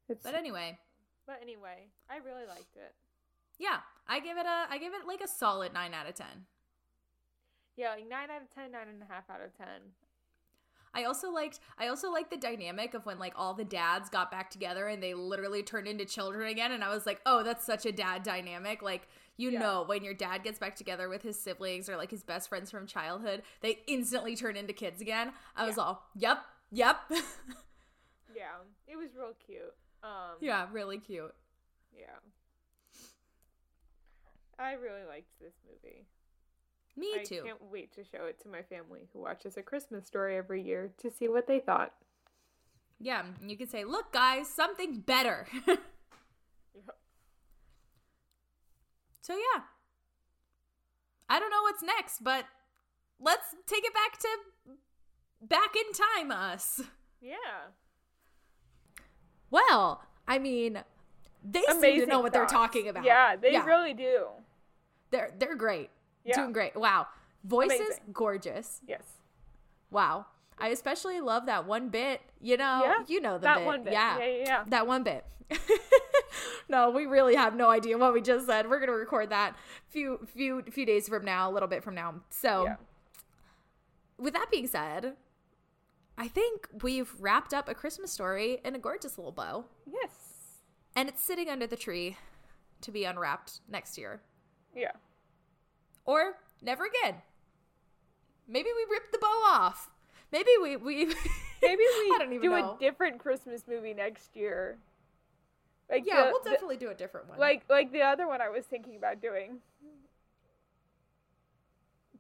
It's 0.10 0.24
But 0.24 0.34
anyway, 0.36 0.80
but 1.28 1.40
anyway, 1.42 1.90
I 2.10 2.18
really 2.18 2.48
liked 2.48 2.76
it. 2.76 2.96
yeah, 3.60 3.80
I 4.08 4.20
give 4.20 4.38
it 4.38 4.46
a, 4.46 4.66
I 4.70 4.78
give 4.78 4.94
it 4.94 5.06
like 5.06 5.22
a 5.22 5.28
solid 5.28 5.74
nine 5.74 5.94
out 5.94 6.08
of 6.08 6.16
ten. 6.16 6.46
Yeah, 7.76 7.90
like 7.92 8.10
nine 8.10 8.30
out 8.32 8.42
of 8.42 8.54
ten, 8.56 8.72
nine 8.72 8.88
and 8.90 9.02
a 9.04 9.14
half 9.14 9.30
out 9.30 9.42
of 9.46 9.56
ten. 9.58 9.92
I 10.94 11.04
also 11.04 11.30
liked, 11.30 11.60
I 11.78 11.90
also 11.90 12.10
liked 12.10 12.32
the 12.32 12.38
dynamic 12.38 12.94
of 12.94 13.06
when 13.06 13.20
like 13.20 13.34
all 13.36 13.54
the 13.54 13.66
dads 13.66 14.10
got 14.10 14.32
back 14.32 14.50
together 14.50 14.88
and 14.88 15.04
they 15.04 15.14
literally 15.14 15.62
turned 15.62 15.88
into 15.88 16.06
children 16.06 16.48
again, 16.50 16.72
and 16.72 16.84
I 16.84 16.90
was 16.90 17.06
like, 17.06 17.20
oh, 17.26 17.44
that's 17.44 17.66
such 17.66 17.86
a 17.86 17.92
dad 17.92 18.24
dynamic. 18.24 18.82
Like, 18.82 19.08
you 19.38 19.52
Yeah. 19.52 19.60
know, 19.60 19.84
when 19.84 20.04
your 20.04 20.14
dad 20.14 20.44
gets 20.44 20.60
back 20.60 20.76
together 20.76 21.08
with 21.10 21.22
his 21.22 21.40
siblings 21.40 21.88
or 21.90 21.96
like 21.98 22.12
his 22.12 22.24
best 22.24 22.50
friends 22.50 22.70
from 22.72 22.86
childhood, 22.88 23.44
they 23.62 23.80
instantly 23.88 24.36
turn 24.36 24.56
into 24.58 24.74
kids 24.74 25.00
again. 25.02 25.32
I 25.56 25.66
was 25.66 25.78
Yeah. 25.78 25.84
all, 25.84 26.04
yep, 26.16 26.40
yep, 26.72 26.98
Yeah, 28.36 28.58
it 28.88 28.96
was 28.98 29.10
real 29.18 29.34
cute. 29.46 29.74
Um, 30.04 30.38
yeah, 30.42 30.68
really 30.72 31.00
cute. 31.00 31.34
yeah. 31.98 32.06
I 34.60 34.74
really 34.74 35.06
liked 35.08 35.30
this 35.40 35.54
movie. 35.70 36.06
Me 36.96 37.14
I 37.20 37.24
too. 37.24 37.42
can't 37.46 37.62
wait 37.72 37.94
to 37.94 38.04
show 38.04 38.26
it 38.26 38.40
to 38.42 38.48
my 38.48 38.64
family 38.64 39.08
who 39.14 39.20
watches 39.22 39.56
A 39.58 39.62
Christmas 39.62 40.08
Story 40.08 40.36
every 40.36 40.62
year 40.64 40.92
to 40.98 41.12
see 41.12 41.28
what 41.30 41.46
they 41.48 41.60
thought. 41.60 41.94
Yeah, 43.00 43.24
and 43.40 43.52
you 43.52 43.58
could 43.58 43.70
say, 43.70 43.84
look, 43.84 44.12
guys, 44.12 44.48
something 44.50 45.00
better. 45.02 45.48
Yep. 45.68 46.96
So, 49.28 49.34
yeah. 49.34 49.64
I 51.30 51.38
don't 51.40 51.52
know 51.52 51.62
what's 51.64 51.84
next, 51.84 52.24
but 52.24 52.46
let's 53.20 53.54
take 53.66 53.84
it 53.84 53.94
back 53.94 54.18
to 54.20 54.28
back 55.42 55.76
in 55.76 55.92
time 55.92 56.32
us. 56.32 56.82
Yeah. 57.22 57.36
Well, 59.52 60.02
I 60.28 60.40
mean, 60.40 60.82
they 61.44 61.64
seem 61.82 62.00
to 62.02 62.06
know 62.06 62.22
what 62.22 62.32
they're 62.32 62.46
talking 62.46 62.88
about. 62.88 63.04
Yeah, 63.04 63.36
they 63.36 63.60
really 63.60 63.94
do. 63.94 64.28
They're 65.12 65.32
they're 65.38 65.56
great. 65.56 65.90
Yeah. 66.24 66.36
Doing 66.36 66.54
great. 66.54 66.76
Wow. 66.78 67.08
Voices 67.44 67.80
Amazing. 67.80 68.04
gorgeous. 68.14 68.82
Yes. 68.88 69.04
Wow. 69.90 70.28
I 70.58 70.70
especially 70.70 71.20
love 71.22 71.46
that 71.48 71.68
one 71.68 71.90
bit. 71.90 72.22
You 72.40 72.56
know, 72.56 72.82
Yeah, 72.84 73.04
you 73.08 73.20
know 73.22 73.34
the 73.38 73.44
that 73.44 73.58
bit. 73.58 73.66
one 73.66 73.84
bit. 73.84 73.94
Yeah. 73.94 74.18
Yeah, 74.20 74.26
yeah, 74.26 74.44
yeah. 74.46 74.64
That 74.68 74.88
one 74.88 75.04
bit. 75.04 75.26
no, 76.70 76.90
we 76.90 77.06
really 77.06 77.36
have 77.36 77.56
no 77.56 77.70
idea 77.70 77.98
what 77.98 78.14
we 78.14 78.22
just 78.22 78.46
said. 78.46 78.70
We're 78.70 78.80
gonna 78.80 78.92
record 78.94 79.30
that 79.30 79.56
few 79.90 80.20
few 80.34 80.64
few 80.72 80.86
days 80.86 81.08
from 81.08 81.26
now, 81.26 81.50
a 81.50 81.52
little 81.52 81.70
bit 81.70 81.84
from 81.84 81.96
now. 81.96 82.16
So, 82.30 82.66
Yeah. 82.66 82.76
with 84.18 84.34
that 84.34 84.48
being 84.52 84.68
said, 84.68 85.16
I 86.18 86.28
think 86.28 86.68
we've 86.82 87.14
wrapped 87.20 87.54
up 87.54 87.70
a 87.70 87.74
Christmas 87.76 88.12
story 88.12 88.60
in 88.66 88.76
a 88.76 88.80
gorgeous 88.80 89.18
little 89.18 89.32
bow, 89.32 89.66
Yes. 89.86 90.60
and 90.96 91.08
it's 91.10 91.22
sitting 91.24 91.50
under 91.50 91.68
the 91.68 91.78
tree 91.78 92.18
to 92.82 92.92
be 92.92 93.04
unwrapped 93.06 93.62
next 93.68 93.98
year. 93.98 94.22
Yeah. 94.76 94.92
Or 96.06 96.38
Never 96.62 96.86
again. 96.86 97.22
Maybe 98.48 98.70
we 98.76 98.86
rip 98.90 99.12
the 99.12 99.20
bow 99.20 99.28
off. 99.46 99.90
Maybe 100.32 100.50
we 100.62 100.76
we 100.78 101.06
Maybe 101.62 101.84
we 102.02 102.18
don't 102.18 102.34
even 102.34 102.42
do 102.42 102.50
know. 102.50 102.76
a 102.76 102.80
different 102.80 103.20
Christmas 103.20 103.64
movie 103.68 103.94
next 103.94 104.36
year. 104.36 104.78
Like 105.90 106.06
yeah, 106.06 106.26
the- 106.26 106.32
we'll 106.32 106.44
the- 106.44 106.50
definitely 106.52 106.78
do 106.78 106.90
a 106.90 106.94
different 106.96 107.30
one. 107.30 107.40
like 107.40 107.64
like 107.70 107.92
the 107.92 108.02
other 108.02 108.28
one 108.28 108.42
I 108.42 108.50
was 108.50 108.66
thinking 108.66 108.96
about 108.98 109.22
doing. 109.22 109.60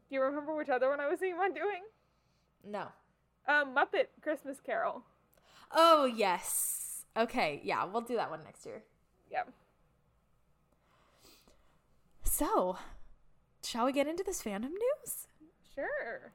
Do 0.10 0.16
you 0.16 0.22
remember 0.22 0.56
which 0.56 0.70
other 0.70 0.90
one 0.90 1.00
I 1.02 1.08
was 1.10 1.20
thinking 1.20 1.38
about 1.38 1.54
doing? 1.56 1.84
no. 2.64 2.88
Um, 3.50 3.74
Muppet 3.76 4.08
Christmas 4.22 4.60
Carol. 4.60 5.04
Oh 5.72 6.06
yes. 6.06 7.06
Okay, 7.16 7.62
yeah, 7.64 7.84
we'll 7.86 8.02
do 8.02 8.16
that 8.16 8.30
one 8.30 8.44
next 8.44 8.66
year. 8.66 8.84
Yeah. 9.32 9.44
So, 12.24 12.78
shall 13.64 13.86
we 13.86 13.92
get 13.94 14.08
into 14.08 14.24
this 14.24 14.44
fandom 14.44 14.72
news? 14.72 15.28
Sure. 15.74 16.34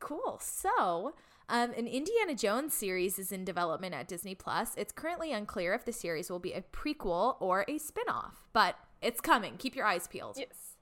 Cool. 0.00 0.38
So, 0.42 1.14
um, 1.52 1.72
an 1.76 1.86
Indiana 1.86 2.34
Jones 2.34 2.72
series 2.72 3.18
is 3.18 3.30
in 3.30 3.44
development 3.44 3.94
at 3.94 4.08
Disney 4.08 4.34
Plus. 4.34 4.72
It's 4.74 4.90
currently 4.90 5.32
unclear 5.32 5.74
if 5.74 5.84
the 5.84 5.92
series 5.92 6.30
will 6.30 6.38
be 6.38 6.54
a 6.54 6.62
prequel 6.62 7.36
or 7.40 7.66
a 7.68 7.76
spin-off, 7.76 8.48
but 8.54 8.76
it's 9.02 9.20
coming. 9.20 9.58
Keep 9.58 9.76
your 9.76 9.84
eyes 9.84 10.08
peeled. 10.08 10.38
Yes. 10.38 10.76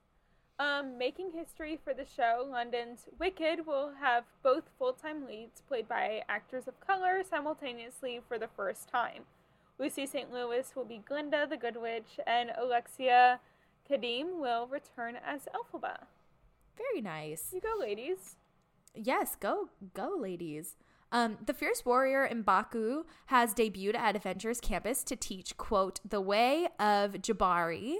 Um, 0.59 0.97
making 0.97 1.31
history 1.31 1.77
for 1.83 1.93
the 1.93 2.05
show, 2.05 2.47
London's 2.49 3.09
Wicked 3.19 3.67
will 3.67 3.91
have 3.99 4.23
both 4.43 4.63
full 4.79 4.93
time 4.93 5.27
leads 5.27 5.59
played 5.59 5.89
by 5.89 6.21
actors 6.29 6.69
of 6.69 6.79
color 6.79 7.21
simultaneously 7.29 8.21
for 8.25 8.39
the 8.39 8.47
first 8.55 8.87
time. 8.87 9.23
Lucy 9.77 10.05
St. 10.05 10.31
Louis 10.31 10.71
will 10.73 10.85
be 10.85 11.01
Glinda 11.05 11.47
the 11.49 11.57
Good 11.57 11.75
Witch, 11.75 12.19
and 12.25 12.51
Alexia 12.57 13.41
Khadime 13.89 14.39
will 14.39 14.67
return 14.67 15.17
as 15.25 15.49
Elphaba. 15.53 16.03
Very 16.77 17.01
nice. 17.01 17.49
You 17.51 17.59
go, 17.59 17.73
ladies. 17.77 18.37
Yes, 18.95 19.35
go 19.39 19.69
go 19.93 20.15
ladies. 20.17 20.75
Um, 21.11 21.37
the 21.45 21.53
Fierce 21.53 21.85
Warrior 21.85 22.29
Mbaku 22.31 23.03
has 23.25 23.53
debuted 23.53 23.95
at 23.95 24.15
Avengers 24.15 24.61
Campus 24.61 25.03
to 25.03 25.15
teach, 25.17 25.57
quote, 25.57 25.99
the 26.07 26.21
way 26.21 26.69
of 26.79 27.15
Jabari, 27.15 27.97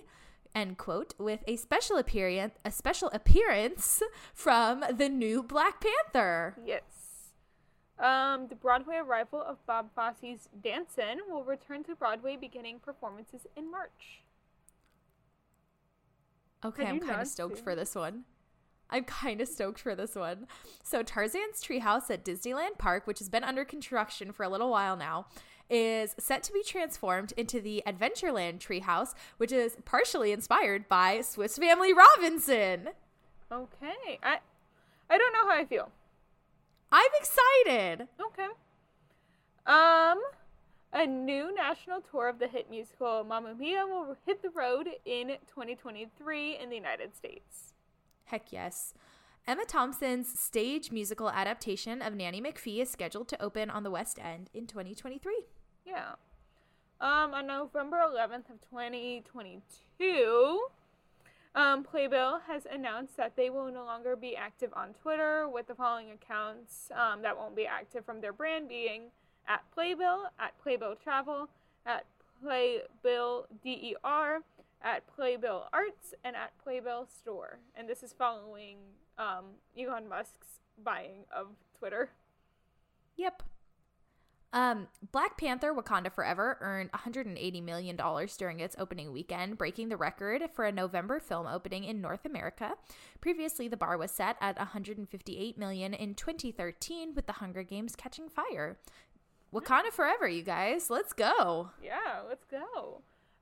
end 0.56 0.78
quote, 0.78 1.14
with 1.18 1.44
a 1.46 1.58
special 1.58 1.98
appearance 1.98 2.54
a 2.64 2.72
special 2.72 3.10
appearance 3.14 4.02
from 4.34 4.84
the 4.94 5.10
new 5.10 5.44
Black 5.44 5.82
Panther. 5.82 6.56
Yes. 6.66 6.84
Um, 8.00 8.48
the 8.48 8.56
Broadway 8.56 8.96
arrival 8.96 9.42
of 9.42 9.64
Bob 9.68 9.90
Fosse's 9.94 10.50
Dancin' 10.64 11.20
will 11.30 11.44
return 11.44 11.84
to 11.84 11.96
Broadway 11.96 12.36
beginning 12.36 12.80
performances 12.80 13.46
in 13.56 13.70
March. 13.70 14.24
Okay, 16.64 16.86
I'm 16.86 17.00
kind 17.00 17.22
of 17.22 17.28
stoked 17.28 17.58
seen 17.58 17.64
for 17.64 17.76
this 17.76 17.94
one. 17.94 18.24
I'm 18.92 19.04
kind 19.06 19.42
of 19.42 19.48
stoked 19.48 19.80
for 19.80 19.96
this 19.96 20.16
one. 20.16 20.48
So, 20.84 21.04
Tarzan's 21.04 21.64
Treehouse 21.64 22.10
at 22.10 22.26
Disneyland 22.26 22.78
Park, 22.78 23.08
which 23.08 23.20
has 23.20 23.30
been 23.30 23.44
under 23.44 23.64
construction 23.64 24.32
for 24.32 24.44
a 24.44 24.50
little 24.50 24.70
while 24.70 24.98
now, 24.98 25.28
is 25.70 26.14
set 26.20 26.44
to 26.44 26.52
be 26.52 26.62
transformed 26.64 27.34
into 27.38 27.62
the 27.62 27.82
Adventureland 27.88 28.60
Treehouse, 28.60 29.14
which 29.38 29.54
is 29.54 29.78
partially 29.86 30.34
inspired 30.34 30.90
by 30.90 31.22
Swiss 31.22 31.58
Family 31.58 31.94
Robinson. 31.94 32.90
Okay. 33.52 34.20
I 34.22 34.40
I 35.10 35.18
don't 35.18 35.34
know 35.34 35.50
how 35.50 35.58
I 35.58 35.66
feel. 35.66 35.92
I'm 36.92 37.10
excited. 37.20 38.08
Okay. 38.20 38.48
Um, 39.66 40.22
a 40.94 41.06
new 41.06 41.54
national 41.54 42.02
tour 42.02 42.28
of 42.28 42.40
the 42.40 42.48
hit 42.48 42.70
musical 42.70 43.24
Mamma 43.24 43.56
Mia 43.56 43.86
will 43.86 44.18
hit 44.26 44.42
the 44.42 44.50
road 44.50 44.90
in 45.06 45.28
2023 45.48 46.58
in 46.58 46.70
the 46.70 46.76
United 46.76 47.16
States. 47.16 47.71
Heck 48.32 48.54
yes. 48.54 48.94
Emma 49.46 49.66
Thompson's 49.66 50.40
stage 50.40 50.90
musical 50.90 51.30
adaptation 51.30 52.02
of 52.02 52.16
Nanny 52.16 52.42
McPhee 52.42 52.82
is 52.82 52.90
scheduled 52.90 53.28
to 53.28 53.42
open 53.42 53.70
on 53.70 53.84
the 53.84 53.92
West 53.92 54.18
End 54.24 54.50
in 54.54 54.68
2023. 54.68 55.48
Yeah. 55.86 56.14
Um, 57.02 57.34
on 57.34 57.46
November 57.46 57.98
11th 57.98 58.50
of 58.50 58.62
2022, 58.70 60.62
um, 61.56 61.84
Playbill 61.84 62.40
has 62.48 62.66
announced 62.72 63.18
that 63.18 63.36
they 63.36 63.50
will 63.50 63.70
no 63.70 63.84
longer 63.84 64.16
be 64.16 64.38
active 64.38 64.70
on 64.78 64.94
Twitter 64.94 65.50
with 65.50 65.68
the 65.68 65.76
following 65.76 66.12
accounts 66.12 66.90
um, 66.96 67.22
that 67.24 67.36
won't 67.36 67.58
be 67.58 67.66
active 67.66 68.06
from 68.06 68.22
their 68.22 68.32
brand 68.32 68.70
being 68.70 69.12
at 69.50 69.62
Playbill, 69.76 70.32
at 70.40 70.58
Playbill 70.64 70.96
Travel, 71.04 71.50
at 71.86 72.06
Playbill 72.42 73.48
DER, 73.62 74.42
at 74.84 75.08
Playbill 75.08 75.68
Arts, 75.74 76.14
and 76.24 76.36
at 76.36 76.52
Playbill 76.64 77.08
Store. 77.08 77.60
And 77.76 77.88
this 77.88 78.04
is 78.04 78.14
following 78.14 78.78
um, 79.18 79.46
Elon 79.78 80.08
Musk's 80.08 80.60
buying 80.84 81.26
of 81.36 81.48
Twitter. 81.78 82.10
Yep. 83.18 83.44
Um, 84.54 84.88
Black 85.12 85.38
Panther 85.38 85.74
Wakanda 85.74 86.12
Forever 86.12 86.58
earned 86.60 86.92
$180 86.92 87.64
million 87.64 87.98
during 88.38 88.60
its 88.60 88.76
opening 88.78 89.14
weekend, 89.14 89.58
breaking 89.58 89.88
the 89.88 89.96
record 89.96 90.44
for 90.54 90.66
a 90.66 90.72
November 90.74 91.20
film 91.22 91.48
opening 91.48 91.86
in 91.86 92.02
North 92.02 92.26
America. 92.26 92.74
Previously, 93.22 93.70
the 93.70 93.78
bar 93.78 93.98
was 93.98 94.12
set 94.12 94.36
at 94.42 94.58
$158 94.58 95.58
million 95.58 95.94
in 95.94 96.16
2013 96.16 97.16
with 97.16 97.28
The 97.28 97.34
Hunger 97.34 97.64
Games 97.64 97.96
catching 97.96 98.28
fire. 98.28 98.78
Wakanda 99.54 99.92
Forever, 99.92 100.28
you 100.28 100.44
guys. 100.44 100.90
Let's 100.90 101.14
go. 101.14 101.70
Yeah, 101.82 102.22
let's 102.28 102.46
go. 102.46 103.02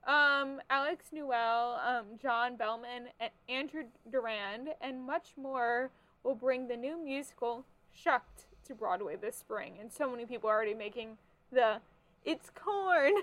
Um, 0.10 0.60
Alex 0.72 1.06
Newell, 1.12 1.80
um, 1.86 2.06
John 2.20 2.58
Behlmann, 2.58 3.10
and 3.20 3.30
Andrew 3.48 3.84
Durand, 4.12 4.70
and 4.82 5.06
much 5.06 5.34
more 5.38 5.92
will 6.24 6.34
bring 6.34 6.68
the 6.68 6.76
new 6.76 6.98
musical 6.98 7.64
Shucked 7.94 8.46
to 8.66 8.74
Broadway 8.74 9.18
this 9.18 9.36
spring. 9.36 9.74
And 9.80 9.94
so 9.94 10.10
many 10.10 10.26
people 10.26 10.50
are 10.50 10.56
already 10.56 10.74
making 10.74 11.18
the 11.52 11.78
"It's 12.26 12.50
corn, 12.56 13.14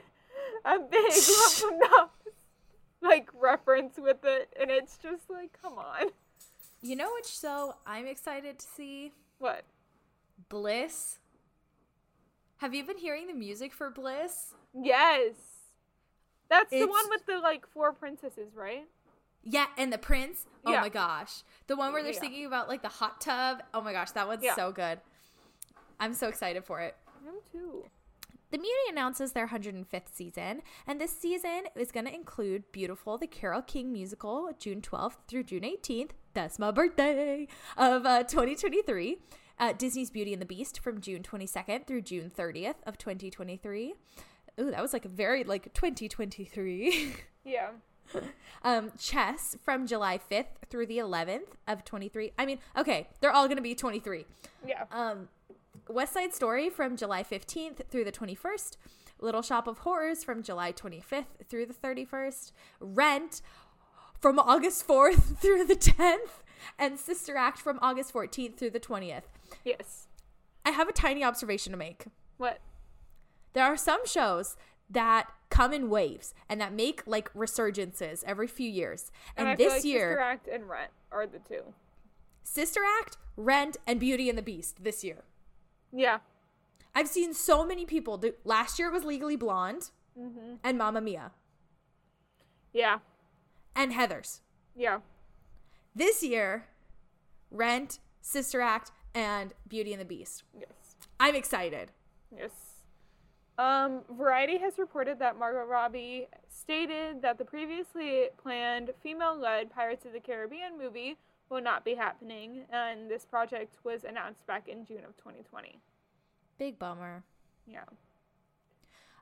a 0.64 0.78
big 0.78 1.12
lump 1.12 1.72
of 1.72 1.78
nuts" 1.90 2.28
like 3.02 3.30
reference 3.34 3.96
with 3.98 4.24
it, 4.24 4.54
and 4.58 4.70
it's 4.70 4.96
just 4.96 5.28
like, 5.28 5.58
come 5.60 5.78
on, 5.78 6.10
You 6.80 6.94
know 6.94 7.10
which 7.14 7.26
show 7.26 7.74
I'm 7.84 8.06
excited 8.06 8.60
to 8.60 8.66
see? 8.66 9.12
what? 9.38 9.64
Bliss. 10.48 11.18
Have 12.58 12.74
you 12.74 12.84
been 12.84 12.98
hearing 12.98 13.26
the 13.26 13.34
music 13.34 13.72
for 13.74 13.90
Bliss? 13.90 14.54
Yes, 14.72 15.32
that's 16.48 16.70
the 16.70 16.86
one 16.86 17.08
with 17.10 17.26
the 17.26 17.38
like 17.38 17.66
four 17.68 17.92
princesses, 17.92 18.54
right? 18.54 18.86
Yeah, 19.42 19.66
and 19.78 19.92
the 19.92 19.98
prince. 19.98 20.44
Oh 20.64 20.72
Yeah. 20.72 20.80
my 20.80 20.88
gosh. 20.88 21.42
The 21.68 21.76
one 21.76 21.92
where 21.92 22.02
they're 22.02 22.12
Yeah. 22.12 22.20
singing 22.20 22.46
about 22.46 22.68
like 22.68 22.82
the 22.82 22.88
hot 22.88 23.20
tub. 23.20 23.62
Oh 23.72 23.80
my 23.80 23.92
gosh, 23.92 24.10
that 24.12 24.26
one's 24.26 24.42
Yeah. 24.42 24.54
so 24.54 24.72
good. 24.72 25.00
I'm 26.00 26.14
so 26.14 26.28
excited 26.28 26.64
for 26.64 26.80
it. 26.80 26.96
Him 27.24 27.34
too. 27.52 27.84
The 28.50 28.58
Muny 28.58 28.88
announces 28.90 29.32
their 29.32 29.46
105th 29.48 30.14
season, 30.14 30.62
and 30.86 31.00
this 31.00 31.10
season 31.18 31.64
is 31.74 31.90
going 31.90 32.06
to 32.06 32.14
include 32.14 32.70
Beautiful, 32.70 33.18
the 33.18 33.26
Carole 33.26 33.60
King 33.62 33.92
musical, 33.92 34.50
June 34.58 34.80
12th 34.80 35.16
through 35.26 35.42
June 35.44 35.64
18th. 35.64 36.10
That's 36.32 36.58
my 36.58 36.70
birthday 36.70 37.48
of 37.76 38.06
uh, 38.06 38.22
2023. 38.22 39.18
Uh, 39.58 39.72
Disney's 39.72 40.10
Beauty 40.10 40.32
and 40.32 40.40
the 40.40 40.46
Beast 40.46 40.78
from 40.80 41.00
June 41.00 41.22
22nd 41.22 41.86
through 41.86 42.02
June 42.02 42.30
30th 42.30 42.76
of 42.86 42.98
2023. 42.98 43.94
Ooh, 44.58 44.70
that 44.70 44.80
was 44.80 44.92
like 44.92 45.04
a 45.04 45.08
very 45.08 45.44
like 45.44 45.72
2023. 45.74 47.14
Yeah. 47.44 47.70
um, 48.62 48.92
Chess 48.98 49.56
from 49.62 49.86
July 49.86 50.18
5th 50.18 50.68
through 50.70 50.86
the 50.86 50.98
11th 50.98 51.54
of 51.68 51.84
23. 51.84 52.32
I 52.38 52.46
mean, 52.46 52.58
okay, 52.76 53.08
they're 53.20 53.32
all 53.32 53.46
going 53.46 53.56
to 53.56 53.62
be 53.62 53.74
23. 53.74 54.26
Yeah. 54.66 54.84
Um, 54.90 55.28
West 55.88 56.14
Side 56.14 56.34
Story 56.34 56.70
from 56.70 56.96
July 56.96 57.22
15th 57.22 57.88
through 57.88 58.04
the 58.04 58.12
21st. 58.12 58.76
Little 59.20 59.42
Shop 59.42 59.66
of 59.66 59.78
Horrors 59.78 60.24
from 60.24 60.42
July 60.42 60.72
25th 60.72 61.24
through 61.48 61.66
the 61.66 61.74
31st. 61.74 62.52
Rent 62.80 63.40
from 64.20 64.38
August 64.38 64.86
4th 64.86 65.38
through 65.40 65.64
the 65.64 65.76
10th. 65.76 66.42
And 66.78 66.98
Sister 66.98 67.36
Act 67.36 67.58
from 67.58 67.78
August 67.80 68.12
14th 68.12 68.56
through 68.56 68.70
the 68.70 68.80
20th. 68.80 69.22
Yes. 69.64 70.08
I 70.64 70.70
have 70.70 70.88
a 70.88 70.92
tiny 70.92 71.22
observation 71.22 71.72
to 71.72 71.78
make. 71.78 72.06
What? 72.38 72.60
There 73.56 73.64
are 73.64 73.76
some 73.78 74.06
shows 74.06 74.54
that 74.90 75.30
come 75.48 75.72
in 75.72 75.88
waves 75.88 76.34
and 76.46 76.60
that 76.60 76.74
make 76.74 77.02
like 77.06 77.32
resurgences 77.32 78.22
every 78.26 78.46
few 78.46 78.68
years. 78.68 79.10
And, 79.34 79.48
And, 79.48 79.58
this 79.58 79.72
like 79.72 79.84
year, 79.84 80.10
Sister 80.10 80.20
Act 80.20 80.46
and 80.48 80.68
Rent 80.68 80.90
are 81.10 81.26
the 81.26 81.38
two. 81.38 81.62
Sister 82.42 82.80
Act, 83.00 83.16
Rent, 83.34 83.78
and 83.86 83.98
Beauty 83.98 84.28
and 84.28 84.36
the 84.36 84.42
Beast 84.42 84.84
this 84.84 85.02
year. 85.02 85.24
Yeah. 85.90 86.18
I've 86.94 87.08
seen 87.08 87.32
so 87.32 87.64
many 87.64 87.86
people 87.86 88.18
do. 88.18 88.34
Last 88.44 88.78
year 88.78 88.88
it 88.88 88.92
was 88.92 89.04
Legally 89.04 89.36
Blonde 89.36 89.90
Mm-hmm. 90.20 90.56
and 90.62 90.76
Mamma 90.76 91.00
Mia 91.00 91.30
Yeah. 92.74 92.98
and 93.74 93.92
Heathers. 93.92 94.40
Yeah. 94.74 95.00
This 95.94 96.22
year, 96.22 96.66
Rent, 97.50 98.00
Sister 98.20 98.60
Act, 98.60 98.92
and 99.14 99.54
Beauty 99.66 99.92
and 99.92 100.00
the 100.00 100.04
Beast. 100.06 100.42
Yes. 100.58 100.96
I'm 101.18 101.34
excited. 101.34 101.92
Yes. 102.36 102.50
Um, 103.58 104.02
Variety 104.10 104.58
has 104.58 104.78
reported 104.78 105.18
that 105.18 105.38
Margot 105.38 105.64
Robbie 105.64 106.26
stated 106.48 107.22
that 107.22 107.38
the 107.38 107.44
previously 107.44 108.26
planned 108.36 108.90
female-led 109.02 109.70
Pirates 109.70 110.04
of 110.04 110.12
the 110.12 110.20
Caribbean 110.20 110.76
movie 110.78 111.16
will 111.48 111.62
not 111.62 111.84
be 111.84 111.94
happening, 111.94 112.64
and 112.70 113.10
this 113.10 113.24
project 113.24 113.76
was 113.84 114.04
announced 114.04 114.46
back 114.46 114.68
in 114.68 114.84
June 114.84 115.04
of 115.08 115.16
2020. 115.16 115.78
Big 116.58 116.78
bummer. 116.78 117.22
Yeah. 117.66 117.84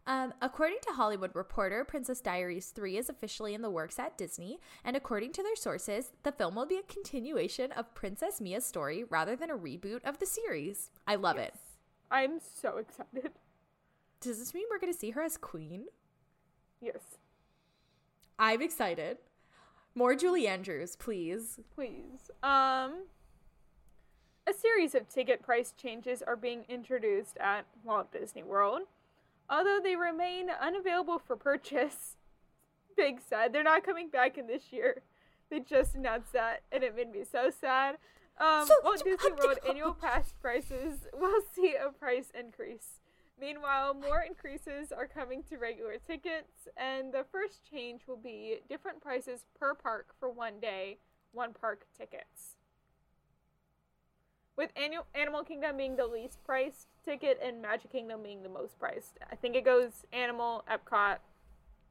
Um, 0.06 0.34
according 0.42 0.78
to 0.82 0.92
Hollywood 0.94 1.34
Reporter, 1.34 1.84
Princess 1.84 2.20
Diaries 2.20 2.66
3 2.68 2.98
is 2.98 3.08
officially 3.08 3.54
in 3.54 3.62
the 3.62 3.70
works 3.70 3.98
at 3.98 4.18
Disney, 4.18 4.58
and 4.84 4.96
according 4.96 5.32
to 5.32 5.42
their 5.42 5.56
sources, 5.56 6.12
the 6.24 6.32
film 6.32 6.56
will 6.56 6.66
be 6.66 6.76
a 6.76 6.92
continuation 6.92 7.72
of 7.72 7.94
Princess 7.94 8.40
Mia's 8.40 8.66
story 8.66 9.04
rather 9.04 9.34
than 9.36 9.50
a 9.50 9.56
reboot 9.56 10.04
of 10.04 10.18
the 10.18 10.26
series. 10.26 10.90
I 11.06 11.14
love 11.14 11.38
it. 11.38 11.54
I'm 12.10 12.38
so 12.38 12.76
excited. 12.78 13.32
Does 14.24 14.38
this 14.38 14.54
mean 14.54 14.64
we're 14.70 14.78
going 14.78 14.92
to 14.92 14.98
see 14.98 15.10
her 15.10 15.22
as 15.22 15.36
queen? 15.36 15.84
Yes. 16.80 17.18
I'm 18.38 18.62
excited. 18.62 19.18
More 19.94 20.14
Julie 20.16 20.48
Andrews, 20.48 20.96
please. 20.96 21.60
Please. 21.74 22.30
Um 22.42 23.04
a 24.46 24.52
series 24.52 24.94
of 24.94 25.08
ticket 25.08 25.42
price 25.42 25.72
changes 25.76 26.22
are 26.22 26.36
being 26.36 26.64
introduced 26.68 27.36
at 27.38 27.64
Walt 27.82 28.12
Disney 28.12 28.42
World. 28.42 28.82
Although 29.48 29.78
they 29.82 29.94
remain 29.96 30.48
unavailable 30.50 31.18
for 31.18 31.36
purchase. 31.36 32.16
Big 32.96 33.20
sad. 33.20 33.52
They're 33.52 33.62
not 33.62 33.84
coming 33.84 34.08
back 34.08 34.36
in 34.38 34.46
this 34.46 34.72
year. 34.72 35.02
They 35.50 35.60
just 35.60 35.94
announced 35.94 36.32
that 36.32 36.62
and 36.72 36.82
it 36.82 36.96
made 36.96 37.12
me 37.12 37.24
so 37.30 37.50
sad. 37.50 37.98
Um, 38.40 38.66
So- 38.66 38.74
Walt 38.82 39.04
Disney 39.04 39.32
World 39.32 39.58
annual 39.68 39.92
pass 39.94 40.32
prices 40.40 41.06
will 41.12 41.42
see 41.54 41.74
a 41.76 41.90
price 41.92 42.32
increase. 42.38 43.00
Meanwhile, 43.40 43.94
more 43.94 44.20
increases 44.20 44.92
are 44.92 45.06
coming 45.06 45.42
to 45.44 45.56
regular 45.56 45.96
tickets, 45.98 46.68
and 46.76 47.12
the 47.12 47.24
first 47.30 47.68
change 47.68 48.02
will 48.06 48.16
be 48.16 48.60
different 48.68 49.02
prices 49.02 49.44
per 49.58 49.74
park 49.74 50.14
for 50.20 50.30
one 50.30 50.60
day, 50.60 50.98
one 51.32 51.52
park 51.52 51.86
tickets. 51.98 52.56
With 54.56 54.70
annual, 54.76 55.06
Animal 55.14 55.42
Kingdom 55.42 55.76
being 55.76 55.96
the 55.96 56.06
least 56.06 56.38
priced 56.44 56.86
ticket 57.04 57.40
and 57.42 57.60
Magic 57.60 57.90
Kingdom 57.90 58.22
being 58.22 58.44
the 58.44 58.48
most 58.48 58.78
priced. 58.78 59.18
I 59.30 59.34
think 59.34 59.56
it 59.56 59.64
goes 59.64 60.04
Animal, 60.12 60.64
Epcot, 60.70 61.18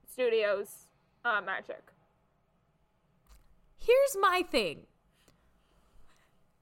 Studios, 0.09 0.87
uh, 1.25 1.41
Magic. 1.45 1.81
Here's 3.77 4.15
my 4.19 4.43
thing 4.49 4.87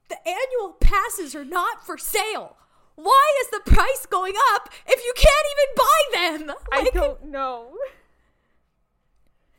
the 0.10 0.18
annual 0.28 0.74
passes 0.80 1.36
are 1.36 1.46
not 1.46 1.86
for 1.86 1.98
sale. 1.98 2.58
Why 2.96 3.34
is 3.42 3.50
the 3.50 3.72
price 3.72 4.06
going 4.10 4.34
up 4.54 4.70
if 4.88 5.04
you 5.04 5.14
can't 5.16 5.48
even 5.54 6.46
buy 6.46 6.48
them? 6.48 6.56
I 6.72 6.90
don't 6.94 7.26
know. 7.26 7.74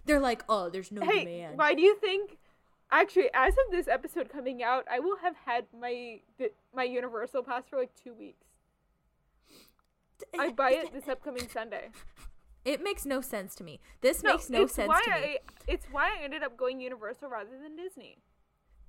They're 0.05 0.21
like, 0.21 0.45
oh, 0.49 0.69
there's 0.69 0.93
no 0.93 1.03
hey, 1.03 1.25
demand. 1.25 1.59
why 1.59 1.75
do 1.75 1.83
you 1.83 1.97
think? 1.97 2.39
Actually, 2.91 3.31
as 3.33 3.55
of 3.55 3.71
this 3.71 3.89
episode 3.89 4.29
coming 4.29 4.63
out, 4.63 4.85
I 4.91 4.99
will 4.99 5.17
have 5.23 5.35
had 5.47 5.65
my 5.79 6.21
my 6.75 6.85
Universal 6.85 7.45
pass 7.45 7.63
for 7.69 7.79
like 7.79 7.91
two 8.03 8.13
weeks. 8.13 8.47
I 10.39 10.51
buy 10.51 10.73
it 10.73 10.93
this 10.93 11.09
upcoming 11.09 11.49
Sunday. 11.49 11.89
It 12.65 12.83
makes 12.83 13.05
no 13.05 13.21
sense 13.21 13.55
to 13.57 13.65
me. 13.65 13.81
This 14.03 14.23
makes 14.23 14.49
no 14.49 14.67
sense 14.67 14.93
to 15.05 15.11
me. 15.11 15.17
I, 15.17 15.39
it's 15.67 15.87
why 15.91 16.11
I 16.17 16.23
ended 16.23 16.43
up 16.43 16.57
going 16.57 16.81
Universal 16.81 17.29
rather 17.29 17.51
than 17.61 17.77
Disney. 17.77 18.19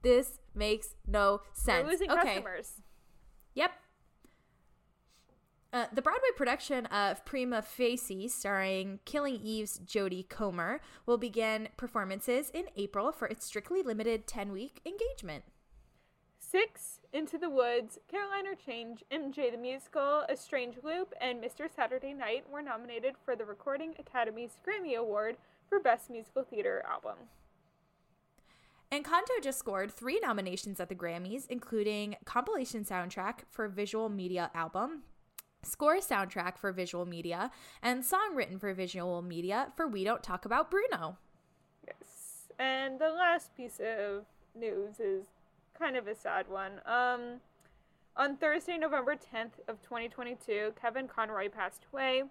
This 0.03 0.40
makes 0.53 0.95
no 1.07 1.41
sense. 1.53 1.90
losing 1.90 2.11
okay. 2.11 2.36
customers. 2.36 2.82
Yep. 3.56 3.72
Uh, 5.74 5.88
the 5.91 6.04
Broadway 6.04 6.30
production 6.38 6.86
of 6.86 7.26
Prima 7.26 7.64
Facie, 7.64 8.28
starring 8.28 9.00
Killing 9.06 9.40
Eve's 9.41 9.80
Jodie 9.80 10.30
Comer, 10.30 10.80
will 11.08 11.18
begin 11.18 11.68
performances 11.78 12.52
in 12.52 12.66
April 12.76 13.12
for 13.12 13.28
its 13.28 13.48
strictly 13.48 13.82
limited 13.82 14.28
10 14.28 14.52
week 14.52 14.82
engagement. 14.86 15.45
Six, 16.38 17.00
Into 17.12 17.40
the 17.40 17.50
Woods, 17.50 17.98
Caroline 18.08 18.45
or 18.45 18.54
Change, 18.54 19.04
MJ 19.12 19.52
the 19.52 19.58
Musical, 19.58 20.24
A 20.30 20.38
Strange 20.38 20.76
Loop, 20.84 21.12
and 21.20 21.44
Mr. 21.44 21.68
Saturday 21.76 22.14
Night 22.14 22.45
were 22.52 22.62
nominated 22.62 23.16
for 23.26 23.36
the 23.36 23.44
Recording 23.44 23.95
Academy's 23.98 24.60
Grammy 24.64 24.95
Award 24.95 25.38
for 25.68 25.80
Best 25.80 26.12
Musical 26.12 26.44
Theater 26.44 26.86
Album. 26.88 27.18
Encanto 28.91 29.41
just 29.41 29.58
scored 29.58 29.91
three 29.91 30.20
nominations 30.20 30.80
at 30.80 30.90
the 30.90 30.94
Grammys, 30.94 31.48
including 31.50 32.16
compilation 32.26 32.86
soundtrack 32.86 33.40
for 33.50 33.68
visual 33.68 34.08
media 34.08 34.52
album, 34.54 35.02
score 35.64 35.98
soundtrack 35.98 36.57
for 36.57 36.72
visual 36.72 37.06
media, 37.06 37.52
and 37.81 38.03
song 38.06 38.35
written 38.35 38.60
for 38.60 38.73
visual 38.73 39.22
media 39.22 39.72
for 39.76 39.88
We 39.88 40.03
Don't 40.03 40.23
Talk 40.23 40.45
About 40.45 40.69
Bruno. 40.69 41.18
Yes. 41.85 42.48
And 42.60 42.99
the 42.99 43.10
last 43.10 43.56
piece 43.56 43.80
of 43.80 44.26
news 44.56 44.99
is 44.99 45.26
kind 45.77 45.95
of 45.95 46.07
a 46.07 46.15
sad 46.15 46.48
one. 46.48 46.81
Um, 46.85 47.41
on 48.15 48.38
Thursday, 48.38 48.77
November 48.77 49.15
10th 49.15 49.60
of 49.68 49.81
2022, 49.81 50.73
Kevin 50.80 51.07
Conroy 51.07 51.49
passed 51.49 51.88
away. 51.91 52.23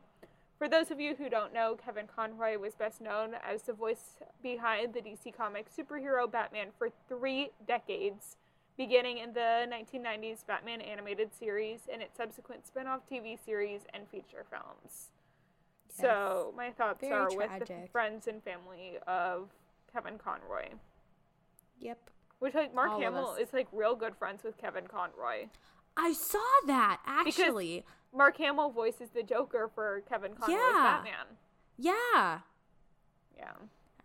For 0.63 0.69
those 0.69 0.93
of 0.93 1.01
you 1.01 1.17
who 1.17 1.29
don't 1.29 1.53
know, 1.53 1.75
Kevin 1.75 2.07
Conroy 2.07 2.57
was 2.57 2.77
best 2.77 3.01
known 3.01 3.35
as 3.43 3.63
the 3.63 3.73
voice 3.73 4.15
behind 4.45 4.95
the 4.95 5.01
DC 5.01 5.37
Comics 5.37 5.73
superhero 5.77 6.31
Batman 6.31 6.69
for 6.79 6.89
three 7.09 7.51
decades, 7.67 8.37
beginning 8.77 9.19
in 9.19 9.33
the 9.33 9.67
1990s 9.71 10.47
Batman 10.47 10.81
animated 10.81 11.31
series 11.35 11.81
and 11.93 12.03
its 12.03 12.17
subsequent 12.17 12.67
spin 12.67 12.87
off 12.87 13.01
TV 13.11 13.39
series 13.45 13.83
and 13.93 14.09
feature 14.09 14.45
films. 14.51 15.11
So, 15.95 16.55
my 16.57 16.71
thoughts 16.71 17.01
Very 17.01 17.13
are 17.13 17.29
with 17.37 17.51
the 17.67 17.89
friends 17.93 18.27
and 18.27 18.43
family 18.43 18.99
of 19.07 19.51
Kevin 19.93 20.17
Conroy. 20.17 20.71
Yep. 21.81 21.99
Which, 22.39 22.55
like, 22.55 22.75
Mark 22.75 22.93
All 22.93 23.01
Hamill 23.01 23.35
is, 23.35 23.53
like, 23.53 23.69
real 23.73 23.95
good 23.95 24.17
friends 24.17 24.43
with 24.43 24.57
Kevin 24.57 24.87
Conroy. 24.87 25.49
I 25.97 26.15
saw 26.15 26.39
that 26.67 27.01
actually. 27.05 27.81
Because 27.81 27.93
Mark 28.17 28.39
Hamill 28.39 28.71
voices 28.71 29.11
the 29.11 29.23
Joker 29.23 29.71
for 29.75 30.03
Kevin 30.09 30.33
Conroy's 30.35 30.59
Yeah. 30.59 30.73
Batman. 31.03 31.27
yeah. 31.77 32.41
Yeah. 33.37 33.53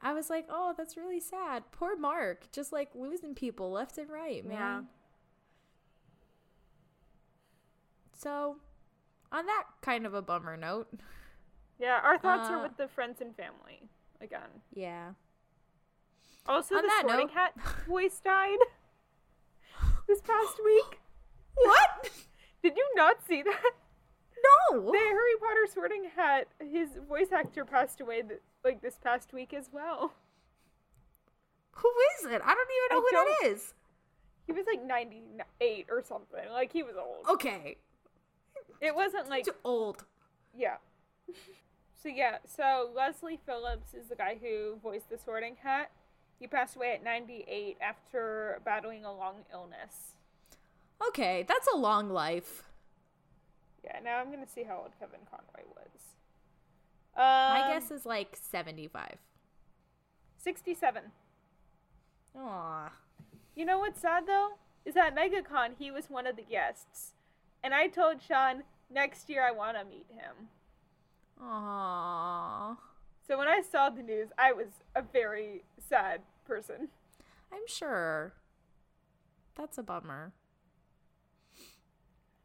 I 0.02 0.14
was 0.14 0.30
like, 0.30 0.45
oh, 0.49 0.74
that's 0.78 0.95
really 0.95 1.19
sad. 1.19 1.64
Poor 1.72 1.98
Mark, 1.98 2.52
just 2.52 2.72
like 2.72 2.90
losing 2.94 3.34
people 3.36 3.72
left 3.72 3.98
and 3.98 4.10
right, 4.10 4.45
man. 4.45 4.57
Yeah. 4.57 4.82
So, 8.14 8.57
on 9.32 9.45
that 9.45 9.64
kind 9.82 10.06
of 10.06 10.14
a 10.14 10.22
bummer 10.22 10.57
note, 10.57 10.88
Yeah, 11.80 11.99
our 12.03 12.18
thoughts 12.18 12.49
are 12.49 12.57
Uh, 12.57 12.64
with 12.64 12.78
the 12.78 12.88
friends 12.88 13.22
and 13.22 13.36
family 13.36 13.88
again. 14.19 14.61
yeah. 14.74 15.14
Also, 16.48 16.76
On 16.76 16.82
the 16.82 16.88
that 16.88 17.02
Sorting 17.07 17.28
note- 17.28 17.34
Hat 17.34 17.53
voice 17.88 18.19
died 18.19 18.57
this 20.07 20.22
past 20.22 20.60
week. 20.64 20.99
What? 21.56 22.10
Did 22.64 22.78
you 22.78 22.88
not 22.95 23.22
see 23.28 23.44
that? 23.44 23.72
No. 24.72 24.92
The 24.92 24.98
Harry 24.98 25.36
Potter 25.40 25.68
Sorting 25.74 26.06
Hat, 26.16 26.48
his 26.60 26.90
voice 27.08 27.32
actor 27.32 27.66
passed 27.66 28.02
away 28.02 28.22
th- 28.22 28.42
like 28.64 28.82
this 28.82 28.98
past 29.04 29.34
week 29.34 29.54
as 29.54 29.70
well. 29.72 30.14
Who 31.72 31.92
is 32.20 32.26
it? 32.32 32.42
I 32.44 32.54
don't 32.54 32.68
even 32.72 32.90
know 32.92 32.98
I 32.98 33.30
who 33.42 33.42
that 33.44 33.52
is. 33.52 33.74
He 34.46 34.54
was 34.54 34.66
like 34.66 34.84
98 34.84 35.88
or 35.92 36.02
something. 36.02 36.50
Like 36.52 36.72
he 36.72 36.84
was 36.84 36.96
old. 36.96 37.26
Okay. 37.30 37.78
It 38.82 38.96
wasn't 38.96 39.30
like 39.30 39.46
Too 39.46 39.56
old. 39.64 40.06
Yeah. 40.56 40.78
So 42.04 42.10
yeah, 42.10 42.38
so 42.46 42.92
Leslie 42.96 43.40
Phillips 43.44 43.96
is 43.96 44.08
the 44.08 44.16
guy 44.16 44.38
who 44.40 44.78
voiced 44.84 45.10
the 45.10 45.18
Sorting 45.18 45.56
Hat. 45.64 45.90
He 46.40 46.46
passed 46.46 46.76
away 46.76 46.94
at 46.94 47.04
98 47.04 47.78
after 47.82 48.62
battling 48.64 49.04
a 49.04 49.12
long 49.12 49.38
illness. 49.52 50.14
Okay, 51.08 51.44
that's 51.48 51.68
a 51.74 51.76
long 51.76 52.12
life. 52.12 52.66
Yeah, 53.88 54.00
now 54.04 54.18
I'm 54.20 54.30
gonna 54.32 54.48
see 54.48 54.64
how 54.64 54.80
old 54.80 54.92
Kevin 55.00 55.22
Conroy 55.32 55.64
was. 55.74 56.16
My 57.16 57.62
Um, 57.62 57.68
guess 57.72 57.90
is 57.90 58.06
like 58.06 58.36
75. 58.36 59.18
67. 60.38 61.12
Aw. 62.36 62.92
You 63.56 63.66
know 63.66 63.80
what's 63.80 64.02
sad 64.02 64.28
though? 64.28 64.52
Is 64.86 64.94
that 64.94 65.16
MegaCon 65.16 65.76
he 65.80 65.90
was 65.90 66.10
one 66.10 66.28
of 66.28 66.36
the 66.36 66.44
guests, 66.44 67.14
and 67.64 67.74
I 67.74 67.88
told 67.88 68.22
Sean 68.22 68.64
next 68.90 69.30
year 69.30 69.44
I 69.46 69.52
want 69.52 69.78
to 69.78 69.86
meet 69.86 70.06
him. 70.12 70.50
Aw. 71.42 72.78
So 73.26 73.38
when 73.38 73.48
I 73.48 73.62
saw 73.62 73.90
the 73.90 74.04
news, 74.04 74.30
I 74.38 74.52
was 74.54 74.68
a 74.96 75.02
very 75.02 75.64
sad 75.78 76.22
person. 76.46 76.90
I'm 77.52 77.68
sure. 77.68 78.34
That's 79.56 79.78
a 79.78 79.84
bummer. 79.84 80.34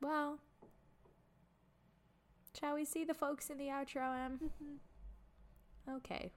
Well, 0.00 0.38
shall 2.62 2.74
we 2.74 2.84
see 2.84 3.04
the 3.04 3.14
folks 3.14 3.50
in 3.50 3.58
the 3.58 3.66
outro, 3.66 4.14
Em? 4.24 4.38
Mm-hmm. 4.44 5.96
Okay. 5.96 6.30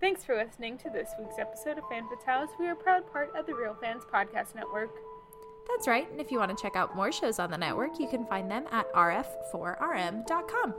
Thanks 0.00 0.24
for 0.24 0.34
listening 0.34 0.78
to 0.78 0.88
this 0.88 1.10
week's 1.18 1.38
episode 1.38 1.76
of 1.78 1.84
Fan 1.90 2.04
Fatales. 2.04 2.48
We 2.58 2.68
are 2.68 2.72
a 2.72 2.76
proud 2.76 3.10
part 3.12 3.36
of 3.36 3.44
the 3.46 3.54
Real 3.54 3.76
Fans 3.78 4.04
Podcast 4.10 4.54
Network. 4.54 4.90
That's 5.68 5.86
right. 5.86 6.10
And 6.10 6.20
if 6.20 6.30
you 6.30 6.38
want 6.38 6.56
to 6.56 6.62
check 6.62 6.74
out 6.76 6.96
more 6.96 7.12
shows 7.12 7.38
on 7.38 7.50
the 7.50 7.58
network, 7.58 7.98
you 8.00 8.08
can 8.08 8.24
find 8.26 8.50
them 8.50 8.64
at 8.70 8.90
rf4rm.com. 8.94 10.74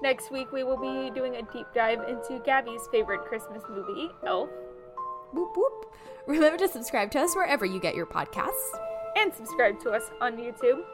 Next 0.00 0.30
week, 0.30 0.50
we 0.52 0.64
will 0.64 0.76
be 0.78 1.10
doing 1.14 1.36
a 1.36 1.42
deep 1.52 1.66
dive 1.74 2.00
into 2.08 2.40
Gabby's 2.44 2.88
favorite 2.90 3.22
Christmas 3.22 3.62
movie, 3.68 4.08
Elf. 4.26 4.48
Whoop 5.32 5.54
whoop. 5.56 5.92
Remember 6.26 6.56
to 6.58 6.68
subscribe 6.68 7.10
to 7.10 7.20
us 7.20 7.34
wherever 7.34 7.66
you 7.66 7.80
get 7.80 7.94
your 7.94 8.06
podcasts. 8.06 8.78
And 9.16 9.34
subscribe 9.34 9.78
to 9.80 9.90
us 9.90 10.04
on 10.20 10.36
YouTube. 10.36 10.84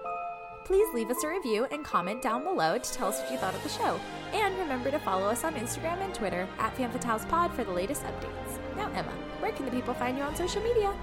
Please 0.65 0.93
leave 0.95 1.11
us 1.11 1.23
a 1.23 1.29
review 1.29 1.67
and 1.71 1.85
comment 1.85 2.23
down 2.23 2.43
below 2.43 2.79
to 2.79 2.93
tell 2.93 3.09
us 3.09 3.21
what 3.21 3.31
you 3.31 3.37
thought 3.37 3.55
of 3.55 3.63
the 3.63 3.69
show. 3.69 4.01
And 4.33 4.59
remember 4.59 4.91
to 4.91 4.99
follow 4.99 5.27
us 5.27 5.45
on 5.45 5.55
Instagram 5.57 6.01
and 6.01 6.15
Twitter 6.15 6.49
at 6.59 6.75
FanFataleSpod 6.75 7.53
for 7.53 7.65
the 7.65 7.71
latest 7.71 8.03
updates. 8.05 8.59
Now, 8.75 8.91
Emma, 8.95 9.13
where 9.41 9.53
can 9.53 9.67
the 9.67 9.71
people 9.71 9.93
find 9.93 10.17
you 10.17 10.25
on 10.25 10.35
social 10.35 10.63
media? 10.63 10.95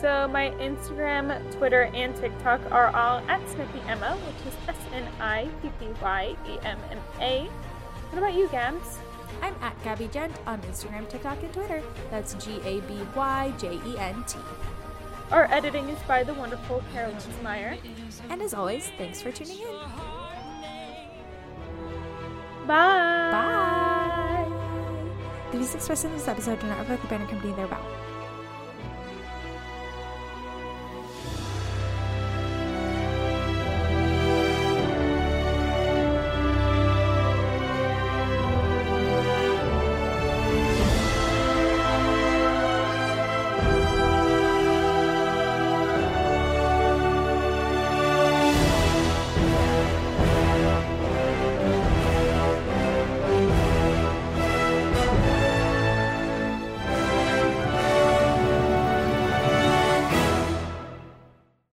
So 0.00 0.28
my 0.28 0.50
Instagram, 0.58 1.48
Twitter, 1.56 1.84
and 1.94 2.14
TikTok 2.16 2.60
are 2.72 2.88
all 2.88 3.18
at 3.28 3.48
Snippy 3.48 3.80
Emma, 3.86 4.16
which 4.16 4.52
is 4.52 4.58
S 4.68 4.76
N 4.92 5.06
I 5.20 5.48
P 5.62 5.70
P 5.78 5.86
Y 6.02 6.36
E 6.46 6.58
M 6.64 6.78
M 6.90 6.98
A. 7.20 7.44
What 8.10 8.18
about 8.18 8.34
you, 8.34 8.48
Gabs? 8.48 8.98
I'm 9.42 9.54
at 9.60 9.80
Gabby 9.84 10.08
Gent 10.08 10.32
on 10.46 10.60
Instagram, 10.62 11.08
TikTok, 11.08 11.40
and 11.42 11.52
Twitter. 11.52 11.82
That's 12.10 12.34
G 12.34 12.60
A 12.64 12.80
B 12.80 12.98
Y 13.14 13.52
J 13.58 13.74
E 13.86 13.98
N 13.98 14.24
T. 14.26 14.38
Our 15.30 15.44
editing 15.52 15.90
is 15.90 15.98
by 16.08 16.24
the 16.24 16.32
wonderful 16.32 16.82
Carolyn 16.92 17.18
Meyer. 17.42 17.76
And 18.30 18.40
as 18.40 18.54
always, 18.54 18.90
thanks 18.96 19.20
for 19.20 19.30
tuning 19.30 19.58
in. 19.58 19.66
Bye. 22.66 23.30
Bye. 23.30 24.46
The 25.52 25.58
views 25.58 25.74
expressed 25.74 26.06
in 26.06 26.12
this 26.12 26.28
episode 26.28 26.60
do 26.60 26.66
not 26.66 26.78
reflect 26.78 27.02
the 27.02 27.08
brand 27.08 27.24
or 27.24 27.26
company 27.26 27.52
they're 27.54 27.66
about. 27.66 27.84